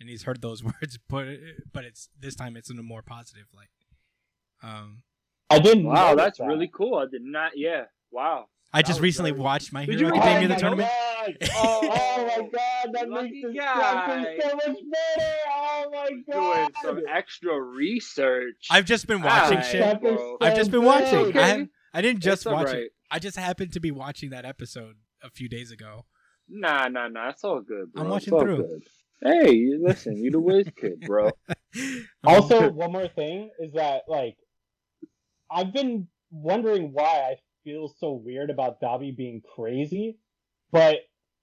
and 0.00 0.08
he's 0.08 0.24
heard 0.24 0.40
those 0.42 0.64
words, 0.82 0.98
but 1.08 1.28
but 1.72 1.84
it's 1.84 2.08
this 2.18 2.34
time 2.34 2.56
it's 2.56 2.70
in 2.70 2.78
a 2.78 2.82
more 2.82 3.02
positive 3.02 3.46
light. 3.54 3.68
Um, 4.62 5.04
I 5.50 5.58
didn't. 5.58 5.84
Wow, 5.84 6.10
notice 6.10 6.16
that's 6.24 6.38
that. 6.38 6.46
really 6.46 6.70
cool. 6.72 6.96
I 6.96 7.06
did 7.10 7.22
not. 7.22 7.52
Yeah. 7.56 7.84
Wow. 8.10 8.46
I 8.72 8.82
just 8.82 9.00
recently 9.00 9.32
very- 9.32 9.42
watched 9.42 9.72
My 9.72 9.84
Did 9.84 9.98
Hero 9.98 10.14
you 10.14 10.20
Academia 10.20 10.34
really 10.36 10.46
the 10.46 10.54
know 10.54 10.58
tournament. 10.60 10.88
God. 10.90 11.36
Oh, 11.54 11.80
Oh 11.82 12.26
my 12.26 12.48
god, 12.48 12.92
that 12.94 13.10
lucky 13.10 13.30
makes 13.42 13.46
this 13.48 13.56
guy. 13.56 13.74
chapter 13.80 14.48
so 14.48 14.54
much 14.56 14.78
better. 15.16 15.30
Oh 15.50 15.90
my 15.92 16.08
god. 16.32 16.54
Doing 16.56 16.68
some 16.82 17.00
extra 17.12 17.60
research. 17.60 18.66
I've 18.70 18.84
just 18.84 19.06
been 19.06 19.22
watching 19.22 19.58
Alright, 19.58 19.70
shit. 19.72 20.00
Bro. 20.00 20.38
I've 20.40 20.56
just 20.56 20.70
been 20.70 20.84
watching. 20.84 21.18
Okay. 21.18 21.38
I, 21.40 21.46
haven't- 21.48 21.70
I 21.92 22.00
didn't 22.00 22.22
just 22.22 22.42
It's 22.46 22.52
watch 22.52 22.68
alright. 22.68 22.84
it. 22.84 22.92
I 23.10 23.18
just 23.18 23.36
happened 23.36 23.72
to 23.72 23.80
be 23.80 23.90
watching 23.90 24.30
that 24.30 24.44
episode 24.44 24.94
a 25.22 25.30
few 25.30 25.48
days 25.48 25.72
ago. 25.72 26.06
Nah, 26.48 26.86
nah, 26.88 27.08
nah. 27.08 27.30
It's 27.30 27.42
all 27.44 27.60
good, 27.60 27.92
bro. 27.92 28.04
I'm 28.04 28.08
watching 28.10 28.32
It's 28.34 28.42
through. 28.42 28.56
good. 28.58 28.82
Hey, 29.22 29.52
you 29.54 29.82
listen. 29.84 30.16
You 30.16 30.30
the 30.30 30.40
whiz 30.40 30.68
kid, 30.76 31.00
bro. 31.06 31.30
Also, 32.24 32.70
one 32.72 32.92
more 32.92 33.08
thing 33.08 33.50
is 33.58 33.72
that 33.72 34.02
like 34.08 34.36
I've 35.50 35.72
been 35.72 36.08
wondering 36.30 36.92
why 36.92 37.04
I 37.32 37.36
feel 37.64 37.92
so 37.98 38.12
weird 38.12 38.50
about 38.50 38.80
Dabi 38.80 39.16
being 39.16 39.42
crazy, 39.56 40.18
but 40.72 40.96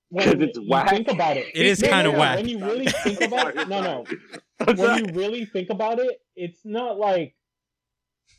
when 0.10 0.26
'Cause 0.34 0.36
it's 0.42 0.58
you 0.58 0.68
whack. 0.70 0.90
think 0.90 1.08
about 1.10 1.38
it, 1.38 1.48
It 1.54 1.66
is 1.66 1.82
No, 1.82 1.88
no, 1.90 1.94
kinda 1.96 2.12
no, 2.14 2.20
whack. 2.20 2.36
When 2.38 2.48
you 2.48 2.60
really 2.66 2.86
think 2.88 3.22
about 3.22 3.56
it, 3.58 3.68
no, 3.68 3.82
no. 3.82 4.06
I'm 4.60 4.78
sorry. 4.78 5.02
when 5.04 5.14
you 5.14 5.20
really 5.20 5.46
think 5.46 5.70
about 5.70 6.00
it, 6.00 6.18
it's 6.36 6.62
not 6.66 6.98
like 6.98 7.36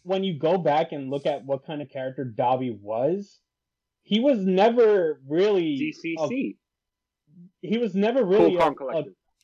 when 0.02 0.24
you 0.24 0.38
go 0.38 0.56
back 0.58 0.92
and 0.92 1.10
look 1.10 1.26
at 1.26 1.44
what 1.44 1.64
kind 1.66 1.82
of 1.82 1.88
character 1.90 2.24
Dabi 2.36 2.76
was. 2.80 3.38
He 4.02 4.20
was 4.20 4.38
never 4.38 5.20
really 5.28 5.74
a- 5.74 5.92
DCC. 6.08 6.56
he 7.60 7.76
was 7.78 7.94
never 7.94 8.24
really 8.24 8.56
Cool 8.56 8.60
a, 8.60 8.74
Calm 8.74 8.88
a 8.94 8.96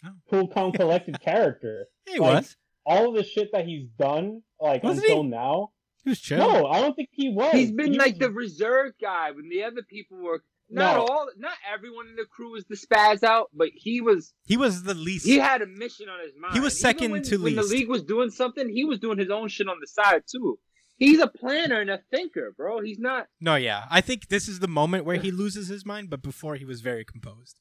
oh. 0.06 0.10
cool, 0.30 0.48
calm, 0.48 0.72
collected 0.72 1.20
character. 1.20 1.86
he 2.06 2.18
like, 2.18 2.36
was. 2.36 2.56
All 2.86 3.10
of 3.10 3.14
the 3.14 3.24
shit 3.24 3.50
that 3.52 3.66
he's 3.66 3.86
done, 3.98 4.42
like 4.60 4.82
Wasn't 4.82 5.04
until 5.04 5.22
he? 5.22 5.28
now. 5.28 5.70
He 6.04 6.10
was 6.10 6.20
chill. 6.20 6.38
No, 6.38 6.66
I 6.66 6.80
don't 6.80 6.94
think 6.94 7.08
he 7.12 7.30
was. 7.30 7.52
He's 7.52 7.72
been 7.72 7.92
He 7.92 7.98
like 7.98 8.14
was- 8.14 8.18
the 8.20 8.30
reserve 8.30 8.92
guy 9.00 9.30
when 9.32 9.48
the 9.48 9.64
other 9.64 9.82
people 9.82 10.18
were. 10.18 10.42
Not 10.70 10.96
No. 10.96 11.02
all, 11.04 11.28
not 11.36 11.52
everyone 11.72 12.08
in 12.08 12.16
the 12.16 12.24
crew 12.24 12.52
was 12.52 12.64
the 12.64 12.74
spaz 12.74 13.22
out, 13.22 13.50
but 13.52 13.68
he 13.74 14.00
was. 14.00 14.32
He 14.46 14.56
was 14.56 14.82
the 14.84 14.94
least. 14.94 15.26
He 15.26 15.36
had 15.38 15.60
a 15.60 15.66
mission 15.66 16.08
on 16.08 16.20
his 16.24 16.32
mind. 16.40 16.54
He 16.54 16.60
was 16.60 16.80
second 16.80 17.10
when, 17.12 17.22
to 17.24 17.36
when 17.36 17.54
least. 17.56 17.68
the 17.68 17.74
league 17.76 17.88
was 17.88 18.02
doing 18.02 18.30
something, 18.30 18.68
he 18.70 18.84
was 18.86 18.98
doing 18.98 19.18
his 19.18 19.28
own 19.30 19.48
shit 19.48 19.68
on 19.68 19.76
the 19.80 19.86
side 19.86 20.22
too. 20.26 20.58
He's 20.96 21.20
a 21.20 21.26
planner 21.26 21.80
and 21.82 21.90
a 21.90 22.00
thinker, 22.10 22.54
bro. 22.56 22.80
He's 22.80 22.98
not. 22.98 23.26
no, 23.40 23.56
yeah. 23.56 23.84
I 23.90 24.00
think 24.00 24.28
this 24.28 24.48
is 24.48 24.60
the 24.60 24.68
moment 24.68 25.04
where 25.04 25.16
he 25.18 25.30
loses 25.30 25.68
his 25.68 25.84
mind, 25.84 26.08
but 26.08 26.22
before 26.22 26.56
he 26.56 26.64
was 26.64 26.80
very 26.80 27.04
composed. 27.04 27.60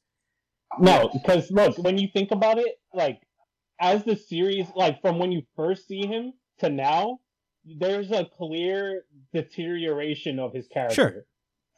No, 0.79 1.09
because 1.11 1.51
look, 1.51 1.77
when 1.79 1.97
you 1.97 2.07
think 2.13 2.31
about 2.31 2.57
it, 2.57 2.75
like 2.93 3.19
as 3.81 4.03
the 4.05 4.15
series, 4.15 4.67
like 4.75 5.01
from 5.01 5.19
when 5.19 5.31
you 5.31 5.41
first 5.57 5.87
see 5.87 6.05
him 6.07 6.33
to 6.59 6.69
now, 6.69 7.19
there's 7.65 8.11
a 8.11 8.25
clear 8.25 9.05
deterioration 9.33 10.39
of 10.39 10.53
his 10.53 10.67
character 10.67 10.95
Sure. 10.95 11.25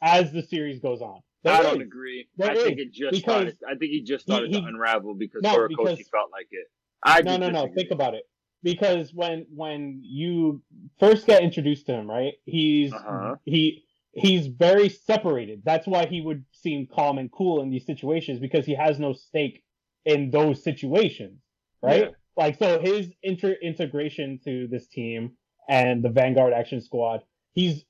as 0.02 0.32
the 0.32 0.42
series 0.42 0.80
goes 0.80 1.00
on. 1.00 1.20
There 1.42 1.54
I 1.54 1.62
don't 1.62 1.80
agree. 1.82 2.26
There 2.36 2.50
I 2.50 2.54
think 2.54 2.78
is, 2.78 2.86
it 2.86 2.92
just 2.92 3.10
because 3.12 3.24
started. 3.54 3.58
I 3.68 3.74
think 3.76 3.92
he 3.92 4.02
just 4.02 4.24
started 4.24 4.52
he- 4.52 4.60
to 4.60 4.66
unravel 4.66 5.14
because 5.14 5.42
No, 5.42 5.56
Horikoshi 5.56 5.68
because- 5.96 6.08
felt 6.08 6.30
like 6.32 6.48
it. 6.50 6.66
I 7.02 7.20
no, 7.22 7.34
do 7.38 7.50
no, 7.50 7.50
no. 7.66 7.72
Think 7.72 7.90
about 7.92 8.14
it. 8.14 8.24
Because 8.62 9.12
when 9.14 9.46
when 9.54 10.00
you 10.02 10.62
first 10.98 11.26
get 11.26 11.42
introduced 11.42 11.86
to 11.86 11.92
him, 11.92 12.10
right? 12.10 12.34
He's 12.46 12.92
Uh-huh. 12.92 13.36
he 13.44 13.84
he's 14.12 14.46
very 14.48 14.88
separated. 14.88 15.62
That's 15.64 15.86
why 15.86 16.06
he 16.06 16.20
would 16.20 16.44
seem 16.52 16.86
calm 16.88 17.18
and 17.18 17.30
cool 17.30 17.62
in 17.62 17.70
these 17.70 17.86
situations 17.86 18.40
because 18.40 18.66
he 18.66 18.74
has 18.74 18.98
no 18.98 19.12
stake 19.12 19.62
in 20.04 20.30
those 20.30 20.64
situations, 20.64 21.38
right? 21.82 22.04
Yeah. 22.06 22.10
Like 22.36 22.58
so, 22.58 22.80
his 22.80 23.12
inter- 23.22 23.56
integration 23.62 24.40
to 24.44 24.66
this 24.68 24.88
team 24.88 25.36
and 25.68 26.02
the 26.04 26.08
Vanguard 26.10 26.52
Action 26.52 26.80
Squad, 26.80 27.20
he's 27.52 27.84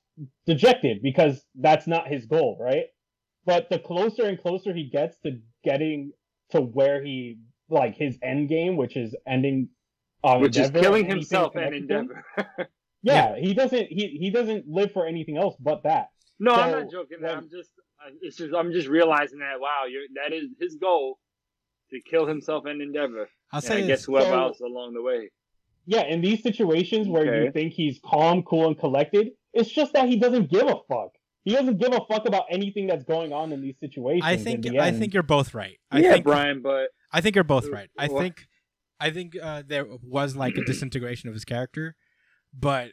dejected 0.45 1.01
because 1.01 1.43
that's 1.55 1.87
not 1.87 2.07
his 2.07 2.25
goal, 2.25 2.57
right? 2.59 2.85
But 3.45 3.69
the 3.69 3.79
closer 3.79 4.23
and 4.23 4.39
closer 4.39 4.73
he 4.73 4.89
gets 4.89 5.17
to 5.19 5.39
getting 5.63 6.11
to 6.51 6.61
where 6.61 7.03
he 7.03 7.37
like 7.69 7.95
his 7.95 8.17
end 8.23 8.49
game, 8.49 8.77
which 8.77 8.95
is 8.97 9.15
ending 9.27 9.69
on 10.23 10.41
Which 10.41 10.57
is 10.57 10.71
killing 10.71 11.03
and 11.05 11.13
himself 11.13 11.53
and 11.55 11.65
connected 11.65 11.87
to 11.89 11.93
him. 11.95 12.09
Endeavor. 12.37 12.69
Yeah, 13.03 13.35
he 13.37 13.53
doesn't. 13.53 13.87
He 13.89 14.17
he 14.19 14.31
doesn't 14.31 14.67
live 14.67 14.91
for 14.91 15.05
anything 15.05 15.37
else 15.37 15.55
but 15.59 15.83
that. 15.83 16.07
no, 16.39 16.51
I'm 16.53 16.71
not 16.71 16.91
joking. 16.91 17.19
when- 17.21 17.31
I'm 17.31 17.49
just. 17.49 17.69
I- 18.01 18.09
It's 18.21 18.35
just. 18.37 18.53
I'm 18.55 18.71
just 18.73 18.87
realizing 18.87 19.39
that. 19.39 19.59
Wow, 19.61 19.83
you're, 19.89 20.01
that 20.15 20.35
is 20.35 20.49
his 20.59 20.75
goal 20.75 21.19
to 21.91 22.01
kill 22.01 22.25
himself 22.25 22.65
and 22.65 22.81
Endeavor. 22.81 23.29
I'll 23.53 23.59
And 23.59 23.63
say 23.63 23.77
I 23.77 23.81
this. 23.81 23.87
guess 23.87 24.05
whoever 24.05 24.25
So- 24.31 24.39
else 24.39 24.59
along 24.61 24.93
the 24.93 25.01
way. 25.03 25.29
Yeah, 25.89 26.03
in 26.03 26.21
these 26.21 26.43
situations 26.43 27.07
where 27.07 27.45
you 27.45 27.51
think 27.51 27.71
he's 27.73 27.99
calm, 28.05 28.43
cool, 28.43 28.67
and 28.67 28.77
collected, 28.77 29.29
it's 29.53 29.69
just 29.69 29.93
that 29.93 30.07
he 30.09 30.17
doesn't 30.19 30.51
give 30.51 30.67
a 30.67 30.75
fuck. 30.89 31.11
He 31.45 31.53
doesn't 31.53 31.77
give 31.79 31.93
a 31.93 32.01
fuck 32.11 32.27
about 32.27 32.43
anything 32.51 32.87
that's 32.87 33.05
going 33.05 33.31
on 33.31 33.53
in 33.53 33.61
these 33.61 33.75
situations. 33.79 34.23
I 34.25 34.35
think 34.35 34.67
I 34.77 34.91
think 34.91 35.13
you're 35.13 35.23
both 35.23 35.53
right. 35.53 35.77
I 35.89 35.99
yeah, 36.01 36.11
think 36.13 36.25
Brian, 36.25 36.61
but 36.61 36.89
I 37.11 37.21
think 37.21 37.35
you're 37.35 37.45
both 37.45 37.69
right. 37.69 37.89
I 37.97 38.07
What? 38.07 38.21
think 38.21 38.35
I 38.99 39.11
think 39.11 39.33
uh, 39.41 39.63
there 39.65 39.85
was 40.03 40.35
like 40.35 40.57
a 40.57 40.65
disintegration 40.65 41.29
of 41.29 41.33
his 41.35 41.45
character, 41.45 41.95
but 42.53 42.91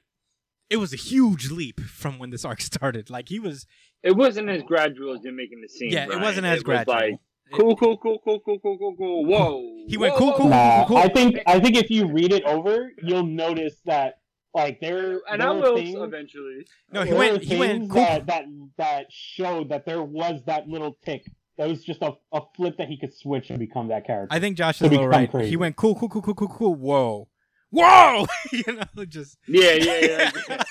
it 0.71 0.77
was 0.77 0.93
a 0.93 0.97
huge 0.97 1.51
leap 1.51 1.81
from 1.81 2.19
when 2.21 2.31
this 2.31 2.45
arc 2.45 2.61
started. 2.73 3.11
Like 3.11 3.29
he 3.29 3.41
was, 3.41 3.67
it 4.05 4.13
wasn't 4.17 4.49
as 4.51 4.63
gradual 4.63 5.15
as 5.15 5.21
you're 5.25 5.33
making 5.33 5.61
the 5.61 5.69
scene. 5.69 5.91
yeah, 5.91 6.05
it 6.05 6.21
wasn't 6.21 6.47
as 6.47 6.53
It 6.53 6.57
was 6.59 6.63
gradual. 6.63 6.95
Like, 6.95 7.13
It- 7.15 7.21
cool, 7.53 7.77
cool, 7.77 7.97
cool, 7.99 8.19
cool, 8.25 8.41
cool, 8.41 8.59
cool, 8.59 8.79
cool, 8.79 8.97
cool. 8.97 9.25
Whoa. 9.27 9.85
He 9.89 9.97
went 9.97 10.15
Whoa, 10.15 10.19
cool, 10.19 10.33
cool. 10.35 10.49
Nah, 10.49 10.87
cool. 10.87 10.97
I 10.97 11.09
think 11.09 11.39
I 11.47 11.61
think 11.61 11.77
if 11.77 11.91
you 11.91 12.11
read 12.11 12.33
it 12.33 12.45
over, 12.45 12.91
you'll 13.03 13.27
notice 13.27 13.75
that 13.85 14.19
like 14.55 14.81
there 14.81 15.21
And 15.31 15.41
there 15.41 15.49
I 15.49 15.53
will 15.53 15.77
things, 15.77 15.97
eventually. 15.99 16.67
No, 16.93 17.03
he 17.03 17.13
went- 17.13 17.43
he 17.43 17.57
went 17.59 17.91
cool. 17.91 18.03
that, 18.03 18.27
that 18.27 18.45
that 18.79 19.07
showed 19.11 19.69
that 19.71 19.85
there 19.85 20.03
was 20.03 20.43
that 20.47 20.69
little 20.69 20.97
tick. 21.05 21.25
That 21.59 21.69
was 21.69 21.85
just 21.85 22.03
a, 22.03 22.13
a 22.33 22.41
flip 22.57 22.79
that 22.79 22.89
he 22.89 22.99
could 22.99 23.15
switch 23.15 23.51
and 23.51 23.59
become 23.61 23.89
that 23.89 24.07
character. 24.07 24.35
I 24.35 24.41
think 24.41 24.57
Josh 24.57 24.81
is 24.81 24.89
a 24.89 24.91
little 24.91 25.07
right. 25.07 25.31
crazy. 25.31 25.51
He 25.51 25.57
went 25.57 25.77
cool, 25.77 25.95
cool, 25.95 26.09
cool, 26.09 26.23
cool, 26.23 26.35
cool, 26.35 26.49
cool. 26.49 26.75
Whoa, 26.75 27.29
whoa! 27.71 28.27
you 28.53 28.65
know, 28.73 29.05
just 29.05 29.39
Yeah, 29.47 29.73
yeah, 29.75 30.31
yeah. 30.49 30.63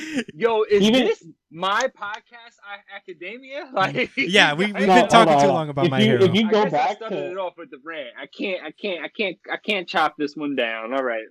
Yeah. 0.00 0.14
yeah. 0.16 0.22
Yo, 0.34 0.62
is 0.62 0.82
Even- 0.82 1.04
this 1.06 1.24
my 1.50 1.88
podcast, 1.96 2.56
I, 2.64 2.96
Academia? 2.96 3.68
Like, 3.74 4.10
Yeah, 4.16 4.54
we- 4.54 4.66
we've 4.66 4.76
I- 4.76 4.78
been 4.78 4.88
No, 4.88 5.06
talking 5.06 5.32
hold 5.32 5.44
too 5.44 5.48
long 5.48 5.68
about 5.68 5.84
if 5.86 5.90
My 5.90 5.98
you, 6.00 6.04
Hero. 6.06 6.24
If 6.24 6.34
you 6.34 6.50
go 6.50 6.62
I 6.62 6.68
back 6.68 6.96
started 6.96 7.16
to 7.16 7.30
it 7.32 7.38
off 7.38 7.54
with 7.58 7.70
the 7.70 7.78
rant. 7.84 8.08
I 8.20 8.26
can't, 8.26 8.62
I 8.64 8.70
can't, 8.72 9.04
I 9.04 9.08
can't, 9.08 9.36
I 9.52 9.56
can't 9.56 9.88
chop 9.88 10.14
this 10.18 10.34
one 10.36 10.54
down. 10.56 10.92
All 10.94 11.02
right, 11.02 11.22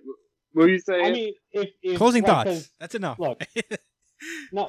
what 0.52 0.62
were 0.64 0.68
you 0.68 0.78
saying? 0.78 1.04
I 1.06 1.10
mean, 1.12 1.34
if, 1.52 1.70
if 1.82 1.96
closing 1.98 2.22
like, 2.22 2.30
thoughts. 2.30 2.50
'cause- 2.50 2.70
That's 2.80 2.94
enough. 2.94 3.18
look, 3.18 3.42
No, 4.52 4.68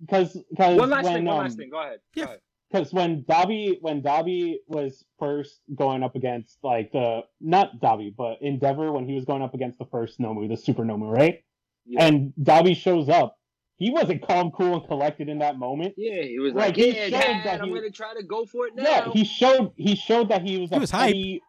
because 0.00 0.36
because 0.50 0.78
one 0.78 0.90
last 0.90 1.04
when, 1.04 1.14
thing. 1.14 1.24
One 1.24 1.36
um, 1.36 1.42
last 1.44 1.56
thing. 1.56 1.70
Go 1.70 1.80
ahead. 1.80 1.98
Yeah. 2.14 2.34
Because 2.70 2.92
when 2.92 3.22
Dabi 3.24 3.76
when 3.82 4.02
Dabi 4.02 4.56
was 4.66 5.04
first 5.18 5.60
going 5.74 6.02
up 6.02 6.16
against 6.16 6.58
like 6.62 6.90
the 6.92 7.20
not 7.40 7.80
Dabi 7.80 8.14
but 8.16 8.38
Endeavor 8.40 8.90
when 8.92 9.06
he 9.06 9.14
was 9.14 9.24
going 9.26 9.42
up 9.42 9.52
against 9.54 9.78
the 9.78 9.84
first 9.86 10.18
Nomu 10.18 10.48
the 10.48 10.56
Super 10.56 10.82
Nomu 10.82 11.10
right 11.10 11.44
Yeah. 11.86 12.04
and 12.06 12.32
Dabi 12.40 12.76
shows 12.76 13.08
up 13.08 13.36
he 13.76 13.90
wasn't 13.90 14.22
calm 14.24 14.52
cool 14.52 14.74
and 14.76 14.86
collected 14.86 15.28
in 15.28 15.38
that 15.40 15.58
moment 15.58 15.94
Yeah, 15.96 16.22
he 16.22 16.38
was 16.38 16.52
Like, 16.54 16.68
like, 16.68 16.76
he 16.76 16.86
"Yeah, 16.96 17.04
showed 17.04 17.10
Dad, 17.10 17.44
that 17.46 17.60
I'm 17.62 17.68
he- 17.68 17.74
gonna 17.74 17.90
try 17.90 18.14
to 18.14 18.22
go 18.22 18.46
for 18.46 18.66
it 18.68 18.74
now." 18.76 18.82
yeah 18.84 19.08
he 19.12 19.24
showed 19.24 19.72
he 19.76 19.96
showed 19.96 20.28
that 20.28 20.42
he 20.42 20.58
was 20.58 20.70
He 20.70 20.76
a 20.76 20.80
was 20.80 20.90
hype. 20.90 21.08
petty 21.08 21.42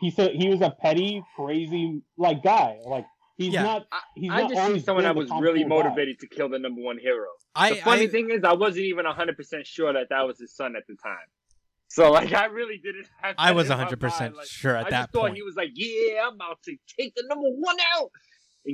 he 0.00 0.10
said 0.10 0.32
he 0.32 0.48
was 0.48 0.60
a 0.60 0.70
petty 0.70 1.22
crazy 1.36 2.02
like 2.18 2.42
guy 2.42 2.78
like 2.84 3.06
he's 3.36 3.52
Yeah. 3.54 3.62
not 3.62 3.86
I- 3.92 4.00
he's 4.16 4.30
I 4.30 4.40
not 4.40 4.50
just 4.50 4.60
see 4.60 4.66
always 4.66 4.84
someone 4.84 5.04
that 5.04 5.14
was 5.14 5.30
really 5.40 5.60
cool 5.62 5.68
guy. 5.78 5.84
motivated 5.84 6.18
to 6.20 6.26
kill 6.26 6.48
the 6.48 6.58
number 6.58 6.82
one 6.82 6.98
hero. 6.98 7.28
I, 7.54 7.70
the 7.70 7.76
funny 7.76 8.02
I- 8.02 8.06
thing 8.08 8.30
is, 8.30 8.42
I 8.44 8.52
wasn't 8.54 8.86
even 8.86 9.04
100 9.06 9.36
percent 9.36 9.66
sure 9.66 9.92
that 9.92 10.08
that 10.10 10.26
was 10.26 10.38
his 10.40 10.54
son 10.54 10.74
at 10.76 10.82
the 10.88 10.96
time. 10.96 11.16
So 11.88 12.10
like, 12.10 12.32
I 12.34 12.46
really 12.46 12.78
didn't. 12.82 13.06
Have 13.22 13.36
I 13.38 13.52
was 13.52 13.70
in 13.70 13.78
100% 13.78 14.00
mind. 14.20 14.34
Like, 14.36 14.46
sure 14.46 14.74
at 14.74 14.86
I 14.86 14.90
that 14.90 15.00
just 15.02 15.12
thought 15.12 15.20
point. 15.20 15.36
he 15.36 15.42
was 15.42 15.54
like, 15.54 15.70
"Yeah, 15.74 16.26
I'm 16.26 16.34
about 16.34 16.60
to 16.64 16.76
take 16.98 17.14
the 17.14 17.24
number 17.28 17.48
one 17.48 17.76
out 17.96 18.10
and 18.10 18.10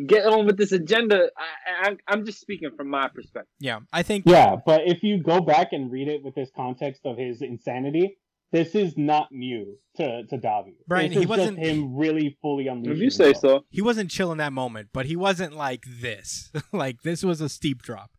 get 0.07 0.27
on 0.27 0.47
with 0.47 0.57
this 0.57 0.73
agenda." 0.73 1.29
I, 1.37 1.89
I, 1.91 1.97
I'm 2.09 2.25
just 2.25 2.41
speaking 2.41 2.71
from 2.77 2.89
my 2.89 3.09
perspective. 3.09 3.49
yeah, 3.61 3.81
I 3.93 4.03
think 4.03 4.25
Yeah, 4.27 4.57
but 4.65 4.83
if 4.87 5.03
you 5.03 5.23
go 5.23 5.41
back 5.41 5.69
and 5.73 5.91
read 5.91 6.09
it 6.09 6.23
with 6.23 6.35
this 6.35 6.51
context 6.55 7.03
of 7.05 7.17
his 7.19 7.43
insanity, 7.43 8.19
this 8.53 8.75
is 8.75 8.97
not 8.99 9.29
new 9.33 9.77
to 9.97 10.25
to 10.29 10.37
Dabi. 10.39 10.75
Brian, 10.87 11.09
this 11.09 11.19
he 11.19 11.23
is 11.25 11.29
wasn't- 11.29 11.59
just 11.59 11.69
him 11.71 11.97
really 11.97 12.37
fully 12.43 12.67
unleashing. 12.69 12.97
If 12.97 13.03
you 13.03 13.11
say 13.11 13.25
himself. 13.33 13.63
so. 13.63 13.67
he 13.71 13.81
wasn't 13.83 14.11
chill 14.11 14.31
in 14.33 14.39
that 14.39 14.53
moment, 14.53 14.89
but 14.93 15.07
he 15.07 15.17
wasn't 15.17 15.55
like 15.55 15.85
this. 16.01 16.51
like 16.73 17.03
this 17.03 17.23
was 17.23 17.41
a 17.41 17.49
steep 17.49 17.83
drop. 17.83 18.11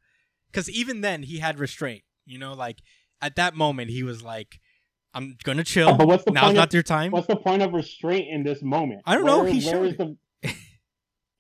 Because 0.51 0.69
even 0.69 1.01
then, 1.01 1.23
he 1.23 1.39
had 1.39 1.59
restraint. 1.59 2.03
You 2.25 2.37
know, 2.39 2.53
like 2.53 2.79
at 3.21 3.35
that 3.37 3.55
moment, 3.55 3.89
he 3.89 4.03
was 4.03 4.23
like, 4.23 4.59
"I'm 5.13 5.35
gonna 5.43 5.63
chill. 5.63 5.89
Yeah, 5.89 5.97
but 5.97 6.07
what's 6.07 6.23
the 6.23 6.31
Now's 6.31 6.43
point 6.45 6.55
not 6.57 6.67
of- 6.69 6.73
your 6.73 6.83
time." 6.83 7.11
What's 7.11 7.27
the 7.27 7.35
point 7.35 7.61
of 7.61 7.73
restraint 7.73 8.27
in 8.29 8.43
this 8.43 8.61
moment? 8.61 9.01
I 9.05 9.15
don't 9.15 9.25
know, 9.25 9.43
he 9.43 9.59
where 9.65 9.73
showed 9.75 9.85
is 9.87 9.97
the 9.97 10.15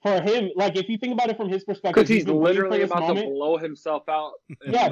for 0.03 0.21
him? 0.21 0.51
Like, 0.55 0.75
if 0.75 0.87
you 0.89 0.97
think 0.99 1.13
about 1.13 1.29
it 1.29 1.37
from 1.37 1.49
his 1.49 1.63
perspective, 1.63 2.03
Because 2.03 2.09
he's 2.09 2.25
for 2.25 2.33
literally 2.33 2.83
about 2.83 2.99
moment, 2.99 3.25
to 3.25 3.31
blow 3.31 3.57
himself 3.57 4.03
out. 4.07 4.33
Yeah, 4.67 4.89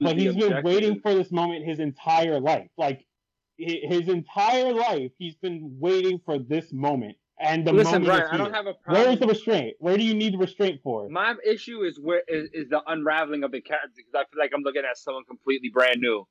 but 0.00 0.16
he's 0.16 0.36
been 0.36 0.62
waiting 0.62 1.00
for 1.00 1.14
this 1.14 1.32
moment 1.32 1.64
his 1.66 1.80
entire 1.80 2.38
life. 2.38 2.68
Like 2.76 3.04
his 3.56 4.08
entire 4.08 4.72
life, 4.72 5.10
he's 5.18 5.34
been 5.34 5.76
waiting 5.80 6.20
for 6.24 6.38
this 6.38 6.72
moment. 6.72 7.16
And 7.40 7.64
the 7.66 7.72
Listen, 7.72 8.02
moment 8.02 8.06
Brian, 8.06 8.26
I 8.32 8.36
don't 8.36 8.52
have 8.52 8.66
a 8.66 8.74
problem. 8.74 9.04
Where 9.04 9.12
is 9.12 9.20
the 9.20 9.26
restraint? 9.26 9.76
Where 9.78 9.96
do 9.96 10.04
you 10.04 10.14
need 10.14 10.34
the 10.34 10.38
restraint 10.38 10.80
for? 10.82 11.08
My 11.08 11.34
issue 11.46 11.82
is 11.82 11.98
where 12.00 12.22
is, 12.26 12.50
is 12.52 12.68
the 12.68 12.80
unraveling 12.86 13.44
of 13.44 13.52
the 13.52 13.60
character 13.60 13.92
because 13.96 14.12
I 14.14 14.24
feel 14.30 14.40
like 14.40 14.50
I'm 14.54 14.62
looking 14.62 14.82
at 14.88 14.98
someone 14.98 15.24
completely 15.24 15.68
brand 15.68 16.00
new, 16.00 16.26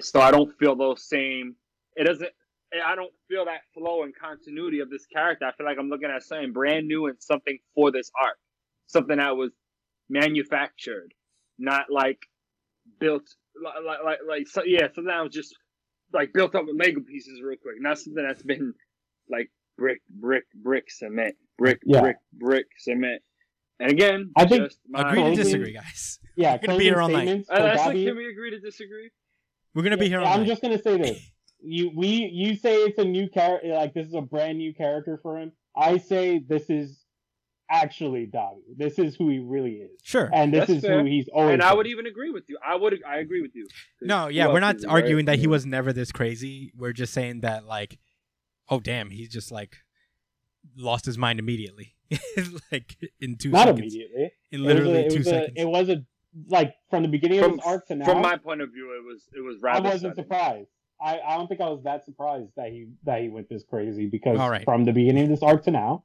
so 0.00 0.20
I 0.20 0.30
don't 0.30 0.56
feel 0.58 0.74
those 0.74 1.08
same. 1.08 1.54
It 1.94 2.04
doesn't. 2.04 2.30
I 2.72 2.94
don't 2.94 3.12
feel 3.28 3.44
that 3.46 3.60
flow 3.74 4.02
and 4.04 4.14
continuity 4.16 4.80
of 4.80 4.90
this 4.90 5.06
character. 5.06 5.44
I 5.46 5.52
feel 5.52 5.66
like 5.66 5.76
I'm 5.78 5.88
looking 5.88 6.10
at 6.10 6.22
something 6.22 6.52
brand 6.52 6.86
new 6.86 7.06
and 7.06 7.16
something 7.20 7.58
for 7.74 7.90
this 7.90 8.10
arc, 8.20 8.36
something 8.86 9.16
that 9.16 9.36
was 9.36 9.50
manufactured, 10.08 11.12
not 11.58 11.86
like 11.90 12.18
built 12.98 13.22
like 13.62 13.74
like 13.86 13.98
like, 14.04 14.18
like 14.28 14.48
so, 14.48 14.62
yeah, 14.64 14.86
something 14.86 15.04
that 15.06 15.22
was 15.22 15.32
just 15.32 15.54
like 16.12 16.32
built 16.32 16.54
up 16.54 16.64
with 16.66 16.76
Lego 16.78 17.00
pieces 17.00 17.40
real 17.42 17.56
quick, 17.60 17.76
not 17.80 17.98
something 17.98 18.24
that's 18.26 18.42
been 18.42 18.74
like 19.28 19.50
brick, 19.78 20.00
brick, 20.08 20.44
brick, 20.54 20.90
cement, 20.90 21.34
brick, 21.58 21.80
Yeah. 21.84 22.00
brick, 22.00 22.16
brick, 22.32 22.66
cement. 22.78 23.22
And 23.78 23.90
again, 23.90 24.30
I 24.36 24.46
think- 24.46 24.64
just 24.64 24.78
my 24.88 25.10
Agree 25.10 25.22
to 25.36 25.42
disagree, 25.42 25.72
guys. 25.72 26.18
Yeah, 26.36 26.52
We're 26.60 26.66
gonna 26.68 26.78
be 26.78 26.84
here 26.84 27.00
all 27.00 27.08
night. 27.08 27.28
Uh, 27.28 27.56
for 27.56 27.62
that's 27.62 27.86
like, 27.86 27.96
can 27.96 28.16
we 28.16 28.28
agree 28.28 28.50
to 28.50 28.60
disagree? 28.60 29.10
We're 29.74 29.82
gonna 29.82 29.96
be 29.96 30.08
here 30.08 30.20
all 30.20 30.26
I'm 30.26 30.40
night. 30.40 30.48
just 30.48 30.62
gonna 30.62 30.80
say 30.82 30.98
this. 30.98 31.30
You 31.62 31.90
we 31.94 32.08
you 32.32 32.56
say 32.56 32.76
it's 32.84 32.98
a 32.98 33.04
new 33.04 33.28
character, 33.28 33.68
like 33.74 33.94
this 33.94 34.06
is 34.06 34.14
a 34.14 34.20
brand 34.22 34.58
new 34.58 34.72
character 34.74 35.18
for 35.22 35.38
him. 35.38 35.52
I 35.76 35.98
say 35.98 36.38
this 36.38 36.68
is 36.70 37.04
actually 37.70 38.26
Dabi. 38.26 38.60
This 38.76 38.98
is 38.98 39.14
who 39.16 39.28
he 39.28 39.38
really 39.38 39.74
is, 39.74 39.90
Sure. 40.02 40.28
and 40.32 40.52
this 40.52 40.60
That's 40.66 40.70
is 40.78 40.80
fair. 40.84 41.00
who 41.00 41.06
he's 41.06 41.28
always. 41.28 41.52
And 41.54 41.62
I 41.62 41.68
been. 41.70 41.76
would 41.78 41.86
even 41.86 42.06
agree 42.06 42.30
with 42.30 42.44
you. 42.48 42.58
I 42.66 42.76
would. 42.76 43.00
I 43.06 43.18
agree 43.18 43.42
with 43.42 43.52
you. 43.54 43.66
No, 44.00 44.28
yeah, 44.28 44.48
we're 44.48 44.60
not 44.60 44.76
is 44.76 44.84
it, 44.84 44.86
right? 44.88 44.94
arguing 45.04 45.26
that 45.26 45.38
he 45.38 45.46
was 45.46 45.66
never 45.66 45.92
this 45.92 46.10
crazy. 46.12 46.72
We're 46.76 46.92
just 46.92 47.12
saying 47.12 47.40
that 47.40 47.66
like, 47.66 47.98
oh 48.68 48.80
damn, 48.80 49.10
he's 49.10 49.28
just 49.28 49.52
like 49.52 49.76
lost 50.76 51.04
his 51.06 51.16
mind 51.18 51.38
immediately, 51.38 51.94
like 52.72 52.96
in 53.20 53.36
two 53.36 53.50
not 53.50 53.66
seconds, 53.68 53.80
immediately. 53.94 54.30
in 54.50 54.60
It 54.60 54.62
was 54.62 54.72
a- 54.72 54.74
literally 54.74 55.00
it 55.00 55.10
two 55.10 55.18
was 55.18 55.26
a, 55.26 55.30
seconds. 55.30 55.52
It 55.56 55.68
was 55.68 55.88
a 55.90 56.04
like 56.48 56.74
from 56.90 57.02
the 57.02 57.08
beginning 57.08 57.40
From, 57.40 57.52
of 57.52 57.56
his 57.58 57.66
arc 57.66 57.86
to 57.88 57.94
now. 57.96 58.04
from 58.06 58.22
my 58.22 58.36
point 58.36 58.60
of 58.62 58.70
view, 58.72 58.92
it 58.98 59.04
was 59.06 59.28
it 59.36 59.40
was 59.40 59.56
I 59.64 59.80
wasn't 59.80 60.00
sudden. 60.00 60.14
surprised. 60.16 60.68
I, 61.02 61.18
I 61.20 61.36
don't 61.36 61.48
think 61.48 61.60
I 61.60 61.68
was 61.68 61.82
that 61.84 62.04
surprised 62.04 62.50
that 62.56 62.68
he 62.68 62.88
that 63.04 63.22
he 63.22 63.28
went 63.28 63.48
this 63.48 63.64
crazy 63.68 64.06
because 64.06 64.38
All 64.38 64.50
right. 64.50 64.64
from 64.64 64.84
the 64.84 64.92
beginning 64.92 65.24
of 65.24 65.30
this 65.30 65.42
arc 65.42 65.64
to 65.64 65.70
now, 65.70 66.04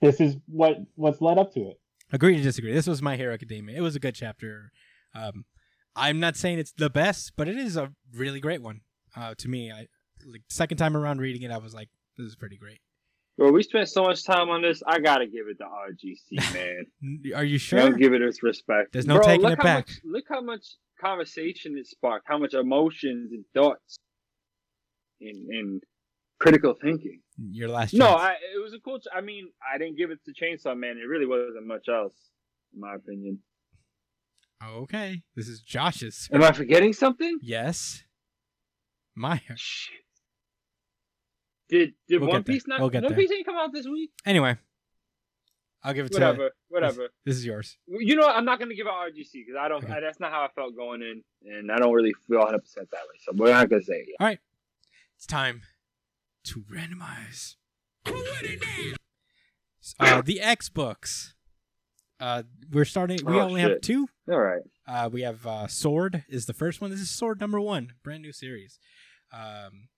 this 0.00 0.20
is 0.20 0.36
what 0.46 0.78
what's 0.94 1.20
led 1.20 1.38
up 1.38 1.52
to 1.54 1.60
it. 1.60 1.80
Agree 2.12 2.36
to 2.36 2.42
disagree. 2.42 2.72
This 2.72 2.86
was 2.86 3.02
My 3.02 3.16
Hero 3.16 3.34
Academia. 3.34 3.76
It 3.76 3.82
was 3.82 3.94
a 3.94 4.00
good 4.00 4.14
chapter. 4.14 4.72
Um, 5.14 5.44
I'm 5.94 6.20
not 6.20 6.36
saying 6.36 6.58
it's 6.58 6.72
the 6.72 6.90
best, 6.90 7.32
but 7.36 7.48
it 7.48 7.56
is 7.56 7.76
a 7.76 7.92
really 8.14 8.40
great 8.40 8.62
one. 8.62 8.80
Uh, 9.16 9.34
to 9.38 9.48
me, 9.48 9.70
I 9.70 9.88
like 10.26 10.42
second 10.48 10.78
time 10.78 10.96
around 10.96 11.20
reading 11.20 11.42
it, 11.42 11.50
I 11.50 11.58
was 11.58 11.74
like, 11.74 11.88
this 12.16 12.26
is 12.26 12.36
pretty 12.36 12.56
great. 12.56 12.80
Bro, 13.36 13.52
we 13.52 13.62
spent 13.62 13.88
so 13.88 14.02
much 14.02 14.24
time 14.24 14.48
on 14.48 14.62
this. 14.62 14.82
I 14.84 14.98
gotta 14.98 15.26
give 15.26 15.46
it 15.48 15.58
to 15.58 15.64
RGC, 15.64 16.54
man. 16.54 17.32
Are 17.36 17.44
you 17.44 17.54
I 17.54 17.58
sure? 17.58 17.78
don't 17.78 17.98
give 17.98 18.12
it 18.12 18.22
its 18.22 18.42
respect. 18.42 18.92
There's 18.92 19.06
no 19.06 19.16
Bro, 19.16 19.26
taking 19.26 19.50
it 19.50 19.58
back. 19.58 19.88
Much, 19.88 20.00
look 20.04 20.24
how 20.28 20.40
much 20.40 20.66
conversation 21.00 21.76
it 21.78 21.86
sparked. 21.86 22.26
How 22.28 22.38
much 22.38 22.54
emotions 22.54 23.30
and 23.32 23.44
thoughts, 23.54 23.98
and, 25.20 25.48
and 25.48 25.82
critical 26.38 26.74
thinking. 26.80 27.20
Your 27.50 27.68
last 27.68 27.94
No. 27.94 28.08
I, 28.08 28.32
it 28.54 28.62
was 28.62 28.74
a 28.74 28.78
cool. 28.80 28.98
Ch- 28.98 29.08
I 29.14 29.20
mean, 29.20 29.50
I 29.62 29.78
didn't 29.78 29.96
give 29.96 30.10
it 30.10 30.18
to 30.24 30.32
Chainsaw 30.32 30.76
Man. 30.76 30.98
It 30.98 31.06
really 31.06 31.26
wasn't 31.26 31.66
much 31.66 31.88
else, 31.88 32.14
in 32.74 32.80
my 32.80 32.94
opinion. 32.94 33.40
okay, 34.66 35.22
this 35.36 35.48
is 35.48 35.60
Josh's. 35.60 36.28
Am 36.32 36.42
I 36.42 36.52
forgetting 36.52 36.92
something? 36.92 37.38
Yes, 37.42 38.02
my. 39.14 39.40
Shit. 39.56 39.94
Did 41.68 41.92
did 42.08 42.20
We'll 42.20 42.30
One 42.30 42.38
get 42.38 42.46
there. 42.46 42.54
Piece 42.54 42.66
not? 42.66 42.80
We'll 42.80 42.90
One 42.90 43.02
there. 43.02 43.14
Piece 43.14 43.30
ain't 43.30 43.46
come 43.46 43.56
out 43.56 43.72
this 43.72 43.86
week. 43.86 44.10
Anyway, 44.24 44.56
I'll 45.82 45.94
give 45.94 46.06
it 46.06 46.12
to. 46.12 46.16
Whatever, 46.16 46.50
whatever. 46.68 47.08
This 47.24 47.36
is 47.36 47.44
yours. 47.44 47.76
You 47.86 48.16
know, 48.16 48.26
what? 48.26 48.36
I'm 48.36 48.44
not 48.44 48.58
gonna 48.58 48.74
give 48.74 48.86
it 48.86 48.92
RGC 48.92 49.32
because 49.32 49.56
I 49.60 49.68
don't. 49.68 49.84
Okay. 49.84 49.92
I, 49.92 50.00
that's 50.00 50.18
not 50.18 50.32
how 50.32 50.42
I 50.42 50.48
felt 50.54 50.74
going 50.74 51.02
in, 51.02 51.22
and 51.44 51.70
I 51.70 51.78
don't 51.78 51.92
really 51.92 52.14
feel 52.26 52.38
100 52.38 52.58
percent 52.60 52.88
that 52.90 53.00
way. 53.02 53.18
So 53.20 53.32
we're 53.34 53.52
not 53.52 53.68
gonna 53.68 53.82
say 53.82 53.94
it. 53.94 54.06
Yet. 54.08 54.16
All 54.18 54.26
right, 54.26 54.38
it's 55.18 55.26
time 55.26 55.62
to 56.44 56.60
randomize. 56.72 57.56
Uh, 59.98 60.22
the 60.22 60.40
X 60.40 60.68
books. 60.68 61.34
Uh, 62.20 62.44
we're 62.72 62.84
starting. 62.84 63.18
We 63.24 63.34
Oh, 63.34 63.40
only 63.40 63.60
have 63.62 63.80
two. 63.80 64.08
All 64.30 64.38
right. 64.38 64.62
Uh, 64.86 65.08
we 65.12 65.22
have 65.22 65.44
uh, 65.46 65.66
Sword 65.66 66.24
is 66.28 66.46
the 66.46 66.52
first 66.52 66.80
one. 66.80 66.90
This 66.90 67.00
is 67.00 67.10
Sword 67.10 67.40
number 67.40 67.60
one, 67.60 67.92
brand 68.04 68.22
new 68.22 68.32
series. 68.32 68.78
Um, 69.32 69.88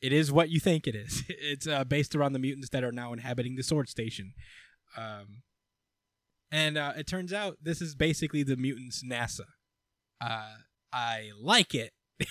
it 0.00 0.12
is 0.12 0.32
what 0.32 0.48
you 0.50 0.60
think 0.60 0.86
it 0.86 0.94
is. 0.94 1.24
It's 1.28 1.66
uh, 1.66 1.84
based 1.84 2.14
around 2.14 2.32
the 2.32 2.38
mutants 2.38 2.70
that 2.70 2.84
are 2.84 2.92
now 2.92 3.12
inhabiting 3.12 3.56
the 3.56 3.62
Sword 3.62 3.88
Station. 3.88 4.32
Um, 4.96 5.42
and 6.50 6.76
uh, 6.78 6.92
it 6.96 7.06
turns 7.06 7.32
out 7.32 7.58
this 7.62 7.80
is 7.82 7.94
basically 7.94 8.42
the 8.42 8.56
mutants' 8.56 9.02
NASA. 9.04 9.44
Uh, 10.20 10.54
I 10.92 11.30
like 11.40 11.74
it. 11.74 11.92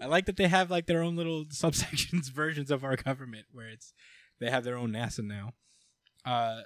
I 0.00 0.06
like 0.06 0.26
that 0.26 0.36
they 0.36 0.48
have 0.48 0.70
like 0.70 0.86
their 0.86 1.02
own 1.02 1.16
little 1.16 1.44
subsections 1.52 2.30
versions 2.30 2.70
of 2.70 2.84
our 2.84 2.96
government 2.96 3.46
where 3.52 3.68
it's 3.68 3.92
they 4.40 4.50
have 4.50 4.64
their 4.64 4.76
own 4.76 4.92
NASA 4.92 5.24
now. 5.24 5.52
Uh, 6.24 6.62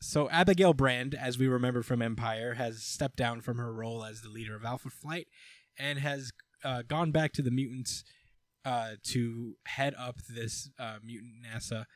so 0.00 0.28
Abigail 0.30 0.74
Brand, 0.74 1.14
as 1.14 1.38
we 1.38 1.48
remember 1.48 1.82
from 1.82 2.02
Empire, 2.02 2.54
has 2.54 2.82
stepped 2.82 3.16
down 3.16 3.40
from 3.40 3.58
her 3.58 3.72
role 3.72 4.04
as 4.04 4.20
the 4.20 4.28
leader 4.28 4.54
of 4.54 4.64
Alpha 4.64 4.90
Flight 4.90 5.26
and 5.78 5.98
has 5.98 6.32
uh, 6.64 6.82
gone 6.86 7.12
back 7.12 7.32
to 7.32 7.42
the 7.42 7.50
mutants 7.50 8.04
uh, 8.64 8.92
to 9.04 9.56
head 9.66 9.94
up 9.98 10.16
this 10.28 10.70
uh, 10.78 10.96
mutant 11.04 11.34
NASA. 11.44 11.86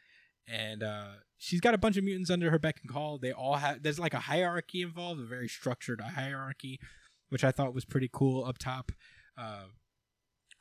And 0.49 0.83
uh, 0.83 1.13
she's 1.37 1.61
got 1.61 1.75
a 1.75 1.79
bunch 1.79 1.97
of 1.97 2.05
mutants 2.05 2.31
under 2.31 2.51
her 2.51 2.59
beck 2.59 2.79
and 2.83 2.91
call. 2.91 3.19
They 3.19 3.33
all 3.33 3.57
have 3.57 3.83
there's 3.83 4.01
like 4.01 4.15
a 4.15 4.21
hierarchy 4.21 4.83
involved, 4.83 5.21
a 5.21 5.25
very 5.25 5.49
structured 5.49 6.01
hierarchy, 6.01 6.81
which 7.29 7.45
I 7.45 7.53
thought 7.53 7.75
was 7.75 7.85
pretty 7.85 8.09
cool 8.13 8.45
up 8.45 8.59
top. 8.59 8.93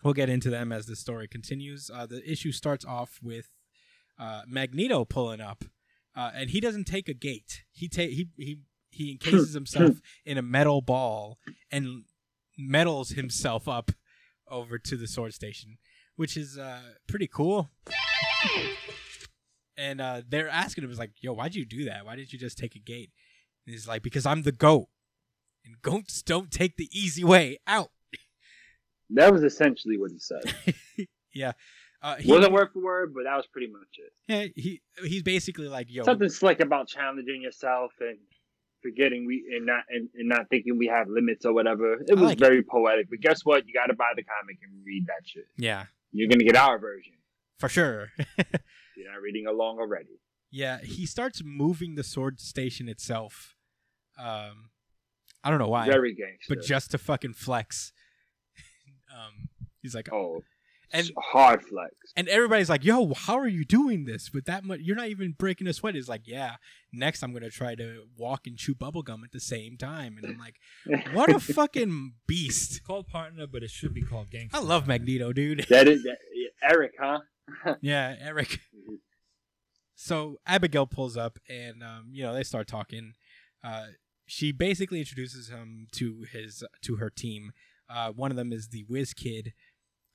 We'll 0.03 0.13
get 0.13 0.29
into 0.29 0.49
them 0.49 0.71
as 0.71 0.85
the 0.85 0.95
story 0.95 1.27
continues. 1.27 1.91
Uh, 1.93 2.05
the 2.05 2.29
issue 2.29 2.51
starts 2.51 2.85
off 2.85 3.19
with 3.21 3.49
uh, 4.17 4.43
Magneto 4.47 5.03
pulling 5.05 5.41
up, 5.41 5.65
uh, 6.15 6.31
and 6.33 6.49
he 6.49 6.59
doesn't 6.59 6.85
take 6.85 7.09
a 7.09 7.13
gate. 7.13 7.63
He 7.71 7.89
take 7.89 8.11
he 8.11 8.29
he 8.37 8.59
he 8.91 9.11
encases 9.11 9.53
himself 9.59 10.01
in 10.25 10.37
a 10.37 10.41
metal 10.41 10.81
ball 10.81 11.37
and 11.71 12.03
metals 12.57 13.11
himself 13.11 13.67
up 13.67 13.91
over 14.49 14.77
to 14.79 14.97
the 14.97 15.07
sword 15.07 15.33
station, 15.33 15.77
which 16.15 16.37
is 16.37 16.57
uh, 16.57 16.81
pretty 17.07 17.27
cool. 17.27 17.69
And 19.77 20.01
uh, 20.01 20.21
they're 20.27 20.49
asking 20.49 20.83
him, 20.83 20.91
"Is 20.91 20.99
like, 20.99 21.13
yo, 21.21 21.33
why'd 21.33 21.55
you 21.55 21.65
do 21.65 21.85
that? 21.85 22.05
Why 22.05 22.15
didn't 22.15 22.33
you 22.33 22.39
just 22.39 22.57
take 22.57 22.75
a 22.75 22.79
gate?" 22.79 23.11
And 23.65 23.73
he's 23.73 23.87
like, 23.87 24.01
"Because 24.01 24.25
I'm 24.25 24.43
the 24.43 24.51
goat, 24.51 24.87
and 25.65 25.81
goats 25.81 26.21
don't 26.21 26.51
take 26.51 26.77
the 26.77 26.89
easy 26.91 27.23
way 27.23 27.59
out." 27.67 27.91
That 29.11 29.31
was 29.33 29.43
essentially 29.43 29.97
what 29.97 30.11
he 30.11 30.19
said. 30.19 31.07
yeah, 31.33 31.53
uh, 32.01 32.15
he, 32.15 32.31
Wasn't 32.31 32.53
word 32.53 32.69
for 32.73 32.81
word, 32.83 33.13
but 33.13 33.23
that 33.23 33.35
was 33.35 33.47
pretty 33.47 33.71
much 33.71 33.97
it. 33.97 34.13
yeah, 34.27 34.61
he 34.61 34.81
he's 35.03 35.23
basically 35.23 35.67
like, 35.67 35.87
"Yo, 35.89 36.03
Something 36.03 36.29
slick 36.29 36.59
about 36.59 36.87
challenging 36.87 37.41
yourself 37.41 37.91
and 37.99 38.17
forgetting 38.81 39.25
we 39.25 39.43
and 39.55 39.65
not 39.65 39.83
and, 39.89 40.09
and 40.15 40.29
not 40.29 40.49
thinking 40.49 40.77
we 40.77 40.87
have 40.87 41.07
limits 41.09 41.45
or 41.45 41.53
whatever. 41.53 41.93
It 42.07 42.13
was 42.13 42.21
like 42.23 42.37
it. 42.37 42.39
very 42.39 42.63
poetic. 42.63 43.09
But 43.09 43.19
guess 43.19 43.43
what? 43.43 43.67
You 43.67 43.73
got 43.73 43.87
to 43.87 43.95
buy 43.95 44.11
the 44.15 44.23
comic 44.23 44.57
and 44.63 44.71
read 44.85 45.05
that 45.07 45.27
shit. 45.27 45.47
yeah, 45.57 45.85
You're 46.11 46.29
gonna 46.29 46.43
get 46.45 46.55
our 46.55 46.77
version. 46.79 47.13
for 47.57 47.67
sure." 47.69 48.09
You're 48.97 49.11
not 49.11 49.21
reading 49.21 49.47
along 49.47 49.79
already. 49.79 50.19
Yeah, 50.51 50.79
he 50.83 51.05
starts 51.05 51.41
moving 51.43 51.95
the 51.95 52.03
sword 52.03 52.39
station 52.41 52.89
itself. 52.89 53.55
Um, 54.17 54.71
I 55.43 55.49
don't 55.49 55.59
know 55.59 55.69
why, 55.69 55.85
Very 55.85 56.13
gangster. 56.13 56.55
but 56.55 56.63
just 56.65 56.91
to 56.91 56.97
fucking 56.97 57.33
flex. 57.33 57.93
Um, 59.13 59.49
he's 59.81 59.95
like, 59.95 60.11
oh, 60.11 60.43
And 60.91 61.11
hard 61.17 61.61
flex. 61.63 61.93
and 62.15 62.27
everybody's 62.27 62.69
like, 62.69 62.83
"Yo, 62.83 63.13
how 63.13 63.37
are 63.37 63.47
you 63.47 63.63
doing 63.63 64.05
this 64.05 64.31
with 64.33 64.45
that 64.45 64.63
much? 64.63 64.79
You're 64.81 64.95
not 64.95 65.09
even 65.09 65.33
breaking 65.37 65.67
a 65.67 65.73
sweat." 65.73 65.95
It's 65.95 66.07
like, 66.09 66.23
"Yeah, 66.25 66.55
next 66.91 67.21
I'm 67.21 67.31
gonna 67.31 67.51
try 67.51 67.75
to 67.75 68.05
walk 68.17 68.47
and 68.47 68.57
chew 68.57 68.73
bubblegum 68.73 69.23
at 69.23 69.31
the 69.31 69.39
same 69.39 69.77
time." 69.77 70.17
And 70.17 70.25
I'm 70.25 70.37
like, 70.39 70.55
"What 71.13 71.29
a 71.29 71.39
fucking 71.53 72.13
beast!" 72.27 72.71
It's 72.71 72.79
called 72.79 73.07
partner, 73.07 73.45
but 73.45 73.61
it 73.61 73.69
should 73.69 73.93
be 73.93 74.01
called 74.01 74.31
gangster. 74.31 74.57
I 74.57 74.61
love 74.61 74.87
Magneto, 74.87 75.31
dude. 75.31 75.65
that 75.69 75.87
is 75.87 76.03
that, 76.03 76.17
Eric, 76.63 76.93
huh? 76.99 77.19
yeah, 77.81 78.15
Eric. 78.19 78.59
So 79.95 80.37
Abigail 80.47 80.87
pulls 80.87 81.17
up, 81.17 81.37
and 81.49 81.83
um, 81.83 82.07
you 82.11 82.23
know 82.23 82.33
they 82.33 82.43
start 82.43 82.67
talking. 82.67 83.13
Uh, 83.63 83.87
she 84.25 84.51
basically 84.51 84.99
introduces 84.99 85.49
him 85.49 85.87
to 85.93 86.25
his 86.31 86.63
to 86.83 86.95
her 86.97 87.09
team. 87.09 87.51
Uh, 87.89 88.11
one 88.11 88.31
of 88.31 88.37
them 88.37 88.53
is 88.53 88.67
the 88.67 88.85
Whiz 88.87 89.13
Kid. 89.13 89.53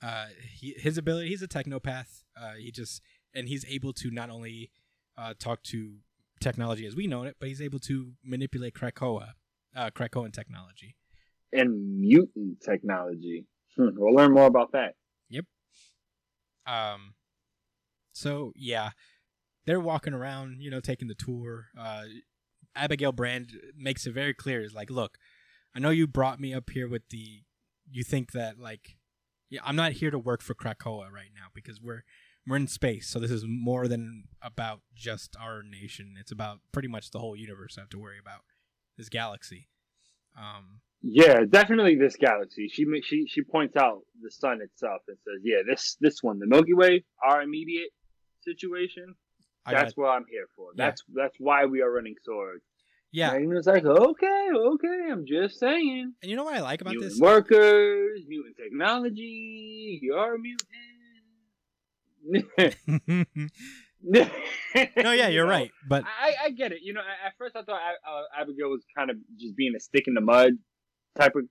Uh, 0.02 0.26
he, 0.52 0.74
his 0.76 0.98
ability, 0.98 1.28
he's 1.28 1.42
a 1.42 1.48
technopath. 1.48 2.22
Uh, 2.40 2.54
he 2.58 2.70
just 2.70 3.02
and 3.34 3.48
he's 3.48 3.64
able 3.66 3.92
to 3.92 4.10
not 4.10 4.30
only 4.30 4.70
uh, 5.18 5.34
talk 5.38 5.62
to 5.64 5.96
technology 6.40 6.86
as 6.86 6.94
we 6.94 7.06
know 7.06 7.24
it, 7.24 7.36
but 7.40 7.48
he's 7.48 7.62
able 7.62 7.78
to 7.80 8.12
manipulate 8.22 8.74
Krakoa, 8.74 9.32
uh, 9.74 9.90
Krakoan 9.90 10.32
technology. 10.32 10.96
And 11.52 12.00
mutant 12.00 12.60
technology. 12.60 13.46
Hmm, 13.76 13.88
we'll 13.96 14.14
learn 14.14 14.32
more 14.32 14.46
about 14.46 14.72
that. 14.72 14.94
Yep. 15.30 15.44
Um, 16.66 17.14
so 18.12 18.52
yeah, 18.56 18.90
they're 19.66 19.80
walking 19.80 20.14
around, 20.14 20.60
you 20.60 20.70
know, 20.70 20.80
taking 20.80 21.08
the 21.08 21.14
tour. 21.14 21.66
Uh, 21.78 22.04
Abigail 22.76 23.12
Brand 23.12 23.52
makes 23.76 24.06
it 24.06 24.12
very 24.12 24.34
clear. 24.34 24.62
Is 24.62 24.74
like, 24.74 24.90
look, 24.90 25.18
I 25.74 25.78
know 25.78 25.90
you 25.90 26.06
brought 26.06 26.40
me 26.40 26.54
up 26.54 26.70
here 26.70 26.88
with 26.88 27.08
the. 27.10 27.42
You 27.90 28.04
think 28.04 28.32
that 28.32 28.58
like, 28.58 28.96
yeah, 29.50 29.60
I'm 29.64 29.76
not 29.76 29.92
here 29.92 30.10
to 30.10 30.18
work 30.18 30.42
for 30.42 30.54
Krakoa 30.54 31.10
right 31.10 31.30
now 31.34 31.48
because 31.54 31.80
we're 31.80 32.04
we're 32.46 32.56
in 32.56 32.66
space. 32.68 33.08
So 33.08 33.18
this 33.18 33.30
is 33.30 33.44
more 33.46 33.88
than 33.88 34.24
about 34.42 34.80
just 34.94 35.36
our 35.40 35.62
nation. 35.62 36.16
It's 36.18 36.32
about 36.32 36.58
pretty 36.72 36.88
much 36.88 37.10
the 37.10 37.18
whole 37.18 37.36
universe. 37.36 37.76
I 37.78 37.82
have 37.82 37.90
to 37.90 37.98
worry 37.98 38.18
about 38.18 38.40
this 38.96 39.08
galaxy. 39.08 39.68
Um, 40.36 40.80
Yeah, 41.02 41.40
definitely 41.48 41.96
this 41.96 42.16
galaxy. 42.16 42.68
She 42.68 42.84
she 43.02 43.26
she 43.28 43.42
points 43.42 43.76
out 43.76 44.00
the 44.20 44.30
sun 44.30 44.60
itself 44.62 45.02
and 45.08 45.16
says, 45.24 45.42
"Yeah, 45.42 45.62
this 45.68 45.96
this 46.00 46.22
one, 46.22 46.38
the 46.38 46.46
Milky 46.46 46.74
Way, 46.74 47.04
our 47.22 47.42
immediate 47.42 47.90
situation. 48.42 49.14
I 49.66 49.72
got, 49.72 49.84
That's 49.84 49.96
what 49.96 50.08
I'm 50.08 50.26
here 50.30 50.46
for. 50.56 50.72
Yeah. 50.74 50.86
That's 50.86 51.02
that's 51.14 51.36
why 51.38 51.66
we 51.66 51.82
are 51.82 51.90
running 51.90 52.16
swords." 52.24 52.64
Yeah, 53.14 53.32
And 53.34 53.48
was 53.48 53.66
like, 53.66 53.84
"Okay, 53.84 54.48
okay, 54.72 54.98
I'm 55.10 55.24
just 55.26 55.58
saying." 55.60 56.12
and 56.20 56.30
you 56.30 56.36
know 56.36 56.44
what 56.44 56.54
I 56.54 56.60
like 56.60 56.80
about 56.80 56.90
mutant 56.94 57.12
this? 57.12 57.20
workers, 57.20 58.20
mutant 58.26 58.56
technology. 58.56 60.00
You're 60.02 60.34
a 60.34 60.38
mutant. 60.38 60.68
no, 64.02 65.12
yeah, 65.12 65.28
you're 65.28 65.46
right. 65.58 65.70
But 65.88 66.04
I, 66.04 66.34
I 66.46 66.50
get 66.50 66.72
it. 66.72 66.78
You 66.82 66.92
know, 66.94 67.00
at 67.00 67.32
first 67.38 67.56
I 67.56 67.62
thought 67.62 67.80
uh, 67.80 68.22
Abigail 68.40 68.68
was 68.70 68.84
kind 68.96 69.10
of 69.10 69.16
just 69.38 69.56
being 69.56 69.74
a 69.76 69.80
stick 69.80 70.04
in 70.06 70.14
the 70.14 70.20
mud 70.20 70.52
type 71.18 71.32
of 71.36 71.44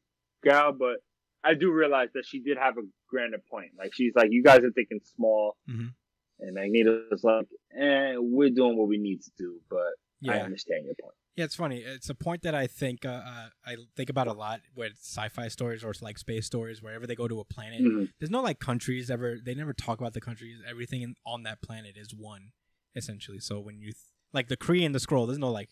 gal, 0.44 0.74
but 0.74 0.98
I 1.44 1.54
do 1.54 1.72
realize 1.72 2.10
that 2.14 2.26
she 2.26 2.40
did 2.40 2.58
have 2.58 2.78
a 2.78 2.82
grander 3.10 3.38
point. 3.50 3.72
Like 3.78 3.94
she's 3.94 4.14
like, 4.16 4.30
you 4.32 4.44
guys 4.44 4.60
are 4.64 4.72
thinking 4.72 5.00
small, 5.16 5.56
Mhm. 5.70 5.94
and 6.40 6.54
Magneto's 6.56 7.24
like, 7.24 7.48
eh, 7.80 8.16
we're 8.18 8.50
doing 8.50 8.78
what 8.78 8.88
we 8.88 8.98
need 8.98 9.22
to 9.24 9.32
do, 9.38 9.60
but 9.70 9.94
I 10.28 10.40
understand 10.40 10.86
your 10.86 10.96
point. 11.02 11.16
Yeah, 11.36 11.46
it's 11.46 11.56
funny. 11.56 11.78
It's 11.80 12.10
a 12.10 12.16
point 12.16 12.44
that 12.44 12.54
I 12.54 12.68
think 12.68 13.06
uh, 13.06 13.10
uh, 13.10 13.48
I 13.66 13.76
think 13.96 14.10
about 14.12 14.28
a 14.28 14.34
lot 14.34 14.62
with 14.76 14.94
sci-fi 15.02 15.48
stories 15.48 15.84
or 15.84 15.92
like 16.02 16.20
space 16.20 16.46
stories. 16.46 16.82
Wherever 16.84 17.08
they 17.08 17.16
go 17.16 17.28
to 17.28 17.40
a 17.40 17.44
planet, 17.46 17.82
Mhm. 17.82 18.10
there's 18.20 18.30
no 18.30 18.42
like 18.42 18.60
countries 18.60 19.10
ever. 19.10 19.38
They 19.44 19.56
never 19.56 19.74
talk 19.74 20.00
about 20.00 20.14
the 20.14 20.22
countries. 20.22 20.60
Everything 20.68 21.02
in, 21.02 21.16
on 21.26 21.42
that 21.44 21.62
planet 21.64 21.98
is 21.98 22.14
one, 22.14 22.52
essentially. 22.96 23.40
So 23.40 23.60
when 23.60 23.80
you 23.80 23.88
th- 23.94 23.96
like 24.32 24.48
the 24.48 24.58
Kree 24.58 24.86
and 24.86 24.94
the 24.94 25.00
Skrull, 25.00 25.26
there's 25.26 25.40
no 25.40 25.52
like 25.52 25.72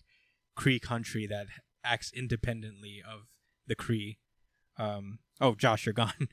Kree 0.58 0.82
country 0.82 1.28
that 1.28 1.46
acts 1.84 2.12
independently 2.12 3.02
of 3.08 3.28
the 3.68 3.76
Kree. 3.76 4.18
Um, 4.78 5.20
oh, 5.40 5.54
Josh, 5.54 5.86
you're 5.86 5.94
gone. 5.94 6.14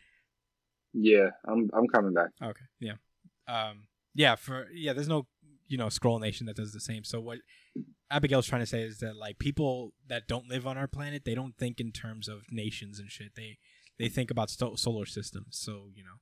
Yeah, 0.95 1.31
I'm 1.47 1.69
I'm 1.75 1.87
coming 1.89 2.15
back. 2.15 2.31
Okay. 2.43 2.65
Yeah. 2.81 2.95
Um. 3.47 3.89
Yeah. 4.15 4.37
For 4.37 4.69
yeah, 4.73 4.95
there's 4.95 5.07
no 5.09 5.27
you 5.67 5.77
know 5.77 5.87
Skrull 5.89 6.19
nation 6.19 6.47
that 6.47 6.57
does 6.57 6.73
the 6.73 6.81
same. 6.81 7.05
So 7.05 7.21
what 7.21 7.39
Abigail's 8.11 8.47
trying 8.47 8.63
to 8.63 8.67
say 8.67 8.83
is 8.83 8.99
that 8.99 9.17
like 9.17 9.39
people 9.39 9.93
that 10.07 10.27
don't 10.27 10.49
live 10.49 10.67
on 10.67 10.79
our 10.79 10.87
planet, 10.89 11.25
they 11.25 11.35
don't 11.35 11.57
think 11.57 11.81
in 11.81 11.93
terms 11.93 12.29
of 12.29 12.43
nations 12.51 12.99
and 12.99 13.11
shit. 13.11 13.35
They 13.37 13.59
they 13.99 14.09
think 14.09 14.31
about 14.31 14.51
solar 14.51 15.07
systems. 15.07 15.59
So 15.59 15.91
you 15.95 16.05
know, 16.05 16.21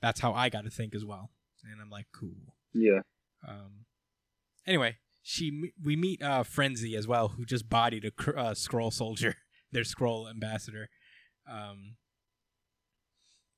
that's 0.00 0.20
how 0.20 0.32
I 0.32 0.48
got 0.48 0.64
to 0.64 0.70
think 0.70 0.94
as 0.94 1.04
well. 1.04 1.30
And 1.70 1.80
I'm 1.80 1.90
like, 1.90 2.06
cool. 2.12 2.54
Yeah, 2.72 3.00
Um. 3.46 3.84
Anyway, 4.66 4.96
she 5.22 5.72
we 5.82 5.96
meet 5.96 6.22
uh 6.22 6.42
Frenzy 6.44 6.96
as 6.96 7.06
well, 7.06 7.28
who 7.28 7.44
just 7.44 7.68
bodied 7.68 8.04
a 8.04 8.10
cr- 8.10 8.38
uh, 8.38 8.50
Skrull 8.52 8.92
soldier, 8.92 9.36
their 9.72 9.82
Skrull 9.84 10.28
ambassador. 10.30 10.88
Um. 11.48 11.96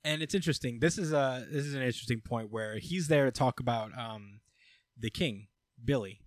And 0.06 0.22
it's 0.22 0.34
interesting. 0.34 0.80
This 0.80 0.98
is 0.98 1.12
a 1.12 1.46
this 1.50 1.64
is 1.64 1.74
an 1.74 1.82
interesting 1.82 2.20
point 2.20 2.50
where 2.50 2.78
he's 2.78 3.08
there 3.08 3.24
to 3.24 3.30
talk 3.30 3.60
about 3.60 3.96
um 3.96 4.40
the 4.98 5.10
king, 5.10 5.46
Billy. 5.82 6.20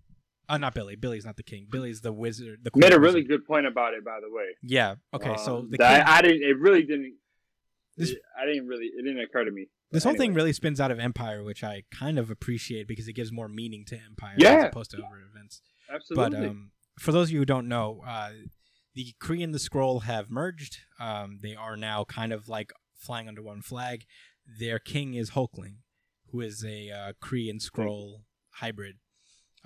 Uh, 0.48 0.56
not 0.58 0.74
Billy. 0.74 0.96
Billy's 0.96 1.24
not 1.26 1.36
the 1.36 1.42
king. 1.42 1.66
Billy's 1.70 2.00
the 2.00 2.12
wizard. 2.12 2.60
The 2.62 2.70
you 2.74 2.80
made 2.80 2.92
a 2.94 2.98
really 3.00 3.16
wizard. 3.22 3.28
good 3.28 3.46
point 3.46 3.66
about 3.66 3.94
it, 3.94 4.04
by 4.04 4.18
the 4.20 4.34
way. 4.34 4.46
Yeah. 4.62 4.94
Okay. 5.12 5.36
so 5.36 5.58
Um, 5.58 5.70
the 5.70 5.76
that- 5.78 6.06
king, 6.06 6.14
I, 6.14 6.22
didn't. 6.22 6.42
It 6.42 6.58
really 6.58 6.82
didn't. 6.82 7.14
This- 7.96 8.10
it- 8.10 8.22
I 8.40 8.46
didn't 8.46 8.66
really. 8.66 8.86
It 8.86 9.02
didn't 9.04 9.20
occur 9.20 9.44
to 9.44 9.50
me. 9.50 9.66
this 9.90 10.04
whole 10.04 10.14
thing 10.14 10.34
really 10.34 10.52
spins 10.52 10.80
out 10.80 10.90
of 10.90 10.98
Empire, 10.98 11.42
which 11.44 11.62
I 11.64 11.84
kind 11.90 12.18
of 12.18 12.30
appreciate 12.30 12.86
because 12.88 13.08
it 13.08 13.14
gives 13.14 13.32
more 13.32 13.48
meaning 13.48 13.84
to 13.86 13.96
Empire 13.98 14.34
yeah. 14.38 14.54
as 14.56 14.64
opposed 14.66 14.90
to 14.92 14.98
other 14.98 15.20
events. 15.34 15.60
Absolutely. 15.92 16.38
But 16.40 16.46
um, 16.48 16.70
for 16.98 17.12
those 17.12 17.28
of 17.28 17.32
you 17.32 17.38
who 17.40 17.44
don't 17.46 17.68
know, 17.68 18.02
uh, 18.06 18.30
the 18.94 19.14
Kree 19.20 19.42
and 19.44 19.54
the 19.54 19.58
Skrull 19.58 20.02
have 20.04 20.30
merged. 20.30 20.78
Um, 21.00 21.38
they 21.42 21.54
are 21.54 21.76
now 21.76 22.04
kind 22.04 22.32
of 22.32 22.48
like 22.48 22.72
flying 22.96 23.28
under 23.28 23.42
one 23.42 23.62
flag. 23.62 24.04
Their 24.58 24.78
king 24.78 25.14
is 25.14 25.30
Hulkling, 25.30 25.76
who 26.30 26.40
is 26.40 26.64
a 26.64 26.90
uh, 26.90 27.12
Kree 27.22 27.48
and 27.50 27.60
Skrull 27.60 28.22
hybrid. 28.54 28.96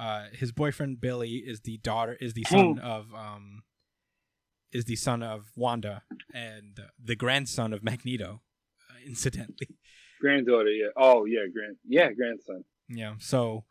Uh, 0.02 0.24
his 0.32 0.50
boyfriend 0.50 1.00
Billy 1.00 1.34
is 1.36 1.60
the 1.60 1.78
daughter 1.78 2.16
is 2.20 2.32
the 2.34 2.42
son 2.42 2.80
of 2.80 3.06
um, 3.14 3.62
is 4.72 4.84
the 4.86 4.96
son 4.96 5.22
of 5.22 5.52
Wanda 5.54 6.02
and 6.34 6.76
the 7.00 7.14
grandson 7.14 7.72
of 7.72 7.84
Magneto, 7.84 8.40
uh, 8.90 8.94
incidentally. 9.06 9.68
Granddaughter, 10.20 10.70
yeah. 10.70 10.86
Oh, 10.96 11.24
yeah, 11.24 11.46
grand, 11.52 11.76
yeah, 11.86 12.10
grandson. 12.12 12.64
Yeah. 12.88 13.14
So 13.18 13.64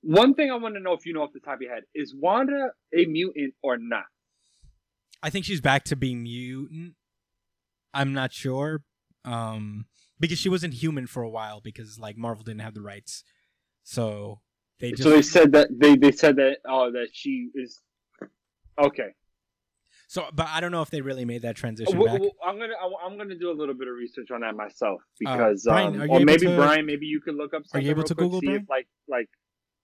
One 0.00 0.34
thing 0.34 0.50
I 0.50 0.56
want 0.56 0.74
to 0.74 0.80
know 0.80 0.94
if 0.94 1.06
you 1.06 1.12
know 1.12 1.22
off 1.22 1.32
the 1.32 1.40
top 1.40 1.56
of 1.56 1.62
your 1.62 1.72
head 1.74 1.84
is 1.94 2.12
Wanda 2.12 2.70
a 2.92 3.04
mutant 3.06 3.54
or 3.62 3.76
not? 3.78 4.06
I 5.22 5.30
think 5.30 5.44
she's 5.44 5.60
back 5.60 5.84
to 5.84 5.96
being 5.96 6.24
mutant. 6.24 6.94
I'm 7.94 8.12
not 8.12 8.32
sure. 8.32 8.82
Um 9.24 9.86
because 10.18 10.38
she 10.38 10.48
wasn't 10.48 10.74
human 10.74 11.06
for 11.06 11.22
a 11.22 11.30
while 11.30 11.60
because 11.60 11.98
like 12.00 12.16
Marvel 12.16 12.42
didn't 12.42 12.62
have 12.62 12.74
the 12.74 12.82
rights. 12.82 13.22
So 13.84 14.40
they 14.82 14.90
just 14.90 15.04
so 15.04 15.10
they 15.10 15.22
said 15.22 15.52
that 15.52 15.68
they 15.70 15.96
they 15.96 16.10
said 16.10 16.36
that 16.36 16.58
oh 16.68 16.90
that 16.90 17.08
she 17.12 17.50
is 17.54 17.80
okay. 18.78 19.14
So 20.08 20.26
but 20.34 20.48
I 20.48 20.60
don't 20.60 20.72
know 20.72 20.82
if 20.82 20.90
they 20.90 21.00
really 21.00 21.24
made 21.24 21.42
that 21.42 21.54
transition 21.54 21.94
W- 21.94 22.06
back. 22.06 22.16
w- 22.16 22.32
I'm 22.44 22.58
gonna 22.58 22.74
I'm 23.02 23.16
gonna 23.16 23.36
do 23.36 23.50
a 23.52 23.56
little 23.56 23.74
bit 23.74 23.86
of 23.86 23.94
research 23.94 24.32
on 24.32 24.40
that 24.40 24.56
myself 24.56 25.00
because 25.20 25.62
Brian, 25.62 26.00
um, 26.00 26.10
or 26.10 26.18
maybe 26.20 26.46
to- 26.46 26.56
Brian 26.56 26.84
maybe 26.84 27.06
you 27.06 27.20
could 27.20 27.36
look 27.36 27.54
up 27.54 27.62
Are 27.72 27.80
you 27.80 27.90
able 27.90 28.02
to 28.02 28.14
Google, 28.14 28.40
if 28.42 28.68
like 28.68 28.88
like 29.08 29.28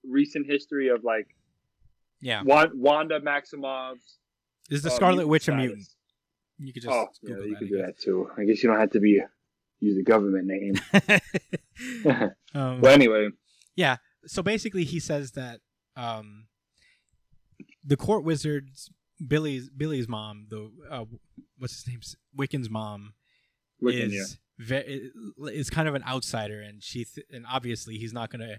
recent 0.04 0.46
history 0.46 0.88
of 0.88 1.04
like 1.04 1.28
yeah. 2.20 2.42
Wanda 2.44 3.20
Maximoff's 3.20 4.18
Is 4.68 4.82
the 4.82 4.90
uh, 4.90 4.94
Scarlet 4.94 5.28
Witch 5.28 5.46
a 5.46 5.54
mutant? 5.54 5.86
You 6.58 6.72
could 6.72 6.82
just 6.82 6.92
oh 6.92 7.06
yeah 7.22 7.36
you 7.36 7.50
that. 7.50 7.58
could 7.60 7.68
do 7.68 7.78
that 7.78 8.00
too. 8.00 8.28
I 8.36 8.44
guess 8.44 8.64
you 8.64 8.68
don't 8.68 8.80
have 8.80 8.90
to 8.90 9.00
be 9.00 9.22
use 9.78 9.96
a 9.96 10.02
government 10.02 10.48
name. 10.48 10.74
um, 12.54 12.80
but 12.80 12.90
anyway, 12.90 13.28
so 14.26 14.42
basically 14.42 14.84
he 14.84 15.00
says 15.00 15.32
that 15.32 15.60
um 15.96 16.46
the 17.84 17.96
court 17.96 18.24
wizards 18.24 18.90
Billy's 19.26 19.68
Billy's 19.70 20.08
mom, 20.08 20.46
the 20.48 20.70
uh, 20.90 21.04
what's 21.58 21.74
his 21.74 21.88
name, 21.88 22.00
Wiccan's 22.38 22.70
mom, 22.70 23.14
Wiccan, 23.82 24.12
yeah. 24.12 24.20
is 24.20 24.38
ve- 24.58 25.10
is 25.46 25.70
kind 25.70 25.88
of 25.88 25.94
an 25.94 26.04
outsider, 26.04 26.60
and 26.60 26.82
she 26.82 27.04
th- 27.04 27.26
and 27.30 27.44
obviously 27.50 27.96
he's 27.96 28.12
not 28.12 28.30
gonna 28.30 28.58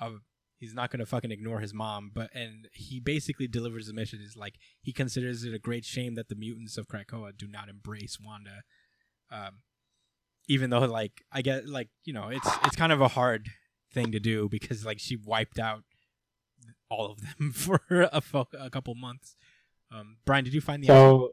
uh, 0.00 0.10
he's 0.58 0.74
not 0.74 0.90
gonna 0.90 1.06
fucking 1.06 1.30
ignore 1.30 1.60
his 1.60 1.72
mom, 1.72 2.10
but 2.12 2.30
and 2.34 2.66
he 2.72 2.98
basically 2.98 3.46
delivers 3.46 3.86
the 3.86 3.92
mission 3.92 4.20
is 4.20 4.36
like 4.36 4.54
he 4.82 4.92
considers 4.92 5.44
it 5.44 5.54
a 5.54 5.58
great 5.58 5.84
shame 5.84 6.14
that 6.16 6.28
the 6.28 6.34
mutants 6.34 6.76
of 6.76 6.88
Krakoa 6.88 7.36
do 7.36 7.46
not 7.46 7.68
embrace 7.68 8.18
Wanda, 8.20 8.62
um, 9.30 9.60
even 10.48 10.70
though 10.70 10.80
like 10.80 11.22
I 11.30 11.42
get 11.42 11.68
like 11.68 11.88
you 12.04 12.12
know 12.12 12.28
it's 12.30 12.48
it's 12.64 12.76
kind 12.76 12.92
of 12.92 13.00
a 13.00 13.08
hard 13.08 13.48
thing 13.94 14.12
to 14.12 14.20
do 14.20 14.48
because 14.48 14.84
like 14.84 14.98
she 14.98 15.16
wiped 15.16 15.58
out 15.58 15.84
all 16.90 17.10
of 17.12 17.20
them 17.38 17.52
for 17.54 17.80
a, 17.90 18.20
fo- 18.20 18.48
a 18.58 18.68
couple 18.68 18.94
months. 18.94 19.36
Um, 19.90 20.16
Brian, 20.24 20.44
did 20.44 20.52
you 20.52 20.60
find 20.60 20.82
the 20.82 20.88
So, 20.88 21.30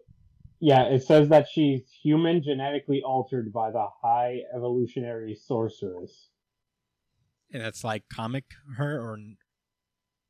Yeah, 0.59 0.83
it 0.83 1.03
says 1.03 1.29
that 1.29 1.47
she's 1.51 1.81
human 2.03 2.43
genetically 2.43 3.01
altered 3.01 3.51
by 3.51 3.71
the 3.71 3.87
high 4.01 4.41
evolutionary 4.55 5.35
sorceress. 5.35 6.29
And 7.51 7.61
that's 7.61 7.83
like 7.83 8.03
comic 8.13 8.45
her 8.77 8.99
or 9.01 9.17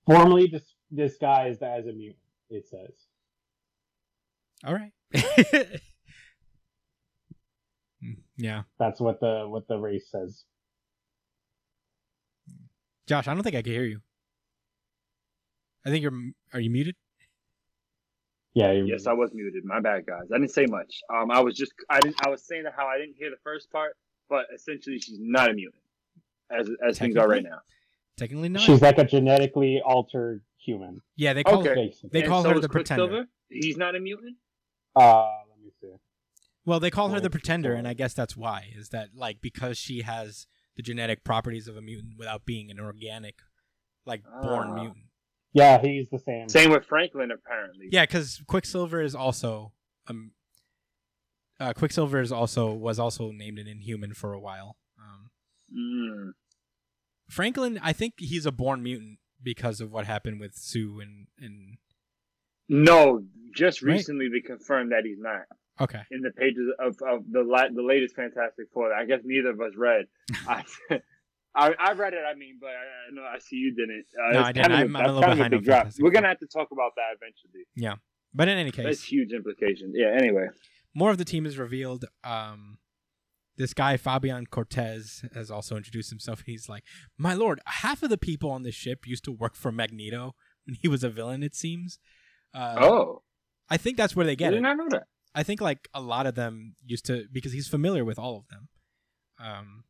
Formerly 0.07 0.47
dis- 0.47 0.73
disguised 0.93 1.61
as 1.61 1.85
a 1.85 1.91
mutant, 1.93 2.17
it 2.49 2.67
says. 2.67 2.93
all 4.65 4.73
right. 4.73 4.93
Mm, 8.03 8.17
yeah, 8.35 8.63
That's 8.79 8.99
what 8.99 9.19
the 9.19 9.45
what 9.47 9.67
the 9.67 9.77
race 9.77 10.09
says. 10.09 10.45
Josh, 13.11 13.27
I 13.27 13.33
don't 13.33 13.43
think 13.43 13.57
I 13.57 13.61
can 13.61 13.73
hear 13.73 13.83
you. 13.83 13.99
I 15.85 15.89
think 15.89 16.01
you're. 16.01 16.13
Are 16.53 16.61
you 16.61 16.69
muted? 16.69 16.95
Yeah, 18.53 18.71
you- 18.71 18.85
Yes, 18.85 19.05
I 19.05 19.11
was 19.11 19.33
muted. 19.33 19.65
My 19.65 19.81
bad, 19.81 20.05
guys. 20.05 20.31
I 20.33 20.37
didn't 20.37 20.51
say 20.51 20.65
much. 20.65 21.01
Um, 21.13 21.29
I 21.29 21.41
was 21.41 21.57
just 21.57 21.73
I 21.89 21.99
didn't 21.99 22.25
I 22.25 22.29
was 22.29 22.41
saying 22.47 22.63
that 22.63 22.73
how 22.73 22.87
I 22.87 22.97
didn't 22.97 23.17
hear 23.17 23.29
the 23.29 23.35
first 23.43 23.69
part, 23.69 23.97
but 24.29 24.45
essentially 24.55 24.97
she's 24.99 25.17
not 25.19 25.49
a 25.49 25.53
mutant, 25.53 25.83
as 26.49 26.69
as 26.87 26.99
things 26.99 27.17
are 27.17 27.27
right 27.27 27.43
now. 27.43 27.59
Technically 28.15 28.47
not. 28.47 28.61
she's 28.61 28.81
like 28.81 28.97
a 28.97 29.03
genetically 29.03 29.81
altered 29.83 30.41
human. 30.57 31.01
yeah, 31.17 31.33
they 31.33 31.43
call 31.43 31.59
Okay. 31.67 31.75
Basically. 31.87 32.11
they 32.13 32.21
And 32.21 32.29
call 32.29 32.43
so 32.43 32.51
her 32.53 32.59
the 32.61 32.69
pretender. 32.69 33.25
He's 33.49 33.75
not 33.75 33.93
a 33.93 33.99
mutant. 33.99 34.37
Uh, 34.95 35.27
let 35.49 35.59
me 35.61 35.71
see. 35.81 35.89
Well, 36.63 36.79
they 36.79 36.91
call 36.91 37.09
her 37.09 37.19
the 37.19 37.29
pretender, 37.29 37.73
and 37.73 37.85
I 37.89 37.93
guess 37.93 38.13
that's 38.13 38.37
why. 38.37 38.71
Is 38.73 38.87
that 38.89 39.09
like 39.13 39.41
because 39.41 39.77
she 39.77 40.03
has 40.03 40.47
the 40.75 40.81
genetic 40.83 41.23
properties 41.23 41.67
of 41.67 41.75
a 41.77 41.81
mutant 41.81 42.13
without 42.17 42.45
being 42.45 42.71
an 42.71 42.79
organic, 42.79 43.35
like 44.05 44.23
born 44.41 44.69
Ah. 44.69 44.75
mutant. 44.75 45.05
Yeah, 45.53 45.81
he's 45.81 46.09
the 46.09 46.19
same. 46.19 46.47
Same 46.47 46.71
with 46.71 46.85
Franklin, 46.85 47.29
apparently. 47.31 47.89
Yeah, 47.91 48.03
because 48.03 48.41
Quicksilver 48.47 49.01
is 49.01 49.13
also 49.15 49.73
um, 50.07 50.31
uh, 51.59 51.73
Quicksilver 51.73 52.21
is 52.21 52.31
also 52.31 52.73
was 52.73 52.97
also 52.99 53.31
named 53.31 53.59
an 53.59 53.67
Inhuman 53.67 54.13
for 54.13 54.33
a 54.33 54.39
while. 54.39 54.77
Um, 54.97 55.29
Mm. 55.73 56.31
Franklin, 57.29 57.79
I 57.81 57.93
think 57.93 58.15
he's 58.17 58.45
a 58.45 58.51
born 58.51 58.81
mutant 58.83 59.19
because 59.41 59.79
of 59.81 59.91
what 59.91 60.05
happened 60.05 60.39
with 60.39 60.55
Sue 60.55 60.99
and 60.99 61.27
and 61.37 61.77
No, 62.69 63.25
just 63.55 63.81
Right. 63.81 63.93
recently 63.93 64.27
they 64.29 64.39
confirmed 64.41 64.91
that 64.93 65.03
he's 65.05 65.19
not 65.19 65.45
okay. 65.83 66.01
in 66.11 66.21
the 66.21 66.31
pages 66.31 66.67
of, 66.79 66.95
of 67.07 67.23
the 67.31 67.43
la- 67.43 67.69
the 67.73 67.83
latest 67.83 68.15
Fantastic 68.15 68.67
Four. 68.73 68.89
that 68.89 68.95
I 68.97 69.05
guess 69.05 69.19
neither 69.23 69.49
of 69.49 69.59
us 69.61 69.73
read. 69.77 70.05
I, 70.47 70.63
I 71.55 71.73
I 71.79 71.93
read 71.93 72.13
it. 72.13 72.21
I 72.29 72.35
mean, 72.35 72.57
but 72.61 72.69
I, 72.69 73.13
know 73.13 73.23
I 73.23 73.39
see 73.39 73.57
you 73.57 73.73
didn't. 73.75 74.05
Uh, 74.17 74.33
No, 74.33 74.41
I 74.43 74.51
didn't. 74.51 74.69
kind 74.71 74.73
of 74.73 74.79
I'm- 74.79 74.95
I'm 74.95 75.03
a 75.05 75.13
little 75.13 75.21
behind 75.35 75.53
on 75.53 75.59
big. 75.61 75.65
Fantastic 75.67 76.03
We're 76.03 76.11
gonna 76.11 76.27
have 76.29 76.39
to 76.39 76.47
talk 76.47 76.69
about 76.71 76.91
that 76.95 77.15
eventually. 77.15 77.65
Yeah, 77.75 77.95
but 78.33 78.47
in 78.47 78.57
any 78.57 78.71
case, 78.71 78.85
That's 78.85 79.03
huge 79.03 79.31
implications. 79.33 79.93
Yeah. 79.97 80.15
Anyway. 80.17 80.47
more 80.93 81.11
of 81.11 81.17
the 81.17 81.25
team 81.25 81.45
is 81.45 81.57
revealed. 81.57 82.05
Um, 82.23 82.77
this 83.57 83.73
guy 83.73 83.97
Fabian 83.97 84.45
Cortez 84.47 85.23
has 85.35 85.51
also 85.51 85.75
introduced 85.75 86.09
himself. 86.09 86.43
He's 86.45 86.67
like, 86.69 86.83
"My 87.17 87.33
lord, 87.33 87.59
half 87.65 88.01
of 88.01 88.09
the 88.09 88.17
people 88.17 88.49
on 88.49 88.63
this 88.63 88.75
ship 88.75 89.05
used 89.05 89.23
to 89.25 89.31
work 89.31 89.55
for 89.55 89.71
Magneto 89.71 90.35
when 90.65 90.75
he 90.81 90.87
was 90.87 91.03
a 91.03 91.09
villain. 91.09 91.43
It 91.43 91.53
seems." 91.55 91.99
Uh, 92.53 92.75
oh, 92.79 93.23
I 93.69 93.77
think 93.77 93.97
that's 93.97 94.15
where 94.15 94.25
they 94.25 94.31
I 94.33 94.35
get 94.35 94.49
did 94.51 94.59
it. 94.59 94.61
not 94.61 94.77
know 94.77 94.87
that. 94.89 95.03
I 95.33 95.43
think 95.43 95.61
like 95.61 95.87
a 95.93 96.01
lot 96.01 96.25
of 96.27 96.35
them 96.35 96.75
used 96.85 97.05
to 97.05 97.25
because 97.31 97.53
he's 97.53 97.67
familiar 97.67 98.03
with 98.03 98.19
all 98.19 98.37
of 98.37 98.47
them, 98.49 98.67
um, 99.39 99.83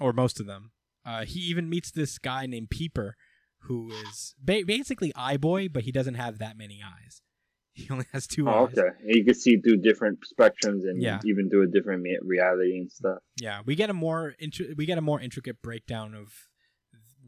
or 0.00 0.12
most 0.12 0.40
of 0.40 0.46
them. 0.46 0.72
Uh, 1.04 1.24
he 1.24 1.40
even 1.40 1.68
meets 1.70 1.90
this 1.90 2.18
guy 2.18 2.46
named 2.46 2.70
Peeper, 2.70 3.16
who 3.62 3.90
is 3.90 4.34
ba- 4.42 4.62
basically 4.66 5.12
Eye 5.16 5.36
Boy, 5.38 5.68
but 5.68 5.84
he 5.84 5.92
doesn't 5.92 6.14
have 6.14 6.38
that 6.38 6.56
many 6.56 6.80
eyes. 6.84 7.22
He 7.78 7.88
only 7.90 8.06
has 8.12 8.26
two 8.26 8.48
Oh, 8.48 8.66
eyes. 8.66 8.76
okay. 8.76 8.88
You 9.06 9.24
can 9.24 9.34
see 9.34 9.56
through 9.60 9.76
different 9.82 10.18
spectrums 10.36 10.82
and 10.82 11.00
Yeah. 11.00 11.20
even 11.24 11.48
through 11.48 11.62
a 11.62 11.66
different 11.68 12.04
reality 12.24 12.76
and 12.76 12.90
stuff. 12.90 13.18
Yeah, 13.40 13.60
we 13.64 13.76
get 13.76 13.88
a 13.88 13.94
more 13.94 14.34
intri- 14.42 14.76
we 14.76 14.84
get 14.84 14.98
a 14.98 15.00
more 15.00 15.20
intricate 15.20 15.62
breakdown 15.62 16.12
of 16.12 16.32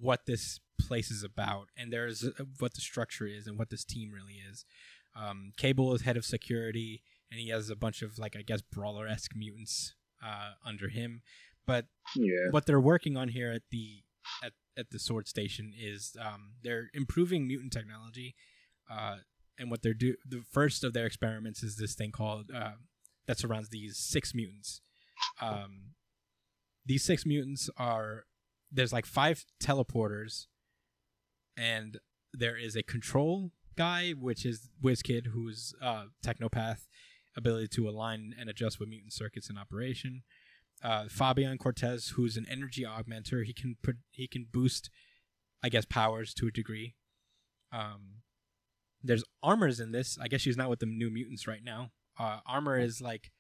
what 0.01 0.27
this 0.27 0.59
place 0.81 1.09
is 1.12 1.22
about, 1.22 1.66
and 1.77 1.93
there's 1.93 2.24
uh, 2.24 2.44
what 2.59 2.74
the 2.74 2.81
structure 2.81 3.27
is 3.28 3.47
and 3.47 3.56
what 3.59 3.70
this 3.70 3.85
team 3.85 4.10
really 4.12 4.39
is. 4.51 4.64
Um, 5.14 5.52
Cable 5.56 5.94
is 5.94 6.02
head 6.02 6.16
of 6.16 6.24
security, 6.24 7.02
and 7.31 7.40
he 7.40 7.48
has 7.51 7.70
a 7.70 7.77
bunch 7.77 8.02
of 8.02 8.19
like 8.19 8.36
I 8.36 8.43
guess 8.43 8.61
brawler 8.62 9.07
esque 9.07 9.35
mutants 9.36 9.94
uh, 10.24 10.52
under 10.65 10.89
him. 10.89 11.23
But 11.66 11.86
Yeah. 12.16 12.51
what 12.51 12.66
they're 12.66 12.81
working 12.81 13.16
on 13.16 13.28
here 13.28 13.52
at 13.52 13.62
the 13.70 14.02
at, 14.43 14.52
at 14.77 14.90
the 14.90 14.98
sword 14.98 15.28
station 15.28 15.73
is 15.77 16.16
um, 16.20 16.52
they're 16.62 16.89
improving 16.94 17.47
mutant 17.47 17.73
technology 17.73 18.35
uh, 18.90 19.19
and 19.59 19.70
what 19.70 19.82
they're 19.82 19.94
do 19.94 20.15
the 20.28 20.43
first 20.51 20.85
of 20.85 20.93
their 20.93 21.07
experiments 21.07 21.62
is 21.62 21.77
this 21.77 21.94
thing 21.94 22.12
called 22.12 22.51
uh, 22.55 22.73
that 23.27 23.39
surrounds 23.39 23.69
these 23.70 23.97
six 23.98 24.35
mutants 24.35 24.81
um, 25.40 25.94
these 26.86 27.02
six 27.05 27.24
mutants 27.27 27.70
are 27.77 28.24
there's 28.70 28.93
like 28.93 29.07
five 29.07 29.44
teleporters 29.62 30.47
and 31.57 31.98
there 32.32 32.57
is 32.57 32.77
a 32.77 32.82
control 32.82 33.52
guy 33.77 34.11
which 34.12 34.44
is 34.44 34.69
WizKid 34.82 35.27
who's 35.28 35.74
uh, 35.82 36.05
technopath 36.24 36.86
ability 37.36 37.69
to 37.69 37.89
align 37.89 38.35
and 38.39 38.48
adjust 38.51 38.78
with 38.81 38.89
mutant 38.89 39.12
circuits 39.12 39.48
in 39.51 39.57
operation 39.59 40.23
uh, 40.82 41.05
Fabian 41.11 41.59
Cortez, 41.59 42.15
who's 42.16 42.36
an 42.39 42.47
energy 42.51 42.85
augmenter. 42.85 43.44
He 43.44 43.52
can 43.52 43.77
put 43.82 43.97
he 44.11 44.27
can 44.27 44.47
boost, 44.51 44.89
I 45.62 45.69
guess, 45.69 45.85
powers 45.85 46.32
to 46.35 46.47
a 46.47 46.51
degree. 46.51 46.94
Um, 47.70 48.23
there's 49.02 49.23
armors 49.43 49.78
in 49.78 49.93
this. 49.93 50.16
I 50.20 50.27
guess 50.28 50.40
she's 50.40 50.57
not 50.57 50.70
with 50.70 50.78
the 50.78 50.86
New 50.86 51.11
Mutants 51.11 51.47
right 51.47 51.62
now. 51.62 51.90
Uh, 52.19 52.39
armor 52.47 52.78
is 52.78 53.01
like 53.02 53.31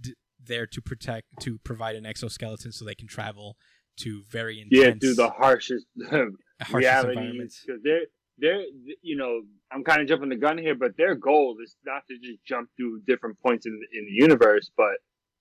d- 0.00 0.14
there 0.42 0.66
to 0.68 0.80
protect 0.80 1.26
to 1.40 1.58
provide 1.58 1.96
an 1.96 2.06
exoskeleton 2.06 2.70
so 2.72 2.84
they 2.84 2.94
can 2.94 3.08
travel 3.08 3.56
to 3.98 4.22
very 4.30 4.60
intense, 4.60 4.80
Yeah, 4.80 4.92
through 5.00 5.14
the 5.14 5.30
harshest 5.30 5.86
harshest 6.08 6.72
realities 6.72 7.16
environments. 7.16 7.62
because 7.66 7.82
they're 7.82 8.02
they're 8.40 8.62
you 9.02 9.16
know 9.16 9.42
I'm 9.70 9.84
kind 9.84 10.00
of 10.02 10.08
jumping 10.08 10.28
the 10.30 10.36
gun 10.36 10.58
here, 10.58 10.74
but 10.74 10.96
their 10.96 11.14
goal 11.14 11.56
is 11.62 11.76
not 11.84 12.02
to 12.08 12.18
just 12.18 12.44
jump 12.44 12.70
through 12.76 13.02
different 13.06 13.38
points 13.40 13.66
in 13.66 13.72
in 13.92 14.04
the 14.06 14.12
universe, 14.12 14.70
but 14.76 14.94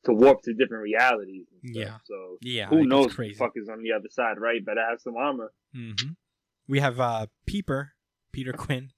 to 0.05 0.13
warp 0.13 0.41
to 0.43 0.53
different 0.53 0.83
realities. 0.83 1.45
Yeah. 1.61 1.97
So 2.05 2.37
Yeah, 2.41 2.67
who 2.67 2.85
knows 2.85 3.05
what 3.07 3.09
the 3.11 3.15
crazy. 3.15 3.35
fuck 3.35 3.51
is 3.55 3.67
on 3.69 3.83
the 3.83 3.91
other 3.91 4.07
side, 4.09 4.37
right? 4.39 4.63
Better 4.63 4.85
have 4.89 5.01
some 5.01 5.17
armor. 5.17 5.51
hmm 5.73 6.11
We 6.67 6.79
have 6.79 6.99
uh, 6.99 7.27
Peeper, 7.45 7.93
Peter 8.31 8.53
Quinn, 8.53 8.91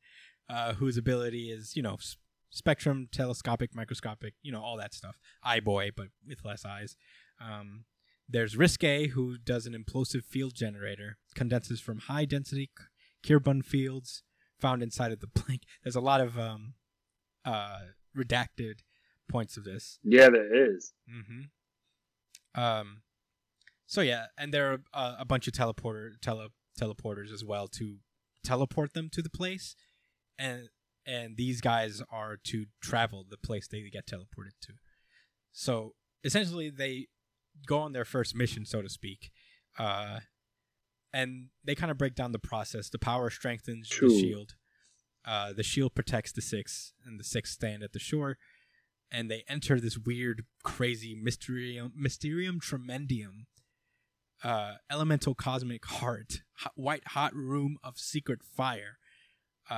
uh, 0.50 0.74
whose 0.74 0.98
ability 0.98 1.50
is 1.50 1.76
you 1.76 1.82
know 1.82 1.96
s- 1.96 2.18
spectrum, 2.52 3.08
telescopic, 3.12 3.74
microscopic, 3.74 4.34
you 4.44 4.52
know 4.52 4.62
all 4.62 4.78
that 4.78 4.94
stuff. 4.94 5.18
Eye 5.44 5.60
boy, 5.60 5.90
but 5.96 6.08
with 6.28 6.44
less 6.46 6.66
eyes. 6.66 6.96
Um, 7.40 7.86
there's 8.30 8.56
Risque, 8.56 9.08
who 9.08 9.38
does 9.38 9.66
an 9.66 9.74
implosive 9.74 10.24
field 10.24 10.54
generator, 10.56 11.18
condenses 11.36 11.82
from 11.82 11.98
high 12.00 12.24
density 12.26 12.70
Kirbun 13.24 13.64
fields 13.64 14.24
found 14.60 14.84
inside 14.84 15.12
of 15.12 15.20
the 15.20 15.28
blank. 15.34 15.64
There's 15.84 15.96
a 15.96 16.02
lot 16.02 16.22
of 16.22 16.38
um, 16.38 16.74
uh, 17.46 17.80
redacted 18.18 18.80
points 19.30 19.58
of 19.58 19.64
this. 19.64 20.00
Yeah, 20.04 20.30
there 20.30 20.76
is. 20.76 20.94
Mm-hmm. 21.10 22.62
Um, 22.62 23.02
so 23.86 24.02
yeah, 24.02 24.26
and 24.38 24.54
there 24.54 24.72
are 24.72 24.80
uh, 24.94 25.16
a 25.20 25.26
bunch 25.26 25.48
of 25.48 25.54
teleporter 25.54 26.12
tele 26.22 26.50
teleporters 26.80 27.32
as 27.32 27.44
well 27.44 27.68
to 27.68 27.98
teleport 28.44 28.94
them 28.94 29.10
to 29.12 29.22
the 29.22 29.30
place, 29.30 29.76
and 30.38 30.70
and 31.06 31.38
these 31.38 31.62
guys 31.62 32.02
are 32.12 32.38
to 32.46 32.66
travel 32.82 33.26
the 33.30 33.38
place 33.38 33.68
they 33.68 33.82
get 33.90 34.06
teleported 34.06 34.56
to. 34.62 34.74
So 35.52 35.96
essentially, 36.24 36.70
they 36.70 37.08
go 37.66 37.80
on 37.80 37.94
their 37.94 38.06
first 38.06 38.36
mission, 38.36 38.66
so 38.66 38.82
to 38.82 38.90
speak, 38.90 39.32
uh, 39.78 40.20
and 41.14 41.48
they 41.64 41.76
kind 41.76 41.92
of 41.92 41.98
break 41.98 42.16
down 42.16 42.32
the 42.32 42.40
process. 42.40 42.90
The 42.90 43.00
power 43.00 43.30
strengthens 43.30 43.90
True. 43.90 44.10
the 44.10 44.20
shield. 44.20 44.56
Uh, 45.26 45.54
the 45.54 45.64
shield 45.64 45.94
protects 45.94 46.32
the 46.32 46.42
six, 46.42 46.94
and 47.06 47.20
the 47.20 47.24
six 47.24 47.52
stand 47.52 47.84
at 47.84 47.94
the 47.94 48.00
shore 48.00 48.38
and 49.12 49.30
they 49.30 49.44
enter 49.48 49.80
this 49.80 49.98
weird, 49.98 50.46
crazy 50.64 51.16
Mysterium, 51.22 51.92
Mysterium 51.96 52.60
Tremendium, 52.60 53.46
uh, 54.44 54.76
elemental 54.90 55.36
cosmic 55.36 55.86
heart, 55.86 56.42
hot, 56.54 56.72
white 56.76 57.08
hot 57.10 57.36
room 57.36 57.78
of 57.84 57.98
secret 57.98 58.40
fire. 58.42 58.98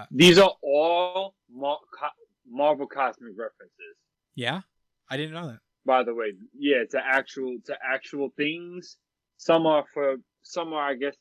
These 0.10 0.40
are 0.40 0.54
all 0.64 1.36
Mar- 1.52 1.80
co- 2.00 2.08
Marvel 2.50 2.88
cosmic 2.88 3.34
references. 3.38 3.96
Yeah, 4.34 4.62
I 5.10 5.18
didn't 5.18 5.34
know 5.34 5.48
that. 5.48 5.60
By 5.86 6.04
the 6.04 6.16
way, 6.16 6.34
yeah, 6.58 6.84
to 6.92 7.00
actual 7.04 7.58
to 7.66 7.78
actual 7.84 8.30
things. 8.36 8.98
Some 9.38 9.68
are 9.68 9.86
for 9.94 10.16
some 10.42 10.74
are 10.74 10.90
I 10.90 10.96
guess 10.96 11.16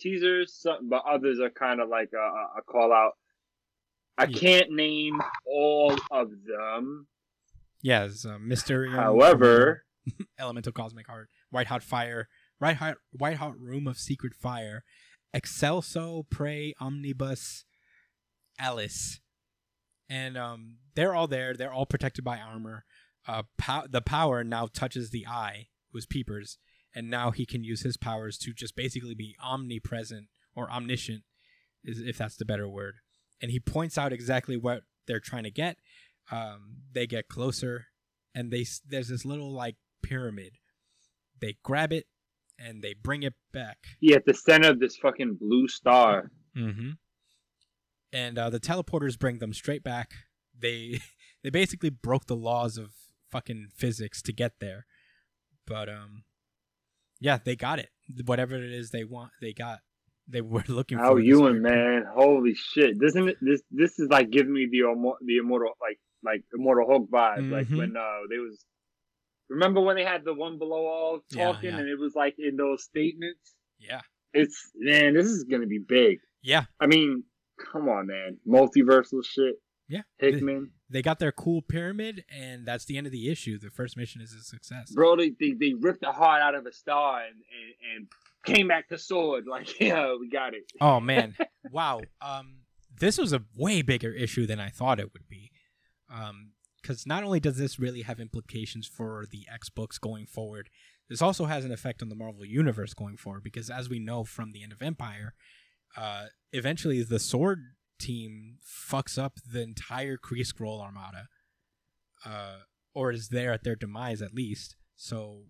teasers, 0.00 0.54
some, 0.54 0.88
but 0.88 1.02
others 1.08 1.38
are 1.40 1.50
kind 1.50 1.80
of 1.80 1.88
like 1.88 2.10
a, 2.14 2.58
a- 2.58 2.62
call 2.62 2.92
out. 2.92 3.12
I 4.18 4.24
Yeah. 4.24 4.38
can't 4.38 4.70
name 4.72 5.20
all 5.46 5.94
of 6.10 6.30
them. 6.46 7.06
Yeah, 7.82 8.04
it's 8.04 8.24
uh, 8.24 8.38
Mysterium. 8.40 8.94
However, 8.94 9.84
elemental 10.38 10.72
cosmic 10.72 11.06
heart, 11.06 11.28
white 11.50 11.66
hot 11.66 11.82
fire, 11.82 12.28
white 12.58 12.76
hot, 12.76 12.96
white 13.12 13.36
hot 13.38 13.58
room 13.58 13.86
of 13.86 13.98
secret 13.98 14.34
fire, 14.34 14.84
Excelso 15.34 16.24
Prey 16.30 16.74
Omnibus 16.80 17.64
Alice. 18.58 19.20
and 20.08 20.36
um, 20.38 20.76
they're 20.94 21.14
all 21.14 21.26
there. 21.26 21.54
They're 21.54 21.72
all 21.72 21.86
protected 21.86 22.24
by 22.24 22.38
armor. 22.38 22.84
Uh, 23.26 23.42
pow- 23.58 23.86
the 23.90 24.00
power 24.02 24.44
now 24.44 24.68
touches 24.72 25.10
the 25.10 25.26
eye, 25.26 25.68
who's 25.92 26.06
Peepers, 26.06 26.58
and 26.94 27.10
now 27.10 27.30
he 27.30 27.44
can 27.44 27.64
use 27.64 27.82
his 27.82 27.96
powers 27.96 28.38
to 28.38 28.52
just 28.52 28.76
basically 28.76 29.14
be 29.14 29.36
omnipresent 29.42 30.28
or 30.54 30.70
omniscient, 30.70 31.22
is 31.84 32.00
if 32.00 32.18
that's 32.18 32.36
the 32.36 32.44
better 32.44 32.68
word. 32.68 32.94
And 33.42 33.50
he 33.50 33.60
points 33.60 33.98
out 33.98 34.12
exactly 34.12 34.56
what 34.56 34.82
they're 35.06 35.20
trying 35.20 35.44
to 35.44 35.50
get. 35.50 35.76
Um, 36.30 36.76
they 36.92 37.06
get 37.06 37.28
closer, 37.28 37.86
and 38.34 38.50
they 38.50 38.64
there's 38.88 39.08
this 39.08 39.24
little 39.24 39.52
like 39.52 39.76
pyramid. 40.02 40.52
They 41.40 41.56
grab 41.62 41.92
it 41.92 42.06
and 42.58 42.82
they 42.82 42.94
bring 42.94 43.22
it 43.22 43.34
back. 43.52 43.78
Yeah, 44.00 44.16
at 44.16 44.26
the 44.26 44.34
center 44.34 44.70
of 44.70 44.80
this 44.80 44.96
fucking 44.96 45.38
blue 45.40 45.68
star. 45.68 46.30
Mm-hmm. 46.56 46.90
And 48.12 48.38
uh, 48.38 48.50
the 48.50 48.60
teleporters 48.60 49.18
bring 49.18 49.38
them 49.38 49.52
straight 49.52 49.82
back. 49.82 50.12
They 50.58 51.00
they 51.42 51.50
basically 51.50 51.90
broke 51.90 52.26
the 52.26 52.36
laws 52.36 52.78
of 52.78 52.92
fucking 53.30 53.68
physics 53.74 54.22
to 54.22 54.32
get 54.32 54.60
there, 54.60 54.86
but 55.66 55.88
um, 55.88 56.22
yeah, 57.20 57.38
they 57.44 57.56
got 57.56 57.78
it. 57.78 57.88
Whatever 58.26 58.56
it 58.56 58.72
is 58.72 58.90
they 58.90 59.04
want, 59.04 59.30
they 59.40 59.52
got. 59.52 59.80
They 60.28 60.40
were 60.40 60.64
looking 60.68 60.98
How 60.98 61.12
for. 61.12 61.20
Ewan, 61.20 61.62
very- 61.62 62.00
man, 62.00 62.04
holy 62.12 62.54
shit! 62.54 62.98
Doesn't 62.98 63.28
it, 63.28 63.36
this 63.40 63.62
this 63.70 63.98
is 63.98 64.08
like 64.10 64.30
giving 64.30 64.52
me 64.52 64.66
the 64.70 64.80
the 65.26 65.36
immortal 65.38 65.72
like 65.80 65.98
like 66.24 66.42
immortal 66.56 66.86
Hulk 66.88 67.10
vibe, 67.10 67.50
like 67.50 67.68
Mhm. 67.68 67.76
when 67.78 67.96
uh 67.96 68.20
they 68.30 68.38
was. 68.38 68.64
Remember 69.50 69.82
when 69.82 69.96
they 69.96 70.04
had 70.04 70.24
the 70.24 70.32
one 70.32 70.58
below 70.58 70.86
all 70.86 71.20
Yeah, 71.30 71.44
talking, 71.52 71.70
yeah. 71.70 71.78
and 71.78 71.88
it 71.88 71.98
was 71.98 72.14
like 72.14 72.34
in 72.38 72.56
those 72.56 72.82
statements. 72.84 73.54
Yeah, 73.78 74.00
It's 74.32 74.70
man, 74.74 75.12
this 75.12 75.26
is 75.26 75.44
gonna 75.44 75.66
be 75.66 75.78
big. 75.78 76.18
yeah, 76.42 76.64
I 76.80 76.86
mean, 76.86 77.24
come 77.72 77.88
on, 77.90 78.06
man, 78.06 78.38
multiversal 78.48 79.22
shit. 79.24 79.56
Yeah. 79.88 80.02
Hickman, 80.18 80.70
They 80.88 81.02
got 81.02 81.18
their 81.18 81.32
cool 81.32 81.62
pyramid, 81.62 82.24
and 82.30 82.66
that's 82.66 82.84
the 82.84 82.96
end 82.96 83.06
of 83.06 83.12
the 83.12 83.30
issue. 83.30 83.58
The 83.58 83.70
first 83.70 83.96
mission 83.96 84.20
is 84.20 84.32
a 84.32 84.42
success. 84.42 84.90
bro, 84.90 85.16
they, 85.16 85.30
they 85.38 85.52
they 85.52 85.74
ripped 85.74 86.00
the 86.00 86.12
heart 86.12 86.42
out 86.42 86.54
of 86.54 86.66
a 86.66 86.72
star 86.72 87.22
and 87.22 87.36
and, 87.36 87.96
and 87.96 88.08
came 88.44 88.68
back 88.68 88.88
to 88.88 88.98
sword. 88.98 89.44
Like, 89.54 89.80
yeah, 89.80 90.14
we 90.18 90.28
got 90.28 90.54
it. 90.54 90.64
Oh 90.80 91.00
man, 91.00 91.36
wow. 91.70 92.00
Um, 92.20 92.62
this 92.98 93.18
was 93.18 93.32
a 93.32 93.42
way 93.56 93.82
bigger 93.82 94.12
issue 94.12 94.46
than 94.46 94.60
I 94.60 94.68
thought 94.68 95.00
it 95.00 95.12
would 95.12 95.28
be. 95.28 95.50
Um, 96.12 96.52
because 96.80 97.06
not 97.06 97.24
only 97.24 97.40
does 97.40 97.56
this 97.56 97.78
really 97.78 98.02
have 98.02 98.20
implications 98.20 98.86
for 98.86 99.24
the 99.30 99.46
X 99.50 99.70
books 99.70 99.96
going 99.96 100.26
forward, 100.26 100.68
this 101.08 101.22
also 101.22 101.46
has 101.46 101.64
an 101.64 101.72
effect 101.72 102.02
on 102.02 102.10
the 102.10 102.14
Marvel 102.14 102.44
universe 102.44 102.92
going 102.92 103.16
forward. 103.16 103.42
Because 103.42 103.70
as 103.70 103.88
we 103.88 103.98
know 103.98 104.22
from 104.22 104.52
the 104.52 104.62
end 104.62 104.72
of 104.72 104.82
Empire, 104.82 105.32
uh, 105.96 106.26
eventually 106.52 107.02
the 107.02 107.18
Sword 107.18 107.60
team 107.98 108.58
fucks 108.64 109.18
up 109.18 109.34
the 109.50 109.62
entire 109.62 110.16
Kree 110.16 110.46
Skrull 110.46 110.80
Armada, 110.80 111.28
uh, 112.24 112.58
or 112.94 113.12
is 113.12 113.28
there 113.28 113.52
at 113.52 113.64
their 113.64 113.76
demise 113.76 114.22
at 114.22 114.34
least. 114.34 114.76
So, 114.96 115.44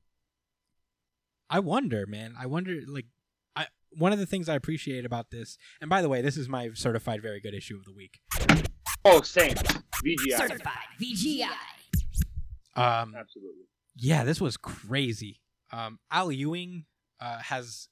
I 1.51 1.59
wonder, 1.61 2.07
man. 2.07 2.35
I 2.39 2.47
wonder, 2.47 2.81
like 2.87 3.07
I 3.55 3.67
one 3.91 4.13
of 4.13 4.19
the 4.19 4.27
things 4.27 4.49
I 4.49 4.55
appreciate 4.55 5.05
about 5.05 5.31
this, 5.31 5.59
and 5.81 5.91
by 5.91 6.03
the 6.03 6.09
way, 6.09 6.23
this 6.23 6.37
is 6.37 6.49
my 6.49 6.71
certified 6.75 7.23
very 7.23 7.41
good 7.41 7.55
issue 7.55 7.77
of 7.77 7.85
the 7.85 7.93
week. 7.93 8.21
Oh, 9.05 9.21
same. 9.21 9.55
VGI. 9.55 10.37
Certified 10.37 10.73
VGI. 11.01 11.49
Um, 12.77 13.15
Absolutely. 13.17 13.67
yeah, 13.97 14.25
this 14.25 14.41
was 14.41 14.57
crazy. 14.57 15.41
Um, 15.73 15.99
Al 16.11 16.33
Ewing 16.33 16.87
uh, 17.21 17.39
has. 17.39 17.89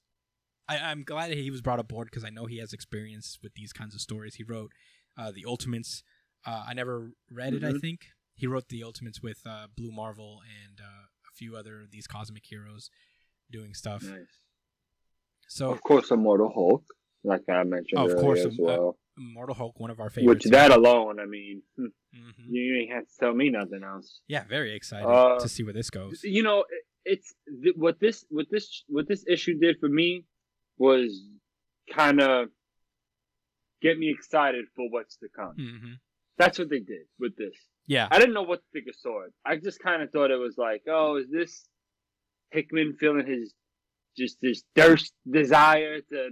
I, 0.68 0.78
I'm 0.78 1.02
glad 1.02 1.30
that 1.30 1.38
he 1.38 1.50
was 1.50 1.60
brought 1.60 1.80
aboard 1.80 2.08
because 2.10 2.24
I 2.24 2.30
know 2.30 2.46
he 2.46 2.58
has 2.58 2.72
experience 2.72 3.38
with 3.42 3.54
these 3.54 3.72
kinds 3.72 3.94
of 3.94 4.00
stories. 4.00 4.36
He 4.36 4.44
wrote 4.44 4.70
uh, 5.18 5.30
the 5.32 5.44
Ultimates. 5.46 6.02
Uh, 6.46 6.64
I 6.68 6.74
never 6.74 7.12
read 7.30 7.54
it. 7.54 7.64
I 7.64 7.72
Mhm. 7.72 7.80
think 7.80 8.00
he 8.34 8.46
wrote 8.46 8.68
the 8.68 8.82
Ultimates 8.82 9.20
with 9.22 9.40
uh, 9.46 9.66
Blue 9.76 9.92
Marvel 9.92 10.40
and 10.64 10.80
uh, 10.80 10.84
a 11.30 11.34
few 11.34 11.56
other 11.56 11.82
of 11.82 11.90
these 11.90 12.06
cosmic 12.06 12.44
heroes 12.46 12.90
doing 13.50 13.74
stuff. 13.74 14.02
Nice. 14.02 14.38
So 15.48 15.70
Of 15.70 15.82
course, 15.82 16.10
Immortal 16.10 16.50
Hulk, 16.52 16.84
like 17.24 17.42
I 17.48 17.62
mentioned 17.64 17.98
Of 18.00 18.10
earlier 18.12 18.20
course, 18.20 18.40
as 18.40 18.54
uh, 18.54 18.56
well. 18.62 18.98
Mortal 19.18 19.54
Hulk, 19.54 19.78
one 19.78 19.90
of 19.90 20.00
our 20.00 20.08
favorites. 20.08 20.46
Which 20.46 20.52
that 20.52 20.70
alone, 20.70 21.20
I 21.20 21.26
mean, 21.26 21.62
hmm, 21.76 21.86
Mhm. 22.16 22.32
you 22.48 22.76
ain't 22.80 22.92
have 22.92 23.06
to 23.06 23.12
tell 23.20 23.34
me 23.34 23.50
nothing 23.50 23.82
else. 23.84 24.20
Yeah, 24.28 24.44
very 24.44 24.72
excited 24.74 25.06
Uh, 25.06 25.38
to 25.38 25.48
see 25.48 25.62
where 25.62 25.74
this 25.74 25.90
goes. 25.90 26.22
You 26.24 26.42
know, 26.42 26.60
it- 26.60 26.86
it's 27.04 27.34
th- 27.62 27.74
what 27.76 27.98
this 28.00 28.24
what 28.30 28.48
this 28.48 28.84
what 28.88 29.08
this 29.08 29.24
issue 29.28 29.58
did 29.58 29.78
for 29.80 29.88
me 29.88 30.24
was 30.86 31.10
kind 31.94 32.20
of 32.20 32.48
get 33.80 33.98
me 33.98 34.10
excited 34.10 34.64
for 34.76 34.86
what's 34.90 35.16
to 35.18 35.28
come. 35.34 35.54
hmm 35.56 35.92
That's 36.38 36.58
what 36.58 36.70
they 36.70 36.80
did 36.80 37.06
with 37.18 37.36
this. 37.36 37.54
Yeah, 37.86 38.08
I 38.10 38.18
didn't 38.18 38.34
know 38.34 38.42
what 38.42 38.60
to 38.60 38.64
think 38.72 38.86
of 38.88 38.94
Sword. 38.96 39.30
I 39.44 39.56
just 39.56 39.78
kind 39.82 40.02
of 40.02 40.10
thought 40.10 40.30
it 40.30 40.36
was 40.48 40.56
like, 40.56 40.82
oh, 40.88 41.16
is 41.16 41.28
this 41.30 41.64
Hickman 42.50 42.94
feeling 43.00 43.26
his 43.26 43.52
just 44.16 44.36
his 44.40 44.62
thirst, 44.76 45.12
desire 45.28 46.00
to 46.12 46.30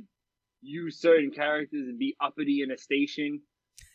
use 0.62 1.00
certain 1.00 1.30
characters 1.30 1.86
and 1.88 1.98
be 1.98 2.14
uppity 2.20 2.62
in 2.62 2.70
a 2.70 2.78
station? 2.78 3.40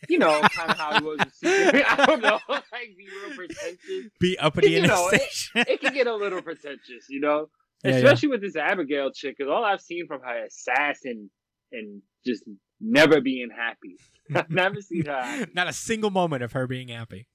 You 0.10 0.20
know, 0.20 0.42
kind 0.58 0.70
of 0.72 0.78
how 0.78 1.00
he 1.00 1.06
was. 1.06 1.20
I 1.46 2.04
don't 2.06 2.22
know, 2.22 2.40
like 2.50 2.66
be 2.98 3.08
real 3.26 3.36
pretentious. 3.36 4.12
be 4.20 4.38
uppity 4.38 4.76
in 4.78 4.86
a 4.86 4.88
know, 4.88 5.08
it- 5.10 5.22
station. 5.22 5.66
It 5.74 5.80
can 5.82 5.94
get 5.94 6.08
a 6.08 6.16
little 6.16 6.42
pretentious, 6.42 7.04
you 7.10 7.22
know, 7.22 7.50
Yeah, 7.86 7.92
yeah. 7.92 7.98
especially 7.98 8.30
with 8.30 8.42
this 8.42 8.56
Abigail 8.56 9.12
chick. 9.12 9.36
Because 9.38 9.50
all 9.52 9.64
I've 9.64 9.82
seen 9.82 10.08
from 10.08 10.22
her 10.22 10.46
is 10.46 10.56
sass 10.58 11.00
and 11.06 11.30
and 11.72 12.02
just 12.26 12.44
never 12.80 13.22
being 13.22 13.50
happy. 13.56 13.98
I've 14.36 14.50
never 14.50 14.82
seen 14.82 15.06
her. 15.06 15.22
happy. 15.22 15.52
Not 15.56 15.68
a 15.68 15.74
single 15.74 16.10
moment 16.12 16.44
of 16.44 16.52
her 16.54 16.68
being 16.68 16.88
happy. 16.90 17.28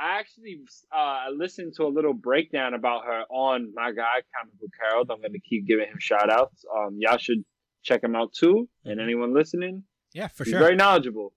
I 0.00 0.20
actually 0.20 0.60
uh, 0.96 1.24
listened 1.34 1.72
to 1.78 1.82
a 1.84 1.88
little 1.88 2.12
breakdown 2.14 2.74
about 2.74 3.04
her 3.06 3.22
on 3.30 3.72
my 3.74 3.90
guy, 3.90 4.22
Comic 4.38 4.56
Book 4.60 4.70
Herald. 4.80 5.10
I'm 5.10 5.20
going 5.20 5.32
to 5.32 5.40
keep 5.40 5.66
giving 5.66 5.86
him 5.86 5.98
shout 5.98 6.30
outs. 6.30 6.64
Um, 6.72 6.98
y'all 7.00 7.18
should 7.18 7.44
check 7.82 8.04
him 8.04 8.14
out 8.14 8.32
too. 8.32 8.68
And 8.84 9.00
anyone 9.00 9.34
listening, 9.34 9.82
Yeah, 10.12 10.28
for 10.28 10.44
he's 10.44 10.52
sure. 10.52 10.60
very 10.60 10.76
knowledgeable. 10.76 11.32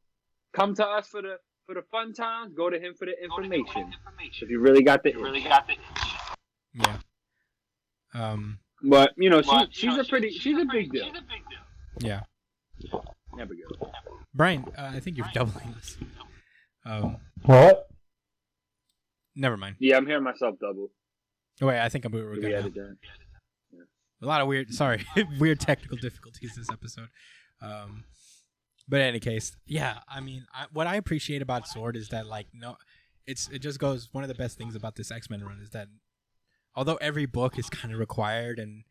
Come 0.54 0.76
to 0.76 0.86
us 0.86 1.08
for 1.08 1.24
the 1.24 1.38
for 1.66 1.74
the 1.74 1.82
fun 1.92 2.14
times. 2.14 2.54
Go 2.54 2.70
to 2.70 2.78
him 2.80 2.94
for 2.94 3.06
the 3.06 3.14
information. 3.24 3.92
If 4.42 4.50
you 4.50 4.60
really 4.60 4.84
got 4.84 5.02
the 5.02 5.14
really 5.16 5.42
got 5.42 5.66
the. 5.68 5.74
yeah. 6.74 6.98
Um. 8.14 8.60
But 8.84 9.14
you 9.18 9.30
know, 9.30 9.42
she 9.42 9.68
she's 9.72 9.98
a 9.98 10.04
pretty 10.04 10.32
she's 10.32 10.58
a 10.58 10.66
big 10.66 10.92
deal. 10.92 11.12
Yeah. 12.00 12.22
Abigail. 13.40 13.92
Brian, 14.34 14.66
uh, 14.78 14.92
I 14.96 15.00
think 15.00 15.18
you're 15.18 15.30
doubling 15.34 15.74
this. 15.78 15.98
Um. 16.86 17.18
What? 17.44 17.88
Never 19.36 19.56
mind. 19.58 19.76
Yeah, 19.80 19.98
I'm 19.98 20.06
hearing 20.06 20.24
myself 20.24 20.56
double. 20.60 20.90
Oh, 21.62 21.68
wait, 21.68 21.80
I 21.80 21.90
think 21.90 22.06
I'm 22.06 22.12
we 22.12 22.22
were 22.22 22.32
We 22.32 22.42
good. 22.42 22.54
added 22.54 22.74
that. 22.74 22.96
A 24.24 24.26
lot 24.26 24.42
of 24.42 24.48
weird, 24.48 24.72
sorry, 24.74 25.04
weird 25.40 25.60
technical 25.60 25.98
difficulties 25.98 26.54
this 26.56 26.70
episode. 26.72 27.08
Um, 27.62 28.04
but 28.88 28.98
in 29.00 29.08
any 29.08 29.20
case, 29.20 29.56
yeah, 29.66 30.00
I 30.08 30.20
mean, 30.20 30.46
I, 30.54 30.66
what 30.74 30.86
I 30.86 30.96
appreciate 30.96 31.42
about 31.42 31.68
Sword 31.68 31.96
is 31.96 32.10
that 32.10 32.28
like 32.28 32.48
no, 32.54 32.78
it's 33.26 33.48
it 33.50 33.60
just 33.60 33.80
goes. 33.80 34.10
One 34.12 34.24
of 34.24 34.28
the 34.28 34.36
best 34.36 34.58
things 34.58 34.76
about 34.76 34.96
this 34.96 35.12
X 35.12 35.30
Men 35.30 35.44
run 35.44 35.60
is 35.62 35.70
that 35.72 35.88
although 36.76 36.96
every 36.96 37.26
book 37.26 37.58
is 37.60 37.70
kind 37.70 37.94
of 37.94 38.00
required 38.00 38.60
and 38.60 38.84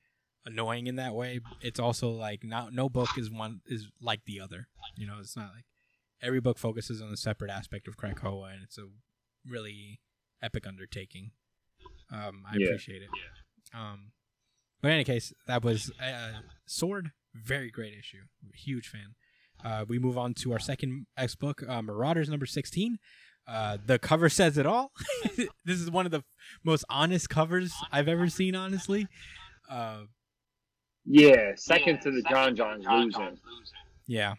annoying 0.45 0.87
in 0.87 0.97
that 0.97 1.15
way, 1.15 1.41
it's 1.61 1.79
also 1.81 2.11
like 2.11 2.43
not 2.45 2.73
no 2.73 2.89
book 2.89 3.11
is 3.17 3.31
one 3.31 3.61
is 3.67 3.89
like 4.01 4.25
the 4.27 4.41
other. 4.41 4.69
You 4.97 5.07
know, 5.07 5.17
it's 5.21 5.37
not 5.37 5.51
like 5.55 5.65
every 6.23 6.41
book 6.41 6.59
focuses 6.59 7.01
on 7.03 7.13
a 7.13 7.17
separate 7.17 7.51
aspect 7.51 7.89
of 7.89 7.97
Krakoa, 7.97 8.53
and 8.55 8.63
it's 8.63 8.79
a 8.79 8.87
really 9.49 10.01
epic 10.43 10.67
undertaking. 10.67 11.33
Um, 12.13 12.45
I 12.51 12.57
Yeah. 12.59 12.67
appreciate 12.69 13.03
it. 13.03 13.09
Um, 13.75 14.13
but 14.83 14.89
in 14.89 14.95
any 14.95 15.05
case, 15.05 15.33
that 15.47 15.63
was 15.63 15.91
uh, 16.03 16.41
Sword. 16.67 17.13
Very 17.35 17.71
great 17.71 17.95
issue. 17.97 18.23
Huge 18.55 18.89
fan. 18.89 19.15
Uh, 19.63 19.85
we 19.87 19.99
move 19.99 20.17
on 20.19 20.33
to 20.35 20.53
our 20.53 20.59
second 20.59 21.07
X 21.17 21.35
book, 21.37 21.63
uh, 21.69 21.83
Marauders 21.83 22.29
number 22.31 22.47
16. 22.47 22.99
Uh, 23.47 23.79
the 23.85 23.99
cover 23.99 24.29
says 24.29 24.57
it 24.59 24.67
all. 24.67 24.93
this 25.65 25.81
is 25.81 25.91
one 25.91 26.07
of 26.07 26.13
the 26.13 26.23
most 26.65 26.85
honest 26.89 27.29
covers 27.29 27.73
I've 27.91 28.09
ever 28.09 28.29
seen, 28.29 28.55
honestly. 28.55 29.09
Uh, 29.69 30.03
Yeah, 31.05 31.53
second 31.57 32.01
to 32.03 32.11
the 32.11 32.23
John 32.29 32.55
Johns 32.55 32.87
losing. 32.89 33.39
yeah. 34.07 34.35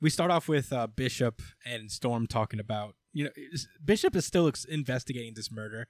We 0.00 0.10
start 0.10 0.30
off 0.30 0.48
with 0.48 0.72
uh, 0.72 0.86
Bishop 0.86 1.40
and 1.64 1.90
Storm 1.90 2.26
talking 2.26 2.60
about, 2.60 2.94
you 3.14 3.24
know, 3.24 3.30
Bishop 3.82 4.14
is 4.14 4.26
still 4.26 4.46
ex- 4.48 4.64
investigating 4.66 5.32
this 5.34 5.50
murder. 5.50 5.86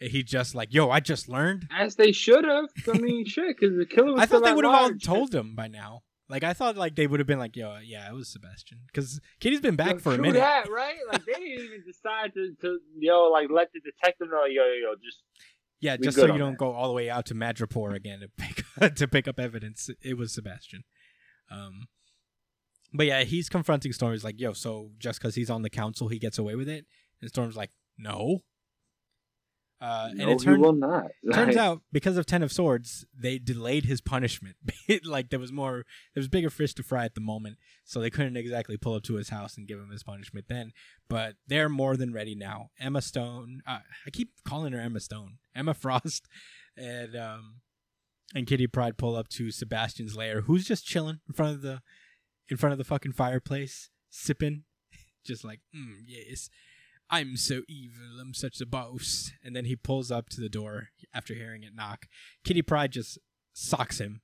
He 0.00 0.22
just 0.22 0.54
like, 0.54 0.72
yo, 0.72 0.88
I 0.88 1.00
just 1.00 1.28
learned. 1.28 1.68
As 1.70 1.96
they 1.96 2.10
should 2.10 2.44
have. 2.44 2.66
I 2.92 2.96
mean, 2.98 3.24
shit, 3.26 3.56
because 3.58 3.76
the 3.76 3.84
killer 3.84 4.12
was 4.14 4.22
I 4.22 4.26
thought 4.26 4.38
still 4.38 4.40
they 4.42 4.52
would 4.54 4.64
have 4.64 4.74
all 4.74 4.92
told 4.94 5.34
him 5.34 5.54
by 5.54 5.68
now. 5.68 6.00
Like 6.30 6.44
I 6.44 6.52
thought, 6.52 6.76
like 6.76 6.94
they 6.94 7.08
would 7.08 7.18
have 7.18 7.26
been 7.26 7.40
like, 7.40 7.56
"Yo, 7.56 7.76
yeah, 7.82 8.08
it 8.08 8.14
was 8.14 8.28
Sebastian," 8.28 8.78
because 8.86 9.20
Kitty's 9.40 9.60
been 9.60 9.74
back 9.74 9.94
Yo, 9.94 9.98
for 9.98 10.14
a 10.14 10.18
minute. 10.18 10.38
That, 10.38 10.70
right? 10.70 10.94
Like 11.12 11.26
they 11.26 11.32
didn't 11.32 11.64
even 11.64 11.82
decide 11.84 12.32
to, 12.34 12.54
to 12.60 12.78
yo 12.96 13.24
like 13.32 13.48
let 13.50 13.72
the 13.72 13.80
detective 13.80 14.28
know 14.30 14.44
yo 14.44 14.62
yo 14.62 14.90
yo 14.90 14.94
just 15.04 15.18
Yeah, 15.80 15.96
just 15.96 16.16
so 16.16 16.26
you 16.26 16.38
don't 16.38 16.52
that. 16.52 16.58
go 16.58 16.72
all 16.72 16.86
the 16.86 16.94
way 16.94 17.10
out 17.10 17.26
to 17.26 17.34
Madripoor 17.34 17.94
again 17.96 18.20
to 18.20 18.28
pick 18.28 18.94
to 18.96 19.08
pick 19.08 19.26
up 19.26 19.40
evidence. 19.40 19.90
It 20.02 20.16
was 20.16 20.32
Sebastian. 20.32 20.84
Um, 21.50 21.88
but 22.94 23.06
yeah, 23.06 23.24
he's 23.24 23.48
confronting 23.48 23.92
Storm. 23.92 24.12
He's 24.12 24.22
like, 24.24 24.38
"Yo, 24.38 24.52
so 24.52 24.92
just 24.98 25.20
because 25.20 25.34
he's 25.34 25.50
on 25.50 25.62
the 25.62 25.70
council, 25.70 26.06
he 26.08 26.20
gets 26.20 26.38
away 26.38 26.54
with 26.54 26.68
it?" 26.68 26.86
And 27.20 27.28
Storm's 27.28 27.56
like, 27.56 27.70
"No." 27.98 28.42
Uh, 29.80 30.08
and 30.10 30.18
no, 30.18 30.30
it 30.30 30.40
he 30.40 30.44
turned, 30.44 30.62
will 30.62 30.74
not. 30.74 31.06
turns 31.32 31.56
out 31.56 31.80
because 31.90 32.18
of 32.18 32.26
Ten 32.26 32.42
of 32.42 32.52
Swords, 32.52 33.06
they 33.18 33.38
delayed 33.38 33.86
his 33.86 34.00
punishment. 34.02 34.56
like 35.04 35.30
there 35.30 35.38
was 35.38 35.52
more, 35.52 35.84
there 36.14 36.20
was 36.20 36.28
bigger 36.28 36.50
fish 36.50 36.74
to 36.74 36.82
fry 36.82 37.06
at 37.06 37.14
the 37.14 37.20
moment, 37.20 37.56
so 37.84 37.98
they 37.98 38.10
couldn't 38.10 38.36
exactly 38.36 38.76
pull 38.76 38.94
up 38.94 39.02
to 39.04 39.14
his 39.14 39.30
house 39.30 39.56
and 39.56 39.66
give 39.66 39.78
him 39.78 39.90
his 39.90 40.02
punishment 40.02 40.46
then. 40.48 40.72
But 41.08 41.36
they're 41.46 41.70
more 41.70 41.96
than 41.96 42.12
ready 42.12 42.34
now. 42.34 42.70
Emma 42.78 43.00
Stone, 43.00 43.62
uh, 43.66 43.78
I 44.06 44.10
keep 44.10 44.32
calling 44.46 44.74
her 44.74 44.80
Emma 44.80 45.00
Stone, 45.00 45.38
Emma 45.54 45.72
Frost, 45.72 46.28
and 46.76 47.16
um, 47.16 47.60
and 48.34 48.46
Kitty 48.46 48.66
Pryde 48.66 48.98
pull 48.98 49.16
up 49.16 49.28
to 49.28 49.50
Sebastian's 49.50 50.14
lair, 50.14 50.42
who's 50.42 50.66
just 50.66 50.84
chilling 50.84 51.20
in 51.26 51.34
front 51.34 51.54
of 51.54 51.62
the, 51.62 51.80
in 52.50 52.58
front 52.58 52.72
of 52.72 52.78
the 52.78 52.84
fucking 52.84 53.12
fireplace, 53.12 53.88
sipping, 54.10 54.64
just 55.24 55.42
like, 55.42 55.60
mm, 55.74 55.96
yes. 56.06 56.50
I'm 57.10 57.36
so 57.36 57.62
evil. 57.68 58.20
I'm 58.20 58.34
such 58.34 58.60
a 58.60 58.66
boss. 58.66 59.32
And 59.42 59.54
then 59.54 59.64
he 59.64 59.76
pulls 59.76 60.10
up 60.10 60.28
to 60.30 60.40
the 60.40 60.48
door 60.48 60.88
after 61.12 61.34
hearing 61.34 61.64
it 61.64 61.74
knock. 61.74 62.06
Kitty 62.44 62.62
Pryde 62.62 62.92
just 62.92 63.18
socks 63.52 63.98
him 64.00 64.22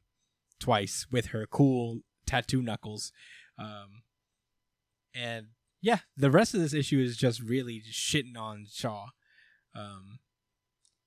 twice 0.61 1.07
with 1.11 1.27
her 1.27 1.47
cool 1.47 2.01
tattoo 2.27 2.63
knuckles. 2.63 3.13
Um, 3.59 4.03
and 5.15 5.49
yeah, 5.83 6.01
the 6.17 6.31
rest 6.31 6.55
of 6.55 6.61
this 6.61 6.75
issue 6.75 7.01
is 7.01 7.17
just 7.17 7.43
really 7.43 7.83
shitting 7.91 8.37
on 8.39 8.67
Shaw. 8.71 9.09
Um, 9.75 10.21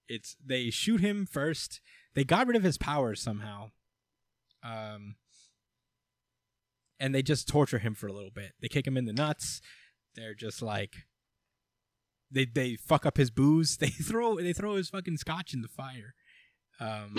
it's 0.07 0.35
they 0.43 0.69
shoot 0.69 1.01
him 1.01 1.26
first. 1.26 1.81
They 2.14 2.23
got 2.23 2.47
rid 2.47 2.57
of 2.57 2.64
his 2.64 2.77
powers 2.77 3.22
somehow. 3.22 3.72
Um, 4.64 5.15
and 6.99 7.15
they 7.15 7.22
just 7.22 7.47
torture 7.47 7.80
him 7.80 7.95
for 7.95 8.07
a 8.07 8.14
little 8.14 8.31
bit. 8.31 8.53
They 8.61 8.68
kick 8.68 8.85
him 8.85 8.97
in 8.97 9.06
the 9.06 9.14
nuts. 9.14 9.61
They're 10.15 10.34
just 10.34 10.61
like 10.61 11.06
they 12.31 12.45
they 12.45 12.76
fuck 12.76 13.06
up 13.06 13.18
his 13.18 13.30
booze. 13.31 13.77
They 13.81 13.89
throw 13.89 14.38
they 14.38 14.53
throw 14.53 14.76
his 14.76 14.89
fucking 14.89 15.18
scotch 15.18 15.53
in 15.53 15.61
the 15.61 15.68
fire. 15.68 16.14
Um, 16.80 17.15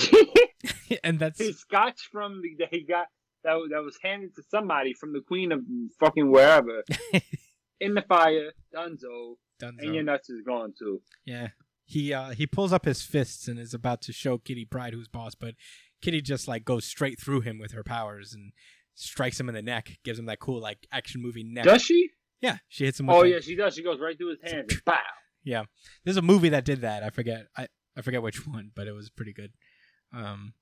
and 1.04 1.18
that's 1.18 1.38
his 1.38 1.58
scotch 1.60 2.08
from 2.10 2.40
the 2.42 2.56
that 2.60 2.68
he 2.72 2.84
got 2.84 3.06
that 3.44 3.54
was- 3.54 3.70
that 3.72 3.82
was 3.82 3.98
handed 4.02 4.34
to 4.36 4.42
somebody 4.50 4.94
from 4.94 5.12
the 5.12 5.20
queen 5.20 5.52
of 5.52 5.60
fucking 5.98 6.30
wherever 6.30 6.82
in 7.80 7.94
the 7.94 8.02
fire. 8.02 8.52
Dunzo, 8.74 9.36
Dunzo, 9.60 9.78
and 9.80 9.94
your 9.94 10.02
nuts 10.04 10.30
is 10.30 10.42
gone 10.46 10.72
too. 10.78 11.00
Yeah. 11.24 11.48
He 11.84 12.12
uh 12.14 12.30
he 12.30 12.46
pulls 12.46 12.72
up 12.72 12.84
his 12.84 13.02
fists 13.02 13.48
and 13.48 13.58
is 13.58 13.74
about 13.74 14.00
to 14.02 14.12
show 14.12 14.38
Kitty 14.38 14.64
Pryde 14.64 14.94
who's 14.94 15.08
boss, 15.08 15.34
but 15.34 15.54
Kitty 16.00 16.20
just 16.22 16.46
like 16.46 16.64
goes 16.64 16.84
straight 16.84 17.20
through 17.20 17.40
him 17.40 17.58
with 17.58 17.72
her 17.72 17.82
powers 17.82 18.32
and 18.32 18.52
strikes 18.94 19.40
him 19.40 19.48
in 19.48 19.54
the 19.54 19.62
neck, 19.62 19.98
gives 20.04 20.18
him 20.18 20.26
that 20.26 20.38
cool 20.38 20.60
like 20.60 20.86
action 20.92 21.20
movie 21.20 21.42
neck. 21.42 21.64
Does 21.64 21.82
she? 21.82 22.10
Yeah, 22.40 22.58
she 22.68 22.84
hits 22.84 22.98
him 23.00 23.06
with 23.06 23.16
Oh 23.16 23.22
yeah, 23.22 23.40
she 23.40 23.54
does. 23.54 23.74
She 23.74 23.82
goes 23.82 24.00
right 24.00 24.16
through 24.16 24.36
his 24.40 24.52
hand. 24.52 24.70
Bow. 24.84 24.96
Yeah. 25.42 25.64
There's 26.04 26.18
a 26.18 26.22
movie 26.22 26.50
that 26.50 26.66
did 26.66 26.82
that. 26.82 27.02
I 27.02 27.08
forget. 27.08 27.46
I, 27.56 27.68
I 27.96 28.02
forget 28.02 28.20
which 28.22 28.46
one, 28.46 28.72
but 28.76 28.86
it 28.86 28.92
was 28.92 29.08
pretty 29.08 29.32
good. 29.32 29.52
Um 30.14 30.52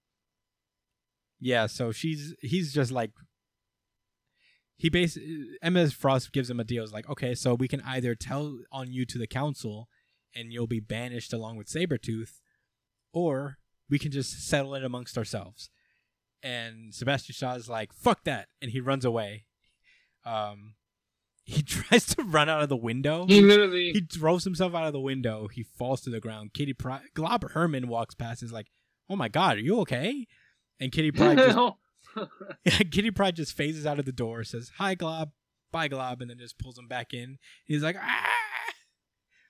Yeah, 1.40 1.66
so 1.66 1.90
she's 1.90 2.34
he's 2.40 2.72
just 2.72 2.92
like 2.92 3.10
he 4.76 4.88
basically 4.88 5.46
Emma 5.60 5.90
Frost 5.90 6.32
gives 6.32 6.48
him 6.48 6.60
a 6.60 6.64
deal. 6.64 6.84
It's 6.84 6.92
like, 6.92 7.08
okay, 7.10 7.34
so 7.34 7.54
we 7.54 7.66
can 7.66 7.82
either 7.82 8.14
tell 8.14 8.58
on 8.70 8.92
you 8.92 9.04
to 9.06 9.18
the 9.18 9.26
council 9.26 9.88
and 10.32 10.52
you'll 10.52 10.68
be 10.68 10.78
banished 10.80 11.32
along 11.32 11.56
with 11.56 11.66
Sabretooth, 11.66 12.40
or 13.12 13.58
we 13.90 13.98
can 13.98 14.12
just 14.12 14.46
settle 14.48 14.76
it 14.76 14.84
amongst 14.84 15.18
ourselves. 15.18 15.70
And 16.40 16.94
Sebastian 16.94 17.34
Shaw 17.34 17.54
is 17.54 17.68
like, 17.68 17.92
fuck 17.92 18.22
that, 18.24 18.46
and 18.62 18.70
he 18.70 18.80
runs 18.80 19.04
away. 19.04 19.46
Um 20.24 20.74
he 21.50 21.62
tries 21.66 22.04
to 22.14 22.22
run 22.22 22.48
out 22.48 22.62
of 22.62 22.68
the 22.68 22.76
window 22.76 23.24
He 23.26 23.40
literally. 23.40 23.90
he 23.94 24.00
throws 24.02 24.44
himself 24.44 24.74
out 24.74 24.84
of 24.86 24.92
the 24.92 25.00
window. 25.00 25.48
He 25.48 25.62
falls 25.62 26.02
to 26.02 26.10
the 26.10 26.20
ground. 26.20 26.52
Kitty 26.52 26.74
Pryde, 26.74 27.02
Glob 27.14 27.50
Herman 27.52 27.88
walks 27.88 28.14
past. 28.14 28.42
and 28.42 28.48
is 28.48 28.52
like, 28.52 28.66
"Oh 29.08 29.16
my 29.16 29.28
god, 29.28 29.56
are 29.56 29.60
you 29.60 29.80
okay?" 29.80 30.26
And 30.78 30.92
Kitty 30.92 31.10
Pryde 31.10 31.38
just 31.38 31.58
Kitty 32.90 33.10
Pryde 33.10 33.36
just 33.36 33.56
phases 33.56 33.86
out 33.86 33.98
of 33.98 34.04
the 34.04 34.12
door, 34.12 34.44
says, 34.44 34.70
"Hi 34.78 34.94
Glob, 34.94 35.30
bye 35.72 35.88
Glob," 35.88 36.20
and 36.20 36.30
then 36.30 36.38
just 36.38 36.58
pulls 36.58 36.78
him 36.78 36.86
back 36.88 37.12
in. 37.14 37.38
He's 37.64 37.82
like, 37.82 37.96
"Ah!" 37.98 38.26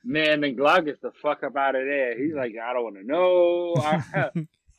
Man, 0.05 0.41
then 0.41 0.55
Glob 0.57 0.85
gets 0.87 1.01
the 1.01 1.11
fuck 1.21 1.43
up 1.43 1.57
out 1.57 1.75
of 1.75 1.83
there. 1.85 2.17
He's 2.17 2.33
like, 2.35 2.53
I 2.63 2.73
don't 2.73 2.85
want 2.85 2.97
to 2.97 3.05
know. 3.05 3.75
I, 3.77 4.05
I, 4.15 4.31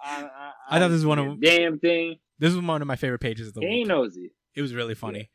I, 0.01 0.51
I 0.69 0.79
thought 0.79 0.87
this 0.87 0.95
was 0.97 1.05
one 1.05 1.19
of- 1.19 1.41
damn 1.41 1.77
thing. 1.77 2.15
This 2.39 2.53
was 2.55 2.63
one 2.65 2.81
of 2.81 2.87
my 2.87 2.95
favorite 2.95 3.19
pages 3.19 3.49
of 3.49 3.53
the 3.55 3.59
He 3.61 3.83
nosy. 3.83 4.31
It 4.55 4.61
was 4.61 4.73
really 4.73 4.95
funny. 4.95 5.29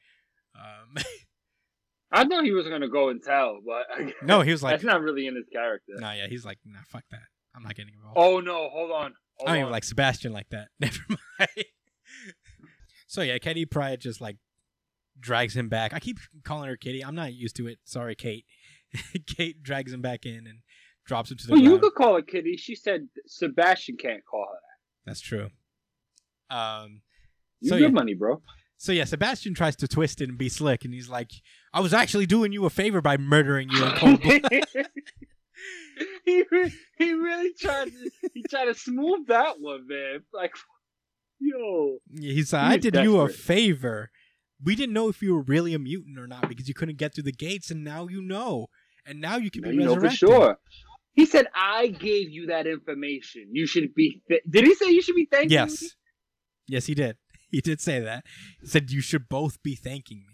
Um, 0.56 1.04
I 2.12 2.24
thought 2.24 2.44
he 2.44 2.52
was 2.52 2.68
gonna 2.68 2.88
go 2.88 3.08
and 3.08 3.22
tell, 3.22 3.58
but 3.66 3.86
no, 4.22 4.40
he 4.42 4.50
was 4.52 4.62
like, 4.62 4.72
that's 4.74 4.84
not 4.84 5.00
really 5.02 5.26
in 5.26 5.34
his 5.34 5.46
character. 5.52 5.92
"Nah, 5.96 6.12
yeah." 6.12 6.26
He's 6.28 6.44
like, 6.44 6.58
"Nah, 6.64 6.78
fuck 6.88 7.04
that. 7.10 7.22
I'm 7.54 7.62
not 7.62 7.74
getting 7.74 7.94
involved." 7.94 8.16
Oh 8.18 8.40
no, 8.40 8.68
hold 8.70 8.90
on. 8.92 9.14
Hold 9.38 9.48
I 9.48 9.52
don't 9.52 9.54
on. 9.54 9.60
even 9.60 9.72
like 9.72 9.84
Sebastian 9.84 10.32
like 10.32 10.48
that. 10.50 10.68
Never 10.80 10.98
mind. 11.38 11.64
so 13.06 13.22
yeah, 13.22 13.38
Kitty 13.38 13.64
Pryde 13.66 14.00
just 14.00 14.20
like 14.20 14.36
drags 15.18 15.56
him 15.56 15.68
back. 15.68 15.92
I 15.94 15.98
keep 16.00 16.18
calling 16.44 16.68
her 16.68 16.76
Kitty. 16.76 17.04
I'm 17.04 17.14
not 17.14 17.32
used 17.34 17.56
to 17.56 17.66
it. 17.66 17.78
Sorry, 17.84 18.14
Kate. 18.14 18.44
Kate 19.26 19.62
drags 19.62 19.92
him 19.92 20.02
back 20.02 20.24
in 20.24 20.46
and 20.46 20.60
drops 21.06 21.30
him 21.30 21.36
to 21.38 21.46
the 21.46 21.52
well, 21.54 21.62
you 21.62 21.78
could 21.78 21.94
call 21.94 22.14
her 22.14 22.22
Kitty. 22.22 22.56
She 22.56 22.74
said 22.76 23.08
Sebastian 23.26 23.96
can't 23.96 24.24
call 24.24 24.46
her 24.48 24.54
that. 24.54 25.10
That's 25.10 25.20
true. 25.20 25.50
Um. 26.50 27.00
You 27.60 27.70
So 27.70 27.76
good 27.76 27.82
yeah, 27.84 27.88
money, 27.88 28.14
bro. 28.14 28.42
so 28.76 28.92
yeah, 28.92 29.04
Sebastian 29.04 29.54
tries 29.54 29.74
to 29.76 29.88
twist 29.88 30.20
it 30.20 30.28
and 30.28 30.36
be 30.36 30.48
slick, 30.48 30.84
and 30.84 30.92
he's 30.92 31.08
like, 31.08 31.30
"I 31.74 31.80
was 31.80 31.92
actually 31.92 32.26
doing 32.26 32.52
you 32.52 32.64
a 32.64 32.70
favor 32.70 33.02
by 33.02 33.16
murdering 33.18 33.68
you 33.70 33.84
in 33.84 33.92
cold 33.92 34.22
blood." 34.22 34.42
he 36.24 36.44
re- 36.50 36.74
he 36.98 37.12
really 37.12 37.52
tried 37.54 37.86
to 37.86 38.10
he 38.32 38.42
tried 38.42 38.66
to 38.66 38.74
smooth 38.74 39.26
that 39.28 39.60
one, 39.60 39.86
man. 39.86 40.22
Like, 40.32 40.54
yo, 41.38 41.98
He's 42.12 42.52
like, 42.52 42.62
He 42.62 42.68
I 42.68 42.74
is 42.76 42.80
did 42.80 42.96
you 42.96 43.20
a 43.20 43.28
favor. 43.28 44.10
We 44.62 44.76
didn't 44.76 44.94
know 44.94 45.08
if 45.08 45.20
you 45.20 45.34
were 45.34 45.42
really 45.42 45.74
a 45.74 45.78
mutant 45.78 46.18
or 46.18 46.26
not 46.26 46.48
because 46.48 46.68
you 46.68 46.74
couldn't 46.74 46.96
get 46.96 47.14
through 47.14 47.24
the 47.24 47.32
gates, 47.32 47.70
and 47.70 47.84
now 47.84 48.08
you 48.08 48.22
know. 48.22 48.68
And 49.06 49.20
now 49.20 49.36
you 49.36 49.50
can 49.50 49.62
now 49.62 49.68
be 49.70 49.74
you 49.74 49.84
know 49.84 50.00
for 50.00 50.10
sure. 50.10 50.58
He 51.12 51.26
said, 51.26 51.46
"I 51.54 51.88
gave 51.88 52.30
you 52.30 52.46
that 52.46 52.66
information. 52.66 53.48
You 53.52 53.66
should 53.66 53.94
be." 53.94 54.22
Th- 54.28 54.42
did 54.48 54.64
he 54.64 54.74
say 54.74 54.90
you 54.90 55.02
should 55.02 55.16
be 55.16 55.28
thanking 55.30 55.50
me? 55.50 55.54
Yes. 55.54 55.84
Yes, 56.66 56.86
he 56.86 56.94
did. 56.94 57.16
He 57.50 57.60
did 57.60 57.80
say 57.80 58.00
that. 58.00 58.24
He 58.60 58.66
said 58.66 58.90
you 58.90 59.00
should 59.00 59.28
both 59.28 59.62
be 59.62 59.76
thanking 59.76 60.24
me. 60.26 60.33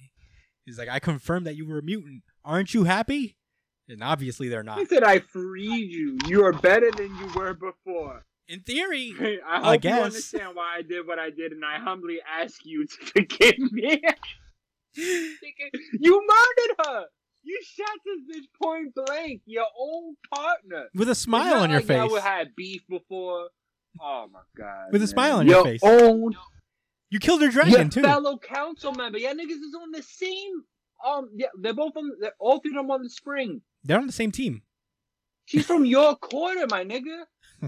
He's 0.70 0.78
like, 0.78 0.88
I 0.88 1.00
confirmed 1.00 1.46
that 1.46 1.56
you 1.56 1.66
were 1.66 1.78
a 1.78 1.82
mutant. 1.82 2.22
Aren't 2.44 2.74
you 2.74 2.84
happy? 2.84 3.36
And 3.88 4.04
obviously 4.04 4.48
they're 4.48 4.62
not. 4.62 4.78
He 4.78 4.84
said, 4.84 5.02
"I 5.02 5.18
freed 5.18 5.90
you. 5.90 6.16
You 6.28 6.44
are 6.44 6.52
better 6.52 6.92
than 6.92 7.08
you 7.16 7.26
were 7.34 7.54
before." 7.54 8.24
In 8.46 8.60
theory, 8.60 9.14
I 9.44 9.56
hope 9.56 9.66
I 9.66 9.72
you 9.74 9.78
guess. 9.80 10.04
understand 10.04 10.54
why 10.54 10.76
I 10.78 10.82
did 10.82 11.08
what 11.08 11.18
I 11.18 11.30
did, 11.30 11.50
and 11.50 11.64
I 11.64 11.80
humbly 11.80 12.18
ask 12.40 12.64
you 12.64 12.86
to 12.86 12.96
forgive 13.06 13.58
me. 13.72 14.00
you 14.94 16.26
murdered 16.26 16.76
her. 16.86 17.04
You 17.42 17.60
shot 17.64 17.88
this 18.04 18.36
bitch 18.38 18.46
point 18.62 18.94
blank. 18.94 19.42
Your 19.46 19.66
own 19.76 20.14
partner. 20.32 20.84
with 20.94 21.08
a 21.08 21.14
smile 21.16 21.54
not 21.54 21.62
on 21.62 21.70
your 21.70 21.80
like 21.80 21.88
y'all 21.88 22.08
face. 22.10 22.22
had 22.22 22.54
beef 22.54 22.82
before. 22.88 23.48
Oh 24.00 24.26
my 24.32 24.40
god. 24.56 24.92
With 24.92 25.00
a 25.00 25.06
man. 25.06 25.08
smile 25.08 25.38
on 25.38 25.46
your 25.48 25.64
face. 25.64 25.80
Own, 25.82 26.36
You 27.10 27.18
killed 27.18 27.42
her 27.42 27.48
dragon 27.50 27.72
your 27.72 27.84
too. 27.88 28.02
fellow 28.02 28.38
council 28.38 28.92
member. 28.92 29.18
Yeah, 29.18 29.32
niggas 29.32 29.50
is 29.50 29.74
on 29.80 29.90
the 29.90 30.02
same. 30.02 30.62
Um, 31.06 31.28
yeah, 31.34 31.48
they're 31.60 31.74
both 31.74 31.96
on. 31.96 32.10
They're, 32.20 32.32
all 32.38 32.60
three 32.60 32.70
of 32.72 32.76
them 32.76 32.90
on 32.90 33.02
the 33.02 33.10
spring. 33.10 33.62
They're 33.84 33.98
on 33.98 34.06
the 34.06 34.12
same 34.12 34.30
team. 34.32 34.62
She's 35.46 35.66
from 35.66 35.84
your 35.96 36.14
quarter, 36.16 36.66
my 36.70 36.84
nigga. 36.84 37.24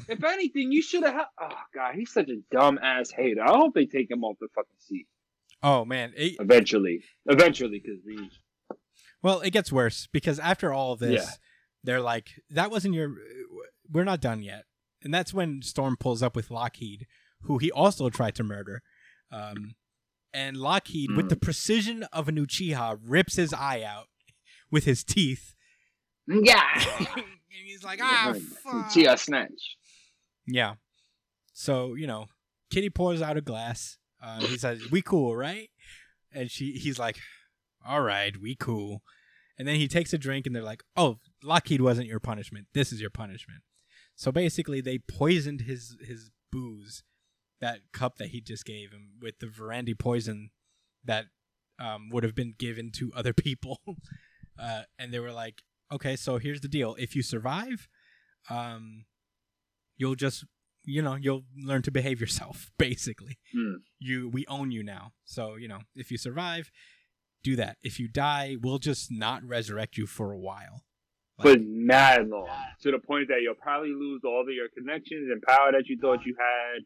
If 0.09 0.23
anything, 0.25 0.71
you 0.73 0.81
should 0.81 1.03
have. 1.03 1.27
Oh 1.41 1.49
god, 1.75 1.95
he's 1.97 2.13
such 2.13 2.29
a 2.29 2.37
dumb 2.51 2.79
ass 2.83 3.11
hater. 3.11 3.43
I 3.43 3.57
hope 3.57 3.75
they 3.75 3.87
take 3.87 4.11
him 4.11 4.23
off 4.25 4.37
the 4.41 4.49
fucking 4.55 4.71
seat 4.79 5.07
Oh 5.63 5.85
man. 5.85 6.13
It- 6.17 6.37
eventually. 6.41 7.03
Eventually, 7.27 7.81
because 7.83 8.01
these. 8.07 8.39
well, 9.23 9.41
it 9.41 9.51
gets 9.51 9.71
worse 9.73 10.09
because 10.13 10.39
after 10.39 10.73
all 10.73 10.93
of 10.93 10.99
this, 11.01 11.23
Yeah. 11.25 11.31
they're 11.85 12.01
like, 12.01 12.41
"That 12.51 12.71
wasn't 12.71 12.95
your. 12.95 13.15
We're 13.91 14.05
not 14.05 14.21
done 14.21 14.43
yet." 14.43 14.65
And 15.03 15.13
that's 15.13 15.35
when 15.35 15.63
Storm 15.63 15.97
pulls 15.99 16.23
up 16.23 16.37
with 16.37 16.51
Lockheed, 16.51 17.07
who 17.43 17.59
he 17.59 17.71
also 17.73 18.09
tried 18.09 18.35
to 18.37 18.45
murder. 18.45 18.83
Um, 19.33 19.75
and 20.35 20.57
Lockheed, 20.57 21.11
with 21.17 21.27
Mm. 21.27 21.31
the 21.31 21.37
precision 21.37 22.03
of 22.13 22.29
an 22.29 22.37
Uchiha, 22.37 22.99
rips 23.03 23.37
his 23.37 23.53
eye 23.53 23.83
out 23.83 24.09
with 24.71 24.85
his 24.85 25.03
teeth. 25.05 25.55
Yeah. 26.27 26.63
and 27.17 27.25
he's 27.65 27.83
like, 27.83 28.01
ah, 28.03 28.35
fuck. 28.63 28.93
Chia 28.93 29.17
snatch. 29.17 29.77
Yeah. 30.47 30.75
So 31.53 31.95
you 31.95 32.07
know, 32.07 32.27
Kitty 32.71 32.91
pours 32.91 33.21
out 33.23 33.37
a 33.37 33.41
glass. 33.43 33.99
Uh, 34.23 34.41
he 34.41 34.57
says, 34.57 34.91
"We 34.91 35.03
cool, 35.03 35.35
right?" 35.37 35.69
And 36.33 36.51
she, 36.51 36.73
he's 36.73 36.99
like, 36.99 37.19
"All 37.87 38.03
right, 38.03 38.35
we 38.41 38.55
cool." 38.55 39.03
And 39.59 39.67
then 39.69 39.77
he 39.77 39.87
takes 39.89 40.13
a 40.13 40.19
drink, 40.19 40.47
and 40.47 40.55
they're 40.57 40.63
like, 40.63 40.83
"Oh, 40.97 41.19
Lockheed 41.43 41.81
wasn't 41.81 42.07
your 42.09 42.21
punishment. 42.21 42.69
This 42.73 42.93
is 42.93 43.01
your 43.01 43.11
punishment." 43.11 43.63
So 44.15 44.31
basically, 44.33 44.81
they 44.81 44.99
poisoned 44.99 45.63
his 45.63 45.97
his 46.07 46.31
booze, 46.51 47.03
that 47.63 47.79
cup 47.93 48.17
that 48.19 48.29
he 48.29 48.43
just 48.43 48.67
gave 48.67 48.91
him, 48.93 49.13
with 49.23 49.39
the 49.39 49.47
Verandi 49.47 49.99
poison 49.99 50.51
that 51.05 51.25
um, 51.79 52.11
would 52.11 52.25
have 52.25 52.35
been 52.35 52.55
given 52.59 52.91
to 52.97 53.11
other 53.17 53.33
people, 53.33 53.81
uh, 54.59 54.83
and 54.99 55.15
they 55.15 55.19
were 55.21 55.33
like, 55.33 55.63
"Okay, 55.91 56.15
so 56.17 56.37
here's 56.37 56.61
the 56.61 56.69
deal: 56.69 56.95
if 56.99 57.17
you 57.17 57.23
survive, 57.23 57.89
um, 58.51 59.07
you'll 59.97 60.15
just, 60.17 60.45
you 60.85 61.01
know, 61.01 61.15
you'll 61.15 61.45
learn 61.57 61.81
to 61.83 61.91
behave 61.91 62.21
yourself. 62.21 62.71
Basically, 62.79 63.39
Hmm. 63.55 63.77
you 63.99 64.29
we 64.29 64.45
own 64.47 64.71
you 64.71 64.83
now. 64.83 65.13
So 65.25 65.57
you 65.57 65.69
know, 65.69 65.79
if 65.97 66.11
you 66.11 66.19
survive, 66.19 66.71
do 67.43 67.57
that. 67.57 67.79
If 67.83 67.99
you 67.99 68.09
die, 68.09 68.57
we'll 68.61 68.79
just 68.79 69.11
not 69.11 69.43
resurrect 69.45 69.97
you 69.97 70.07
for 70.07 70.33
a 70.33 70.39
while. 70.39 70.85
But 71.39 71.61
mad 71.63 72.29
long. 72.29 72.47
To 72.83 72.91
the 72.93 72.99
point 73.01 73.27
that 73.29 73.39
you'll 73.43 73.55
probably 73.57 73.89
lose 73.91 74.21
all 74.25 74.43
of 74.43 74.55
your 74.55 74.69
connections 74.77 75.29
and 75.33 75.43
power 75.43 75.73
that 75.73 75.85
you 75.89 75.97
thought 76.01 76.25
you 76.25 76.37
had. 76.39 76.83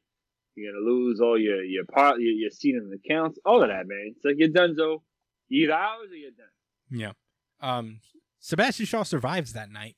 You're 0.57 0.73
gonna 0.73 0.85
lose 0.85 1.21
all 1.21 1.39
your 1.39 1.63
your 1.63 1.85
part 1.85 2.19
your, 2.21 2.33
your 2.33 2.51
seat 2.51 2.75
in 2.75 2.89
the 2.91 2.97
accounts, 2.97 3.39
all 3.45 3.63
of 3.63 3.69
that, 3.69 3.87
man. 3.87 4.13
It's 4.17 4.25
like 4.25 4.37
you're 4.39 4.49
done, 4.49 4.75
so 4.77 5.03
you 5.49 5.65
either 5.65 5.75
ours 5.75 6.09
or 6.11 6.17
you're 6.17 6.31
done. 6.31 6.47
Yeah. 6.91 7.13
Um, 7.61 8.01
Sebastian 8.41 8.87
Shaw 8.87 9.03
survives 9.03 9.53
that 9.53 9.71
night, 9.71 9.97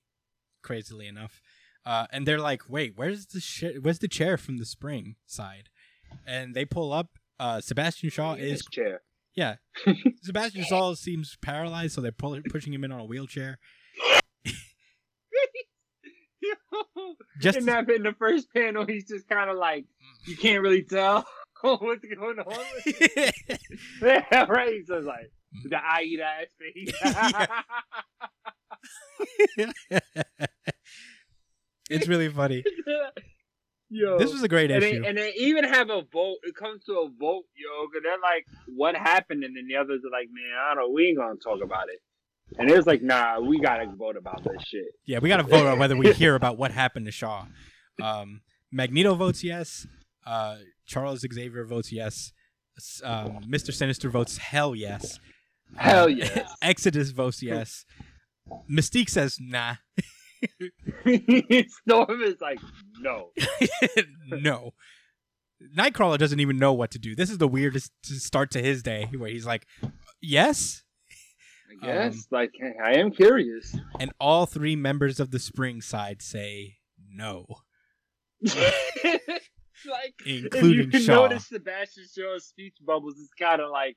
crazily 0.63 1.07
enough. 1.07 1.41
Uh, 1.87 2.07
and 2.13 2.27
they're 2.27 2.41
like, 2.41 2.69
"Wait, 2.69 2.93
where's 2.97 3.27
the 3.27 3.41
sh- 3.41 3.79
where's 3.81 4.01
the 4.01 4.09
chair 4.09 4.37
from 4.37 4.59
the 4.59 4.67
spring 4.67 5.17
side?" 5.27 5.69
And 6.27 6.55
they 6.55 6.65
pull 6.65 6.93
up. 6.93 7.19
Uh, 7.41 7.61
Sebastian 7.61 8.11
Shaw 8.11 8.35
In 8.35 8.41
is 8.41 8.65
chair. 8.71 9.03
yeah. 9.35 9.57
Sebastian 10.23 10.65
Shaw 10.65 10.95
seems 10.95 11.37
paralyzed, 11.41 11.95
so 11.95 12.01
they're 12.01 12.11
pull- 12.11 12.41
pushing 12.51 12.75
him 12.75 12.83
in 12.85 12.91
on 12.91 13.01
a 13.01 13.05
wheelchair. 13.05 13.59
Just 17.41 17.59
in 17.59 17.67
that 17.67 17.89
in 17.91 18.03
the 18.03 18.13
first 18.19 18.53
panel, 18.53 18.85
he's 18.87 19.07
just 19.09 19.29
kind 19.29 19.49
of 19.51 19.57
like 19.57 19.85
you 20.27 20.37
can't 20.37 20.63
really 20.63 20.83
tell 20.83 21.27
what's 21.63 22.05
going 22.05 22.39
on. 22.39 22.65
With 22.85 23.33
yeah, 24.03 24.45
right. 24.49 24.73
He's 24.75 24.87
just 24.89 25.07
like 25.07 25.31
the 25.65 25.77
I 25.77 26.03
eat 26.03 26.21
ass 26.21 26.47
face. 26.59 26.93
it's 31.91 32.09
really 32.09 32.29
funny. 32.29 32.63
Yo, 33.91 34.19
This 34.19 34.33
was 34.33 34.43
a 34.43 34.49
great 34.49 34.71
and 34.71 34.85
issue. 34.85 35.01
they, 35.01 35.09
and 35.09 35.17
they 35.17 35.33
even 35.39 35.65
have 35.65 35.89
a 35.89 36.03
vote. 36.13 36.37
It 36.43 36.55
comes 36.55 36.85
to 36.85 36.93
a 36.93 37.09
vote, 37.09 37.45
yo, 37.57 37.87
because 37.87 38.03
they're 38.03 38.21
like, 38.21 38.45
"What 38.77 38.95
happened?" 38.95 39.45
And 39.45 39.57
then 39.57 39.67
the 39.67 39.77
others 39.77 40.03
are 40.05 40.11
like, 40.11 40.29
"Man, 40.31 40.45
I 40.61 40.75
don't 40.75 40.85
know. 40.85 40.91
We 40.93 41.07
ain't 41.09 41.17
gonna 41.17 41.37
talk 41.37 41.63
about 41.63 41.89
it." 41.89 42.01
And 42.59 42.71
it 42.71 42.77
was 42.77 42.87
like, 42.87 43.03
"Nah, 43.03 43.41
we 43.41 43.59
gotta 43.61 43.87
vote 43.97 44.17
about 44.17 44.43
this 44.45 44.63
shit." 44.67 44.87
Yeah, 45.07 45.19
we 45.19 45.29
got 45.29 45.39
to 45.39 45.43
vote 45.43 45.67
on 45.67 45.79
whether 45.79 45.97
we 45.97 46.13
hear 46.15 46.35
about 46.35 46.57
what 46.57 46.71
happened 46.71 47.07
to 47.07 47.13
Shaw. 47.13 47.47
Um, 48.03 48.41
Magneto 48.73 49.15
votes 49.15 49.45
yes. 49.45 49.87
Uh, 50.25 50.57
Charles 50.87 51.21
Xavier 51.21 51.65
votes 51.65 51.93
yes. 51.93 52.33
Um, 53.03 53.41
Mr. 53.49 53.73
Sinister 53.73 54.09
votes 54.09 54.39
hell 54.39 54.75
yes. 54.75 55.19
Hell 55.77 56.05
Um, 56.05 56.17
yes. 56.17 56.55
Exodus 56.63 57.11
votes 57.11 57.43
yes. 57.43 57.85
Mystique 58.71 59.11
says 59.11 59.39
nah. 59.41 59.75
Storm 61.03 62.23
is 62.23 62.41
like, 62.41 62.59
"No." 63.01 63.31
no. 64.27 64.73
Nightcrawler 65.77 66.19
doesn't 66.19 66.39
even 66.41 66.57
know 66.57 66.73
what 66.73 66.93
to 66.93 66.99
do. 67.01 67.17
This 67.17 67.31
is 67.31 67.39
the 67.39 67.49
weirdest 67.49 67.91
start 68.05 68.51
to 68.53 68.63
his 68.63 68.83
day 68.83 69.09
where 69.17 69.29
he's 69.29 69.45
like, 69.47 69.67
yes. 70.23 70.85
I 71.71 71.87
guess. 71.87 72.15
Um, 72.15 72.23
like, 72.31 72.53
I 72.85 72.95
am 72.95 73.11
curious. 73.11 73.77
And 74.01 74.13
all 74.21 74.47
three 74.47 74.77
members 74.77 75.21
of 75.21 75.31
the 75.31 75.39
spring 75.39 75.81
side 75.81 76.23
say 76.23 76.77
no. 77.11 77.47
like, 78.43 80.15
Including 80.27 80.89
if 80.89 80.95
you 80.95 81.01
Shaw. 81.01 81.15
notice 81.15 81.49
Sebastian 81.49 82.05
Shaw's 82.17 82.47
speech 82.47 82.77
bubbles 82.85 83.17
is 83.17 83.31
kind 83.39 83.61
of 83.61 83.71
like 83.71 83.97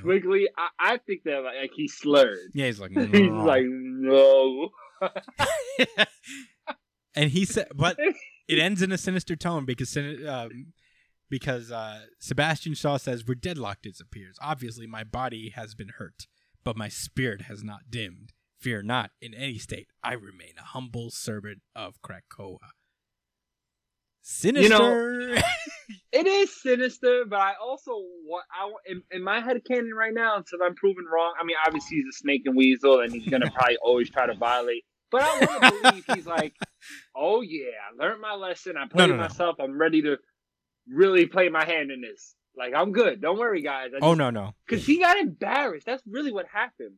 twiggly. 0.00 0.44
I, 0.56 0.68
I 0.78 0.96
think 0.98 1.22
that 1.24 1.42
like, 1.42 1.56
like 1.60 1.70
he 1.74 1.88
slurred. 1.88 2.38
Yeah, 2.54 2.66
he's 2.66 2.80
like, 2.80 2.90
He's 3.12 3.12
"No." 3.12 3.44
like, 3.44 3.64
no. 3.66 4.70
and 7.14 7.30
he 7.30 7.44
said, 7.44 7.68
but 7.74 7.96
it 8.48 8.58
ends 8.58 8.82
in 8.82 8.90
a 8.92 8.98
sinister 8.98 9.36
tone 9.36 9.64
because 9.64 9.96
um, 9.96 10.72
because 11.30 11.70
uh, 11.70 12.00
Sebastian 12.18 12.74
Shaw 12.74 12.96
says, 12.96 13.24
"Where 13.26 13.34
deadlock 13.34 13.82
disappears. 13.82 14.36
Obviously, 14.40 14.86
my 14.86 15.04
body 15.04 15.50
has 15.54 15.74
been 15.74 15.90
hurt, 15.98 16.26
but 16.64 16.76
my 16.76 16.88
spirit 16.88 17.42
has 17.42 17.62
not 17.62 17.90
dimmed. 17.90 18.32
Fear 18.60 18.82
not. 18.82 19.10
In 19.20 19.34
any 19.34 19.58
state, 19.58 19.88
I 20.02 20.14
remain 20.14 20.54
a 20.58 20.64
humble 20.64 21.10
servant 21.10 21.62
of 21.74 22.00
Krakoa." 22.02 22.70
Sinister. 24.22 25.42
It 26.10 26.26
is 26.26 26.60
sinister, 26.60 27.24
but 27.28 27.38
I 27.38 27.54
also 27.62 27.92
want 28.24 28.44
I 28.52 28.64
want- 28.66 28.84
in, 28.86 29.02
in 29.10 29.22
my 29.22 29.40
head 29.40 29.60
canon 29.66 29.92
right 29.94 30.12
now 30.12 30.36
until 30.36 30.62
I'm 30.62 30.74
proven 30.74 31.04
wrong. 31.04 31.34
I 31.40 31.44
mean, 31.44 31.56
obviously 31.66 31.98
he's 31.98 32.06
a 32.06 32.16
snake 32.16 32.42
and 32.46 32.56
weasel, 32.56 33.00
and 33.00 33.12
he's 33.12 33.28
gonna 33.28 33.50
probably 33.54 33.76
always 33.82 34.10
try 34.10 34.26
to 34.26 34.34
violate. 34.34 34.84
But 35.10 35.22
I 35.22 35.38
want 35.40 35.62
to 35.62 35.82
believe 35.82 36.04
he's 36.14 36.26
like, 36.26 36.54
oh 37.14 37.42
yeah, 37.42 37.70
I 37.90 38.02
learned 38.02 38.20
my 38.20 38.34
lesson. 38.34 38.76
I 38.76 38.86
played 38.86 39.10
no, 39.10 39.16
no. 39.16 39.22
myself. 39.22 39.56
I'm 39.60 39.78
ready 39.78 40.02
to 40.02 40.16
really 40.88 41.26
play 41.26 41.48
my 41.48 41.64
hand 41.64 41.90
in 41.90 42.00
this. 42.00 42.34
Like 42.58 42.74
I'm 42.74 42.92
good. 42.92 43.20
Don't 43.20 43.38
worry, 43.38 43.62
guys. 43.62 43.90
Oh 44.02 44.14
no, 44.14 44.30
no. 44.30 44.54
because 44.66 44.84
he 44.84 44.98
got 44.98 45.16
embarrassed. 45.18 45.86
That's 45.86 46.02
really 46.06 46.32
what 46.32 46.46
happened. 46.52 46.96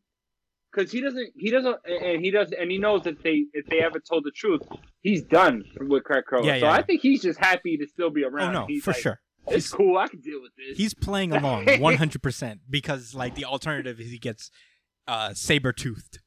Because 0.72 0.92
he 0.92 1.00
doesn't, 1.00 1.32
he 1.36 1.50
doesn't, 1.50 1.76
and 1.84 2.24
he 2.24 2.30
does, 2.30 2.52
and 2.52 2.70
he 2.70 2.78
knows 2.78 3.02
that 3.02 3.24
they, 3.24 3.46
if 3.52 3.66
they 3.66 3.80
ever 3.80 3.98
told 3.98 4.22
the 4.22 4.30
truth, 4.30 4.62
he's 5.00 5.22
done 5.22 5.64
with 5.80 6.04
Krakoa. 6.04 6.44
Yeah, 6.44 6.60
so 6.60 6.66
yeah. 6.66 6.72
I 6.72 6.82
think 6.82 7.00
he's 7.00 7.22
just 7.22 7.40
happy 7.40 7.76
to 7.76 7.88
still 7.88 8.10
be 8.10 8.22
around. 8.22 8.54
Oh 8.54 8.60
no, 8.60 8.66
He's 8.66 8.84
for 8.84 8.92
like, 8.92 9.00
sure. 9.00 9.20
It's 9.48 9.68
cool. 9.68 9.98
I 9.98 10.06
can 10.06 10.20
deal 10.20 10.40
with 10.40 10.52
this. 10.56 10.78
He's 10.78 10.94
playing 10.94 11.32
along 11.32 11.64
100% 11.66 12.58
because 12.68 13.14
like 13.14 13.34
the 13.34 13.44
alternative 13.46 13.98
is 13.98 14.10
he 14.10 14.18
gets 14.18 14.50
uh 15.08 15.34
saber 15.34 15.72
toothed. 15.72 16.20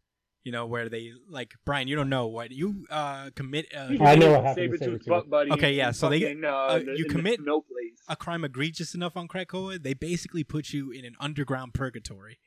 You 0.44 0.52
know, 0.52 0.66
where 0.66 0.90
they 0.90 1.14
like 1.30 1.54
Brian, 1.64 1.88
you 1.88 1.96
don't 1.96 2.10
know 2.10 2.28
what 2.28 2.52
you 2.52 2.86
uh 2.90 3.30
commit 3.34 3.68
uh, 3.74 3.88
I 4.02 4.16
know 4.16 4.32
what 4.32 4.44
happened 4.44 4.72
to 4.74 4.78
Saber-tooth 4.78 5.02
Sabretooth. 5.06 5.08
butt 5.08 5.30
buddy. 5.30 5.52
Okay, 5.52 5.74
yeah, 5.74 5.92
so 5.92 6.10
they- 6.10 6.20
fucking, 6.22 6.44
uh, 6.44 6.50
uh, 6.50 6.80
the- 6.80 6.96
you 6.98 7.06
commit- 7.06 7.40
snow 7.40 7.62
place. 7.62 7.98
a 8.10 8.16
crime 8.18 8.44
egregious 8.44 8.94
enough 8.94 9.16
on 9.16 9.30
Krakoa, 9.30 9.82
they 9.82 9.94
basically 9.94 10.44
put 10.44 10.72
you 10.74 10.92
in 10.92 11.06
an 11.06 11.16
underground 11.20 11.74
purgatory. 11.74 12.40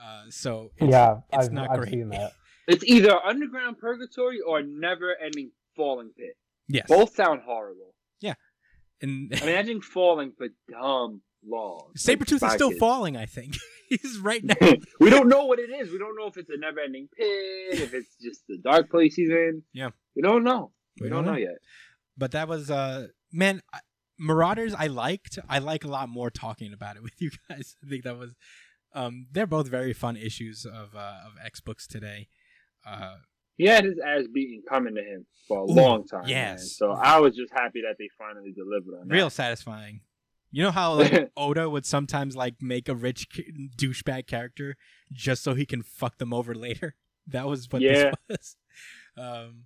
Uh, 0.00 0.24
so 0.30 0.70
it's, 0.76 0.90
yeah, 0.90 1.18
it's 1.32 1.46
I've, 1.46 1.52
not 1.52 1.70
I've 1.70 1.78
great. 1.78 1.90
seen 1.90 2.08
that. 2.10 2.32
It's 2.66 2.82
either 2.84 3.14
underground 3.22 3.78
purgatory 3.78 4.40
or 4.40 4.62
never-ending 4.62 5.50
falling 5.76 6.10
pit. 6.16 6.36
Yes, 6.66 6.86
Both 6.88 7.14
sound 7.14 7.42
horrible. 7.44 7.94
Yeah, 8.20 8.34
and 9.02 9.30
Imagine 9.42 9.82
falling 9.82 10.32
for 10.38 10.48
dumb 10.70 11.20
long. 11.48 11.92
Sabretooth 11.98 12.42
Like 12.42 12.50
is 12.50 12.54
still 12.54 12.72
falling. 12.78 13.16
I 13.16 13.26
think 13.26 13.56
he's 13.88 14.18
right 14.18 14.42
now. 14.44 14.54
we 15.00 15.10
don't 15.10 15.28
know 15.28 15.44
what 15.46 15.58
it 15.58 15.70
is. 15.70 15.90
We 15.90 15.98
don't 15.98 16.16
know 16.16 16.26
if 16.26 16.36
it's 16.36 16.50
a 16.50 16.56
never-ending 16.58 17.08
pit, 17.16 17.26
if 17.82 17.94
it's 17.94 18.16
just 18.22 18.42
the 18.48 18.58
dark 18.58 18.90
place 18.90 19.14
he's 19.14 19.30
in. 19.30 19.62
Yeah. 19.72 19.90
we 20.16 20.22
don't 20.22 20.44
know. 20.44 20.72
We, 21.00 21.06
We 21.06 21.10
don't, 21.10 21.24
know 21.24 21.32
know. 21.32 21.38
yet. 21.38 21.56
but 22.16 22.30
that 22.32 22.46
was 22.48 22.70
uh 22.70 23.08
man 23.32 23.60
I- 23.72 23.80
marauders 24.16 24.72
i 24.78 24.86
liked 24.86 25.40
i 25.48 25.58
like 25.58 25.82
a 25.82 25.88
lot 25.88 26.08
more 26.08 26.30
talking 26.30 26.72
about 26.72 26.94
it 26.94 27.02
with 27.06 27.20
you 27.20 27.30
guys 27.48 27.74
i 27.84 27.88
think 27.90 28.04
that 28.04 28.16
was 28.16 28.36
um 28.94 29.26
they're 29.32 29.44
both 29.48 29.66
very 29.66 29.92
fun 29.92 30.16
issues 30.16 30.64
of 30.64 30.94
uh 30.94 31.16
of 31.26 31.32
x 31.44 31.60
books 31.60 31.88
today 31.88 32.28
uh 32.86 33.16
He 33.56 33.64
had 33.66 33.84
his 33.84 33.98
ass 33.98 34.22
beaten 34.32 34.62
coming 34.68 34.94
to 34.94 35.00
him 35.02 35.26
for 35.48 35.58
a 35.58 35.62
Ooh, 35.64 35.74
long 35.74 36.06
time. 36.06 36.28
yes. 36.28 36.58
man. 36.60 36.66
So 36.66 36.92
I 36.92 37.18
was 37.18 37.34
just 37.34 37.52
happy 37.52 37.80
that 37.82 37.96
they 37.98 38.08
finally 38.16 38.52
delivered 38.52 39.00
on 39.00 39.08
that. 39.08 39.14
real 39.14 39.26
that. 39.26 39.32
satisfying 39.32 40.02
you 40.54 40.62
know 40.62 40.70
how 40.70 40.94
like 40.94 41.30
oda 41.36 41.68
would 41.68 41.84
sometimes 41.84 42.36
like 42.36 42.54
make 42.62 42.88
a 42.88 42.94
rich 42.94 43.28
ki- 43.30 43.70
douchebag 43.76 44.26
character 44.26 44.76
just 45.12 45.42
so 45.42 45.54
he 45.54 45.66
can 45.66 45.82
fuck 45.82 46.18
them 46.18 46.32
over 46.32 46.54
later 46.54 46.94
that 47.26 47.46
was 47.46 47.66
what 47.70 47.82
Yeah. 47.82 48.12
this 48.12 48.14
was 48.28 48.56
um 49.18 49.64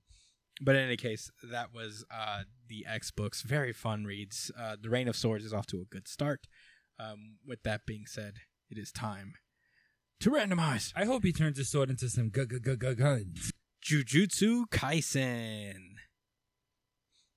but 0.61 0.75
in 0.77 0.83
any 0.83 0.97
case 0.97 1.31
that 1.43 1.73
was 1.75 2.05
uh 2.11 2.43
the 2.69 2.85
x 2.89 3.11
books 3.11 3.43
very 3.43 3.73
fun 3.73 4.05
reads 4.05 4.51
uh 4.59 4.77
the 4.81 4.91
reign 4.91 5.09
of 5.09 5.17
swords 5.17 5.45
is 5.45 5.53
off 5.53 5.67
to 5.67 5.81
a 5.81 5.85
good 5.85 6.09
start 6.09 6.47
um 6.99 7.37
with 7.47 7.63
that 7.65 7.83
being 7.87 8.07
said 8.07 8.35
it 8.71 8.79
is 8.79 8.91
time 8.91 9.35
to 10.21 10.31
randomize 10.31 10.93
I 10.97 11.05
hope 11.05 11.23
he 11.25 11.33
turns 11.33 11.59
his 11.59 11.69
sword 11.71 11.91
into 11.91 12.09
some 12.09 12.31
gu- 12.31 12.47
gu- 12.47 12.61
gu- 12.61 12.77
gu- 12.77 12.95
guns. 12.97 13.53
Jujutsu 13.85 14.65
Kaisen. 14.71 15.81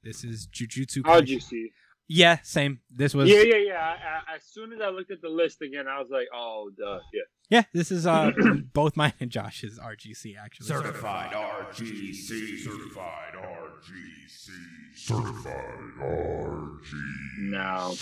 This 0.04 0.24
is 0.24 0.48
Jujutsu 0.48 1.06
How'd 1.06 1.30
you 1.30 1.40
see? 1.40 1.72
Yeah, 2.08 2.40
same. 2.44 2.82
This 2.90 3.14
was 3.14 3.30
yeah, 3.30 3.42
yeah, 3.42 3.56
yeah. 3.56 3.80
I, 3.80 4.34
I, 4.34 4.36
as 4.36 4.44
soon 4.44 4.74
as 4.74 4.82
I 4.82 4.90
looked 4.90 5.12
at 5.12 5.22
the 5.22 5.30
list 5.30 5.62
again, 5.62 5.88
I 5.88 6.00
was 6.00 6.10
like, 6.12 6.28
"Oh, 6.34 6.70
duh, 6.78 7.00
yeah." 7.14 7.22
yeah, 7.50 7.64
this 7.74 7.92
is 7.92 8.08
uh 8.08 8.32
both 8.74 8.98
mine 8.98 9.14
and 9.20 9.30
Josh's 9.30 9.78
RGC 9.80 10.36
actually. 10.38 10.68
Certified 10.68 11.32
RGC. 11.32 12.60
Certified 12.60 13.34
RGC. 13.36 14.50
Certified 14.96 15.80
RGC. 16.00 16.94
No, 17.40 17.94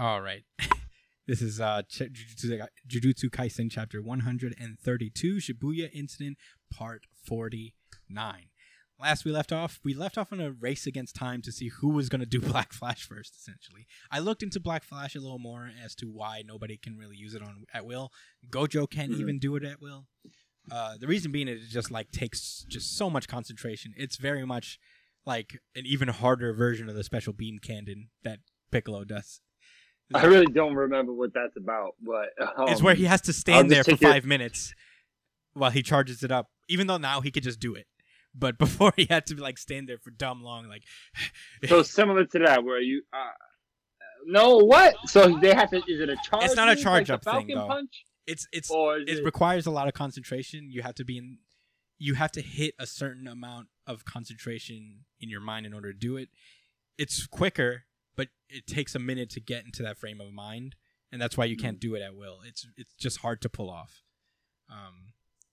All 0.00 0.20
right. 0.20 0.44
this 1.26 1.40
is 1.42 1.60
uh 1.60 1.82
Ch- 1.82 2.10
Jujutsu, 2.10 2.66
Jujutsu 2.88 3.30
Kaisen 3.30 3.70
chapter 3.70 4.02
132 4.02 5.36
Shibuya 5.36 5.90
incident 5.94 6.36
part 6.70 7.06
49. 7.26 8.46
Last 9.00 9.24
we 9.24 9.30
left 9.32 9.52
off, 9.52 9.80
we 9.84 9.94
left 9.94 10.16
off 10.18 10.32
on 10.32 10.40
a 10.40 10.50
race 10.52 10.86
against 10.86 11.14
time 11.14 11.42
to 11.42 11.52
see 11.52 11.68
who 11.68 11.88
was 11.88 12.08
going 12.08 12.20
to 12.20 12.26
do 12.26 12.40
Black 12.52 12.72
Flash 12.72 13.02
first. 13.06 13.34
Essentially, 13.36 13.86
I 14.10 14.18
looked 14.20 14.42
into 14.42 14.60
Black 14.60 14.84
Flash 14.84 15.14
a 15.14 15.20
little 15.20 15.38
more 15.38 15.70
as 15.82 15.94
to 15.96 16.06
why 16.06 16.42
nobody 16.46 16.76
can 16.76 16.96
really 16.96 17.16
use 17.16 17.34
it 17.34 17.42
on 17.42 17.64
at 17.72 17.84
will. 17.84 18.10
Gojo 18.50 18.88
can't 18.90 19.12
Mhm. 19.12 19.20
even 19.20 19.38
do 19.38 19.56
it 19.56 19.64
at 19.64 19.80
will. 19.80 20.06
Uh, 20.70 20.96
the 20.98 21.06
reason 21.06 21.30
being, 21.30 21.46
it 21.48 21.58
just 21.68 21.90
like 21.90 22.10
takes 22.10 22.64
just 22.68 22.96
so 22.96 23.10
much 23.10 23.28
concentration. 23.28 23.92
It's 23.96 24.16
very 24.16 24.46
much 24.46 24.78
like 25.26 25.58
an 25.74 25.84
even 25.86 26.08
harder 26.08 26.52
version 26.54 26.88
of 26.88 26.94
the 26.94 27.04
special 27.04 27.32
beam 27.32 27.58
cannon 27.58 28.08
that 28.22 28.38
Piccolo 28.70 29.04
does. 29.04 29.40
I 30.12 30.24
really 30.26 30.46
don't 30.46 30.74
remember 30.74 31.12
what 31.12 31.32
that's 31.34 31.56
about, 31.56 31.94
but 32.00 32.28
um, 32.58 32.68
it's 32.68 32.82
where 32.82 32.94
he 32.94 33.04
has 33.04 33.20
to 33.22 33.32
stand 33.32 33.70
there 33.70 33.82
for 33.84 33.96
five 33.96 34.24
minutes 34.26 34.74
while 35.54 35.70
he 35.70 35.82
charges 35.82 36.22
it 36.22 36.30
up. 36.30 36.50
Even 36.68 36.86
though 36.86 36.98
now 36.98 37.20
he 37.20 37.30
could 37.30 37.42
just 37.42 37.58
do 37.58 37.74
it, 37.74 37.86
but 38.34 38.58
before 38.58 38.92
he 38.96 39.06
had 39.08 39.26
to 39.26 39.36
like 39.36 39.58
stand 39.58 39.88
there 39.88 39.98
for 39.98 40.10
dumb 40.10 40.42
long. 40.42 40.68
Like, 40.68 40.82
so 41.68 41.82
similar 41.82 42.24
to 42.24 42.38
that, 42.40 42.64
where 42.64 42.80
you 42.80 43.02
uh, 43.12 43.30
no 44.26 44.58
what? 44.58 44.96
So 45.06 45.38
they 45.38 45.54
have 45.54 45.70
to. 45.70 45.76
Is 45.76 46.00
it 46.00 46.08
a 46.08 46.16
charge? 46.16 46.44
It's 46.44 46.56
not 46.56 46.68
a 46.68 46.76
charge 46.76 47.08
like 47.08 47.16
up 47.16 47.24
thing, 47.24 47.54
though. 47.54 47.66
Punch, 47.66 48.04
it's 48.26 48.46
it's 48.52 48.70
it 48.70 49.08
it, 49.08 49.24
requires 49.24 49.66
a 49.66 49.70
lot 49.70 49.88
of 49.88 49.94
concentration. 49.94 50.68
You 50.70 50.82
have 50.82 50.94
to 50.96 51.04
be 51.04 51.18
in. 51.18 51.38
You 51.98 52.14
have 52.14 52.32
to 52.32 52.42
hit 52.42 52.74
a 52.78 52.86
certain 52.86 53.28
amount 53.28 53.68
of 53.86 54.04
concentration 54.04 55.04
in 55.20 55.28
your 55.28 55.40
mind 55.40 55.64
in 55.64 55.72
order 55.72 55.92
to 55.92 55.98
do 55.98 56.16
it. 56.16 56.28
It's 56.98 57.26
quicker, 57.26 57.84
but 58.16 58.28
it 58.48 58.66
takes 58.66 58.94
a 58.94 58.98
minute 58.98 59.30
to 59.30 59.40
get 59.40 59.64
into 59.64 59.82
that 59.82 59.98
frame 59.98 60.20
of 60.20 60.32
mind, 60.32 60.74
and 61.12 61.20
that's 61.20 61.36
why 61.36 61.44
you 61.44 61.56
can't 61.56 61.78
do 61.78 61.94
it 61.94 62.02
at 62.02 62.14
will. 62.14 62.38
It's 62.46 62.66
it's 62.76 62.94
just 62.94 63.18
hard 63.18 63.40
to 63.42 63.48
pull 63.48 63.70
off. 63.70 64.02
Um, 64.70 65.12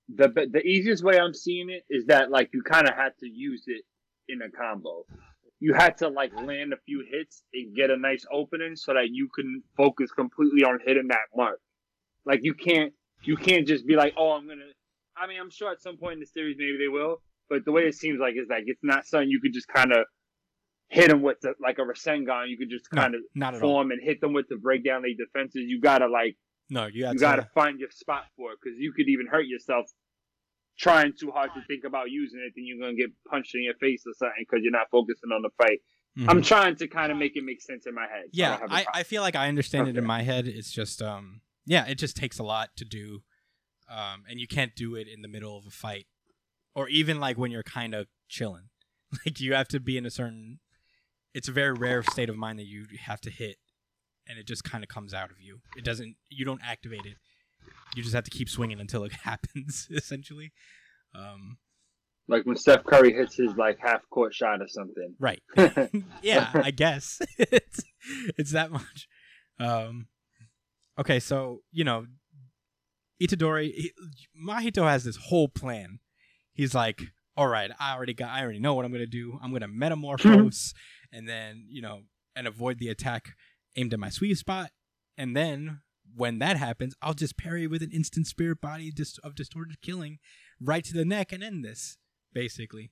the 0.10 0.28
the 0.28 0.62
easiest 0.62 1.04
way 1.04 1.20
I'm 1.20 1.34
seeing 1.34 1.70
it 1.70 1.84
is 1.90 2.06
that 2.08 2.32
like 2.32 2.50
you 2.54 2.62
kind 2.64 2.88
of 2.88 2.96
had 2.96 3.18
to 3.20 3.28
use 3.28 3.64
it 3.68 3.84
in 4.28 4.42
a 4.42 4.50
combo. 4.50 5.06
You 5.60 5.74
had 5.74 5.98
to 6.00 6.10
like 6.10 6.34
land 6.36 6.74
a 6.74 6.78
few 6.86 7.06
hits 7.10 7.44
and 7.54 7.76
get 7.76 7.92
a 7.92 7.98
nice 7.98 8.26
opening 8.32 8.76
so 8.76 8.94
that 8.94 9.10
you 9.12 9.30
can 9.36 9.62
focus 9.78 10.12
completely 10.12 10.64
on 10.64 10.80
hitting 10.86 11.08
that 11.10 11.28
mark. 11.36 11.60
Like 12.26 12.40
you 12.44 12.54
can't 12.54 12.94
you 13.24 13.38
can't 13.38 13.68
just 13.68 13.86
be 13.86 13.96
like, 13.96 14.14
oh, 14.18 14.32
I'm 14.32 14.48
gonna. 14.48 14.62
I 15.16 15.28
mean, 15.28 15.40
I'm 15.40 15.52
sure 15.52 15.72
at 15.72 15.82
some 15.82 15.98
point 15.98 16.14
in 16.14 16.20
the 16.20 16.26
series 16.26 16.56
maybe 16.58 16.78
they 16.80 16.88
will, 16.88 17.22
but 17.50 17.66
the 17.66 17.72
way 17.72 17.84
it 17.84 17.96
seems 17.96 18.20
like 18.20 18.36
is 18.36 18.48
like 18.50 18.64
it's 18.66 18.84
not 18.84 19.06
something 19.06 19.30
you 19.30 19.42
could 19.42 19.54
just 19.54 19.68
kind 19.68 19.92
of 19.92 20.06
hit 20.90 21.10
them 21.10 21.22
with 21.22 21.40
the, 21.42 21.54
like 21.62 21.78
a 21.78 21.82
Rasengan. 21.82 22.50
You 22.50 22.58
could 22.58 22.70
just 22.70 22.90
kind 22.90 23.16
of 23.16 23.22
not 23.36 23.56
at 23.56 23.62
all. 23.62 23.70
form 23.70 23.92
and 23.92 24.02
hit 24.02 24.20
them 24.22 24.34
with 24.34 24.48
the 24.50 24.58
breakdown 24.58 25.04
their 25.04 25.12
defenses. 25.14 25.64
You 25.68 25.80
gotta 25.80 26.08
like 26.08 26.38
No, 26.72 26.88
you 26.88 27.06
have 27.06 27.14
you 27.14 27.20
to. 27.20 27.22
got 27.22 27.36
to 27.36 27.50
find 27.54 27.80
your 27.80 27.92
spot 27.92 28.24
for 28.38 28.54
it 28.54 28.60
because 28.64 28.80
you 28.80 28.94
could 28.94 29.10
even 29.10 29.28
hurt 29.28 29.46
yourself 29.46 29.88
trying 30.80 31.12
too 31.20 31.30
hard 31.30 31.52
to 31.54 31.62
think 31.68 31.84
about 31.86 32.10
using 32.10 32.40
it. 32.40 32.54
Then 32.56 32.66
you're 32.66 32.80
gonna 32.80 32.96
get 32.96 33.12
punched 33.30 33.54
in 33.56 33.64
your 33.64 33.76
face 33.76 34.04
or 34.08 34.14
something 34.18 34.46
because 34.50 34.64
you're 34.64 34.72
not 34.72 34.88
focusing 34.90 35.30
on 35.36 35.42
the 35.42 35.50
fight. 35.58 35.80
Mhm. 36.18 36.30
I'm 36.30 36.42
trying 36.42 36.78
to 36.78 36.88
kind 36.88 37.12
of 37.12 37.18
make 37.18 37.36
it 37.36 37.44
make 37.44 37.62
sense 37.62 37.86
in 37.86 37.94
my 37.94 38.08
head. 38.08 38.26
yeah, 38.32 38.52
don't 38.52 38.62
have 38.62 38.72
a 38.72 38.74
I, 38.74 38.84
problem. 38.84 39.00
I 39.00 39.04
feel 39.04 39.22
like 39.22 39.36
I 39.36 39.48
understand 39.50 39.90
it 39.90 39.98
in 39.98 40.06
my 40.06 40.24
head. 40.24 40.48
It's 40.48 40.72
just 40.72 41.02
um 41.02 41.42
yeah, 41.66 41.86
it 41.88 41.96
just 41.96 42.16
takes 42.16 42.40
a 42.40 42.44
lot 42.44 42.70
to 42.78 42.86
do. 42.86 43.22
Um 43.90 44.24
and 44.30 44.40
you 44.40 44.48
can't 44.48 44.74
do 44.74 44.96
it 44.96 45.10
in 45.10 45.22
the 45.22 45.28
middle 45.28 45.58
of 45.58 45.66
a 45.66 45.72
fight. 45.72 46.08
Or 46.74 46.88
even 46.88 47.20
like 47.20 47.38
when 47.38 47.52
you're 47.52 47.64
kind 47.64 47.94
of 47.94 48.08
chilling. 48.30 48.70
Like 49.26 49.42
you 49.42 49.54
have 49.54 49.68
to 49.68 49.82
be 49.82 49.98
in 49.98 50.06
a 50.06 50.10
certain 50.10 50.60
it's 51.34 51.50
a 51.50 51.52
very 51.52 51.74
rare 51.74 52.02
state 52.02 52.30
of 52.30 52.38
mind 52.38 52.60
that 52.60 52.66
you 52.66 52.86
have 53.02 53.20
to 53.22 53.30
hit 53.30 53.58
and 54.32 54.40
it 54.40 54.48
just 54.48 54.64
kind 54.64 54.84
of 54.84 54.88
comes 54.88 55.14
out 55.14 55.30
of 55.30 55.42
you. 55.42 55.60
It 55.78 55.84
doesn't 55.84 56.16
you 56.30 56.46
don't 56.46 56.62
activate 56.66 57.06
it. 57.06 57.18
You 57.96 58.02
just 58.02 58.16
have 58.16 58.24
to 58.24 58.32
keep 58.32 58.50
swinging 58.50 58.80
until 58.80 59.04
it 59.04 59.12
happens 59.24 59.88
essentially. 59.92 60.54
Um 61.14 61.58
like 62.28 62.46
when 62.46 62.56
Steph 62.56 62.86
Curry 62.86 63.14
hits 63.14 63.36
his 63.36 63.56
like 63.58 63.78
half 63.80 64.10
court 64.10 64.34
shot 64.34 64.62
or 64.62 64.68
something. 64.68 65.16
right. 65.20 65.44
yeah, 66.24 66.50
I 66.54 66.72
guess 66.72 67.22
it's 67.38 67.82
it's 68.38 68.52
that 68.52 68.72
much. 68.72 69.08
Um, 69.60 70.08
okay, 70.98 71.20
so 71.20 71.60
you 71.72 71.84
know, 71.84 72.06
Itadori, 73.22 73.74
he, 73.74 73.92
Mahito 74.48 74.84
has 74.84 75.04
this 75.04 75.18
whole 75.18 75.50
plan. 75.50 76.00
He's 76.54 76.74
like, 76.74 77.02
"All 77.36 77.48
right, 77.48 77.70
I 77.80 77.96
already 77.96 78.14
got, 78.14 78.30
I 78.30 78.44
already 78.44 78.60
know 78.60 78.76
what 78.76 78.86
I'm 78.86 78.94
gonna 78.94 79.06
do. 79.06 79.38
I'm 79.44 79.52
gonna 79.52 79.68
metamorphose, 79.68 80.74
and 81.12 81.28
then 81.28 81.66
you 81.70 81.82
know, 81.82 82.04
and 82.36 82.48
avoid 82.48 82.80
the 82.80 82.88
attack 82.88 83.34
aimed 83.76 83.94
at 83.94 84.00
my 84.00 84.10
sweet 84.10 84.38
spot, 84.38 84.72
and 85.18 85.36
then." 85.36 85.82
When 86.14 86.40
that 86.40 86.58
happens, 86.58 86.94
I'll 87.02 87.14
just 87.14 87.38
parry 87.38 87.68
with 87.68 87.82
an 87.82 87.92
instant 87.92 88.28
spirit 88.28 88.60
body 88.60 88.92
dis- 88.92 89.18
of 89.20 89.34
distorted 89.34 89.80
killing 89.82 90.20
right 90.60 90.84
to 90.84 90.92
the 90.94 91.06
neck 91.06 91.32
and 91.32 91.42
end 91.42 91.64
this, 91.64 91.98
basically. 92.34 92.92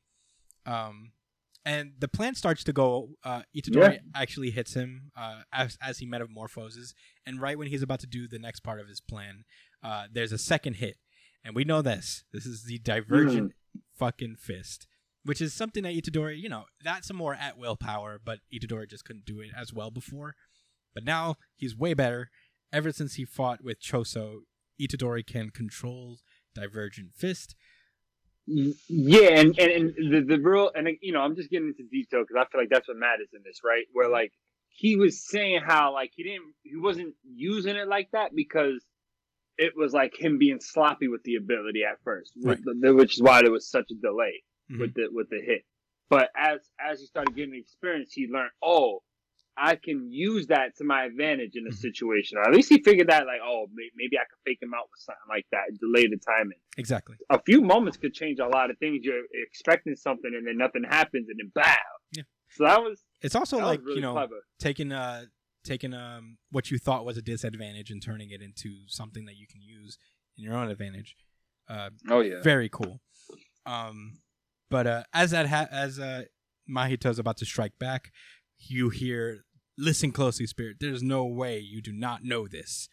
Um, 0.66 1.12
and 1.66 1.96
the 2.00 2.08
plan 2.08 2.36
starts 2.36 2.64
to 2.64 2.72
go. 2.72 3.10
Uh, 3.22 3.42
Itadori 3.54 3.96
Yeah. 3.96 4.00
actually 4.16 4.52
hits 4.52 4.74
him 4.74 5.12
uh, 5.18 5.42
as 5.52 5.78
as 5.82 5.98
he 5.98 6.06
metamorphoses, 6.06 6.94
and 7.26 7.42
right 7.42 7.58
when 7.58 7.68
he's 7.68 7.82
about 7.84 8.00
to 8.00 8.08
do 8.08 8.26
the 8.26 8.40
next 8.40 8.62
part 8.62 8.80
of 8.80 8.88
his 8.88 9.02
plan, 9.02 9.44
uh, 9.84 10.08
there's 10.10 10.32
a 10.32 10.38
second 10.38 10.76
hit, 10.76 10.98
and 11.44 11.54
we 11.54 11.66
know 11.66 11.82
this. 11.82 12.24
This 12.32 12.46
is 12.46 12.64
the 12.64 12.80
divergent 12.80 13.52
fucking 13.98 14.38
fist, 14.38 14.88
which 15.26 15.42
is 15.42 15.54
something 15.54 15.84
that 15.84 15.94
Itadori, 15.94 16.40
you 16.40 16.48
know, 16.48 16.66
that's 16.82 17.08
some 17.08 17.18
more 17.18 17.36
at 17.36 17.58
will 17.58 17.76
power, 17.76 18.18
but 18.24 18.40
Itadori 18.54 18.90
just 18.90 19.04
couldn't 19.04 19.26
do 19.26 19.42
it 19.42 19.50
as 19.54 19.74
well 19.74 19.92
before. 19.92 20.36
But 20.94 21.04
now 21.04 21.36
he's 21.56 21.76
way 21.76 21.94
better. 21.94 22.30
Ever 22.72 22.92
since 22.92 23.16
he 23.16 23.26
fought 23.26 23.64
with 23.64 23.82
Choso, 23.82 24.42
Itadori 24.80 25.26
can 25.26 25.50
control 25.50 26.18
divergent 26.54 27.14
fist. 27.16 27.56
Yeah, 28.46 29.40
and 29.40 29.58
and, 29.60 29.72
and 29.72 30.14
the, 30.14 30.22
the 30.38 30.42
real 30.42 30.72
and 30.74 30.88
you 31.02 31.14
know 31.14 31.20
I'm 31.22 31.36
just 31.36 31.50
getting 31.52 31.68
into 31.68 31.84
detail 31.90 32.24
because 32.28 32.36
I 32.36 32.50
feel 32.52 32.62
like 32.62 32.70
that's 32.70 32.88
what 32.88 32.98
matters 32.98 33.28
in 33.34 33.42
this, 33.46 33.60
right? 33.64 33.86
Where 33.94 34.10
like 34.10 34.32
he 34.70 34.96
was 34.96 35.24
saying 35.28 35.62
how 35.66 35.94
like 35.94 36.12
he 36.16 36.24
didn't 36.24 36.54
he 36.64 36.76
wasn't 36.76 37.14
using 37.24 37.76
it 37.76 37.88
like 37.88 38.10
that 38.14 38.36
because 38.36 38.84
it 39.58 39.74
was 39.76 39.94
like 39.94 40.16
him 40.18 40.40
being 40.40 40.60
sloppy 40.62 41.08
with 41.08 41.22
the 41.24 41.36
ability 41.36 41.84
at 41.84 42.00
first, 42.04 42.32
with 42.38 42.64
the, 42.64 42.94
which 42.96 43.16
is 43.18 43.22
why 43.22 43.42
there 43.42 43.52
was 43.52 43.70
such 43.70 43.86
a 43.92 43.96
delay 43.96 44.42
Mhm. 44.72 44.80
with 44.80 44.94
the 44.96 45.10
with 45.12 45.30
the 45.30 45.42
hit. 45.42 45.64
But 46.10 46.30
as 46.36 46.60
as 46.80 47.00
he 47.02 47.06
started 47.06 47.36
getting 47.36 47.54
experience, 47.56 48.14
he 48.14 48.28
learned, 48.32 48.52
oh, 48.64 49.04
I 49.62 49.76
can 49.76 50.12
use 50.12 50.48
that 50.48 50.78
to 50.78 50.84
my 50.84 51.04
advantage 51.06 51.56
in 51.56 51.66
a 51.68 51.70
Mhm. 51.72 51.76
situation. 51.76 52.38
Or 52.38 52.44
at 52.48 52.54
least 52.54 52.70
he 52.70 52.82
figured 52.82 53.08
that, 53.10 53.26
like, 53.26 53.42
oh, 53.44 53.68
maybe 53.96 54.18
I 54.18 54.24
could 54.30 54.40
fake 54.46 54.62
him 54.62 54.74
out 54.74 54.90
with 54.90 55.00
something 55.02 55.28
like 55.28 55.46
that, 55.52 55.78
delay 55.80 56.08
the 56.08 56.18
timing 56.18 56.60
Exactly. 56.78 57.18
a 57.30 57.42
few 57.44 57.62
moments 57.62 57.98
could 57.98 58.14
change 58.14 58.40
a 58.40 58.48
lot 58.48 58.72
of 58.72 58.78
things. 58.80 59.04
You're 59.04 59.24
expecting 59.34 59.96
something 59.96 60.32
and 60.34 60.48
then 60.48 60.58
nothing 60.58 60.84
happens 60.84 61.28
and 61.30 61.38
then 61.40 61.52
bow. 61.54 61.76
Yeah. 62.14 62.24
So 62.52 62.64
that 62.64 62.82
was 62.82 63.04
It's 63.22 63.36
also 63.36 63.58
like 63.60 63.82
really 63.84 63.96
you 63.98 64.02
know 64.02 64.14
clever. 64.14 64.40
taking 64.60 64.92
uh 64.92 65.26
taking 65.66 65.94
um 65.94 66.38
what 66.52 66.72
you 66.72 66.78
thought 66.80 67.06
was 67.06 67.18
a 67.18 67.22
disadvantage 67.22 67.92
and 67.92 68.02
turning 68.02 68.30
it 68.32 68.42
into 68.42 68.88
something 68.88 69.26
that 69.26 69.36
you 69.36 69.46
can 69.46 69.62
use 69.62 69.98
in 70.38 70.44
your 70.46 70.56
own 70.56 70.70
advantage. 70.70 71.16
Uh, 71.68 71.90
Oh 72.10 72.22
yeah. 72.22 72.42
very 72.42 72.70
cool. 72.70 73.02
Um, 73.66 74.22
but 74.70 74.88
uh, 74.88 75.04
as 75.14 75.32
that 75.32 75.48
ha- 75.48 75.68
as 75.72 76.00
uh, 76.00 76.24
Mahito's 76.70 77.20
about 77.20 77.38
to 77.38 77.46
strike 77.46 77.78
back, 77.78 78.12
you 78.58 78.90
hear, 78.90 79.46
"Listen 79.80 80.12
closely, 80.12 80.46
spirit. 80.46 80.78
There's 80.80 81.02
no 81.02 81.26
way 81.26 81.58
you 81.60 81.82
do 81.82 81.92
not 81.94 82.24
know 82.24 82.48
this. 82.48 82.90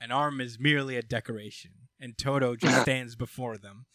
An 0.00 0.10
arm 0.10 0.40
is 0.40 0.58
merely 0.58 0.96
a 0.96 1.02
decoration." 1.02 1.72
And 2.00 2.18
Todo 2.18 2.56
just 2.56 2.82
stands 2.82 3.16
before 3.16 3.56
them, 3.56 3.86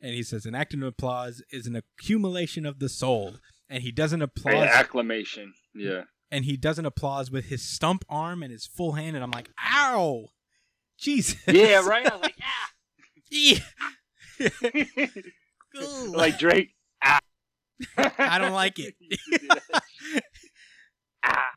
and 0.00 0.12
he 0.14 0.22
says, 0.22 0.44
"An 0.44 0.54
act 0.54 0.74
of 0.74 0.82
applause 0.82 1.42
is 1.50 1.66
an 1.66 1.76
accumulation 1.76 2.66
of 2.66 2.78
the 2.78 2.88
soul." 2.88 3.36
And 3.70 3.82
he 3.82 3.92
doesn't 3.92 4.22
applause, 4.22 4.66
acclamation. 4.68 5.52
Yeah. 5.74 6.04
and 6.30 6.44
he 6.46 6.56
doesn't 6.56 6.86
applause 6.86 7.30
with 7.30 7.46
his 7.46 7.62
stump 7.62 8.04
arm 8.08 8.42
and 8.42 8.50
his 8.50 8.66
full 8.66 8.92
hand. 8.92 9.14
And 9.16 9.22
I'm 9.22 9.30
like, 9.30 9.50
"Ow, 9.74 10.28
Jesus!" 10.98 11.36
Yeah, 11.46 11.86
right. 11.86 12.10
I 12.10 12.14
was 12.16 12.22
like, 12.28 12.34
Yeah. 13.30 13.58
yeah. 14.74 15.06
Like 16.10 16.38
Drake. 16.38 16.70
Ah. 17.04 17.20
I 17.96 18.38
don't 18.38 18.52
like 18.52 18.78
it. 18.78 18.94
ah. 21.24 21.50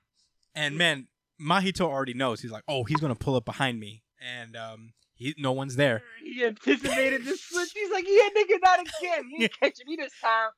And 0.56 0.78
man, 0.78 1.08
Mahito 1.42 1.82
already 1.82 2.14
knows. 2.14 2.42
He's 2.42 2.52
like, 2.52 2.64
oh, 2.68 2.84
he's 2.84 3.00
gonna 3.00 3.16
pull 3.16 3.36
up 3.36 3.46
behind 3.46 3.80
me, 3.80 4.04
and 4.22 4.56
um, 4.56 4.94
he, 5.14 5.34
no 5.38 5.52
one's 5.54 5.76
there. 5.76 6.04
He 6.24 6.44
anticipated 6.44 7.24
this 7.26 7.42
switch. 7.44 7.72
He's 7.74 7.92
like, 7.92 8.06
yeah, 8.08 8.30
nigga, 8.36 8.58
not 8.64 8.80
again. 8.80 9.24
He 9.36 9.44
ain't 9.44 9.54
catching 9.60 9.86
me 9.88 9.96
this 9.98 10.14
time. 10.22 10.50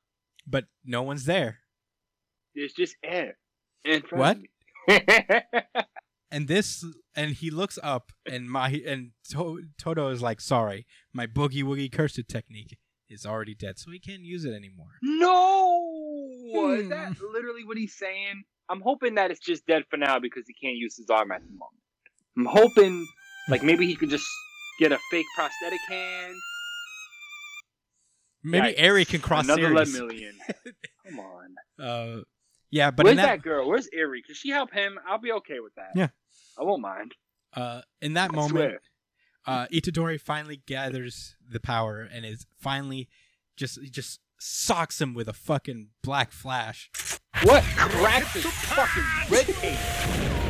But 0.46 0.64
no 0.84 1.02
one's 1.02 1.24
there. 1.24 1.58
There's 2.54 2.72
just 2.72 2.96
air. 3.04 3.36
What? 4.10 4.38
And 6.30 6.48
this, 6.48 6.84
and 7.14 7.30
he 7.36 7.48
looks 7.52 7.78
up, 7.80 8.10
and 8.26 8.50
Mahi 8.50 8.84
and 8.84 9.12
to- 9.30 9.62
Todo 9.78 10.08
is 10.08 10.20
like, 10.20 10.40
sorry, 10.40 10.84
my 11.12 11.28
boogie 11.28 11.62
woogie 11.62 11.92
cursed 11.92 12.20
technique 12.28 12.76
is 13.08 13.24
already 13.24 13.54
dead, 13.54 13.78
so 13.78 13.92
he 13.92 14.00
can't 14.00 14.22
use 14.22 14.44
it 14.44 14.52
anymore. 14.52 14.98
no! 15.00 16.72
Is 16.74 16.84
Hmm. 16.84 16.88
that 16.88 17.20
literally 17.20 17.62
what 17.64 17.76
he's 17.76 17.94
saying? 17.94 18.44
I'm 18.68 18.80
hoping 18.80 19.16
that 19.16 19.30
it's 19.30 19.40
just 19.40 19.66
dead 19.66 19.84
for 19.90 19.96
now 19.96 20.18
because 20.18 20.44
he 20.46 20.54
can't 20.54 20.76
use 20.76 20.96
his 20.96 21.10
arm 21.10 21.32
at 21.32 21.42
the 21.42 21.50
moment. 21.52 21.80
I'm 22.36 22.46
hoping, 22.46 23.06
like, 23.48 23.62
maybe 23.62 23.86
he 23.86 23.94
could 23.94 24.10
just 24.10 24.26
get 24.80 24.90
a 24.92 24.98
fake 25.10 25.26
prosthetic 25.36 25.80
hand. 25.88 26.34
Maybe 28.42 28.68
Yikes. 28.68 28.74
Eri 28.76 29.04
can 29.04 29.20
cross 29.20 29.44
Another 29.44 29.84
series. 29.86 30.34
Come 31.06 31.18
on. 31.20 31.54
Uh, 31.82 32.20
yeah, 32.70 32.90
but 32.90 33.04
Where's 33.04 33.16
that, 33.16 33.26
that, 33.26 33.42
girl? 33.42 33.68
Where's 33.68 33.88
Eri? 33.92 34.22
Can 34.22 34.34
she 34.34 34.50
help 34.50 34.72
him? 34.72 34.98
I'll 35.08 35.18
be 35.18 35.32
okay 35.32 35.60
with 35.60 35.74
that. 35.76 35.90
Yeah. 35.94 36.08
I 36.58 36.64
won't 36.64 36.82
mind. 36.82 37.12
uh, 37.54 37.82
in 38.02 38.14
that 38.14 38.30
I 38.32 38.34
moment, 38.34 38.50
swear. 38.50 38.80
uh, 39.46 39.66
Itadori 39.72 40.20
finally 40.20 40.60
gathers 40.66 41.36
the 41.48 41.60
power 41.60 42.00
and 42.00 42.24
is 42.26 42.46
finally 42.58 43.08
just 43.56 43.80
just 43.90 44.20
socks 44.38 45.00
him 45.00 45.14
with 45.14 45.28
a 45.28 45.32
fucking 45.32 45.88
black 46.02 46.32
flash. 46.32 46.90
What 47.44 47.62
cracked 47.76 48.32
his 48.34 48.44
fucking 48.46 49.02
rib 49.30 49.46
cage? 49.56 49.76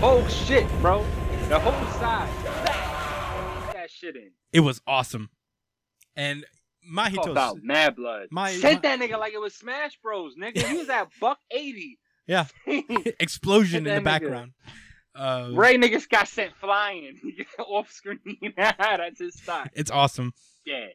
Oh 0.03 0.25
shit, 0.29 0.69
bro. 0.81 1.05
The 1.49 1.59
whole 1.59 1.93
side. 2.01 2.31
Put 3.67 3.73
that 3.75 3.91
shit 3.91 4.17
in. 4.17 4.31
It 4.53 4.61
was 4.61 4.81
awesome, 4.87 5.31
and 6.15 6.43
Talk 6.43 7.11
Mahito's 7.13 7.27
about 7.27 7.59
mad 7.63 7.97
blood. 7.97 8.29
my- 8.31 8.53
Sent 8.53 8.83
my- 8.85 8.97
that 8.97 9.01
nigga 9.01 9.19
like 9.19 9.33
it 9.33 9.41
was 9.41 9.55
Smash 9.55 9.99
Bros, 10.03 10.35
nigga. 10.41 10.59
He 10.63 10.77
was 10.77 10.89
at 10.89 11.09
buck 11.21 11.39
eighty. 11.51 11.99
Yeah. 12.27 12.47
explosion 13.21 13.79
in 13.87 13.95
the 13.95 14.01
nigga. 14.01 14.05
background. 14.05 14.53
Uh, 15.17 15.51
Ray 15.53 15.77
niggas 15.77 16.09
got 16.09 16.29
sent 16.29 16.55
flying 16.61 17.19
off 17.59 17.91
screen. 17.91 18.19
That's 18.57 19.19
his 19.21 19.35
style. 19.35 19.67
It's 19.75 19.91
awesome. 19.91 20.33
Yeah. 20.65 20.87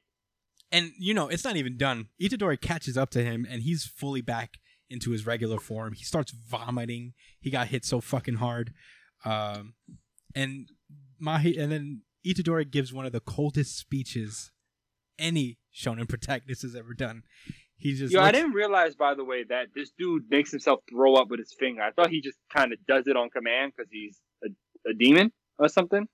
And 0.72 0.92
you 0.98 1.14
know, 1.14 1.28
it's 1.28 1.44
not 1.44 1.56
even 1.58 1.78
done. 1.78 2.08
Itadori 2.22 2.60
catches 2.60 2.98
up 2.98 3.10
to 3.12 3.24
him 3.24 3.46
and 3.50 3.62
he's 3.64 3.86
fully 3.86 4.22
back 4.22 4.58
into 4.90 5.12
his 5.12 5.26
regular 5.26 5.60
form. 5.60 5.94
He 5.94 6.04
starts 6.04 6.32
vomiting. 6.32 7.14
He 7.40 7.50
got 7.50 7.68
hit 7.68 7.86
so 7.86 8.02
fucking 8.02 8.36
hard. 8.36 8.74
Um 9.26 9.74
and 10.36 10.70
Mahi 11.20 11.58
and 11.58 11.72
then 11.72 12.02
Itadori 12.26 12.70
gives 12.70 12.94
one 12.94 13.06
of 13.06 13.12
the 13.12 13.20
coldest 13.20 13.78
speeches 13.78 14.52
any 15.18 15.58
shonen 15.76 16.08
protagonist 16.08 16.62
has 16.62 16.76
ever 16.76 16.94
done. 16.94 17.24
He 17.78 17.94
just 17.94 18.14
Yo, 18.14 18.22
I 18.22 18.32
didn't 18.32 18.52
realize, 18.52 18.96
by 18.96 19.14
the 19.16 19.24
way, 19.24 19.46
that 19.46 19.68
this 19.74 19.92
dude 19.98 20.24
makes 20.30 20.52
himself 20.52 20.82
throw 20.90 21.16
up 21.16 21.30
with 21.30 21.40
his 21.40 21.54
finger. 21.58 21.82
I 21.82 21.92
thought 21.92 22.10
he 22.10 22.20
just 22.22 22.38
kind 22.54 22.74
of 22.74 22.80
does 22.86 23.08
it 23.08 23.16
on 23.16 23.30
command 23.30 23.72
because 23.76 23.90
he's 23.90 24.20
a, 24.44 24.48
a 24.90 24.94
demon 24.94 25.32
or 25.58 25.70
something. 25.70 26.08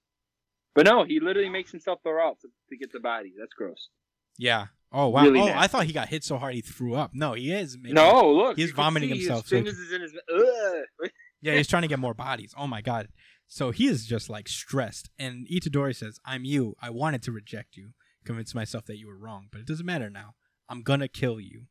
But 0.76 0.85
no, 0.85 1.06
he 1.06 1.19
literally 1.19 1.49
makes 1.49 1.72
himself 1.72 1.99
throw 2.03 2.30
up 2.30 2.39
to, 2.41 2.49
to 2.69 2.77
get 2.77 2.91
the 2.91 2.99
body. 2.99 3.34
That's 3.39 3.53
gross. 3.53 3.89
Yeah. 4.38 4.68
Oh 4.97 5.09
wow. 5.09 5.23
Really 5.23 5.41
oh, 5.41 5.45
nasty. 5.47 5.59
I 5.59 5.67
thought 5.67 5.85
he 5.85 5.93
got 5.93 6.07
hit 6.07 6.23
so 6.23 6.38
hard 6.38 6.55
he 6.55 6.61
threw 6.61 6.95
up. 6.95 7.11
No, 7.13 7.34
he 7.34 7.51
is 7.51 7.77
making, 7.77 7.95
no, 7.95 8.31
look, 8.31 8.55
he's 8.55 8.72
vomiting 8.72 9.09
himself, 9.09 9.45
so- 9.45 9.57
is 9.57 9.91
in 9.91 10.01
his. 10.01 10.13
Yeah, 11.41 11.53
he's 11.53 11.67
trying 11.67 11.84
to 11.84 11.88
get 11.88 11.99
more 11.99 12.15
bodies. 12.15 12.55
Oh 12.57 12.65
my 12.65 12.81
god. 12.81 13.09
So 13.47 13.69
he 13.69 13.88
is 13.88 14.07
just 14.07 14.31
like 14.31 14.47
stressed. 14.47 15.11
And 15.19 15.47
Itadori 15.47 15.95
says, 15.95 16.19
I'm 16.26 16.43
you. 16.43 16.76
I 16.81 16.89
wanted 16.89 17.22
to 17.23 17.31
reject 17.31 17.77
you. 17.77 17.89
Convince 18.26 18.55
myself 18.55 18.85
that 18.85 18.97
you 18.97 19.05
were 19.05 19.17
wrong. 19.17 19.49
But 19.51 19.61
it 19.61 19.67
doesn't 19.67 19.85
matter 19.85 20.09
now. 20.09 20.34
I'm 20.69 20.81
gonna 20.81 21.07
kill 21.07 21.39
you. 21.39 21.65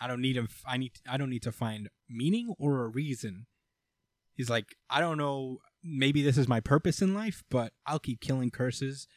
I 0.00 0.06
don't 0.06 0.22
need 0.22 0.36
him 0.36 0.48
I 0.64 0.78
need 0.78 0.92
I 1.06 1.18
don't 1.18 1.28
need 1.28 1.42
to 1.42 1.52
find 1.52 1.90
meaning 2.08 2.54
or 2.58 2.84
a 2.84 2.88
reason. 2.88 3.46
He's 4.34 4.48
like, 4.48 4.76
I 4.88 5.00
don't 5.00 5.18
know, 5.18 5.58
maybe 5.84 6.22
this 6.22 6.38
is 6.38 6.48
my 6.48 6.60
purpose 6.60 7.02
in 7.02 7.12
life, 7.12 7.42
but 7.50 7.72
I'll 7.86 7.98
keep 7.98 8.20
killing 8.20 8.50
curses 8.50 9.08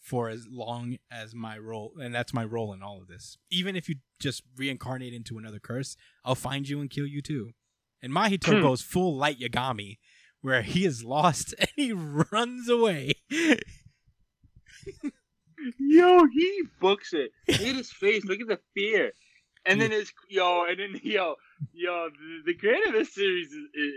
for 0.00 0.28
as 0.30 0.46
long 0.50 0.96
as 1.10 1.34
my 1.34 1.58
role 1.58 1.92
and 2.00 2.14
that's 2.14 2.32
my 2.32 2.44
role 2.44 2.72
in 2.72 2.82
all 2.82 2.98
of 3.00 3.06
this. 3.08 3.36
Even 3.50 3.76
if 3.76 3.88
you 3.88 3.96
just 4.18 4.42
reincarnate 4.56 5.12
into 5.14 5.38
another 5.38 5.58
curse, 5.58 5.94
I'll 6.24 6.34
find 6.34 6.68
you 6.68 6.80
and 6.80 6.90
kill 6.90 7.06
you 7.06 7.20
too. 7.22 7.50
And 8.02 8.12
Mahito 8.12 8.56
Hmm. 8.56 8.62
goes 8.62 8.80
full 8.82 9.14
light 9.16 9.38
Yagami, 9.38 9.98
where 10.40 10.62
he 10.62 10.84
is 10.86 11.04
lost 11.04 11.54
and 11.58 11.68
he 11.76 11.92
runs 11.92 12.68
away. 12.68 13.12
Yo, 15.78 16.24
he 16.32 16.62
books 16.80 17.12
it. 17.12 17.30
Look 17.48 17.60
at 17.60 17.76
his 17.76 17.92
face. 17.92 18.24
Look 18.24 18.40
at 18.40 18.48
the 18.48 18.58
fear. 18.74 19.12
And 19.66 19.78
then 19.78 19.92
it's 19.92 20.10
yo, 20.30 20.64
and 20.64 20.78
then 20.80 20.98
yo, 21.02 21.34
yo, 21.74 22.08
the, 22.08 22.52
the 22.52 22.54
creator 22.54 22.86
of 22.88 22.92
this 22.94 23.14
series 23.14 23.48
is 23.48 23.52
is 23.74 23.92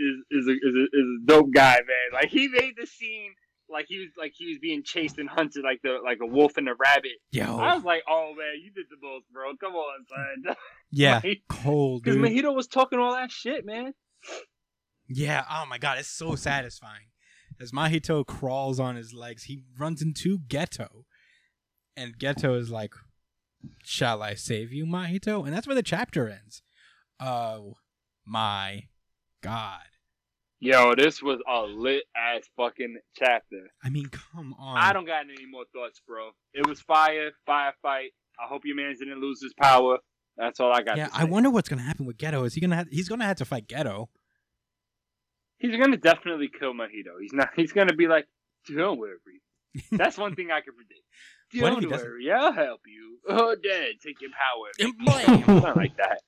is 0.00 0.24
is 0.32 0.48
a, 0.48 0.50
is, 0.50 0.74
a, 0.74 0.82
is 0.92 1.06
a 1.22 1.26
dope 1.26 1.52
guy, 1.54 1.76
man. 1.76 2.12
Like 2.12 2.30
he 2.30 2.48
made 2.48 2.74
the 2.76 2.86
scene 2.86 3.32
like 3.68 3.86
he 3.88 3.98
was 3.98 4.08
like 4.16 4.32
he 4.36 4.46
was 4.48 4.58
being 4.58 4.82
chased 4.82 5.18
and 5.18 5.28
hunted 5.28 5.64
like 5.64 5.80
the 5.82 5.98
like 6.04 6.18
a 6.22 6.26
wolf 6.26 6.56
and 6.56 6.68
a 6.68 6.74
rabbit. 6.74 7.12
Yeah, 7.32 7.52
I 7.54 7.74
was 7.74 7.84
like, 7.84 8.02
oh 8.08 8.34
man, 8.36 8.60
you 8.62 8.70
did 8.70 8.86
the 8.90 8.96
most, 9.02 9.24
bro. 9.32 9.56
Come 9.60 9.74
on, 9.74 10.06
son. 10.44 10.56
yeah, 10.90 11.20
Like, 11.24 11.42
cold, 11.48 12.02
Because. 12.02 12.18
Mahito 12.18 12.54
was 12.54 12.66
talking 12.66 12.98
all 12.98 13.12
that 13.12 13.30
shit, 13.30 13.64
man. 13.64 13.94
Yeah, 15.08 15.44
oh 15.50 15.64
my 15.68 15.78
god, 15.78 15.98
it's 15.98 16.08
so 16.08 16.34
satisfying. 16.34 17.08
As 17.60 17.72
Mahito 17.72 18.26
crawls 18.26 18.80
on 18.80 18.96
his 18.96 19.14
legs, 19.14 19.44
he 19.44 19.62
runs 19.78 20.02
into 20.02 20.38
Geto. 20.38 21.04
And 21.96 22.18
Geto 22.18 22.58
is 22.58 22.70
like, 22.70 22.94
Shall 23.84 24.22
I 24.22 24.34
save 24.34 24.72
you, 24.72 24.84
Mahito? 24.84 25.44
And 25.44 25.54
that's 25.54 25.66
where 25.66 25.76
the 25.76 25.82
chapter 25.82 26.28
ends. 26.28 26.62
Oh 27.20 27.74
my 28.26 28.88
god. 29.42 29.82
Yo, 30.60 30.94
this 30.94 31.22
was 31.22 31.40
a 31.48 31.62
lit 31.62 32.04
ass 32.16 32.42
fucking 32.56 32.96
chapter. 33.16 33.68
I 33.82 33.90
mean, 33.90 34.06
come 34.06 34.54
on. 34.58 34.78
I 34.78 34.92
don't 34.92 35.04
got 35.04 35.22
any 35.24 35.46
more 35.50 35.64
thoughts, 35.74 36.00
bro. 36.06 36.30
It 36.54 36.66
was 36.66 36.80
fire, 36.80 37.30
firefight. 37.48 38.08
I 38.38 38.46
hope 38.48 38.62
your 38.64 38.76
man 38.76 38.94
didn't 38.98 39.20
lose 39.20 39.42
his 39.42 39.52
power. 39.60 39.98
That's 40.36 40.60
all 40.60 40.72
I 40.72 40.82
got. 40.82 40.96
Yeah, 40.96 41.08
I 41.12 41.24
wonder 41.24 41.50
what's 41.50 41.68
gonna 41.68 41.82
happen 41.82 42.06
with 42.06 42.16
Geto. 42.16 42.46
Is 42.46 42.54
he 42.54 42.60
gonna 42.60 42.76
have 42.76 42.88
he's 42.90 43.08
gonna 43.08 43.24
have 43.24 43.36
to 43.36 43.44
fight 43.44 43.68
Geto. 43.68 44.06
He's 45.58 45.76
gonna 45.76 45.96
definitely 45.96 46.50
kill 46.58 46.72
Mahito. 46.72 47.20
He's 47.20 47.32
not. 47.32 47.50
He's 47.56 47.72
gonna 47.72 47.94
be 47.94 48.08
like, 48.08 48.26
don't 48.74 48.98
worry. 48.98 49.18
That's 49.92 50.18
one 50.18 50.34
thing 50.34 50.50
I 50.50 50.60
can 50.60 50.74
predict. 50.74 51.00
What 51.62 51.72
if 51.74 51.84
he 51.84 51.86
Don't 51.86 52.00
worry, 52.00 52.32
I'll 52.32 52.52
help 52.52 52.80
you. 52.86 53.18
Oh, 53.28 53.54
Dad, 53.54 53.92
take 54.04 54.20
your 54.20 54.30
power. 54.30 54.92
Not 55.60 55.76
like 55.76 55.96
that. 55.96 56.20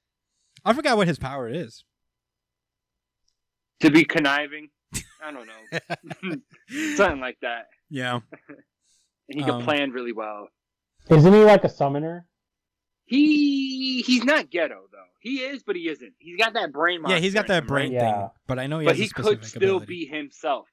I 0.65 0.73
forgot 0.73 0.97
what 0.97 1.09
his 1.09 1.19
power 1.19 1.49
is. 1.49 1.85
To 3.81 3.91
be 3.91 4.05
conniving. 4.05 4.69
I 5.23 5.31
don't 5.33 5.47
know. 5.47 6.37
Something 6.97 7.21
like 7.21 7.39
that. 7.43 7.67
Yeah. 7.91 8.21
And 8.49 8.61
he 9.29 9.41
can 9.43 9.51
Um, 9.51 9.63
plan 9.65 9.91
really 9.91 10.13
well. 10.13 10.49
Isn't 11.11 11.33
he 11.33 11.45
like 11.45 11.65
a 11.65 11.69
summoner? 11.69 12.27
He 13.05 14.03
he's 14.03 14.25
not 14.25 14.51
Geto 14.51 14.69
though. 14.91 15.05
He 15.21 15.37
is, 15.39 15.63
but 15.63 15.77
he 15.77 15.89
isn't. 15.89 16.13
He's 16.19 16.37
got 16.39 16.55
that 16.55 16.73
brain. 16.73 17.03
Yeah, 17.07 17.19
he's 17.19 17.35
got 17.35 17.47
that 17.49 17.63
him, 17.63 17.67
brain 17.67 17.93
right? 17.93 18.01
Yeah. 18.03 18.21
thing. 18.21 18.31
But 18.47 18.59
I 18.59 18.67
know 18.67 18.79
he 18.81 18.87
But 18.87 18.97
has 18.97 19.01
a 19.01 19.03
he 19.05 19.09
could 19.11 19.45
still 19.45 19.77
ability. 19.77 19.87
be 19.87 20.07
himself. 20.07 20.67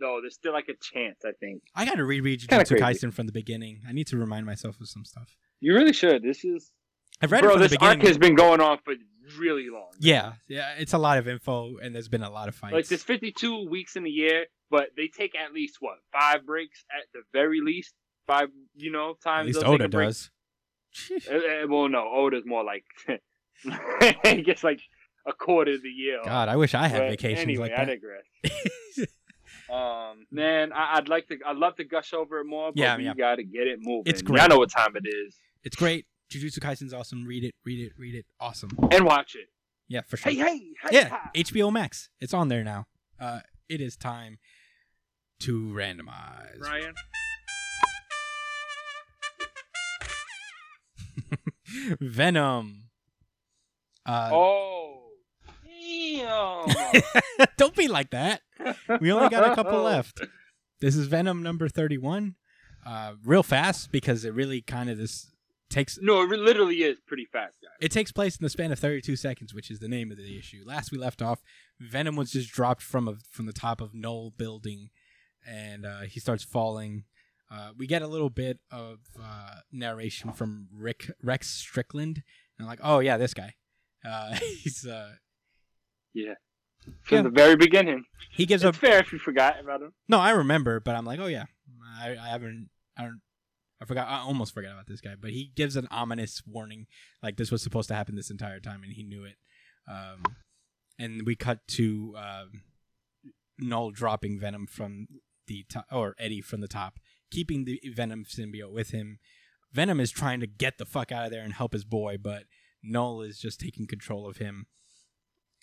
Though 0.00 0.18
there's 0.22 0.34
still 0.34 0.52
like 0.52 0.68
a 0.68 0.74
chance. 0.80 1.18
I 1.24 1.32
think 1.40 1.62
I 1.74 1.84
gotta 1.84 2.04
reread 2.04 2.46
Kinda 2.48 2.64
Jujutsu 2.64 2.78
crazy. 2.80 3.06
Kaisen 3.06 3.12
from 3.12 3.26
the 3.26 3.32
beginning. 3.32 3.80
I 3.88 3.92
need 3.92 4.06
to 4.08 4.16
remind 4.16 4.46
myself 4.46 4.80
of 4.80 4.88
some 4.88 5.04
stuff. 5.04 5.36
you 5.60 5.74
really 5.74 5.92
should. 5.92 6.22
This 6.22 6.44
is 6.44 6.70
I've 7.20 7.32
read 7.32 7.42
bro. 7.42 7.50
it 7.50 7.52
from 7.54 7.62
This 7.62 7.70
the 7.72 7.78
arc 7.84 8.00
has 8.02 8.16
been 8.18 8.34
going 8.36 8.60
on 8.60 8.78
for 8.84 8.94
really 9.36 9.68
long. 9.70 9.90
Yeah, 10.00 10.34
yeah, 10.48 10.74
it's 10.78 10.92
a 10.92 10.98
lot 10.98 11.18
of 11.18 11.28
info, 11.28 11.76
and 11.78 11.94
there's 11.94 12.08
been 12.08 12.22
a 12.22 12.30
lot 12.30 12.48
of 12.48 12.54
fights. 12.54 12.72
Like 12.72 12.86
there's 12.88 13.02
52 13.02 13.68
weeks 13.68 13.96
in 13.96 14.06
a 14.06 14.10
year, 14.10 14.46
but 14.70 14.90
they 14.96 15.08
take 15.08 15.34
at 15.34 15.52
least 15.52 15.76
what 15.80 15.96
five 16.12 16.46
breaks 16.46 16.84
at 16.90 17.06
the 17.12 17.20
very 17.32 17.60
least. 17.60 17.94
Five, 18.26 18.48
you 18.76 18.92
know, 18.92 19.14
times. 19.24 19.56
At 19.56 19.62
least 19.62 19.66
Oda 19.66 19.88
does. 19.88 20.30
Uh, 21.10 21.34
uh, 21.34 21.66
well, 21.68 21.88
no, 21.88 22.06
Oda's 22.14 22.44
more 22.44 22.62
like 22.62 22.84
he 24.24 24.42
gets 24.42 24.62
like 24.62 24.80
a 25.26 25.32
quarter 25.32 25.72
of 25.72 25.82
the 25.82 25.88
year. 25.88 26.20
off. 26.20 26.26
God, 26.26 26.48
I 26.48 26.56
wish 26.56 26.74
I 26.74 26.88
had 26.88 27.00
But 27.00 27.10
vacations 27.10 27.40
anyway, 27.44 27.70
like 27.70 27.78
I 27.78 27.84
digress. 27.84 28.24
um, 29.70 30.26
man, 30.30 30.72
I, 30.72 30.96
I'd 30.96 31.08
like 31.08 31.28
to. 31.28 31.38
I'd 31.46 31.56
love 31.56 31.76
to 31.76 31.84
gush 31.84 32.12
over 32.12 32.40
it 32.40 32.44
more, 32.46 32.70
but 32.72 32.78
Yeah, 32.78 32.96
we 32.96 33.04
yeah. 33.04 33.14
gotta 33.14 33.42
get 33.42 33.66
it 33.66 33.78
moving. 33.80 34.04
It's 34.06 34.22
great. 34.22 34.42
I 34.42 34.46
know 34.46 34.58
what 34.58 34.70
time 34.70 34.94
it 34.96 35.06
is, 35.06 35.36
it's 35.64 35.76
great. 35.76 36.06
Jujutsu 36.30 36.60
Kaisen's 36.60 36.92
awesome. 36.92 37.24
Read 37.26 37.44
it, 37.44 37.54
read 37.64 37.80
it, 37.86 37.92
read 37.98 38.14
it. 38.14 38.26
Awesome. 38.40 38.70
and 38.90 39.04
watch 39.04 39.34
it. 39.34 39.48
Yeah, 39.88 40.02
for 40.06 40.16
sure. 40.18 40.30
Hey, 40.32 40.38
hey, 40.38 40.58
hey! 40.82 40.88
yeah, 40.92 41.08
ha. 41.08 41.30
HBO 41.34 41.72
Max. 41.72 42.10
It's 42.20 42.34
on 42.34 42.48
there 42.48 42.62
now. 42.62 42.86
Uh, 43.18 43.40
it 43.68 43.80
is 43.80 43.96
time 43.96 44.38
to 45.40 45.72
randomize. 45.72 46.60
Ryan. 46.60 46.94
Venom. 52.00 52.84
Uh, 54.04 54.30
Oh, 54.32 55.02
damn! 55.64 56.66
don't 57.56 57.76
be 57.76 57.88
like 57.88 58.10
that. 58.10 58.42
We 59.00 59.12
only 59.12 59.28
got 59.28 59.50
a 59.50 59.54
couple 59.54 59.82
left. 59.82 60.20
This 60.80 60.96
is 60.96 61.06
Venom 61.06 61.42
number 61.42 61.68
31. 61.68 62.34
Uh, 62.86 63.12
real 63.24 63.42
fast 63.42 63.90
because 63.92 64.24
it 64.24 64.32
really 64.32 64.60
kind 64.62 64.88
of 64.88 64.96
this 64.98 65.30
takes 65.70 65.98
no, 66.00 66.22
it 66.22 66.30
literally 66.30 66.76
is 66.82 66.98
pretty 67.06 67.26
fast, 67.30 67.56
guys. 67.62 67.72
it 67.80 67.90
takes 67.92 68.10
place 68.12 68.36
in 68.36 68.44
the 68.44 68.48
span 68.50 68.72
of 68.72 68.78
32 68.78 69.16
seconds, 69.16 69.52
which 69.54 69.70
is 69.70 69.78
the 69.80 69.88
name 69.88 70.10
of 70.10 70.16
the 70.16 70.38
issue. 70.38 70.62
Last 70.64 70.90
we 70.92 70.98
left 70.98 71.20
off, 71.22 71.40
Venom 71.80 72.16
was 72.16 72.32
just 72.32 72.50
dropped 72.52 72.82
from 72.82 73.06
a 73.08 73.14
from 73.30 73.46
the 73.46 73.52
top 73.52 73.80
of 73.80 73.94
Knull 73.94 74.32
building, 74.36 74.90
and 75.46 75.84
uh, 75.84 76.00
he 76.02 76.20
starts 76.20 76.44
falling. 76.44 77.04
Uh, 77.50 77.70
we 77.76 77.86
get 77.86 78.02
a 78.02 78.06
little 78.06 78.28
bit 78.30 78.58
of 78.70 78.98
uh, 79.22 79.60
narration 79.72 80.32
from 80.32 80.68
Rick 80.72 81.10
Rex 81.22 81.48
Strickland, 81.50 82.22
and 82.58 82.64
I'm 82.64 82.66
like, 82.66 82.80
oh 82.82 82.98
yeah, 83.00 83.16
this 83.16 83.34
guy. 83.34 83.54
Uh, 84.08 84.34
he's 84.62 84.86
uh, 84.86 85.12
Yeah. 86.14 86.34
From 87.02 87.16
Yeah. 87.16 87.22
the 87.22 87.30
very 87.30 87.56
beginning. 87.56 88.04
he 88.30 88.46
gives 88.46 88.64
a 88.64 88.72
fair 88.72 89.00
if 89.00 89.12
you 89.12 89.18
forgot 89.18 89.60
about 89.60 89.82
him. 89.82 89.92
no, 90.08 90.18
I 90.18 90.30
remember, 90.30 90.78
but 90.80 90.94
I'm 90.94 91.04
like, 91.04 91.20
oh 91.20 91.26
yeah, 91.26 91.44
I, 92.00 92.12
I 92.12 92.28
haven't, 92.28 92.68
I 92.96 93.02
don't, 93.02 93.20
I 93.80 93.84
forgot. 93.84 94.08
I 94.08 94.18
almost 94.20 94.54
forgot 94.54 94.72
about 94.72 94.86
this 94.88 95.00
guy, 95.00 95.14
but 95.20 95.30
he 95.30 95.52
gives 95.54 95.76
an 95.76 95.88
ominous 95.90 96.42
warning, 96.46 96.86
like 97.22 97.36
this 97.36 97.50
was 97.50 97.62
supposed 97.62 97.88
to 97.88 97.94
happen 97.94 98.16
this 98.16 98.30
entire 98.30 98.60
time, 98.60 98.82
and 98.82 98.92
he 98.92 99.02
knew 99.02 99.24
it. 99.24 99.36
Um, 99.88 100.22
and 100.98 101.22
we 101.24 101.36
cut 101.36 101.60
to 101.68 102.14
um, 102.16 102.62
Knull 103.58 103.90
dropping 103.90 104.40
Venom 104.40 104.66
from 104.66 105.06
the 105.46 105.64
top, 105.68 105.86
or 105.92 106.14
Eddie 106.18 106.40
from 106.40 106.60
the 106.60 106.68
top, 106.68 106.98
keeping 107.30 107.64
the 107.64 107.80
Venom 107.94 108.24
symbiote 108.24 108.72
with 108.72 108.90
him. 108.90 109.18
Venom 109.72 110.00
is 110.00 110.10
trying 110.10 110.40
to 110.40 110.46
get 110.46 110.78
the 110.78 110.86
fuck 110.86 111.12
out 111.12 111.26
of 111.26 111.30
there 111.30 111.42
and 111.42 111.52
help 111.52 111.72
his 111.72 111.84
boy, 111.84 112.16
but 112.20 112.44
Knull 112.82 113.22
is 113.22 113.38
just 113.38 113.60
taking 113.60 113.86
control 113.86 114.28
of 114.28 114.38
him. 114.38 114.66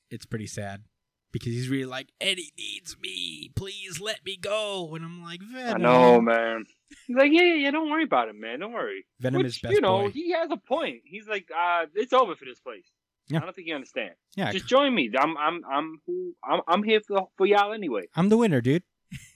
It's 0.09 0.25
pretty 0.25 0.47
sad 0.47 0.83
because 1.31 1.51
he's 1.51 1.67
really 1.67 1.85
like 1.85 2.13
Eddie 2.21 2.53
needs 2.57 2.95
me. 3.01 3.51
Please 3.55 3.99
let 3.99 4.23
me 4.25 4.37
go. 4.37 4.95
And 4.95 5.03
I'm 5.03 5.21
like 5.21 5.41
Venom. 5.41 5.75
I 5.75 5.77
know, 5.77 6.21
man. 6.21 6.65
He's 7.07 7.15
like, 7.17 7.31
yeah, 7.31 7.41
yeah, 7.41 7.53
yeah, 7.55 7.71
don't 7.71 7.89
worry 7.89 8.03
about 8.03 8.29
it, 8.29 8.35
man. 8.35 8.59
Don't 8.59 8.73
worry. 8.73 9.05
Venom 9.19 9.39
Which, 9.39 9.47
is 9.47 9.59
best 9.59 9.73
you 9.73 9.81
know, 9.81 10.03
boy. 10.03 10.09
he 10.11 10.31
has 10.31 10.49
a 10.51 10.57
point. 10.57 11.01
He's 11.05 11.27
like, 11.27 11.47
uh, 11.55 11.85
it's 11.95 12.13
over 12.13 12.35
for 12.35 12.45
this 12.45 12.59
place. 12.59 12.85
Yeah. 13.27 13.39
I 13.39 13.41
don't 13.41 13.55
think 13.55 13.67
you 13.67 13.73
understand. 13.75 14.11
yeah, 14.35 14.51
Just 14.51 14.67
join 14.67 14.93
me. 14.93 15.09
I'm, 15.17 15.35
I'm, 15.37 15.61
I'm, 15.69 16.01
who, 16.05 16.33
I'm, 16.43 16.61
I'm 16.67 16.83
here 16.83 17.01
for, 17.07 17.27
for 17.37 17.47
y'all 17.47 17.73
anyway. 17.73 18.03
I'm 18.15 18.29
the 18.29 18.37
winner, 18.37 18.61
dude. 18.61 18.83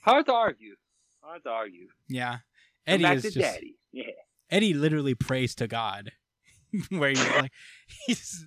Hard 0.02 0.26
to 0.26 0.32
argue. 0.32 0.74
Hard 1.22 1.42
to 1.44 1.50
argue. 1.50 1.88
Yeah, 2.08 2.38
Eddie 2.86 3.04
is 3.04 3.22
just 3.22 3.36
daddy. 3.36 3.76
Yeah. 3.92 4.04
Eddie 4.50 4.74
literally 4.74 5.14
prays 5.14 5.54
to 5.56 5.66
God, 5.66 6.12
where 6.90 7.10
he's 7.10 7.24
like, 7.30 7.52
he's, 8.06 8.46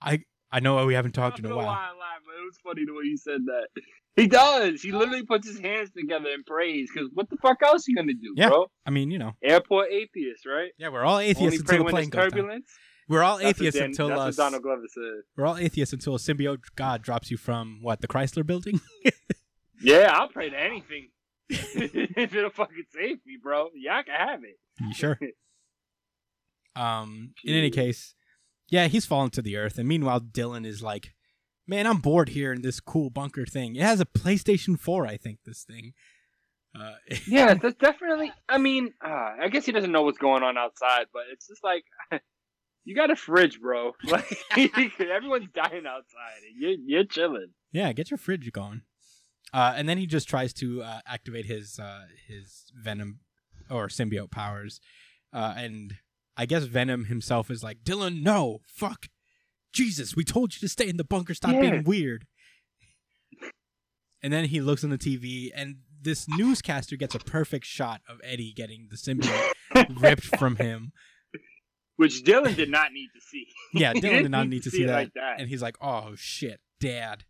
I 0.00 0.20
I 0.50 0.60
know 0.60 0.84
we 0.86 0.94
haven't 0.94 1.12
talked 1.12 1.38
in 1.38 1.46
a 1.46 1.54
while. 1.54 1.66
why 1.66 1.72
I 1.72 1.88
laughed, 1.88 2.24
but 2.26 2.40
it 2.40 2.44
was 2.44 2.58
funny 2.62 2.84
the 2.84 2.94
way 2.94 3.04
you 3.04 3.16
said 3.16 3.40
that. 3.46 3.68
He 4.16 4.26
does. 4.28 4.80
He 4.82 4.92
literally 4.92 5.24
puts 5.24 5.46
his 5.48 5.58
hands 5.58 5.90
together 5.90 6.28
and 6.32 6.46
prays. 6.46 6.88
Because 6.92 7.10
what 7.14 7.28
the 7.30 7.36
fuck 7.36 7.56
else 7.62 7.82
are 7.82 7.84
you 7.90 7.96
gonna 7.96 8.12
do, 8.14 8.32
Yeah. 8.36 8.48
bro? 8.48 8.70
I 8.86 8.90
mean, 8.90 9.10
you 9.10 9.18
know, 9.18 9.32
Airport 9.42 9.90
atheist, 9.90 10.46
right? 10.46 10.70
yeah, 10.78 10.88
we're 10.88 11.04
all 11.04 11.18
atheists 11.18 11.62
pray 11.62 11.76
until 11.78 11.84
the 11.86 11.90
plane 11.90 12.10
goes 12.10 12.22
down. 12.22 12.30
turbulence. 12.30 12.70
We're 13.08 13.22
all 13.22 13.38
That's 13.38 13.58
atheists 13.60 13.78
Dan- 13.80 13.90
until 13.90 14.08
that's 14.08 14.38
uh, 14.38 14.44
Donald 14.44 14.62
Glover 14.62 14.84
said. 14.88 15.22
we're 15.36 15.44
all 15.46 15.56
atheists 15.58 15.92
until 15.92 16.14
a 16.14 16.18
symbiote 16.18 16.60
God 16.76 17.02
drops 17.02 17.30
you 17.30 17.36
from 17.36 17.80
what 17.82 18.00
the 18.00 18.08
Chrysler 18.08 18.46
Building. 18.46 18.80
Yeah, 19.82 20.12
I'll 20.14 20.28
pray 20.28 20.48
to 20.48 20.58
anything. 20.58 21.08
if 21.50 22.34
it'll 22.34 22.48
fucking 22.48 22.84
save 22.94 23.18
me, 23.26 23.36
bro. 23.42 23.68
Yeah, 23.74 23.98
I 23.98 24.02
can 24.02 24.14
have 24.14 24.40
it. 24.44 24.58
You 24.80 24.94
sure? 24.94 25.18
Um, 26.76 27.34
in 27.44 27.54
any 27.54 27.70
case, 27.70 28.14
yeah, 28.68 28.88
he's 28.88 29.06
fallen 29.06 29.30
to 29.30 29.42
the 29.42 29.56
earth, 29.56 29.78
and 29.78 29.86
meanwhile, 29.88 30.20
Dylan 30.20 30.66
is 30.66 30.82
like, 30.82 31.13
"Man, 31.66 31.86
I'm 31.86 31.98
bored 31.98 32.30
here 32.30 32.52
in 32.52 32.62
this 32.62 32.80
cool 32.80 33.10
bunker 33.10 33.46
thing. 33.46 33.76
It 33.76 33.82
has 33.82 34.00
a 34.00 34.04
PlayStation 34.06 34.78
4, 34.78 35.06
I 35.06 35.16
think. 35.16 35.38
This 35.44 35.62
thing." 35.64 35.92
Uh, 36.78 36.94
Yeah, 37.26 37.54
that's 37.54 37.76
definitely. 37.76 38.32
I 38.48 38.58
mean, 38.58 38.92
uh, 39.04 39.32
I 39.42 39.48
guess 39.50 39.64
he 39.64 39.72
doesn't 39.72 39.92
know 39.92 40.02
what's 40.02 40.18
going 40.18 40.42
on 40.42 40.58
outside, 40.58 41.06
but 41.12 41.22
it's 41.32 41.46
just 41.48 41.62
like 41.64 41.84
you 42.84 42.94
got 42.94 43.10
a 43.10 43.16
fridge, 43.16 43.60
bro. 43.60 43.92
Like 44.06 44.26
everyone's 45.00 45.48
dying 45.54 45.84
outside, 45.86 46.40
and 46.46 46.60
you're 46.60 46.76
you're 46.84 47.04
chilling. 47.04 47.50
yeah, 47.72 47.92
get 47.92 48.10
your 48.10 48.18
fridge 48.18 48.50
going. 48.52 48.82
Uh, 49.52 49.72
and 49.76 49.88
then 49.88 49.98
he 49.98 50.06
just 50.06 50.28
tries 50.28 50.52
to 50.54 50.82
uh, 50.82 51.00
activate 51.06 51.46
his 51.46 51.78
uh, 51.78 52.06
his 52.26 52.72
venom 52.76 53.20
or 53.70 53.86
symbiote 53.86 54.32
powers, 54.32 54.80
uh, 55.32 55.54
and 55.56 55.94
I 56.36 56.44
guess 56.46 56.64
Venom 56.64 57.04
himself 57.04 57.50
is 57.52 57.62
like, 57.62 57.84
"Dylan, 57.84 58.22
no, 58.22 58.62
fuck, 58.66 59.06
Jesus, 59.74 60.16
we 60.16 60.24
told 60.24 60.54
you 60.54 60.60
to 60.60 60.68
stay 60.68 60.88
in 60.88 60.96
the 60.96 61.04
bunker. 61.04 61.34
Stop 61.34 61.52
Yeah. 61.54 61.60
being 61.70 61.84
weird." 61.84 62.26
And 64.22 64.32
then 64.32 64.46
he 64.46 64.60
looks 64.62 64.82
on 64.84 64.90
the 64.90 64.96
TV, 64.98 65.50
and 65.54 65.76
this 66.00 66.26
newscaster 66.28 66.96
gets 66.96 67.14
a 67.14 67.18
perfect 67.18 67.66
shot 67.66 68.00
of 68.08 68.20
Eddie 68.24 68.52
getting 68.54 68.88
the 68.90 68.96
symbiote 68.96 69.52
ripped 70.00 70.24
from 70.38 70.56
him. 70.56 70.92
Which 71.96 72.24
Dylan 72.24 72.56
did 72.56 72.70
not 72.70 72.92
need 72.92 73.08
to 73.14 73.20
see. 73.20 73.46
Yeah, 73.74 73.92
Dylan 73.94 74.00
did 74.00 74.22
didn't 74.22 74.50
need 74.50 74.62
to 74.64 74.70
see 74.70 74.78
see 74.78 74.84
that. 74.84 74.94
like 74.94 75.12
that. 75.14 75.40
And 75.40 75.48
he's 75.48 75.62
like, 75.62 75.76
"Oh 75.80 76.14
shit, 76.16 76.60
Dad." 76.80 77.24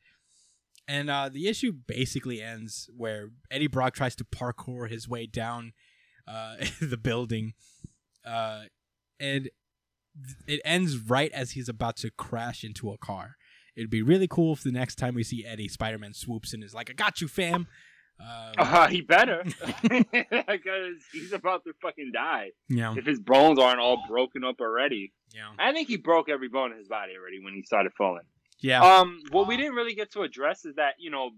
And 0.86 1.08
uh, 1.10 1.30
the 1.30 1.48
issue 1.48 1.72
basically 1.72 2.42
ends 2.42 2.88
where 2.96 3.30
Eddie 3.50 3.66
Brock 3.68 3.94
tries 3.94 4.14
to 4.16 4.24
parkour 4.24 4.88
his 4.88 5.08
way 5.08 5.26
down 5.26 5.72
uh, 6.28 6.56
the 6.80 6.96
building, 6.96 7.54
uh, 8.24 8.64
and 9.18 9.50
it 10.46 10.60
ends 10.64 10.96
right 10.98 11.30
as 11.32 11.52
he's 11.52 11.68
about 11.68 11.96
to 11.98 12.10
crash 12.10 12.62
into 12.64 12.90
a 12.90 12.98
car. 12.98 13.36
It'd 13.76 13.90
be 13.90 14.02
really 14.02 14.28
cool 14.28 14.52
if 14.52 14.62
the 14.62 14.70
next 14.72 14.94
time 14.96 15.14
we 15.14 15.24
see 15.24 15.44
Eddie, 15.44 15.68
Spider-Man 15.68 16.14
swoops 16.14 16.52
in 16.54 16.58
and 16.60 16.64
is 16.64 16.74
like, 16.74 16.90
"I 16.90 16.92
got 16.92 17.20
you, 17.20 17.28
fam." 17.28 17.66
Um, 18.20 18.26
Uh, 18.56 18.86
he 18.94 19.00
better, 19.00 19.42
because 19.82 20.96
he's 21.12 21.32
about 21.32 21.64
to 21.64 21.72
fucking 21.82 22.10
die. 22.14 22.50
know, 22.68 22.94
If 22.96 23.04
his 23.06 23.18
bones 23.20 23.58
aren't 23.58 23.80
all 23.80 24.04
broken 24.08 24.44
up 24.44 24.60
already, 24.60 25.12
know, 25.34 25.50
I 25.58 25.72
think 25.72 25.88
he 25.88 25.96
broke 25.96 26.28
every 26.28 26.48
bone 26.48 26.72
in 26.72 26.78
his 26.78 26.88
body 26.88 27.12
already 27.18 27.40
when 27.42 27.54
he 27.54 27.62
started 27.62 27.92
falling. 27.96 28.24
yeah, 28.60 28.80
Um, 28.82 29.20
what 29.30 29.48
we 29.48 29.56
didn't 29.56 29.74
really 29.74 29.94
get 29.94 30.12
to 30.12 30.22
address 30.22 30.64
is 30.64 30.76
that 30.76 30.94
you 30.98 31.10
know 31.10 31.30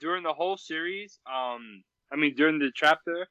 during 0.00 0.22
the 0.24 0.32
whole 0.32 0.56
series, 0.56 1.18
um, 1.26 1.82
I 2.12 2.16
mean 2.16 2.34
during 2.34 2.58
the 2.58 2.70
chapter, 2.74 3.28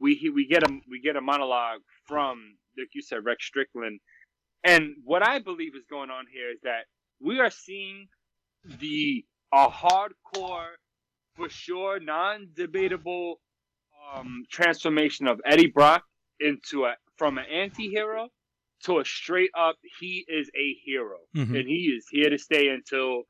we 0.00 0.14
he- 0.14 0.30
we 0.30 0.46
get 0.46 0.62
a 0.62 0.80
we 0.90 1.00
get 1.00 1.16
a 1.16 1.20
monologue 1.20 1.80
from 2.06 2.56
like 2.78 2.88
you 2.94 3.02
said 3.02 3.24
Rex 3.24 3.44
Strickland, 3.44 4.00
and 4.64 4.94
what 5.04 5.26
I 5.26 5.38
believe 5.38 5.74
is 5.76 5.84
going 5.88 6.10
on 6.10 6.26
here 6.32 6.50
is 6.50 6.58
that 6.62 6.86
we 7.20 7.40
are 7.40 7.50
seeing 7.50 8.08
the 8.80 9.24
a 9.52 9.68
hardcore, 9.68 10.72
for 11.36 11.48
sure, 11.48 12.00
non-debatable 12.00 13.40
um, 14.14 14.44
transformation 14.50 15.26
of 15.26 15.40
Eddie 15.44 15.68
Brock 15.68 16.04
into 16.40 16.84
a 16.84 16.94
from 17.16 17.38
an 17.38 17.46
anti-hero 17.52 18.28
to 18.84 18.98
a 19.00 19.04
straight 19.04 19.50
up 19.58 19.76
he 19.98 20.24
is 20.28 20.48
a 20.54 20.74
hero 20.84 21.18
Mhm. 21.34 21.58
and 21.58 21.68
he 21.68 21.92
is 21.96 22.06
here 22.10 22.30
to 22.30 22.38
stay 22.38 22.68
until 22.68 23.24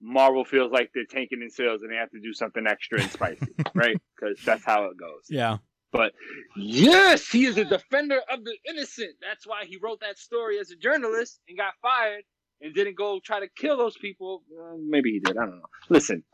Marvel 0.00 0.44
feels 0.44 0.72
like 0.72 0.90
they're 0.94 1.04
tanking 1.04 1.42
in 1.42 1.50
sales 1.50 1.82
and 1.82 1.92
they 1.92 1.96
have 1.96 2.10
to 2.10 2.20
do 2.20 2.32
something 2.32 2.66
extra 2.66 3.00
and 3.02 3.10
spicy, 3.10 3.52
right? 3.74 4.00
Because 4.16 4.38
that's 4.44 4.64
how 4.64 4.86
it 4.86 4.96
goes. 4.96 5.26
yeah, 5.28 5.58
But 5.92 6.12
yes, 6.56 7.28
he 7.28 7.44
is 7.44 7.58
a 7.58 7.64
defender 7.64 8.20
of 8.32 8.44
the 8.44 8.56
innocent. 8.68 9.16
That's 9.20 9.46
why 9.46 9.64
he 9.66 9.78
wrote 9.82 10.00
that 10.00 10.18
story 10.18 10.58
as 10.58 10.70
a 10.70 10.76
journalist 10.76 11.40
and 11.48 11.58
got 11.58 11.74
fired 11.82 12.24
and 12.62 12.74
didn't 12.74 12.96
go 12.96 13.20
try 13.22 13.40
to 13.40 13.48
kill 13.56 13.76
those 13.76 13.96
people. 13.98 14.42
Uh, 14.58 14.76
maybe 14.82 15.10
he 15.10 15.20
did. 15.20 15.36
I 15.36 15.44
don't 15.44 15.56
know. 15.56 15.66
Listen, 15.90 16.24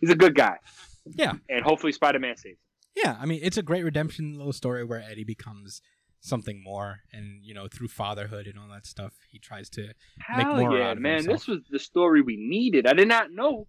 he's 0.00 0.10
a 0.10 0.16
good 0.16 0.36
guy. 0.36 0.58
Yeah. 1.04 1.32
And 1.48 1.64
hopefully 1.64 1.92
Spider 1.92 2.20
Man 2.20 2.36
saves 2.36 2.58
him. 2.58 3.02
Yeah, 3.04 3.16
I 3.20 3.26
mean, 3.26 3.40
it's 3.42 3.56
a 3.56 3.62
great 3.62 3.84
redemption 3.84 4.36
little 4.36 4.52
story 4.52 4.84
where 4.84 5.00
Eddie 5.00 5.24
becomes 5.24 5.80
something 6.20 6.62
more, 6.64 7.00
and 7.12 7.44
you 7.44 7.54
know, 7.54 7.68
through 7.68 7.88
fatherhood 7.88 8.46
and 8.46 8.58
all 8.58 8.68
that 8.72 8.86
stuff, 8.86 9.14
he 9.30 9.38
tries 9.38 9.68
to. 9.70 9.94
Make 10.36 10.46
more 10.46 10.76
yeah, 10.76 10.90
out 10.90 10.96
of 10.96 11.02
man. 11.02 11.16
himself. 11.16 11.38
This 11.38 11.46
was 11.46 11.58
the 11.70 11.78
story 11.78 12.22
we 12.22 12.36
needed. 12.36 12.86
I 12.86 12.94
did 12.94 13.08
not 13.08 13.30
know. 13.30 13.68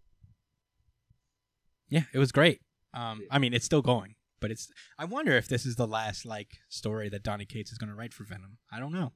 Yeah, 1.89 2.03
it 2.13 2.19
was 2.19 2.31
great. 2.31 2.61
Um, 2.93 3.21
I 3.29 3.37
mean, 3.39 3.53
it's 3.53 3.65
still 3.65 3.83
going, 3.83 4.15
but 4.39 4.51
it's. 4.51 4.69
I 4.97 5.05
wonder 5.05 5.33
if 5.33 5.47
this 5.47 5.65
is 5.65 5.75
the 5.75 5.87
last 5.87 6.25
like 6.25 6.59
story 6.69 7.09
that 7.09 7.23
Donny 7.23 7.45
Cates 7.45 7.71
is 7.71 7.77
going 7.77 7.89
to 7.89 7.95
write 7.95 8.13
for 8.13 8.23
Venom. 8.23 8.57
I 8.71 8.79
don't 8.79 8.91
know. 8.93 9.13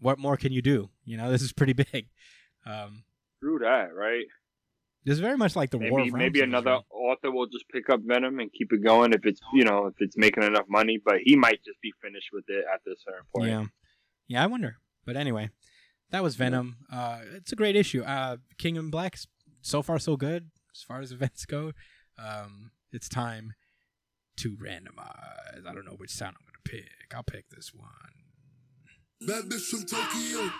What 0.00 0.18
more 0.18 0.36
can 0.36 0.52
you 0.52 0.62
do? 0.62 0.90
You 1.04 1.16
know, 1.16 1.30
this 1.32 1.42
is 1.42 1.52
pretty 1.52 1.72
big. 1.74 2.08
Um, 2.66 3.04
Through 3.40 3.60
that, 3.60 3.94
right? 3.94 4.24
this 5.04 5.14
is 5.14 5.20
very 5.20 5.36
much 5.36 5.56
like 5.56 5.70
the 5.70 5.78
War 5.78 5.98
Maybe 6.00 6.08
of 6.10 6.14
maybe 6.14 6.40
another 6.42 6.72
Israel. 6.72 6.86
author 6.92 7.30
will 7.30 7.46
just 7.46 7.64
pick 7.72 7.88
up 7.88 8.00
Venom 8.04 8.38
and 8.38 8.52
keep 8.52 8.70
it 8.72 8.84
going 8.84 9.12
if 9.14 9.24
it's 9.24 9.40
you 9.54 9.64
know 9.64 9.86
if 9.86 9.94
it's 9.98 10.16
making 10.16 10.42
enough 10.42 10.66
money. 10.68 10.98
But 11.02 11.16
he 11.24 11.36
might 11.36 11.64
just 11.64 11.80
be 11.80 11.92
finished 12.02 12.28
with 12.32 12.44
it 12.48 12.64
at 12.72 12.80
this 12.84 12.98
certain 13.04 13.24
point. 13.34 13.48
Yeah, 13.48 13.64
yeah, 14.28 14.44
I 14.44 14.46
wonder. 14.46 14.76
But 15.06 15.16
anyway, 15.16 15.50
that 16.10 16.22
was 16.22 16.36
Venom. 16.36 16.76
Uh, 16.92 17.20
it's 17.34 17.52
a 17.52 17.56
great 17.56 17.76
issue. 17.76 18.02
Uh, 18.02 18.36
King 18.58 18.76
in 18.76 18.90
Black, 18.90 19.16
so 19.62 19.80
far 19.82 19.98
so 19.98 20.16
good 20.16 20.50
as 20.74 20.82
far 20.82 21.00
as 21.00 21.12
events 21.12 21.46
go. 21.46 21.72
Um, 22.18 22.72
it's 22.92 23.08
time 23.08 23.54
to 24.40 24.56
randomize. 24.56 25.66
I 25.66 25.74
don't 25.74 25.84
know 25.84 25.96
which 25.96 26.10
sound 26.10 26.36
I'm 26.38 26.46
gonna 26.46 26.82
pick. 26.82 27.14
I'll 27.14 27.22
pick 27.22 27.50
this 27.50 27.72
one. 27.74 27.88
That 29.20 29.48
bitch 29.50 29.68
from 29.68 29.84
Tokyo. 29.84 30.50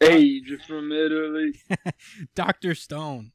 Hey, 0.00 0.40
just 0.40 0.66
from 0.66 0.90
Italy. 0.90 1.60
Doctor 2.34 2.74
Stone. 2.74 3.32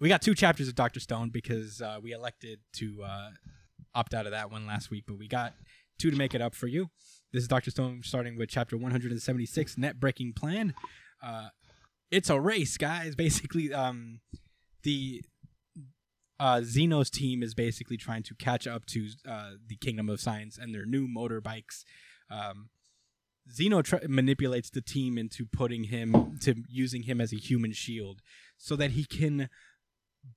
We 0.00 0.08
got 0.08 0.22
two 0.22 0.34
chapters 0.34 0.68
of 0.68 0.74
Doctor 0.74 1.00
Stone 1.00 1.30
because 1.30 1.82
uh, 1.82 1.98
we 2.02 2.12
elected 2.12 2.60
to 2.74 3.02
uh, 3.02 3.30
opt 3.94 4.14
out 4.14 4.24
of 4.24 4.32
that 4.32 4.50
one 4.50 4.66
last 4.66 4.90
week, 4.90 5.04
but 5.06 5.18
we 5.18 5.28
got 5.28 5.52
two 5.98 6.10
to 6.10 6.16
make 6.16 6.34
it 6.34 6.40
up 6.40 6.54
for 6.54 6.66
you. 6.66 6.88
This 7.32 7.42
is 7.42 7.48
Doctor 7.48 7.70
Stone 7.70 8.00
starting 8.02 8.38
with 8.38 8.48
chapter 8.48 8.76
176, 8.76 9.76
Net 9.76 10.00
Breaking 10.00 10.32
Plan. 10.32 10.72
Uh, 11.22 11.48
it's 12.10 12.30
a 12.30 12.40
race, 12.40 12.78
guys. 12.78 13.14
Basically, 13.16 13.74
um, 13.74 14.20
the 14.84 15.22
uh, 16.38 16.56
Xenos 16.56 17.10
team 17.10 17.42
is 17.42 17.54
basically 17.54 17.96
trying 17.96 18.22
to 18.24 18.34
catch 18.34 18.66
up 18.66 18.84
to 18.86 19.08
uh, 19.28 19.50
the 19.66 19.76
Kingdom 19.76 20.08
of 20.08 20.20
Science 20.20 20.58
and 20.58 20.74
their 20.74 20.84
new 20.84 21.08
motorbikes. 21.08 21.84
Um, 22.30 22.68
Xeno 23.50 23.82
tr- 23.84 24.08
manipulates 24.08 24.70
the 24.70 24.80
team 24.80 25.16
into 25.16 25.46
putting 25.46 25.84
him 25.84 26.38
to 26.42 26.56
using 26.68 27.02
him 27.04 27.20
as 27.20 27.32
a 27.32 27.36
human 27.36 27.72
shield 27.72 28.20
so 28.58 28.74
that 28.76 28.92
he 28.92 29.04
can 29.04 29.48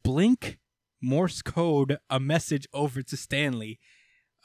blink 0.04 0.60
Morse 1.02 1.42
code 1.42 1.98
a 2.10 2.20
message 2.20 2.68
over 2.74 3.02
to 3.02 3.18
Stanley 3.18 3.80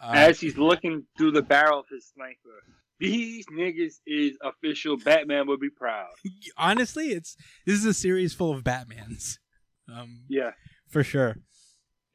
Uh, 0.03 0.13
As 0.15 0.41
he's 0.41 0.57
looking 0.57 1.05
through 1.19 1.33
the 1.33 1.43
barrel 1.43 1.81
of 1.81 1.87
his 1.91 2.07
sniper, 2.15 2.63
these 2.99 3.45
niggas 3.47 4.01
is 4.07 4.37
official. 4.43 4.97
Batman 4.97 5.47
would 5.49 5.61
be 5.61 5.71
proud. 5.71 6.11
honestly, 6.57 7.09
it's 7.09 7.37
this 7.67 7.75
is 7.77 7.85
a 7.85 7.95
series 7.95 8.33
full 8.33 8.53
of 8.53 8.65
Batmans. 8.65 9.39
Um, 9.93 10.23
Yeah, 10.29 10.53
for 10.95 11.05
sure. 11.05 11.37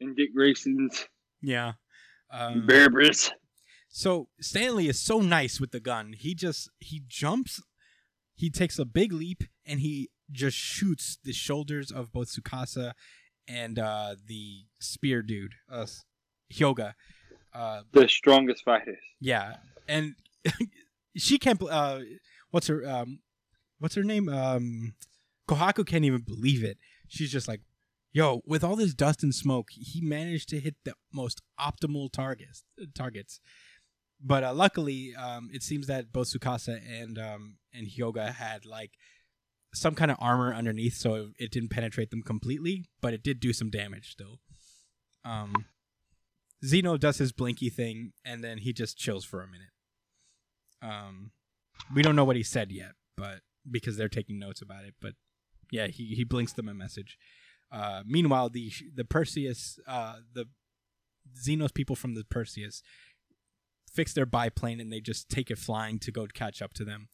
and 0.01 0.15
Dick 0.15 0.33
Grayson's 0.33 1.07
Yeah. 1.41 1.73
Um, 2.31 2.65
Berbers. 2.65 3.31
So 3.89 4.29
Stanley 4.39 4.87
is 4.87 4.99
so 5.01 5.19
nice 5.19 5.59
with 5.59 5.71
the 5.71 5.79
gun. 5.79 6.13
He 6.17 6.33
just 6.35 6.69
he 6.79 7.01
jumps, 7.07 7.61
he 8.35 8.49
takes 8.49 8.79
a 8.79 8.85
big 8.85 9.11
leap, 9.11 9.43
and 9.65 9.79
he 9.79 10.09
just 10.31 10.55
shoots 10.57 11.17
the 11.23 11.33
shoulders 11.33 11.91
of 11.91 12.11
both 12.11 12.29
Tsukasa 12.31 12.93
and 13.47 13.79
uh, 13.79 14.15
the 14.27 14.65
spear 14.79 15.21
dude, 15.23 15.55
uh, 15.71 15.87
Hyoga. 16.53 16.93
Uh, 17.51 17.81
The 17.91 18.07
strongest 18.07 18.63
fighters. 18.63 18.99
yeah, 19.19 19.55
and 19.87 20.15
she 21.17 21.37
can't. 21.39 21.61
Uh, 21.63 22.01
what's 22.51 22.67
her 22.67 22.87
um, 22.87 23.19
what's 23.79 23.95
her 23.95 24.03
name? 24.03 24.29
Um, 24.29 24.93
Kohaku 25.49 25.83
can't 25.85 26.05
even 26.05 26.21
believe 26.21 26.63
it. 26.63 26.77
She's 27.07 27.31
just 27.31 27.47
like, 27.47 27.61
"Yo, 28.11 28.41
with 28.45 28.63
all 28.63 28.75
this 28.75 28.93
dust 28.93 29.23
and 29.23 29.33
smoke, 29.33 29.67
he 29.71 30.01
managed 30.01 30.49
to 30.49 30.59
hit 30.59 30.75
the 30.83 30.93
most 31.13 31.41
optimal 31.59 32.11
targets. 32.11 32.63
Targets." 32.95 33.39
But 34.21 34.43
uh, 34.43 34.53
luckily, 34.53 35.15
um, 35.15 35.49
it 35.53 35.63
seems 35.63 35.87
that 35.87 36.11
both 36.11 36.27
Tsukasa 36.27 36.79
and 36.87 37.17
um, 37.17 37.57
and 37.73 37.87
Hyoga 37.87 38.33
had 38.33 38.65
like 38.65 38.91
some 39.73 39.95
kind 39.95 40.11
of 40.11 40.17
armor 40.19 40.53
underneath, 40.53 40.95
so 40.95 41.29
it 41.37 41.51
didn't 41.51 41.69
penetrate 41.69 42.09
them 42.09 42.23
completely, 42.23 42.85
but 43.01 43.13
it 43.13 43.23
did 43.23 43.39
do 43.39 43.53
some 43.53 43.69
damage 43.69 44.11
still. 44.11 44.39
Um, 45.23 45.65
Xeno 46.63 46.99
does 46.99 47.17
his 47.17 47.31
blinky 47.31 47.69
thing, 47.69 48.13
and 48.25 48.43
then 48.43 48.59
he 48.59 48.73
just 48.73 48.97
chills 48.97 49.23
for 49.23 49.41
a 49.41 49.47
minute. 49.47 49.69
Um, 50.81 51.31
we 51.93 52.01
don't 52.01 52.15
know 52.15 52.25
what 52.25 52.35
he 52.35 52.43
said 52.43 52.71
yet, 52.71 52.93
but 53.15 53.41
because 53.69 53.97
they're 53.97 54.09
taking 54.09 54.39
notes 54.39 54.61
about 54.61 54.85
it, 54.85 54.95
but 54.99 55.13
yeah, 55.71 55.87
he, 55.87 56.15
he 56.15 56.23
blinks 56.23 56.53
them 56.53 56.67
a 56.67 56.73
message. 56.73 57.17
Uh, 57.71 58.03
meanwhile, 58.05 58.49
the 58.49 58.71
the 58.95 59.05
Perseus, 59.05 59.79
uh, 59.87 60.17
the 60.33 60.45
Xeno's 61.37 61.71
people 61.71 61.95
from 61.95 62.15
the 62.15 62.23
Perseus 62.23 62.81
fix 63.91 64.13
their 64.13 64.25
biplane 64.25 64.79
and 64.79 64.91
they 64.91 64.99
just 64.99 65.29
take 65.29 65.49
it 65.49 65.57
flying 65.57 65.99
to 65.99 66.11
go 66.11 66.27
catch 66.27 66.61
up 66.61 66.73
to 66.73 66.85
them. 66.85 67.09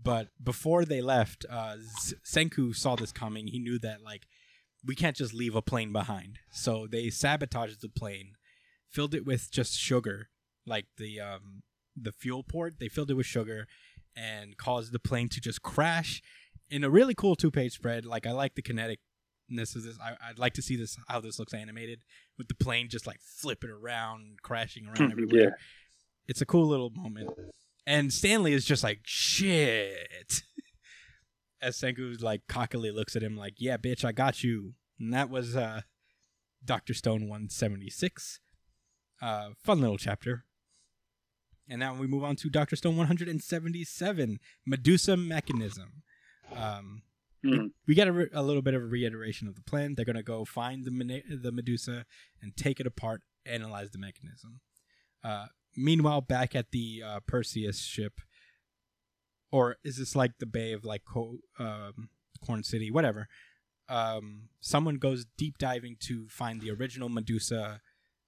But 0.00 0.28
before 0.42 0.84
they 0.84 1.00
left, 1.00 1.46
uh, 1.48 1.76
Senku 2.24 2.74
saw 2.74 2.96
this 2.96 3.12
coming. 3.12 3.46
He 3.46 3.58
knew 3.58 3.78
that 3.78 4.02
like 4.02 4.26
we 4.84 4.94
can't 4.94 5.16
just 5.16 5.34
leave 5.34 5.54
a 5.54 5.62
plane 5.62 5.92
behind, 5.92 6.38
so 6.50 6.86
they 6.86 7.10
sabotaged 7.10 7.80
the 7.80 7.88
plane, 7.88 8.32
filled 8.90 9.14
it 9.14 9.24
with 9.24 9.50
just 9.50 9.78
sugar, 9.78 10.28
like 10.66 10.86
the 10.98 11.20
um, 11.20 11.62
the 11.96 12.12
fuel 12.12 12.42
port. 12.42 12.74
They 12.78 12.88
filled 12.88 13.10
it 13.10 13.14
with 13.14 13.26
sugar 13.26 13.66
and 14.14 14.56
caused 14.56 14.92
the 14.92 14.98
plane 14.98 15.28
to 15.30 15.40
just 15.40 15.62
crash 15.62 16.22
in 16.70 16.84
a 16.84 16.90
really 16.90 17.14
cool 17.14 17.36
two 17.36 17.50
page 17.50 17.72
spread. 17.72 18.04
Like 18.04 18.26
I 18.26 18.32
like 18.32 18.54
the 18.54 18.62
kineticness 18.62 18.98
of 19.50 19.84
this. 19.84 19.98
I, 20.02 20.16
I'd 20.28 20.38
like 20.38 20.54
to 20.54 20.62
see 20.62 20.76
this 20.76 20.96
how 21.08 21.20
this 21.20 21.38
looks 21.38 21.54
animated 21.54 22.00
with 22.38 22.48
the 22.48 22.54
plane 22.54 22.88
just 22.88 23.06
like 23.06 23.20
flipping 23.20 23.70
around, 23.70 24.42
crashing 24.42 24.86
around 24.86 25.12
everywhere. 25.12 25.40
Yeah. 25.40 25.50
It's 26.28 26.40
a 26.40 26.46
cool 26.46 26.66
little 26.66 26.90
moment. 26.90 27.30
And 27.86 28.12
Stanley 28.12 28.52
is 28.52 28.64
just 28.64 28.82
like 28.82 29.00
shit. 29.04 30.42
As 31.62 31.78
Senku 31.78 32.20
like 32.20 32.42
cockily 32.48 32.90
looks 32.90 33.16
at 33.16 33.22
him 33.22 33.36
like, 33.36 33.54
"Yeah, 33.58 33.76
bitch, 33.76 34.04
I 34.04 34.12
got 34.12 34.44
you." 34.44 34.74
And 34.98 35.12
that 35.14 35.30
was 35.30 35.56
uh 35.56 35.82
Doctor 36.64 36.94
Stone 36.94 37.22
176. 37.22 38.40
Uh 39.22 39.50
fun 39.62 39.80
little 39.80 39.98
chapter. 39.98 40.44
And 41.68 41.80
now 41.80 41.94
we 41.94 42.06
move 42.06 42.22
on 42.22 42.36
to 42.36 42.48
Doctor 42.48 42.76
Stone 42.76 42.96
177, 42.96 44.38
Medusa 44.64 45.16
Mechanism. 45.16 46.02
Um, 46.54 47.02
Hmm. 47.44 47.66
we 47.86 47.94
get 47.94 48.08
a, 48.08 48.12
re- 48.12 48.30
a 48.32 48.42
little 48.42 48.62
bit 48.62 48.74
of 48.74 48.82
a 48.82 48.86
reiteration 48.86 49.46
of 49.46 49.54
the 49.54 49.62
plan. 49.62 49.94
They're 49.94 50.04
gonna 50.04 50.22
go 50.22 50.44
find 50.44 50.84
the 50.84 50.90
Mene- 50.90 51.40
the 51.42 51.52
Medusa 51.52 52.04
and 52.42 52.56
take 52.56 52.80
it 52.80 52.86
apart, 52.86 53.22
analyze 53.44 53.90
the 53.90 53.98
mechanism. 53.98 54.60
Uh, 55.22 55.46
meanwhile, 55.76 56.20
back 56.20 56.54
at 56.54 56.70
the 56.70 57.02
uh, 57.04 57.20
Perseus 57.26 57.80
ship, 57.82 58.20
or 59.52 59.76
is 59.84 59.98
this 59.98 60.16
like 60.16 60.38
the 60.38 60.46
Bay 60.46 60.72
of 60.72 60.84
like 60.84 61.02
Co- 61.04 61.38
um, 61.58 62.08
Corn 62.44 62.62
City, 62.64 62.90
whatever? 62.90 63.28
Um, 63.88 64.48
someone 64.60 64.96
goes 64.96 65.26
deep 65.36 65.58
diving 65.58 65.96
to 66.00 66.26
find 66.28 66.60
the 66.60 66.70
original 66.72 67.08
Medusa 67.08 67.80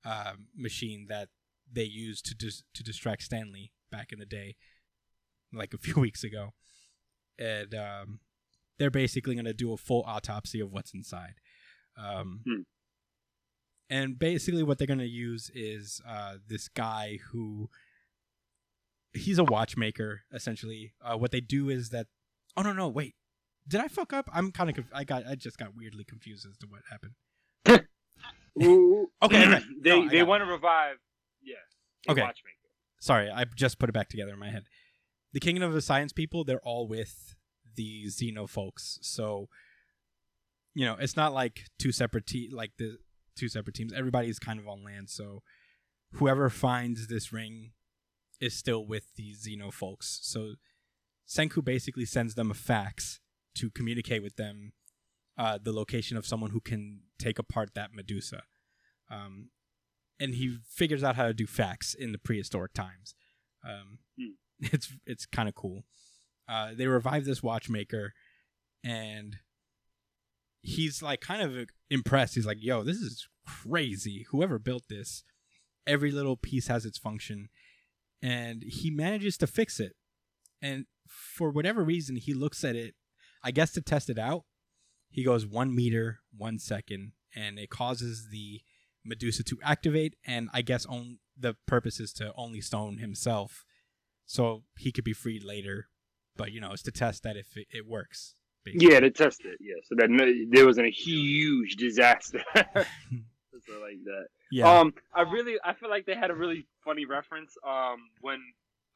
uh, 0.05 0.33
machine 0.57 1.07
that 1.09 1.29
they 1.71 1.85
used 1.85 2.25
to 2.27 2.35
dis- 2.35 2.63
to 2.75 2.83
distract 2.85 3.23
Stanley 3.23 3.73
back 3.91 4.13
in 4.13 4.19
the 4.19 4.27
day, 4.27 4.57
like 5.53 5.75
a 5.75 5.79
few 5.79 5.95
weeks 6.01 6.23
ago, 6.23 6.51
and 7.39 7.75
um, 7.75 8.21
they're 8.79 8.91
basically 8.91 9.35
going 9.35 9.45
to 9.45 9.53
do 9.53 9.73
a 9.73 9.77
full 9.77 10.05
autopsy 10.07 10.61
of 10.61 10.73
what's 10.73 10.93
inside. 10.95 11.35
Um, 11.97 12.41
Hmm. 12.45 12.61
And 13.91 14.19
basically, 14.19 14.63
what 14.63 14.77
they're 14.77 14.87
going 14.87 14.99
to 14.99 15.07
use 15.07 15.51
is 15.55 16.03
uh, 16.07 16.35
this 16.47 16.69
guy 16.69 17.19
who 17.33 17.71
he's 19.15 19.39
a 19.39 19.45
watchmaker 19.45 20.23
essentially. 20.33 20.93
Uh, 21.03 21.17
what 21.17 21.31
they 21.31 21.41
do 21.41 21.71
is 21.71 21.89
that 21.91 22.07
oh 22.57 22.63
no 22.63 22.73
no 22.73 22.89
wait 22.89 23.15
did 23.69 23.81
I 23.83 23.89
fuck 23.89 24.13
up? 24.13 24.31
I'm 24.33 24.51
kind 24.51 24.71
of 24.71 24.77
conf- 24.77 24.93
I 24.95 25.05
got 25.05 25.27
I 25.27 25.35
just 25.35 25.59
got 25.59 25.77
weirdly 25.77 26.05
confused 26.05 26.47
as 26.49 26.57
to 26.59 26.67
what 26.67 26.83
happened. 26.91 27.87
Ooh. 28.63 29.11
Okay, 29.23 29.47
okay. 29.47 29.65
they 29.83 29.91
No, 29.91 30.09
they 30.09 30.23
want 30.23 30.45
to 30.45 30.51
revive. 30.51 30.97
Yeah. 31.43 31.57
Okay. 32.09 32.21
Watchmaker. 32.23 32.57
Sorry, 33.01 33.31
I 33.31 33.45
just 33.45 33.79
put 33.79 33.89
it 33.89 33.93
back 33.93 34.09
together 34.09 34.33
in 34.33 34.39
my 34.39 34.51
head. 34.51 34.65
The 35.33 35.41
Kingdom 35.41 35.65
of 35.65 35.73
the 35.73 35.81
Science 35.81 36.13
people, 36.13 36.45
they're 36.45 36.61
all 36.61 36.87
with 36.87 37.35
the 37.79 38.05
Xeno 38.07 38.47
folks. 38.49 38.99
So, 39.01 39.49
you 40.75 40.85
know, 40.85 40.97
it's 41.01 41.17
not 41.17 41.33
like 41.33 41.63
two 41.79 41.93
separate 41.93 42.27
te- 42.27 42.51
like 42.53 42.73
the 42.77 42.99
two 43.37 43.49
separate 43.49 43.75
teams. 43.77 43.93
Everybody's 43.95 44.39
kind 44.39 44.59
of 44.59 44.69
on 44.69 44.85
land. 44.85 45.09
So, 45.09 45.43
whoever 46.15 46.51
finds 46.51 47.07
this 47.07 47.33
ring 47.33 47.71
is 48.41 48.53
still 48.55 48.85
with 48.85 49.15
the 49.17 49.33
Xeno 49.33 49.73
folks. 49.73 50.19
So, 50.23 50.55
Senku 51.27 51.65
basically 51.65 52.05
sends 52.05 52.35
them 52.35 52.51
a 52.51 52.55
fax 52.55 53.21
to 53.55 53.71
communicate 53.71 54.23
with 54.23 54.37
them 54.37 54.73
uh, 55.39 55.59
the 55.63 55.73
location 55.73 56.17
of 56.17 56.27
someone 56.27 56.51
who 56.51 56.61
can 56.61 57.01
take 57.19 57.39
apart 57.39 57.71
that 57.75 57.95
Medusa. 57.95 58.43
Um, 59.11 59.51
and 60.21 60.35
he 60.35 60.59
figures 60.69 61.05
out 61.05 61.15
how 61.17 61.27
to 61.27 61.33
do 61.33 61.47
fax 61.47 61.95
in 61.95 62.13
the 62.13 62.19
prehistoric 62.19 62.75
times. 62.75 63.15
Um, 63.65 63.99
Hmm. 64.19 64.33
It's 64.73 64.93
it's 65.07 65.25
kind 65.25 65.49
of 65.49 65.55
cool. 65.55 65.85
Uh, 66.49 66.71
they 66.75 66.87
revive 66.87 67.25
this 67.25 67.43
watchmaker, 67.43 68.15
and 68.83 69.37
he's 70.63 71.03
like 71.03 71.21
kind 71.21 71.43
of 71.43 71.69
impressed. 71.91 72.35
He's 72.35 72.47
like, 72.47 72.63
"Yo, 72.63 72.83
this 72.83 72.97
is 72.97 73.29
crazy! 73.47 74.27
Whoever 74.31 74.59
built 74.59 74.85
this, 74.89 75.25
every 75.87 76.11
little 76.11 76.37
piece 76.37 76.69
has 76.69 76.87
its 76.87 76.99
function, 76.99 77.49
and 78.23 78.63
he 78.63 78.91
manages 78.91 79.37
to 79.39 79.47
fix 79.47 79.79
it. 79.79 79.95
And 80.61 80.87
for 81.07 81.51
whatever 81.51 81.85
reason, 81.85 82.17
he 82.17 82.35
looks 82.35 82.65
at 82.65 82.77
it. 82.77 82.95
I 83.43 83.51
guess 83.51 83.73
to 83.73 83.81
test 83.81 84.11
it 84.11 84.19
out, 84.19 84.45
he 85.11 85.25
goes 85.25 85.47
one 85.47 85.75
meter, 85.75 86.21
one 86.37 86.59
second, 86.59 87.13
and 87.35 87.59
it 87.59 87.71
causes 87.71 88.29
the 88.31 88.61
Medusa 89.05 89.43
to 89.45 89.59
activate, 89.63 90.17
and 90.27 90.49
I 90.53 90.63
guess 90.63 90.85
on 90.87 91.19
the 91.39 91.57
purpose 91.67 92.01
is 92.01 92.13
to 92.15 92.33
only 92.37 92.61
stone 92.61 92.99
himself, 92.99 93.65
so 94.27 94.65
he 94.77 94.93
could 94.93 95.05
be 95.05 95.13
freed 95.13 95.45
later. 95.45 95.89
But 96.39 96.53
you 96.53 96.61
know, 96.63 96.73
it's 96.73 96.83
to 96.85 96.91
test 96.93 97.25
that 97.25 97.37
if 97.37 97.55
it, 97.57 97.67
it 97.71 97.87
works. 97.87 98.35
basically. 98.65 98.95
Yeah, 98.95 99.01
to 99.01 99.11
test 99.11 99.43
it. 99.45 99.59
Yeah, 99.61 99.75
so 99.85 99.95
that 99.99 100.09
no, 100.09 100.25
there 100.51 100.65
wasn't 100.65 100.87
a 100.87 100.91
huge 100.91 101.77
disaster. 101.77 102.41
Something 102.55 103.83
like 103.83 104.03
that. 104.05 104.27
yeah. 104.53 104.79
Um, 104.81 104.95
I 105.15 105.23
really, 105.23 105.57
I 105.63 105.75
feel 105.75 105.91
like 105.91 106.07
they 106.07 106.15
had 106.15 106.31
a 106.31 106.35
really 106.35 106.65
funny 106.85 107.05
reference. 107.05 107.55
Um, 107.69 107.97
when, 108.21 108.39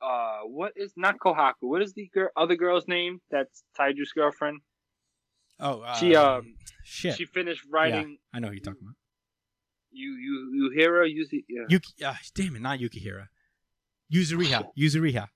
uh, 0.00 0.40
what 0.44 0.72
is 0.76 0.92
not 0.96 1.18
Kohaku? 1.18 1.54
What 1.62 1.82
is 1.82 1.92
the 1.94 2.08
girl, 2.14 2.28
other 2.36 2.54
girl's 2.56 2.86
name? 2.88 3.20
That's 3.30 3.64
Taiju's 3.78 4.12
girlfriend. 4.14 4.60
oh, 5.60 5.80
uh, 5.80 5.94
She 5.96 6.14
um, 6.14 6.54
shit. 6.84 7.16
she 7.16 7.24
finished 7.26 7.64
writing. 7.70 8.18
I 8.32 8.38
know 8.38 8.48
who 8.48 8.54
you're 8.54 8.62
talking 8.62 8.80
about. 8.82 8.94
You 9.90 10.12
you 10.12 10.50
you 10.54 10.70
hear 10.74 10.94
her? 10.94 11.04
You 11.06 11.24
see? 11.26 11.44
Yeah. 11.48 11.64
Yuki. 11.68 11.92
Uh, 12.04 12.14
damn 12.34 12.56
it, 12.56 12.62
not 12.62 12.78
Yukihira. 12.78 13.26
Yuzuriha. 14.14 14.68
Yuzuriha. 14.78 15.26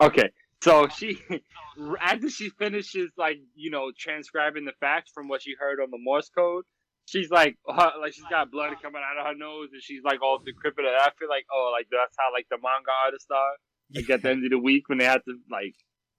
Okay, 0.00 0.30
so 0.64 0.88
she 0.88 1.20
after 2.00 2.30
she 2.30 2.48
finishes 2.48 3.10
like 3.18 3.36
you 3.54 3.70
know 3.70 3.92
transcribing 3.98 4.64
the 4.64 4.72
fax 4.80 5.10
from 5.10 5.28
what 5.28 5.42
she 5.42 5.54
heard 5.58 5.78
on 5.78 5.90
the 5.90 5.98
Morse 5.98 6.30
code, 6.30 6.64
she's 7.04 7.30
like 7.30 7.56
like 7.68 8.14
she's 8.14 8.24
got 8.30 8.50
blood 8.50 8.72
coming 8.80 9.02
out 9.04 9.20
of 9.20 9.26
her 9.26 9.38
nose 9.38 9.68
and 9.72 9.82
she's 9.82 10.02
like 10.02 10.22
all 10.22 10.38
decrepit. 10.38 10.86
And 10.86 10.96
I 10.96 11.10
feel 11.18 11.28
like 11.28 11.44
oh 11.52 11.70
like 11.70 11.88
that's 11.90 12.16
how 12.18 12.32
like 12.32 12.46
the 12.50 12.56
manga 12.56 12.90
artists 13.04 13.30
are. 13.30 13.56
Like 13.94 14.08
at 14.08 14.22
the 14.22 14.30
end 14.30 14.44
of 14.44 14.50
the 14.50 14.58
week 14.58 14.88
when 14.88 14.98
they 14.98 15.04
have 15.04 15.22
to 15.24 15.34
like 15.50 15.74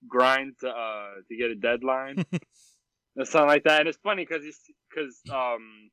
grind 0.08 0.54
to 0.60 0.68
uh 0.68 1.14
to 1.28 1.36
get 1.36 1.50
a 1.50 1.56
deadline 1.56 2.24
or 3.16 3.24
something 3.24 3.48
like 3.48 3.64
that. 3.64 3.80
And 3.80 3.88
it's 3.88 3.98
funny 3.98 4.24
because 4.24 4.44
it's 4.44 4.60
because 4.88 5.20
um 5.28 5.90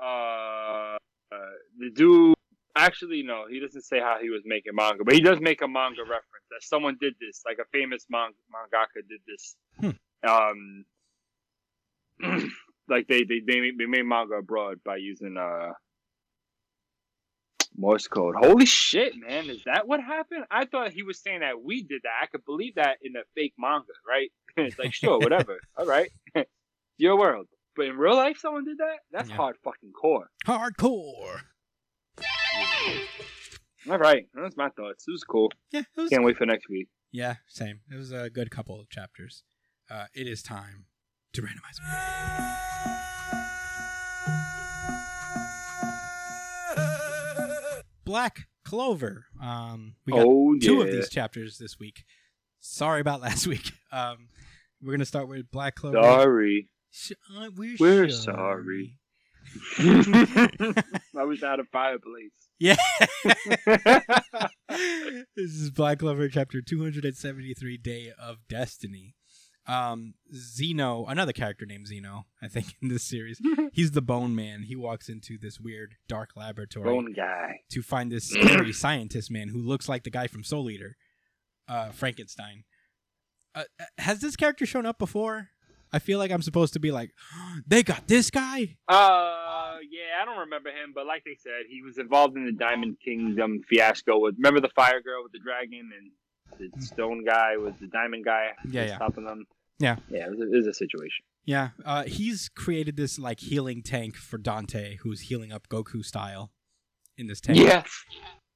uh, 0.00 0.96
uh 1.32 1.54
the 1.78 1.90
dude 1.92 2.36
actually, 2.76 3.22
no, 3.22 3.44
he 3.48 3.60
doesn't 3.60 3.82
say 3.82 4.00
how 4.00 4.16
he 4.20 4.30
was 4.30 4.42
making 4.44 4.74
manga, 4.74 5.04
but 5.04 5.14
he 5.14 5.20
does 5.20 5.40
make 5.40 5.62
a 5.62 5.68
manga 5.68 6.02
reference 6.02 6.46
that 6.50 6.62
someone 6.62 6.96
did 7.00 7.14
this, 7.20 7.42
like 7.46 7.58
a 7.58 7.64
famous 7.72 8.06
man- 8.10 8.32
mangaka 8.52 9.02
did 9.08 9.20
this. 9.26 9.56
Um, 10.28 10.84
like 12.88 13.08
they 13.08 13.24
they 13.24 13.40
they 13.46 13.60
made, 13.60 13.78
they 13.78 13.86
made 13.86 14.04
manga 14.04 14.34
abroad 14.34 14.78
by 14.84 14.96
using 14.96 15.36
uh 15.36 15.72
Morse 17.74 18.06
code. 18.06 18.34
Holy 18.36 18.66
shit, 18.66 19.14
man! 19.16 19.48
Is 19.48 19.64
that 19.64 19.88
what 19.88 19.98
happened? 20.00 20.44
I 20.50 20.66
thought 20.66 20.92
he 20.92 21.02
was 21.02 21.18
saying 21.20 21.40
that 21.40 21.62
we 21.62 21.82
did 21.82 22.02
that. 22.04 22.12
I 22.22 22.26
could 22.26 22.44
believe 22.44 22.74
that 22.74 22.98
in 23.02 23.16
a 23.16 23.22
fake 23.34 23.54
manga, 23.58 23.86
right? 24.06 24.30
it's 24.58 24.78
like 24.78 24.92
sure, 24.92 25.18
whatever. 25.22 25.58
All 25.76 25.86
right, 25.86 26.10
your 26.98 27.18
world. 27.18 27.46
But 27.74 27.86
in 27.86 27.96
real 27.96 28.14
life, 28.16 28.36
someone 28.38 28.66
did 28.66 28.76
that. 28.78 28.98
That's 29.10 29.30
Yeah. 29.30 29.36
hard 29.36 29.56
fucking 29.64 29.92
core. 29.92 30.28
Hardcore. 30.46 31.40
All 33.90 33.98
right, 33.98 34.26
that's 34.34 34.56
my 34.56 34.68
thoughts. 34.70 35.04
It 35.08 35.10
was 35.10 35.24
cool. 35.24 35.50
Yeah, 35.72 35.82
was 35.96 36.08
Can't 36.08 36.24
wait 36.24 36.36
for 36.36 36.46
next 36.46 36.68
week. 36.68 36.88
Yeah, 37.10 37.36
same. 37.48 37.80
It 37.90 37.96
was 37.96 38.12
a 38.12 38.30
good 38.30 38.50
couple 38.50 38.80
of 38.80 38.88
chapters. 38.88 39.42
Uh, 39.90 40.06
it 40.14 40.26
is 40.26 40.42
time 40.42 40.86
to 41.32 41.42
randomize. 41.42 41.78
Black 48.04 48.48
Clover. 48.64 49.26
Um, 49.42 49.96
we 50.06 50.12
got 50.12 50.26
oh 50.26 50.54
two 50.60 50.76
yeah. 50.76 50.84
of 50.84 50.86
these 50.92 51.08
chapters 51.08 51.58
this 51.58 51.78
week. 51.78 52.04
Sorry 52.60 53.00
about 53.00 53.20
last 53.20 53.46
week. 53.48 53.72
Um, 53.90 54.28
we're 54.80 54.92
gonna 54.92 55.04
start 55.04 55.28
with 55.28 55.50
Black 55.50 55.74
Clover. 55.74 56.02
Sorry. 56.02 56.68
Sh- 56.90 57.12
uh, 57.36 57.50
we're, 57.56 57.76
We're 57.80 58.10
sorry. 58.10 58.98
I 59.78 61.24
was 61.24 61.42
out 61.42 61.60
of 61.60 61.68
fireplace. 61.68 62.32
Yeah. 62.58 62.76
this 65.36 65.50
is 65.50 65.70
Black 65.70 65.98
Clover 65.98 66.28
chapter 66.28 66.62
273 66.62 67.76
Day 67.78 68.12
of 68.18 68.38
Destiny. 68.48 69.14
Um 69.66 70.14
Zeno, 70.34 71.04
another 71.06 71.32
character 71.32 71.64
named 71.66 71.86
Zeno, 71.86 72.26
I 72.42 72.48
think 72.48 72.74
in 72.82 72.88
this 72.88 73.04
series. 73.04 73.40
He's 73.72 73.92
the 73.92 74.02
bone 74.02 74.34
man. 74.34 74.62
He 74.64 74.74
walks 74.74 75.08
into 75.08 75.38
this 75.38 75.60
weird 75.60 75.94
dark 76.08 76.30
laboratory 76.36 76.84
Bone 76.86 77.12
guy. 77.12 77.60
to 77.70 77.82
find 77.82 78.10
this 78.10 78.28
scary 78.28 78.72
scientist 78.72 79.30
man 79.30 79.48
who 79.48 79.58
looks 79.62 79.88
like 79.88 80.02
the 80.02 80.10
guy 80.10 80.26
from 80.26 80.42
Soul 80.42 80.68
Eater, 80.70 80.96
uh 81.68 81.90
Frankenstein. 81.90 82.64
Uh, 83.54 83.64
uh, 83.78 83.84
has 83.98 84.20
this 84.20 84.34
character 84.34 84.64
shown 84.66 84.86
up 84.86 84.98
before? 84.98 85.50
I 85.92 85.98
feel 85.98 86.18
like 86.18 86.30
I'm 86.30 86.42
supposed 86.42 86.72
to 86.74 86.80
be 86.80 86.90
like, 86.90 87.10
they 87.66 87.82
got 87.82 88.06
this 88.08 88.30
guy. 88.30 88.76
Uh, 88.88 89.76
yeah, 89.90 90.20
I 90.20 90.24
don't 90.24 90.38
remember 90.38 90.70
him, 90.70 90.92
but 90.94 91.06
like 91.06 91.22
they 91.24 91.36
said, 91.38 91.64
he 91.68 91.82
was 91.82 91.98
involved 91.98 92.36
in 92.36 92.46
the 92.46 92.52
Diamond 92.52 92.96
Kingdom 93.04 93.60
fiasco. 93.68 94.18
With 94.18 94.36
remember 94.38 94.60
the 94.60 94.70
fire 94.74 95.00
girl 95.02 95.22
with 95.22 95.32
the 95.32 95.38
dragon 95.40 95.90
and 95.98 96.10
the 96.58 96.82
stone 96.82 97.24
guy 97.24 97.56
with 97.56 97.78
the 97.80 97.86
diamond 97.86 98.24
guy 98.26 98.48
Yeah, 98.70 98.84
yeah. 98.86 98.96
stopping 98.96 99.24
them. 99.24 99.46
Yeah. 99.78 99.96
yeah, 100.10 100.26
it 100.26 100.30
was, 100.30 100.40
a, 100.40 100.52
it 100.52 100.56
was 100.56 100.66
a 100.66 100.74
situation. 100.74 101.24
Yeah, 101.44 101.70
uh, 101.84 102.04
he's 102.04 102.48
created 102.48 102.96
this 102.96 103.18
like 103.18 103.40
healing 103.40 103.82
tank 103.82 104.16
for 104.16 104.38
Dante, 104.38 104.96
who's 105.02 105.22
healing 105.22 105.50
up 105.50 105.68
Goku 105.68 106.04
style 106.04 106.52
in 107.18 107.26
this 107.26 107.40
tank. 107.40 107.58
Yes, 107.58 107.88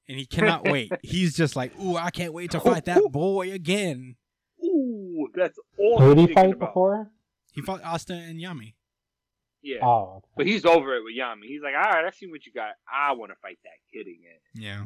and 0.09 0.19
he 0.19 0.25
cannot 0.27 0.65
wait. 0.71 0.93
He's 1.03 1.35
just 1.37 1.57
like, 1.57 1.77
"Ooh, 1.81 1.97
I 1.97 2.11
can't 2.11 2.33
wait 2.33 2.53
to 2.53 2.61
fight 2.61 2.85
that 2.85 3.03
boy 3.11 3.51
again." 3.53 4.15
ooh, 4.63 5.29
that's 5.35 5.59
all 5.79 6.01
Who 6.01 6.15
did 6.15 6.29
he 6.29 6.35
fight 6.35 6.53
about. 6.53 6.69
before? 6.69 7.11
He 7.57 7.63
fought 7.63 7.83
Asta 7.83 8.13
and 8.15 8.39
Yami. 8.39 8.75
Yeah, 9.63 9.79
Oh, 9.83 10.19
okay. 10.19 10.29
but 10.37 10.47
he's 10.47 10.65
over 10.65 10.95
it 10.97 11.03
with 11.03 11.15
Yami. 11.19 11.47
He's 11.49 11.63
like, 11.63 11.75
all 11.75 11.91
right, 11.91 12.05
I've 12.05 12.15
seen 12.15 12.31
what 12.31 12.47
you 12.47 12.53
got. 12.53 12.75
I 12.93 13.13
want 13.15 13.33
to 13.33 13.37
fight 13.43 13.59
that 13.65 13.81
kid 13.93 14.07
again. 14.07 14.39
Yeah. 14.55 14.85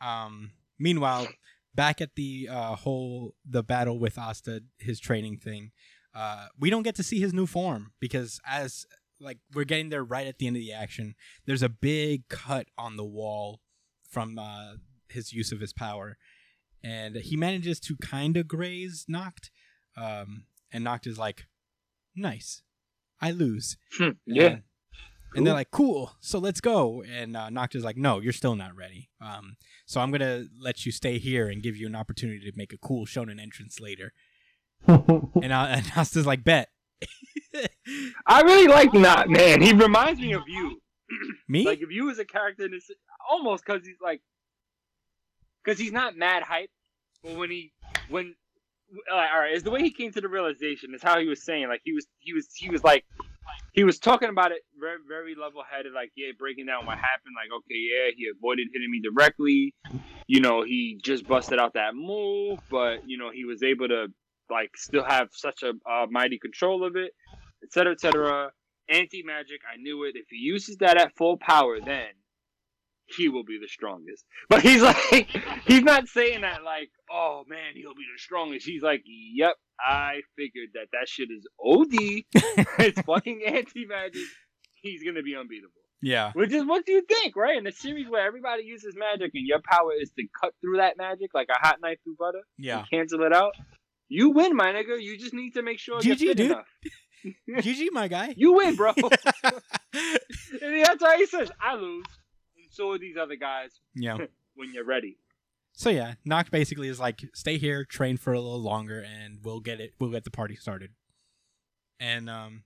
Um. 0.00 0.50
Meanwhile, 0.78 1.28
back 1.74 2.00
at 2.00 2.16
the 2.16 2.48
uh, 2.50 2.74
whole 2.76 3.34
the 3.48 3.62
battle 3.62 3.98
with 3.98 4.18
Asta, 4.18 4.62
his 4.78 5.00
training 5.00 5.38
thing, 5.38 5.70
uh, 6.14 6.48
we 6.58 6.68
don't 6.70 6.82
get 6.82 6.94
to 6.96 7.02
see 7.02 7.20
his 7.20 7.32
new 7.32 7.46
form 7.46 7.92
because 8.00 8.40
as 8.46 8.84
like 9.20 9.38
we're 9.54 9.64
getting 9.64 9.88
there 9.88 10.04
right 10.04 10.26
at 10.26 10.38
the 10.38 10.46
end 10.46 10.56
of 10.56 10.60
the 10.60 10.72
action, 10.72 11.14
there's 11.46 11.62
a 11.62 11.68
big 11.70 12.28
cut 12.28 12.66
on 12.76 12.96
the 12.96 13.04
wall 13.04 13.60
from 14.10 14.38
uh, 14.38 14.74
his 15.08 15.32
use 15.32 15.50
of 15.52 15.60
his 15.60 15.72
power, 15.72 16.18
and 16.84 17.16
he 17.16 17.36
manages 17.36 17.80
to 17.80 17.96
kind 17.96 18.36
of 18.36 18.46
graze 18.48 19.04
Nacht. 19.08 19.50
um, 19.96 20.44
and 20.72 20.84
Nacht 20.84 21.06
is 21.06 21.18
like, 21.18 21.46
"Nice, 22.14 22.62
I 23.20 23.30
lose." 23.30 23.76
yeah, 24.26 24.46
And, 24.46 24.62
and 25.36 25.46
they're 25.46 25.54
like, 25.54 25.70
cool, 25.70 26.16
so 26.20 26.38
let's 26.38 26.60
go. 26.60 27.02
And 27.02 27.36
uh, 27.36 27.50
Nacht's 27.50 27.84
like, 27.84 27.98
no, 27.98 28.20
you're 28.20 28.32
still 28.32 28.56
not 28.56 28.74
ready. 28.74 29.10
Um, 29.20 29.56
so 29.84 30.00
I'm 30.00 30.10
going 30.10 30.20
to 30.20 30.48
let 30.58 30.86
you 30.86 30.92
stay 30.92 31.18
here 31.18 31.48
and 31.48 31.62
give 31.62 31.76
you 31.76 31.86
an 31.86 31.94
opportunity 31.94 32.50
to 32.50 32.56
make 32.56 32.72
a 32.72 32.78
cool 32.78 33.04
shonen 33.04 33.40
entrance 33.40 33.80
later. 33.80 34.12
And, 34.88 35.52
uh, 35.52 35.66
and 35.70 35.92
Asta's 35.94 36.26
like, 36.26 36.42
bet. 36.42 36.70
I 38.26 38.40
really 38.42 38.68
like 38.68 38.94
Not 38.94 39.28
Man. 39.28 39.60
He 39.60 39.72
reminds 39.72 40.20
me 40.20 40.32
of 40.32 40.42
you. 40.46 40.80
Me? 41.48 41.64
Like 41.64 41.80
if 41.82 41.90
you 41.90 42.06
was 42.06 42.18
a 42.18 42.24
character 42.24 42.64
in 42.64 42.70
this, 42.72 42.90
almost 43.30 43.64
because 43.64 43.86
he's 43.86 44.00
like, 44.02 44.22
because 45.62 45.78
he's 45.78 45.92
not 45.92 46.16
mad 46.16 46.42
hype, 46.42 46.70
but 47.22 47.36
when 47.36 47.50
he 47.50 47.72
when 48.08 48.34
all 49.12 49.18
right, 49.18 49.54
is 49.54 49.62
the 49.62 49.70
way 49.70 49.82
he 49.82 49.90
came 49.90 50.12
to 50.12 50.20
the 50.20 50.28
realization 50.28 50.94
is 50.94 51.02
how 51.02 51.18
he 51.18 51.26
was 51.26 51.42
saying 51.42 51.68
like 51.68 51.80
he 51.84 51.92
was 51.92 52.06
he 52.18 52.32
was 52.32 52.48
he 52.54 52.70
was 52.70 52.82
like 52.84 53.04
he 53.72 53.84
was 53.84 53.98
talking 53.98 54.28
about 54.28 54.52
it 54.52 54.62
very 54.78 54.98
very 55.06 55.34
level 55.34 55.62
headed 55.68 55.92
like 55.92 56.10
yeah 56.16 56.30
breaking 56.38 56.66
down 56.66 56.86
what 56.86 56.96
happened. 56.96 57.34
Like 57.36 57.50
okay 57.58 57.74
yeah 57.74 58.10
he 58.16 58.28
avoided 58.34 58.68
hitting 58.72 58.90
me 58.90 59.00
directly. 59.02 59.74
You 60.26 60.40
know 60.40 60.62
he 60.62 60.98
just 61.02 61.26
busted 61.26 61.58
out 61.58 61.74
that 61.74 61.94
move 61.94 62.60
but 62.70 63.08
you 63.08 63.18
know 63.18 63.30
he 63.32 63.44
was 63.44 63.62
able 63.62 63.88
to 63.88 64.06
like 64.50 64.76
still 64.76 65.04
have 65.04 65.28
such 65.32 65.62
a 65.62 65.70
uh, 65.90 66.06
mighty 66.10 66.38
control 66.38 66.84
of 66.86 66.96
it 66.96 67.12
etc 67.64 67.92
etc 67.92 68.50
anti 68.88 69.22
magic 69.24 69.60
i 69.72 69.76
knew 69.76 70.04
it. 70.04 70.14
If 70.14 70.26
he 70.30 70.36
uses 70.36 70.76
that 70.78 70.96
at 70.96 71.16
full 71.16 71.36
power 71.36 71.80
then 71.80 72.08
he 73.08 73.28
will 73.28 73.44
be 73.44 73.58
the 73.60 73.68
strongest 73.68 74.24
but 74.48 74.62
he's 74.62 74.82
like 74.90 75.28
he's 75.66 75.82
not 75.82 76.08
saying 76.08 76.40
that 76.42 76.62
like 76.64 76.90
oh 77.10 77.44
man 77.48 77.72
he'll 77.74 77.94
be 77.94 78.06
the 78.12 78.18
strongest 78.18 78.66
he's 78.66 78.82
like 78.82 79.02
yep 79.06 79.54
i 79.80 80.20
figured 80.36 80.68
that 80.74 80.86
that 80.92 81.08
shit 81.08 81.28
is 81.30 81.46
od 81.64 81.86
it's 82.80 83.00
fucking 83.02 83.42
anti 83.46 83.86
magic 83.86 84.22
he's 84.82 85.02
gonna 85.04 85.22
be 85.22 85.34
unbeatable 85.36 85.72
yeah. 86.02 86.30
which 86.34 86.52
is 86.52 86.64
what 86.64 86.84
do 86.84 86.92
you 86.92 87.02
think 87.02 87.34
right 87.36 87.56
in 87.56 87.66
a 87.66 87.72
series 87.72 88.08
where 88.08 88.26
everybody 88.26 88.62
uses 88.64 88.94
magic 88.96 89.30
and 89.34 89.46
your 89.46 89.60
power 89.68 89.92
is 90.00 90.10
to 90.10 90.24
cut 90.40 90.52
through 90.60 90.76
that 90.76 90.96
magic 90.98 91.30
like 91.34 91.48
a 91.50 91.58
hot 91.66 91.76
knife 91.80 91.98
through 92.04 92.16
butter 92.18 92.42
Yeah. 92.58 92.84
cancel 92.92 93.22
it 93.22 93.32
out 93.32 93.52
you 94.08 94.30
win 94.30 94.54
my 94.54 94.72
nigga 94.72 95.00
you 95.02 95.16
just 95.18 95.32
need 95.34 95.52
to 95.54 95.62
make 95.62 95.78
sure 95.78 96.00
you're 96.02 96.14
GG, 96.16 96.36
dude. 96.36 96.40
enough. 96.52 96.66
GG, 97.48 97.86
my 97.92 98.08
guy. 98.08 98.34
you 98.36 98.52
win 98.52 98.76
bro 98.76 98.92
and 99.92 100.84
that's 100.84 101.02
why 101.02 101.16
he 101.16 101.26
says 101.26 101.50
i 101.60 101.74
lose 101.74 102.04
so 102.76 102.92
are 102.92 102.98
these 102.98 103.16
other 103.16 103.36
guys 103.36 103.80
yeah. 103.94 104.16
when 104.54 104.72
you're 104.72 104.84
ready 104.84 105.16
So 105.78 105.90
yeah, 105.90 106.14
Nacht 106.24 106.50
basically 106.50 106.88
is 106.88 106.98
like, 106.98 107.22
stay 107.34 107.58
here, 107.58 107.84
train 107.84 108.16
for 108.16 108.32
a 108.32 108.40
little 108.40 108.62
longer, 108.62 109.04
and 109.04 109.40
we'll 109.44 109.60
get 109.60 109.78
it. 109.78 109.92
We'll 110.00 110.10
get 110.10 110.24
the 110.24 110.30
party 110.30 110.56
started. 110.56 110.92
And 112.00 112.30
um, 112.30 112.62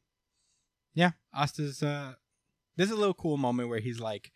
yeah, 0.94 1.12
Asta's 1.34 1.82
uh, 1.82 2.14
there's 2.76 2.92
a 2.92 2.96
little 2.96 3.14
cool 3.14 3.36
moment 3.36 3.68
where 3.68 3.80
he's 3.80 3.98
like, 3.98 4.30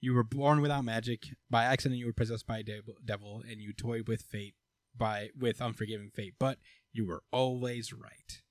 "You 0.00 0.12
were 0.12 0.24
born 0.24 0.60
without 0.60 0.84
magic. 0.84 1.28
By 1.48 1.64
accident, 1.64 2.00
you 2.00 2.06
were 2.06 2.12
possessed 2.12 2.48
by 2.48 2.58
a 2.58 2.62
devil, 2.64 2.94
devil 3.04 3.42
and 3.48 3.60
you 3.60 3.72
toyed 3.72 4.08
with 4.08 4.22
fate 4.22 4.54
by 4.96 5.30
with 5.38 5.60
unforgiving 5.60 6.10
fate. 6.10 6.34
But 6.38 6.58
you 6.92 7.06
were 7.06 7.22
always 7.30 7.92
right." 7.92 8.42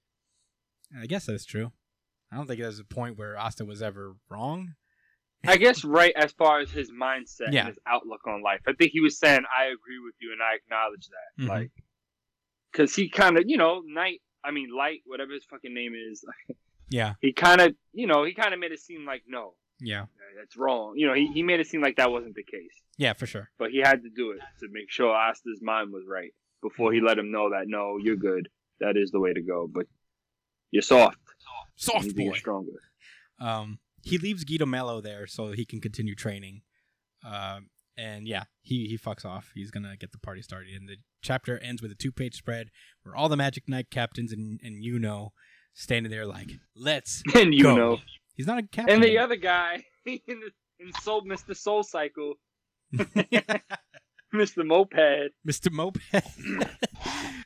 And 0.90 1.02
I 1.04 1.06
guess 1.06 1.26
that's 1.26 1.46
true. 1.46 1.74
I 2.32 2.38
don't 2.38 2.48
think 2.48 2.62
there's 2.62 2.80
a 2.80 2.86
point 2.86 3.18
where 3.18 3.38
Asta 3.38 3.66
was 3.66 3.82
ever 3.82 4.16
wrong. 4.30 4.76
I 5.48 5.58
guess 5.58 5.84
right 5.84 6.14
as 6.16 6.32
far 6.32 6.60
as 6.60 6.72
his 6.72 6.92
mindset 6.92 7.52
Yeah. 7.52 7.62
and 7.62 7.70
his 7.70 7.80
outlook 7.86 8.26
on 8.28 8.42
life. 8.42 8.62
I 8.68 8.74
think 8.74 8.92
he 8.92 9.00
was 9.02 9.18
saying, 9.20 9.42
"I 9.56 9.66
agree 9.66 10.00
with 10.04 10.16
you, 10.20 10.32
and 10.32 10.42
I 10.42 10.56
acknowledge 10.56 11.08
that." 11.10 11.44
Mhm. 11.44 11.48
Like, 11.50 11.72
because 12.72 12.96
he 12.96 13.10
kind 13.10 13.38
of, 13.38 13.44
you 13.48 13.58
know, 13.58 13.82
night. 13.86 14.22
I 14.44 14.52
mean, 14.52 14.70
light, 14.76 15.02
whatever 15.06 15.34
his 15.34 15.44
fucking 15.46 15.74
name 15.74 15.94
is. 15.96 16.24
Yeah, 16.88 17.16
He 17.20 17.34
kind 17.34 17.62
of, 17.62 17.76
you 17.94 18.06
know, 18.06 18.24
he 18.26 18.36
kind 18.36 18.54
of 18.54 18.60
made 18.60 18.72
it 18.72 18.80
seem 18.80 19.08
like 19.08 19.24
no, 19.28 19.56
yeah, 19.80 20.06
that's 20.38 20.56
wrong. 20.56 20.94
You 20.96 21.08
know, 21.08 21.14
he, 21.16 21.26
he 21.34 21.42
made 21.42 21.60
it 21.60 21.66
seem 21.66 21.82
like 21.82 21.96
that 21.96 22.12
wasn't 22.12 22.36
the 22.36 22.44
case, 22.44 22.80
yeah, 22.96 23.14
for 23.14 23.26
sure. 23.26 23.50
but 23.58 23.72
he 23.72 23.80
had 23.80 24.04
to 24.04 24.10
do 24.16 24.32
it 24.34 24.40
to 24.60 24.68
make 24.70 24.92
sure 24.92 25.12
Asta's 25.16 25.64
mind 25.64 25.92
was 25.92 26.04
right 26.08 26.30
before 26.62 26.94
he 26.94 27.02
let 27.02 27.18
him 27.18 27.32
know 27.32 27.50
that 27.50 27.64
no, 27.68 27.98
you're 27.98 28.16
good. 28.16 28.50
That 28.82 28.98
is 28.98 29.10
the 29.10 29.20
way 29.20 29.34
to 29.34 29.42
go, 29.42 29.68
but 29.68 29.88
you're 30.70 30.84
soft. 30.84 31.18
You 31.28 31.34
Soft 31.76 32.04
to 32.10 32.14
get 32.14 32.30
boy. 32.34 32.38
stronger. 32.38 32.80
Um, 33.40 33.80
he 34.06 34.18
leaves 34.20 34.46
Gimodelo 34.46 35.02
there 35.04 35.26
so 35.28 35.52
he 35.52 35.66
can 35.66 35.82
continue 35.82 36.16
training. 36.16 36.62
Um, 37.26 37.70
and 37.98 38.28
yeah, 38.28 38.44
he 38.62 38.86
he 38.88 38.98
fucks 38.98 39.26
off. 39.26 39.52
He's 39.56 39.72
gonna 39.72 39.98
get 39.98 40.12
the 40.12 40.20
party 40.20 40.42
started, 40.42 40.74
and 40.76 40.88
the 40.88 40.98
chapter 41.22 41.58
ends 41.58 41.82
with 41.82 41.92
a 41.92 41.96
two-page 41.96 42.36
spread 42.36 42.70
where 43.04 43.16
all 43.16 43.30
the 43.30 43.36
Magic 43.38 43.68
Knight 43.68 43.90
captains 43.90 44.32
and 44.32 44.60
and 44.64 44.84
you 44.84 45.00
know 45.00 45.34
standing 45.74 46.12
there 46.12 46.26
like, 46.26 46.52
"Let's." 46.76 47.24
And 47.36 47.54
you 47.54 47.64
Go. 47.64 47.76
know. 47.76 47.98
He's 48.36 48.48
not 48.48 48.60
a 48.60 48.64
captain. 48.64 48.96
And 48.96 49.04
the 49.04 49.18
other 49.18 49.38
guy 49.38 49.86
in 50.06 50.20
in 50.28 50.42
insult 50.80 51.26
Mr. 51.26 51.56
Soul 51.56 51.84
Cycle, 51.84 52.36
Mr. 52.94 54.66
Moped, 54.66 55.32
Mr. 55.48 55.72
Moped. 55.72 56.00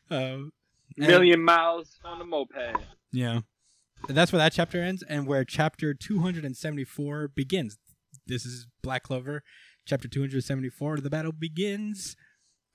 um, 0.09 0.51
million 0.97 1.41
miles 1.43 1.99
on 2.03 2.19
the 2.19 2.25
moped. 2.25 2.75
Yeah. 3.13 3.41
And 4.07 4.17
that's 4.17 4.31
where 4.31 4.39
that 4.39 4.53
chapter 4.53 4.81
ends 4.81 5.03
and 5.03 5.27
where 5.27 5.43
chapter 5.43 5.93
274 5.93 7.27
begins. 7.29 7.77
This 8.25 8.45
is 8.45 8.67
Black 8.81 9.03
Clover, 9.03 9.43
chapter 9.85 10.07
274. 10.07 10.99
The 10.99 11.09
battle 11.09 11.31
begins. 11.31 12.15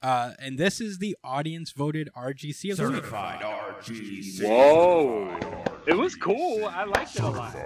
Uh, 0.02 0.34
and 0.38 0.58
this 0.58 0.80
is 0.80 0.98
the 0.98 1.16
audience 1.24 1.72
voted 1.72 2.10
RGC 2.16 2.72
of 2.72 2.76
the 2.76 2.90
week. 2.90 3.02
RGC. 3.04 4.46
Whoa, 4.46 5.38
it 5.86 5.94
was 5.94 6.14
cool. 6.14 6.66
I 6.66 6.84
liked 6.84 7.16
it 7.16 7.22
a 7.22 7.30
lot. 7.30 7.56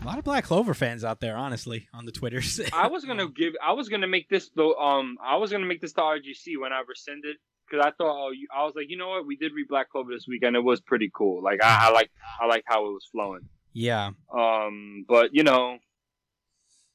A 0.00 0.06
lot 0.06 0.18
of 0.18 0.24
Black 0.24 0.44
Clover 0.44 0.74
fans 0.74 1.04
out 1.04 1.20
there, 1.20 1.36
honestly, 1.36 1.86
on 1.94 2.06
the 2.06 2.12
Twitters. 2.12 2.60
I 2.72 2.86
was 2.92 3.04
gonna 3.04 3.28
give. 3.28 3.54
I 3.62 3.72
was 3.72 3.88
gonna 3.90 4.06
make 4.06 4.28
this 4.30 4.48
the 4.50 4.74
um. 4.74 5.16
I 5.22 5.36
was 5.36 5.52
gonna 5.52 5.66
make 5.66 5.80
this 5.80 5.92
the 5.92 6.02
RGC 6.02 6.58
when 6.58 6.72
I 6.72 6.82
rescinded 6.88 7.36
because 7.68 7.84
I 7.86 7.90
thought. 7.92 8.26
Oh, 8.26 8.30
you, 8.30 8.46
I 8.54 8.64
was 8.64 8.74
like, 8.76 8.86
you 8.88 8.96
know 8.96 9.08
what? 9.10 9.26
We 9.26 9.36
did 9.36 9.52
read 9.54 9.68
Black 9.68 9.90
Clover 9.90 10.12
this 10.12 10.26
week, 10.28 10.42
and 10.42 10.54
it 10.56 10.64
was 10.64 10.80
pretty 10.80 11.10
cool. 11.14 11.42
Like 11.42 11.62
I, 11.62 11.88
I 11.88 11.90
like. 11.92 12.10
I 12.40 12.46
like 12.46 12.64
how 12.66 12.86
it 12.86 12.90
was 12.92 13.06
flowing. 13.10 13.48
yeah. 13.72 14.10
Um, 14.36 15.04
but 15.08 15.30
you 15.32 15.42
know, 15.42 15.78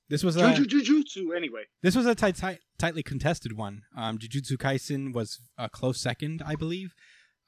This 0.10 0.24
was 0.24 0.36
a 0.38 0.54
Juju 0.54 0.82
Jujutsu. 0.82 1.36
Anyway, 1.36 1.64
this 1.84 1.96
was 1.96 2.06
a 2.06 2.16
tight, 2.16 2.36
tight, 2.38 2.60
tightly 2.78 3.04
contested 3.04 3.56
one. 3.58 3.84
Um, 3.96 4.18
Jujutsu 4.18 4.58
Kaisen 4.58 5.14
was 5.14 5.40
a 5.58 5.70
close 5.70 6.00
second, 6.02 6.42
I 6.46 6.56
believe. 6.56 6.94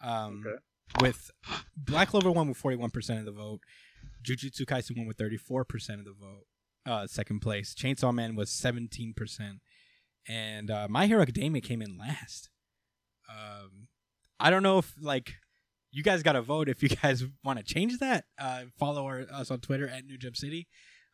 Um, 0.04 0.44
Okay. 0.46 0.58
With 1.00 1.32
Black 1.78 2.10
Clover 2.10 2.32
won 2.32 2.50
with 2.50 2.58
forty 2.58 2.76
one 2.76 2.90
percent 2.90 3.20
of 3.20 3.26
the 3.26 3.32
vote. 3.32 3.62
Jujutsu 4.28 4.66
Kaisen 4.66 4.98
won 4.98 5.08
with 5.08 5.18
thirty 5.18 5.38
four 5.38 5.64
percent 5.64 6.00
of 6.00 6.06
the 6.06 6.14
vote. 6.14 6.46
Uh, 6.86 7.08
second 7.08 7.40
place. 7.40 7.74
Chainsaw 7.74 8.14
Man 8.14 8.36
was 8.36 8.52
seventeen 8.52 9.14
percent, 9.16 9.60
and 10.28 10.70
uh, 10.70 10.88
My 10.90 11.08
Hero 11.08 11.22
Academia 11.22 11.62
came 11.62 11.82
in 11.82 11.98
last. 11.98 12.50
Um, 13.32 13.88
I 14.40 14.50
don't 14.50 14.64
know 14.64 14.80
if 14.80 14.94
like 15.00 15.34
you 15.92 16.04
guys 16.04 16.24
got 16.24 16.34
to 16.34 16.42
vote 16.42 16.70
if 16.70 16.84
you 16.84 16.90
guys 17.02 17.24
want 17.44 17.60
to 17.60 17.66
change 17.66 18.00
that. 18.00 18.26
Uh, 18.38 18.64
follow 18.78 19.06
our, 19.06 19.26
us 19.32 19.52
on 19.52 19.60
Twitter 19.60 19.88
at 19.88 20.06
New 20.06 20.18
Jump 20.18 20.36
City 20.36 20.68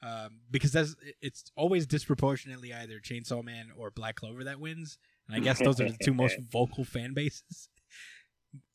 um, 0.04 0.42
because 0.52 0.72
that's 0.72 0.96
it's 1.22 1.52
always 1.56 1.86
disproportionately 1.86 2.74
either 2.74 3.00
Chainsaw 3.00 3.44
Man 3.44 3.70
or 3.76 3.92
Black 3.92 4.16
Clover 4.16 4.44
that 4.44 4.60
wins, 4.60 4.98
and 5.28 5.36
I 5.36 5.40
guess 5.40 5.60
those 5.60 5.82
are 5.82 5.90
the 5.90 5.98
two 6.02 6.14
most 6.14 6.38
vocal 6.52 6.84
fan 6.84 7.14
bases. 7.14 7.70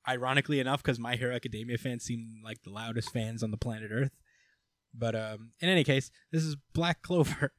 Ironically 0.08 0.58
enough, 0.58 0.82
because 0.82 0.98
My 0.98 1.14
Hero 1.14 1.34
Academia 1.34 1.78
fans 1.78 2.02
seem 2.02 2.40
like 2.44 2.62
the 2.62 2.70
loudest 2.70 3.12
fans 3.12 3.42
on 3.42 3.52
the 3.52 3.56
planet 3.56 3.90
Earth. 3.92 4.16
But 4.92 5.14
um, 5.14 5.52
in 5.60 5.68
any 5.68 5.84
case, 5.84 6.10
this 6.32 6.42
is 6.42 6.56
Black 6.74 7.02
Clover, 7.02 7.52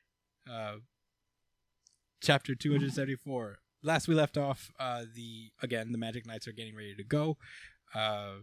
uh, 0.50 0.76
chapter 2.22 2.54
two 2.54 2.70
hundred 2.70 2.92
seventy 2.92 3.16
four. 3.16 3.58
Last 3.82 4.08
we 4.08 4.14
left 4.14 4.36
off, 4.36 4.70
uh, 4.78 5.04
the 5.14 5.50
again 5.62 5.92
the 5.92 5.98
Magic 5.98 6.26
Knights 6.26 6.48
are 6.48 6.52
getting 6.52 6.74
ready 6.76 6.94
to 6.94 7.04
go. 7.04 7.36
Uh, 7.94 8.38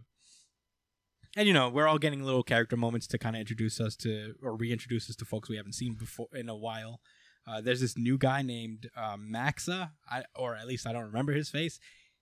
and 1.36 1.46
you 1.46 1.52
know 1.54 1.68
we're 1.68 1.86
all 1.86 1.98
getting 1.98 2.22
little 2.22 2.42
character 2.42 2.76
moments 2.76 3.06
to 3.08 3.18
kind 3.18 3.36
of 3.36 3.40
introduce 3.40 3.80
us 3.80 3.94
to 3.96 4.34
or 4.42 4.56
reintroduce 4.56 5.08
us 5.10 5.16
to 5.16 5.24
folks 5.24 5.48
we 5.48 5.56
haven't 5.56 5.74
seen 5.74 5.94
before 5.94 6.28
in 6.34 6.48
a 6.48 6.56
while 6.56 7.00
uh, 7.46 7.60
there's 7.60 7.80
this 7.80 7.96
new 7.96 8.16
guy 8.18 8.42
named 8.42 8.88
uh, 8.96 9.16
maxa 9.18 9.92
I, 10.10 10.24
or 10.34 10.56
at 10.56 10.66
least 10.66 10.86
i 10.86 10.92
don't 10.92 11.04
remember 11.04 11.32
his 11.32 11.48
face 11.50 11.78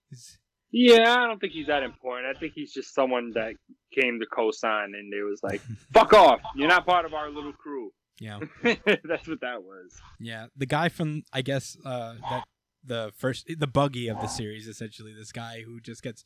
He's- 0.09 0.37
yeah, 0.71 1.15
I 1.19 1.27
don't 1.27 1.39
think 1.39 1.53
he's 1.53 1.67
that 1.67 1.83
important. 1.83 2.35
I 2.35 2.37
think 2.37 2.51
he's 2.53 2.73
just 2.73 2.93
someone 2.93 3.31
that 3.35 3.53
came 3.93 4.19
to 4.19 4.25
co-sign, 4.25 4.91
and 4.93 5.13
they 5.13 5.21
was 5.21 5.39
like, 5.41 5.61
"Fuck 5.93 6.11
off! 6.11 6.41
You're 6.55 6.67
not 6.67 6.85
part 6.85 7.05
of 7.05 7.13
our 7.13 7.29
little 7.29 7.53
crew." 7.53 7.91
yeah 8.19 8.39
That's 8.63 9.25
what 9.27 9.39
that 9.41 9.63
was. 9.63 9.93
yeah 10.19 10.47
the 10.57 10.65
guy 10.65 10.89
from 10.89 11.23
i 11.31 11.41
guess 11.41 11.77
uh, 11.85 12.15
that 12.29 12.43
the 12.85 13.11
first 13.17 13.49
the 13.59 13.67
buggy 13.67 14.07
of 14.07 14.19
the 14.21 14.27
series 14.27 14.67
essentially 14.67 15.13
this 15.13 15.31
guy 15.31 15.63
who 15.65 15.79
just 15.79 16.03
gets 16.03 16.23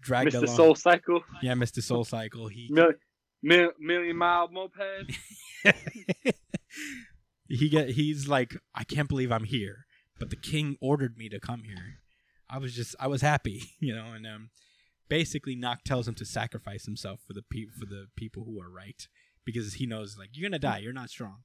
dragged 0.00 0.34
along. 0.34 0.44
Mr. 0.44 0.46
along 0.48 0.56
Soul 0.56 0.74
Cycle, 0.74 1.22
yeah 1.42 1.54
mr 1.54 1.82
soul 1.82 2.04
cycle 2.04 2.48
he 2.48 2.68
mil- 2.70 2.92
mil- 3.42 3.72
million 3.78 4.16
mile 4.16 4.48
moped. 4.48 5.12
he 7.48 7.68
get 7.68 7.90
he's 7.90 8.28
like 8.28 8.56
I 8.74 8.84
can't 8.84 9.08
believe 9.08 9.32
I'm 9.32 9.44
here, 9.44 9.86
but 10.18 10.30
the 10.30 10.36
king 10.36 10.76
ordered 10.80 11.16
me 11.16 11.28
to 11.28 11.40
come 11.40 11.62
here. 11.64 11.98
I 12.48 12.58
was 12.58 12.74
just 12.74 12.94
I 12.98 13.06
was 13.06 13.22
happy, 13.22 13.62
you 13.80 13.94
know, 13.94 14.12
and 14.14 14.26
um 14.26 14.50
basically 15.08 15.56
Nacht 15.56 15.84
tells 15.84 16.08
him 16.08 16.14
to 16.14 16.24
sacrifice 16.24 16.84
himself 16.86 17.20
for 17.26 17.32
the 17.32 17.42
pe- 17.42 17.66
for 17.78 17.86
the 17.86 18.06
people 18.16 18.44
who 18.44 18.60
are 18.60 18.70
right 18.70 19.06
because 19.44 19.74
he 19.74 19.86
knows 19.86 20.16
like 20.18 20.30
you're 20.32 20.48
going 20.48 20.58
to 20.60 20.66
die, 20.66 20.78
you're 20.78 20.92
not 20.92 21.10
strong. 21.10 21.38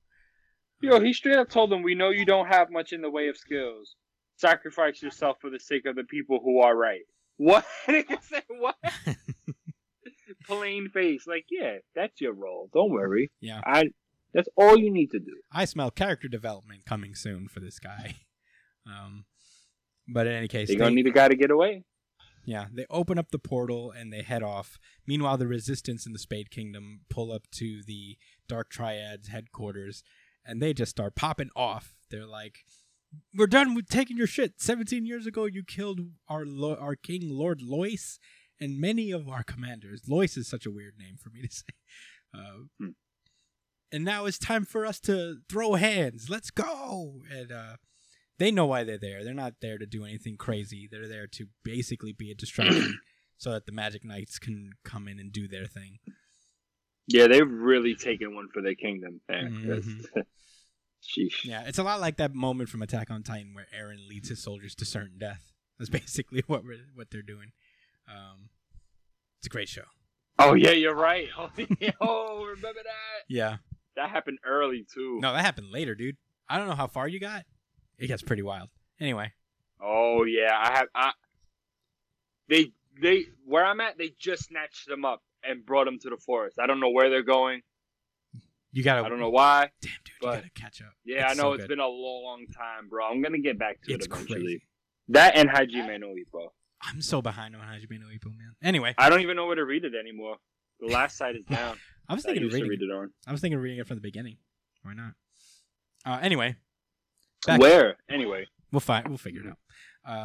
Yo, 0.81 0.99
he 0.99 1.13
straight 1.13 1.37
up 1.37 1.49
told 1.49 1.71
them, 1.71 1.81
"We 1.81 1.95
know 1.95 2.09
you 2.09 2.25
don't 2.25 2.47
have 2.47 2.69
much 2.69 2.91
in 2.93 3.01
the 3.01 3.09
way 3.09 3.27
of 3.27 3.37
skills. 3.37 3.95
Sacrifice 4.37 5.01
yourself 5.01 5.37
for 5.41 5.49
the 5.49 5.59
sake 5.59 5.85
of 5.85 5.95
the 5.95 6.03
people 6.03 6.39
who 6.43 6.59
are 6.59 6.75
right." 6.75 7.01
What? 7.37 7.65
What? 8.49 8.75
Plain 10.47 10.89
face, 10.89 11.25
like, 11.27 11.45
yeah, 11.49 11.77
that's 11.95 12.21
your 12.21 12.33
role. 12.33 12.69
Don't 12.73 12.91
worry. 12.91 13.31
Yeah. 13.41 13.61
I. 13.65 13.85
That's 14.33 14.49
all 14.57 14.77
you 14.77 14.91
need 14.91 15.11
to 15.11 15.19
do. 15.19 15.33
I 15.51 15.63
smell 15.65 15.91
character 15.91 16.27
development 16.27 16.85
coming 16.85 17.15
soon 17.15 17.47
for 17.47 17.59
this 17.61 17.79
guy. 17.79 18.15
Um 18.85 19.25
but 20.07 20.27
in 20.27 20.33
any 20.33 20.47
case, 20.47 20.67
They're 20.67 20.77
gonna 20.77 20.89
they- 20.91 20.95
need 20.95 21.07
a 21.07 21.11
guy 21.11 21.27
to 21.29 21.35
get 21.35 21.51
away. 21.51 21.83
Yeah, 22.45 22.65
they 22.71 22.85
open 22.91 23.17
up 23.17 23.31
the 23.31 23.39
portal 23.39 23.89
and 23.91 24.13
they 24.13 24.21
head 24.21 24.43
off. 24.43 24.77
Meanwhile, 25.07 25.37
the 25.37 25.47
resistance 25.47 26.05
in 26.05 26.13
the 26.13 26.19
Spade 26.19 26.51
Kingdom 26.51 27.01
pull 27.09 27.31
up 27.31 27.49
to 27.55 27.81
the 27.87 28.17
Dark 28.47 28.69
Triad's 28.69 29.29
headquarters 29.29 30.03
and 30.45 30.61
they 30.61 30.71
just 30.71 30.91
start 30.91 31.15
popping 31.15 31.49
off. 31.55 31.95
They're 32.11 32.27
like, 32.27 32.59
"We're 33.33 33.47
done 33.47 33.75
with 33.75 33.87
taking 33.87 34.17
your 34.17 34.27
shit. 34.27 34.61
17 34.61 35.05
years 35.05 35.25
ago 35.25 35.45
you 35.45 35.63
killed 35.63 36.01
our 36.27 36.45
lo- 36.45 36.77
our 36.79 36.95
king 36.95 37.29
Lord 37.29 37.61
Lois 37.61 38.19
and 38.59 38.79
many 38.79 39.11
of 39.11 39.27
our 39.27 39.43
commanders. 39.43 40.03
Lois 40.07 40.37
is 40.37 40.47
such 40.47 40.65
a 40.65 40.71
weird 40.71 40.93
name 40.97 41.17
for 41.21 41.29
me 41.29 41.41
to 41.41 41.51
say. 41.55 41.73
Uh, 42.33 42.63
Hmm. 42.79 42.89
And 43.91 44.03
now 44.03 44.25
it's 44.25 44.39
time 44.39 44.65
for 44.65 44.85
us 44.85 44.99
to 45.01 45.37
throw 45.47 45.75
hands. 45.75 46.29
Let's 46.29 46.51
go. 46.51 47.21
And 47.31 47.51
uh 47.51 47.75
they 48.37 48.51
know 48.51 48.65
why 48.65 48.83
they're 48.83 48.97
there. 48.97 49.23
They're 49.23 49.33
not 49.33 49.61
there 49.61 49.77
to 49.77 49.85
do 49.85 50.03
anything 50.03 50.35
crazy. 50.35 50.89
They're 50.91 51.07
there 51.07 51.27
to 51.27 51.47
basically 51.63 52.11
be 52.11 52.31
a 52.31 52.35
distraction 52.35 52.99
so 53.37 53.51
that 53.51 53.65
the 53.65 53.71
Magic 53.71 54.03
Knights 54.03 54.39
can 54.39 54.71
come 54.83 55.07
in 55.07 55.19
and 55.19 55.31
do 55.31 55.47
their 55.47 55.65
thing. 55.65 55.99
Yeah, 57.07 57.27
they've 57.27 57.49
really 57.49 57.95
taken 57.95 58.35
one 58.35 58.49
for 58.53 58.61
their 58.61 58.75
kingdom. 58.75 59.21
Man. 59.29 59.53
Mhm. 59.53 60.05
Sheesh. 61.05 61.43
Yeah, 61.45 61.63
it's 61.65 61.77
a 61.77 61.83
lot 61.83 62.01
like 62.01 62.17
that 62.17 62.33
moment 62.33 62.69
from 62.69 62.81
Attack 62.81 63.11
on 63.11 63.23
Titan 63.23 63.53
where 63.53 63.67
Eren 63.77 64.07
leads 64.07 64.29
his 64.29 64.41
soldiers 64.41 64.75
to 64.75 64.85
certain 64.85 65.17
death. 65.17 65.51
That's 65.77 65.89
basically 66.01 66.43
what 66.47 66.63
we're, 66.63 66.79
what 66.93 67.11
they're 67.11 67.21
doing. 67.21 67.51
Um, 68.09 68.49
it's 69.39 69.47
a 69.47 69.49
great 69.49 69.69
show. 69.69 69.83
Oh 70.37 70.53
yeah, 70.53 70.71
you're 70.71 70.95
right. 70.95 71.29
Oh, 71.37 71.49
yo, 71.57 72.43
remember 72.43 72.81
that? 72.83 73.23
Yeah. 73.29 73.57
That 73.95 74.09
happened 74.09 74.39
early 74.45 74.85
too. 74.93 75.19
No, 75.21 75.33
that 75.33 75.45
happened 75.45 75.71
later, 75.71 75.95
dude. 75.95 76.17
I 76.49 76.57
don't 76.57 76.67
know 76.67 76.75
how 76.75 76.87
far 76.87 77.07
you 77.07 77.19
got. 77.19 77.45
It 77.97 78.07
gets 78.07 78.21
pretty 78.21 78.41
wild. 78.41 78.69
Anyway, 78.99 79.31
Oh 79.81 80.23
yeah, 80.23 80.51
I 80.53 80.77
have. 80.77 80.87
I 80.95 81.11
they 82.49 82.71
they 83.01 83.25
where 83.45 83.65
I'm 83.65 83.79
at, 83.81 83.97
they 83.97 84.13
just 84.19 84.45
snatched 84.45 84.87
them 84.87 85.05
up 85.05 85.21
and 85.43 85.65
brought 85.65 85.85
them 85.85 85.99
to 85.99 86.09
the 86.09 86.17
forest. 86.17 86.57
I 86.59 86.67
don't 86.67 86.79
know 86.79 86.89
where 86.89 87.09
they're 87.09 87.23
going. 87.23 87.61
You 88.75 88.83
gotta. 88.83 89.03
I 89.03 89.09
don't 89.09 89.19
know 89.19 89.29
why. 89.31 89.71
Damn, 89.81 89.91
dude, 90.03 90.13
but- 90.21 90.27
you 90.27 90.35
gotta 90.41 90.49
catch 90.51 90.81
up. 90.81 90.93
Yeah, 91.03 91.23
It's 91.31 91.31
I 91.39 91.41
know 91.41 91.49
so 91.49 91.53
it's 91.53 91.63
good. 91.63 91.69
been 91.69 91.79
a 91.79 91.87
long 91.87 92.45
time, 92.55 92.87
bro. 92.89 93.05
I'm 93.05 93.21
gonna 93.23 93.39
get 93.39 93.57
back 93.57 93.81
to 93.83 93.93
It's 93.93 94.05
it 94.05 94.11
eventually. 94.11 94.39
crazy. 94.41 94.67
That 95.09 95.35
and 95.35 95.49
Hajime 95.49 95.99
no 95.99 96.09
Ippo. 96.13 96.49
I'm 96.81 97.01
so 97.01 97.21
behind 97.21 97.55
on 97.55 97.61
Hajime 97.61 97.99
no 97.99 98.07
Ippo, 98.07 98.25
man. 98.37 98.53
Anyway, 98.63 98.93
I 98.97 99.09
don't 99.09 99.21
even 99.21 99.35
know 99.35 99.47
where 99.47 99.55
to 99.55 99.65
read 99.65 99.85
it 99.85 99.93
anymore. 99.99 100.37
The 100.79 100.87
last 100.87 101.17
site 101.17 101.35
is 101.35 101.45
down. 101.45 101.77
I 102.07 102.13
was 102.13 102.25
I 102.25 102.29
thinking 102.29 102.45
of 102.47 102.53
reading. 102.53 102.69
read 102.69 102.81
it 102.81 102.91
on. 102.91 103.11
I 103.25 103.31
was 103.31 103.41
thinking 103.41 103.57
of 103.57 103.63
reading 103.63 103.79
it 103.79 103.87
from 103.87 103.97
the 103.97 104.01
beginning. 104.01 104.37
Why 104.83 104.93
not? 104.93 105.13
Uh, 106.05 106.19
anyway, 106.21 106.55
Back- 107.47 107.59
Where? 107.61 107.97
Anyway, 108.09 108.45
we'll 108.71 108.79
find. 108.81 109.07
We'll 109.07 109.17
figure 109.17 109.41
it 109.41 109.47
out. 109.47 109.57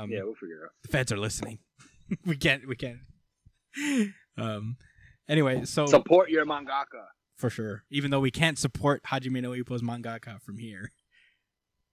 Um, 0.02 0.10
yeah, 0.10 0.22
we'll 0.24 0.35
figure 0.35 0.56
it 0.56 0.64
out. 0.64 0.70
the 0.82 0.89
feds 0.89 1.10
are 1.12 1.18
listening. 1.18 1.60
we 2.27 2.36
can't. 2.36 2.66
We 2.68 2.77
can't. 2.77 2.98
Um. 4.36 4.77
Anyway, 5.28 5.64
so 5.64 5.86
Support 5.86 6.31
your 6.31 6.44
mangaka. 6.47 7.05
For 7.41 7.51
sure, 7.51 7.85
even 7.91 8.11
though 8.11 8.21
we 8.21 8.31
can't 8.31 8.59
support 8.59 9.03
Hajime 9.05 9.41
no 9.43 9.51
Ippo's 9.51 9.83
mangaka 9.83 10.41
from 10.41 10.59
here 10.59 10.93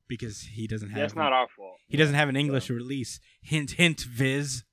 because 0.08 0.42
he 0.42 0.68
doesn't 0.68 0.90
have. 0.90 1.00
That's 1.00 1.16
not 1.16 1.34
our 1.34 1.48
fault. 1.56 1.78
he 1.88 1.98
doesn't 1.98 2.16
have 2.16 2.30
an 2.30 2.36
English 2.36 2.70
release. 2.70 3.20
Hint, 3.42 3.72
hint, 3.72 4.02
Viz. 4.02 4.64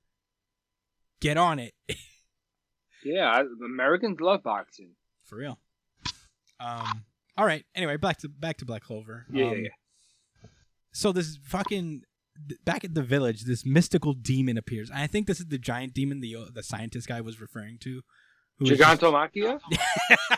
Get 1.21 1.37
on 1.37 1.59
it 1.59 1.73
Yeah, 3.03 3.29
I, 3.31 3.41
Americans 3.65 4.19
love 4.19 4.43
boxing. 4.43 4.91
for 5.23 5.37
real. 5.37 5.57
Um. 6.59 7.05
All 7.37 7.45
right. 7.45 7.65
Anyway, 7.75 7.97
back 7.97 8.17
to 8.19 8.29
back 8.29 8.57
to 8.57 8.65
Black 8.65 8.83
Clover. 8.83 9.25
Yeah, 9.31 9.45
yeah, 9.45 9.51
Um, 9.51 9.57
yeah. 9.63 9.69
So 10.91 11.11
this 11.11 11.37
fucking 11.43 12.01
back 12.63 12.83
at 12.83 12.93
the 12.93 13.01
village, 13.03 13.43
this 13.43 13.65
mystical 13.65 14.13
demon 14.13 14.57
appears. 14.57 14.89
And 14.89 14.99
I 14.99 15.07
think 15.07 15.27
this 15.27 15.39
is 15.39 15.47
the 15.47 15.57
giant 15.57 15.93
demon 15.93 16.19
the 16.21 16.35
uh, 16.35 16.45
the 16.53 16.63
scientist 16.63 17.07
guy 17.07 17.21
was 17.21 17.39
referring 17.41 17.77
to. 17.79 18.01
who 18.57 18.65
was 18.69 18.77
just- 18.77 19.01
Gigantomachia? 19.01 19.59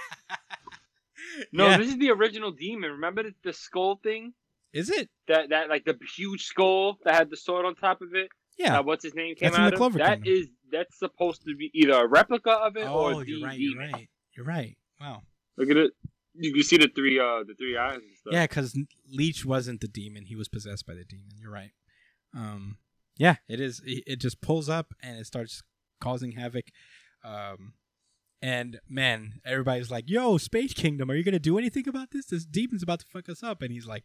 No, 1.51 1.67
Yeah. 1.67 1.77
this 1.77 1.89
is 1.89 1.97
the 1.97 2.11
original 2.11 2.51
demon. 2.51 2.91
Remember 2.91 3.23
the, 3.23 3.33
the 3.43 3.53
skull 3.53 3.99
thing? 4.01 4.33
Is 4.73 4.89
it? 4.89 5.09
That 5.27 5.49
that 5.49 5.69
like 5.69 5.85
the 5.85 5.97
huge 6.15 6.45
skull 6.45 6.97
that 7.03 7.15
had 7.15 7.29
the 7.29 7.37
sword 7.37 7.65
on 7.65 7.75
top 7.75 8.01
of 8.01 8.13
it. 8.13 8.29
Yeah. 8.57 8.71
That 8.73 8.85
what's 8.85 9.03
his 9.03 9.15
name 9.15 9.35
came 9.35 9.51
That's 9.51 9.57
in 9.57 9.63
out 9.63 9.73
of. 9.73 9.93
That 9.93 10.23
Kingdom. 10.23 10.33
is 10.33 10.47
that's 10.71 10.97
supposed 10.99 11.43
to 11.45 11.55
be 11.55 11.71
either 11.73 11.93
a 11.93 12.07
replica 12.07 12.51
of 12.51 12.75
it 12.75 12.87
or 12.87 13.11
oh, 13.11 13.19
the 13.23 13.29
you're 13.31 13.47
right. 13.47 13.57
demon. 13.57 13.89
You're 13.89 13.91
right. 13.93 14.09
You're 14.35 14.45
right. 14.45 14.77
Wow. 14.99 15.21
Look 15.57 15.69
at 15.69 15.77
it. 15.77 15.91
You 16.35 16.53
can 16.53 16.63
see 16.63 16.77
the 16.77 16.89
three 16.93 17.19
uh 17.19 17.43
the 17.47 17.55
three 17.57 17.77
eyes 17.77 17.95
and 17.95 18.17
stuff. 18.17 18.33
Yeah, 18.33 18.43
because 18.45 18.77
Licht 19.11 19.45
wasn't 19.45 19.81
the 19.81 19.87
demon; 19.87 20.25
he 20.25 20.35
was 20.35 20.47
possessed 20.47 20.85
by 20.85 20.93
the 20.93 21.03
demon. 21.03 21.31
You're 21.39 21.51
right. 21.51 21.71
Um, 22.35 22.77
yeah, 23.17 23.37
it 23.47 23.59
is. 23.59 23.81
It 23.85 24.03
it 24.05 24.19
just 24.19 24.41
pulls 24.41 24.69
up 24.69 24.93
and 25.01 25.17
it 25.17 25.25
starts 25.25 25.63
causing 25.99 26.33
havoc. 26.33 26.65
Um, 27.23 27.73
and 28.41 28.79
man, 28.87 29.41
everybody's 29.45 29.91
like, 29.91 30.09
"Yo, 30.09 30.37
Spade 30.37 30.75
Kingdom, 30.75 31.09
are 31.11 31.15
you 31.15 31.23
gonna 31.23 31.39
do 31.39 31.57
anything 31.57 31.87
about 31.87 32.11
this? 32.11 32.27
This 32.27 32.45
demon's 32.45 32.83
about 32.83 32.99
to 32.99 33.05
fuck 33.05 33.29
us 33.29 33.43
up." 33.43 33.61
And 33.61 33.71
he's 33.71 33.87
like, 33.87 34.03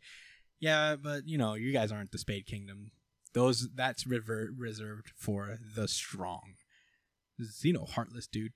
"Yeah, 0.60 0.96
but 0.96 1.26
you 1.26 1.38
know, 1.38 1.54
you 1.54 1.72
guys 1.72 1.92
aren't 1.92 2.12
the 2.12 2.18
Spade 2.18 2.46
Kingdom. 2.46 2.92
Those 3.34 3.68
that's 3.74 4.06
rever- 4.06 4.50
reserved 4.56 5.10
for 5.16 5.58
the 5.74 5.88
strong." 5.88 6.54
Xeno, 7.40 7.88
heartless 7.88 8.26
dude. 8.26 8.52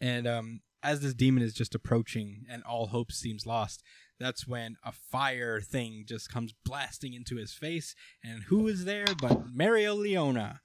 And 0.00 0.26
um, 0.26 0.60
as 0.82 1.00
this 1.00 1.14
demon 1.14 1.42
is 1.42 1.52
just 1.54 1.74
approaching 1.74 2.44
and 2.50 2.62
all 2.62 2.88
hope 2.88 3.12
seems 3.12 3.46
lost, 3.46 3.82
that's 4.18 4.46
when 4.46 4.76
a 4.84 4.92
fire 4.92 5.60
thing 5.60 6.04
just 6.06 6.30
comes 6.30 6.54
blasting 6.64 7.12
into 7.12 7.36
his 7.36 7.52
face. 7.52 7.94
And 8.24 8.44
who 8.44 8.68
is 8.68 8.84
there 8.84 9.06
but 9.20 9.54
Mereoleona? 9.54 10.60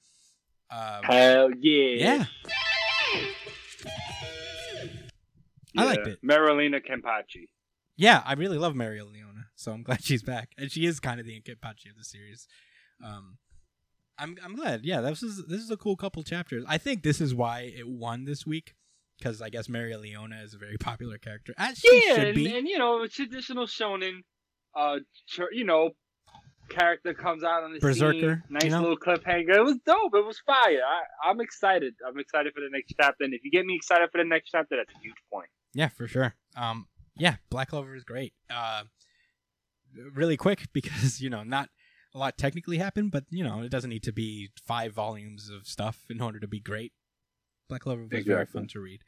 Um, 0.69 1.03
Hell 1.03 1.51
yeah. 1.59 2.25
yeah, 3.13 3.21
I 5.77 5.85
liked 5.85 6.07
it. 6.07 6.19
Mereoleona 6.23 6.81
Kenpachi. 6.81 7.47
yeah, 7.95 8.21
I 8.25 8.33
really 8.33 8.57
love 8.57 8.73
Mereoleona, 8.73 9.45
so 9.55 9.71
I'm 9.71 9.83
glad 9.87 10.03
she's 10.03 10.23
back, 10.23 10.49
and 10.57 10.71
she 10.71 10.85
is 10.85 10.99
kind 10.99 11.19
of 11.19 11.25
the 11.25 11.39
Inkipachi 11.39 11.89
of 11.89 11.97
the 11.97 12.03
series. 12.03 12.47
Um, 13.03 13.37
I'm 14.17 14.37
I'm 14.43 14.55
glad. 14.55 14.85
Yeah, 14.85 15.01
this 15.01 15.23
is 15.23 15.45
this 15.47 15.61
is 15.61 15.71
a 15.71 15.77
cool 15.77 15.95
couple 15.95 16.23
chapters. 16.23 16.63
I 16.67 16.77
think 16.77 17.03
this 17.03 17.21
is 17.21 17.33
why 17.33 17.71
it 17.75 17.87
won 17.87 18.25
this 18.25 18.45
week 18.45 18.75
because 19.17 19.41
I 19.41 19.49
guess 19.49 19.67
Mereoleona 19.67 20.43
is 20.43 20.53
a 20.53 20.57
very 20.57 20.77
popular 20.77 21.17
character, 21.17 21.53
as 21.57 21.77
she 21.77 22.03
yeah, 22.07 22.15
should 22.15 22.27
and, 22.27 22.35
be. 22.35 22.57
and 22.57 22.67
you 22.67 22.77
know, 22.77 23.03
a 23.03 23.07
traditional 23.07 23.67
shonen, 23.67 24.23
uh, 24.75 24.97
you 25.51 25.63
know, 25.63 25.91
character 26.69 27.13
comes 27.13 27.43
out 27.43 27.63
on 27.63 27.73
the 27.73 27.79
Berserker, 27.79 28.19
scene, 28.19 28.43
nice 28.49 28.63
you 28.63 28.69
know? 28.69 28.81
little 28.81 28.97
cliffhanger. 28.97 29.55
It 29.55 29.63
was 29.63 29.77
dope. 29.85 30.13
It 30.13 30.25
was 30.25 30.39
fire. 30.45 30.79
I, 30.81 31.29
I'm 31.29 31.39
excited. 31.39 31.93
I'm 32.07 32.17
excited 32.19 32.53
for 32.53 32.61
the 32.61 32.69
next 32.71 32.93
chapter. 32.99 33.23
And 33.23 33.33
if 33.33 33.43
you 33.43 33.51
get 33.51 33.65
me 33.65 33.75
excited 33.75 34.09
for 34.11 34.17
the 34.17 34.27
next 34.27 34.49
chapter, 34.49 34.77
that's 34.77 34.93
a 34.97 35.01
huge 35.01 35.15
point. 35.31 35.49
Yeah, 35.73 35.89
for 35.89 36.07
sure. 36.07 36.35
Um, 36.55 36.87
yeah, 37.17 37.35
Black 37.49 37.69
Clover 37.69 37.95
is 37.95 38.03
great. 38.03 38.33
Uh, 38.49 38.83
really 40.13 40.37
quick 40.37 40.67
because 40.73 41.21
you 41.21 41.29
know 41.29 41.43
not 41.43 41.69
a 42.13 42.17
lot 42.17 42.37
technically 42.37 42.77
happened, 42.77 43.11
but 43.11 43.25
you 43.29 43.43
know 43.43 43.61
it 43.61 43.71
doesn't 43.71 43.89
need 43.89 44.03
to 44.03 44.13
be 44.13 44.49
five 44.65 44.93
volumes 44.93 45.49
of 45.49 45.67
stuff 45.67 46.05
in 46.09 46.21
order 46.21 46.39
to 46.39 46.47
be 46.47 46.59
great. 46.59 46.93
Black 47.69 47.81
Clover 47.81 48.05
was 48.11 48.25
very 48.25 48.45
fun 48.45 48.67
to 48.67 48.79
read. 48.79 49.01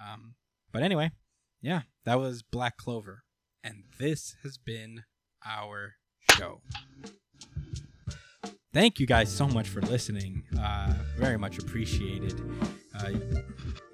Um, 0.00 0.34
but 0.72 0.82
anyway, 0.82 1.12
yeah, 1.60 1.82
that 2.04 2.18
was 2.18 2.42
Black 2.42 2.76
Clover, 2.76 3.22
and 3.62 3.84
this 3.98 4.36
has 4.42 4.58
been 4.58 5.04
our 5.46 5.94
show. 6.32 6.62
Thank 8.72 9.00
you 9.00 9.06
guys 9.06 9.34
so 9.34 9.46
much 9.48 9.68
for 9.68 9.80
listening. 9.80 10.44
Uh, 10.60 10.94
very 11.16 11.38
much 11.38 11.58
appreciated. 11.58 12.40
Uh, 12.98 13.12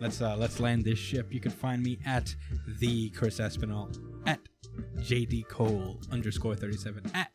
let's 0.00 0.20
uh, 0.20 0.36
let's 0.36 0.60
land 0.60 0.84
this 0.84 0.98
ship. 0.98 1.32
You 1.32 1.40
can 1.40 1.50
find 1.50 1.82
me 1.82 1.98
at 2.06 2.34
the 2.80 3.10
Chris 3.10 3.38
Espinal 3.38 3.96
at 4.26 4.40
JD 4.98 5.48
Cole 5.48 6.00
underscore 6.10 6.56
thirty 6.56 6.76
seven 6.76 7.02
at 7.14 7.30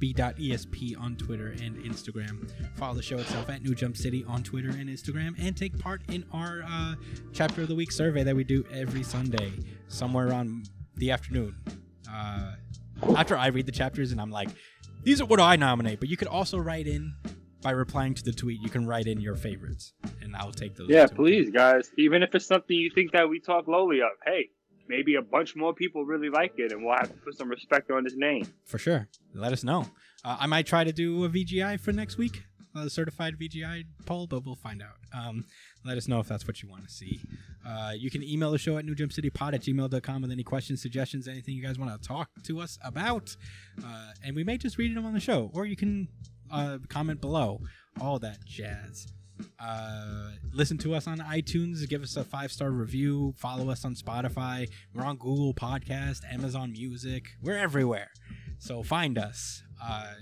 b.esp 0.00 0.98
on 0.98 1.14
Twitter 1.16 1.48
and 1.62 1.76
Instagram. 1.84 2.50
Follow 2.76 2.94
the 2.94 3.02
show 3.02 3.18
itself 3.18 3.50
at 3.50 3.62
New 3.62 3.74
Jump 3.74 3.96
City 3.96 4.24
on 4.26 4.42
Twitter 4.42 4.70
and 4.70 4.88
Instagram, 4.88 5.34
and 5.38 5.56
take 5.56 5.78
part 5.78 6.00
in 6.08 6.24
our 6.32 6.62
uh, 6.66 6.94
chapter 7.32 7.62
of 7.62 7.68
the 7.68 7.74
week 7.74 7.92
survey 7.92 8.22
that 8.24 8.34
we 8.34 8.42
do 8.42 8.64
every 8.72 9.02
Sunday, 9.02 9.52
somewhere 9.88 10.32
on 10.32 10.62
the 10.96 11.10
afternoon. 11.10 11.54
Uh, 12.10 12.54
after 13.14 13.36
I 13.36 13.48
read 13.48 13.66
the 13.66 13.72
chapters, 13.72 14.10
and 14.10 14.20
I'm 14.20 14.30
like, 14.30 14.48
these 15.02 15.20
are 15.20 15.26
what 15.26 15.38
I 15.38 15.56
nominate. 15.56 16.00
But 16.00 16.08
you 16.08 16.16
could 16.16 16.28
also 16.28 16.58
write 16.58 16.86
in 16.86 17.14
by 17.62 17.70
replying 17.72 18.14
to 18.14 18.22
the 18.22 18.32
tweet. 18.32 18.60
You 18.60 18.70
can 18.70 18.86
write 18.86 19.06
in 19.06 19.20
your 19.20 19.36
favorites, 19.36 19.92
and 20.22 20.34
I'll 20.36 20.52
take 20.52 20.76
those. 20.76 20.88
Yeah, 20.88 21.06
please, 21.06 21.50
guys. 21.50 21.90
Even 21.98 22.22
if 22.22 22.34
it's 22.34 22.46
something 22.46 22.76
you 22.76 22.90
think 22.94 23.12
that 23.12 23.28
we 23.28 23.40
talk 23.40 23.68
lowly 23.68 24.00
of, 24.00 24.10
hey, 24.24 24.48
maybe 24.88 25.14
a 25.14 25.22
bunch 25.22 25.54
more 25.56 25.74
people 25.74 26.04
really 26.04 26.30
like 26.30 26.54
it, 26.58 26.72
and 26.72 26.84
we'll 26.84 26.96
have 26.96 27.08
to 27.08 27.18
put 27.18 27.36
some 27.36 27.48
respect 27.48 27.90
on 27.90 28.04
his 28.04 28.16
name. 28.16 28.46
for 28.64 28.78
sure. 28.78 29.08
Let 29.34 29.52
us 29.52 29.62
know. 29.62 29.86
Uh, 30.24 30.36
I 30.40 30.46
might 30.46 30.66
try 30.66 30.84
to 30.84 30.92
do 30.92 31.24
a 31.24 31.28
VGI 31.28 31.78
for 31.80 31.92
next 31.92 32.18
week, 32.18 32.42
a 32.74 32.90
certified 32.90 33.38
VGI 33.38 33.84
poll, 34.06 34.26
but 34.26 34.44
we'll 34.44 34.54
find 34.56 34.82
out. 34.82 34.96
Um, 35.12 35.44
let 35.84 35.96
us 35.96 36.08
know 36.08 36.20
if 36.20 36.28
that's 36.28 36.46
what 36.46 36.62
you 36.62 36.68
want 36.68 36.84
to 36.84 36.90
see. 36.90 37.20
Uh, 37.66 37.92
you 37.96 38.10
can 38.10 38.22
email 38.22 38.50
the 38.50 38.58
show 38.58 38.78
at 38.78 38.84
newjumpcitypod 38.84 39.54
at 39.54 39.62
gmail.com 39.62 40.22
with 40.22 40.30
any 40.30 40.42
questions, 40.42 40.80
suggestions, 40.82 41.28
anything 41.28 41.54
you 41.54 41.62
guys 41.62 41.78
want 41.78 42.00
to 42.00 42.08
talk 42.08 42.28
to 42.44 42.60
us 42.60 42.78
about. 42.84 43.34
Uh, 43.84 44.12
and 44.24 44.34
we 44.34 44.44
may 44.44 44.56
just 44.58 44.76
read 44.78 44.94
them 44.96 45.04
on 45.06 45.14
the 45.14 45.20
show, 45.20 45.50
or 45.54 45.66
you 45.66 45.76
can 45.76 46.08
uh, 46.50 46.78
comment 46.88 47.20
below. 47.20 47.60
All 48.00 48.18
that 48.20 48.44
jazz. 48.44 49.06
Uh, 49.58 50.32
listen 50.52 50.78
to 50.78 50.94
us 50.94 51.06
on 51.06 51.18
iTunes. 51.18 51.88
Give 51.88 52.02
us 52.02 52.16
a 52.16 52.24
five 52.24 52.52
star 52.52 52.70
review. 52.70 53.34
Follow 53.36 53.70
us 53.70 53.84
on 53.84 53.94
Spotify. 53.94 54.68
We're 54.94 55.04
on 55.04 55.16
Google 55.16 55.54
Podcast, 55.54 56.20
Amazon 56.30 56.72
Music. 56.72 57.24
We're 57.42 57.56
everywhere. 57.56 58.10
So 58.58 58.82
find 58.82 59.18
us. 59.18 59.62
Uh, 59.82 60.12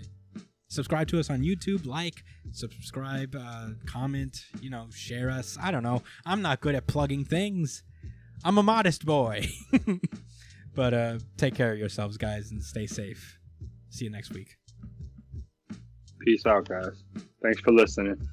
subscribe 0.68 1.08
to 1.08 1.18
us 1.18 1.30
on 1.30 1.40
YouTube. 1.40 1.86
Like, 1.86 2.22
subscribe, 2.52 3.34
uh, 3.38 3.70
comment. 3.86 4.44
You 4.60 4.70
know, 4.70 4.88
share 4.94 5.30
us. 5.30 5.56
I 5.60 5.70
don't 5.70 5.82
know. 5.82 6.02
I'm 6.24 6.42
not 6.42 6.60
good 6.60 6.74
at 6.74 6.86
plugging 6.86 7.24
things. 7.24 7.82
I'm 8.44 8.58
a 8.58 8.62
modest 8.62 9.04
boy. 9.04 9.48
but 10.74 10.94
uh, 10.94 11.18
take 11.36 11.54
care 11.54 11.72
of 11.72 11.78
yourselves, 11.78 12.16
guys, 12.16 12.50
and 12.50 12.62
stay 12.62 12.86
safe. 12.86 13.38
See 13.90 14.04
you 14.04 14.10
next 14.10 14.32
week. 14.32 14.56
Peace 16.28 16.44
out, 16.44 16.68
guys. 16.68 17.04
Thanks 17.42 17.58
for 17.62 17.72
listening. 17.72 18.28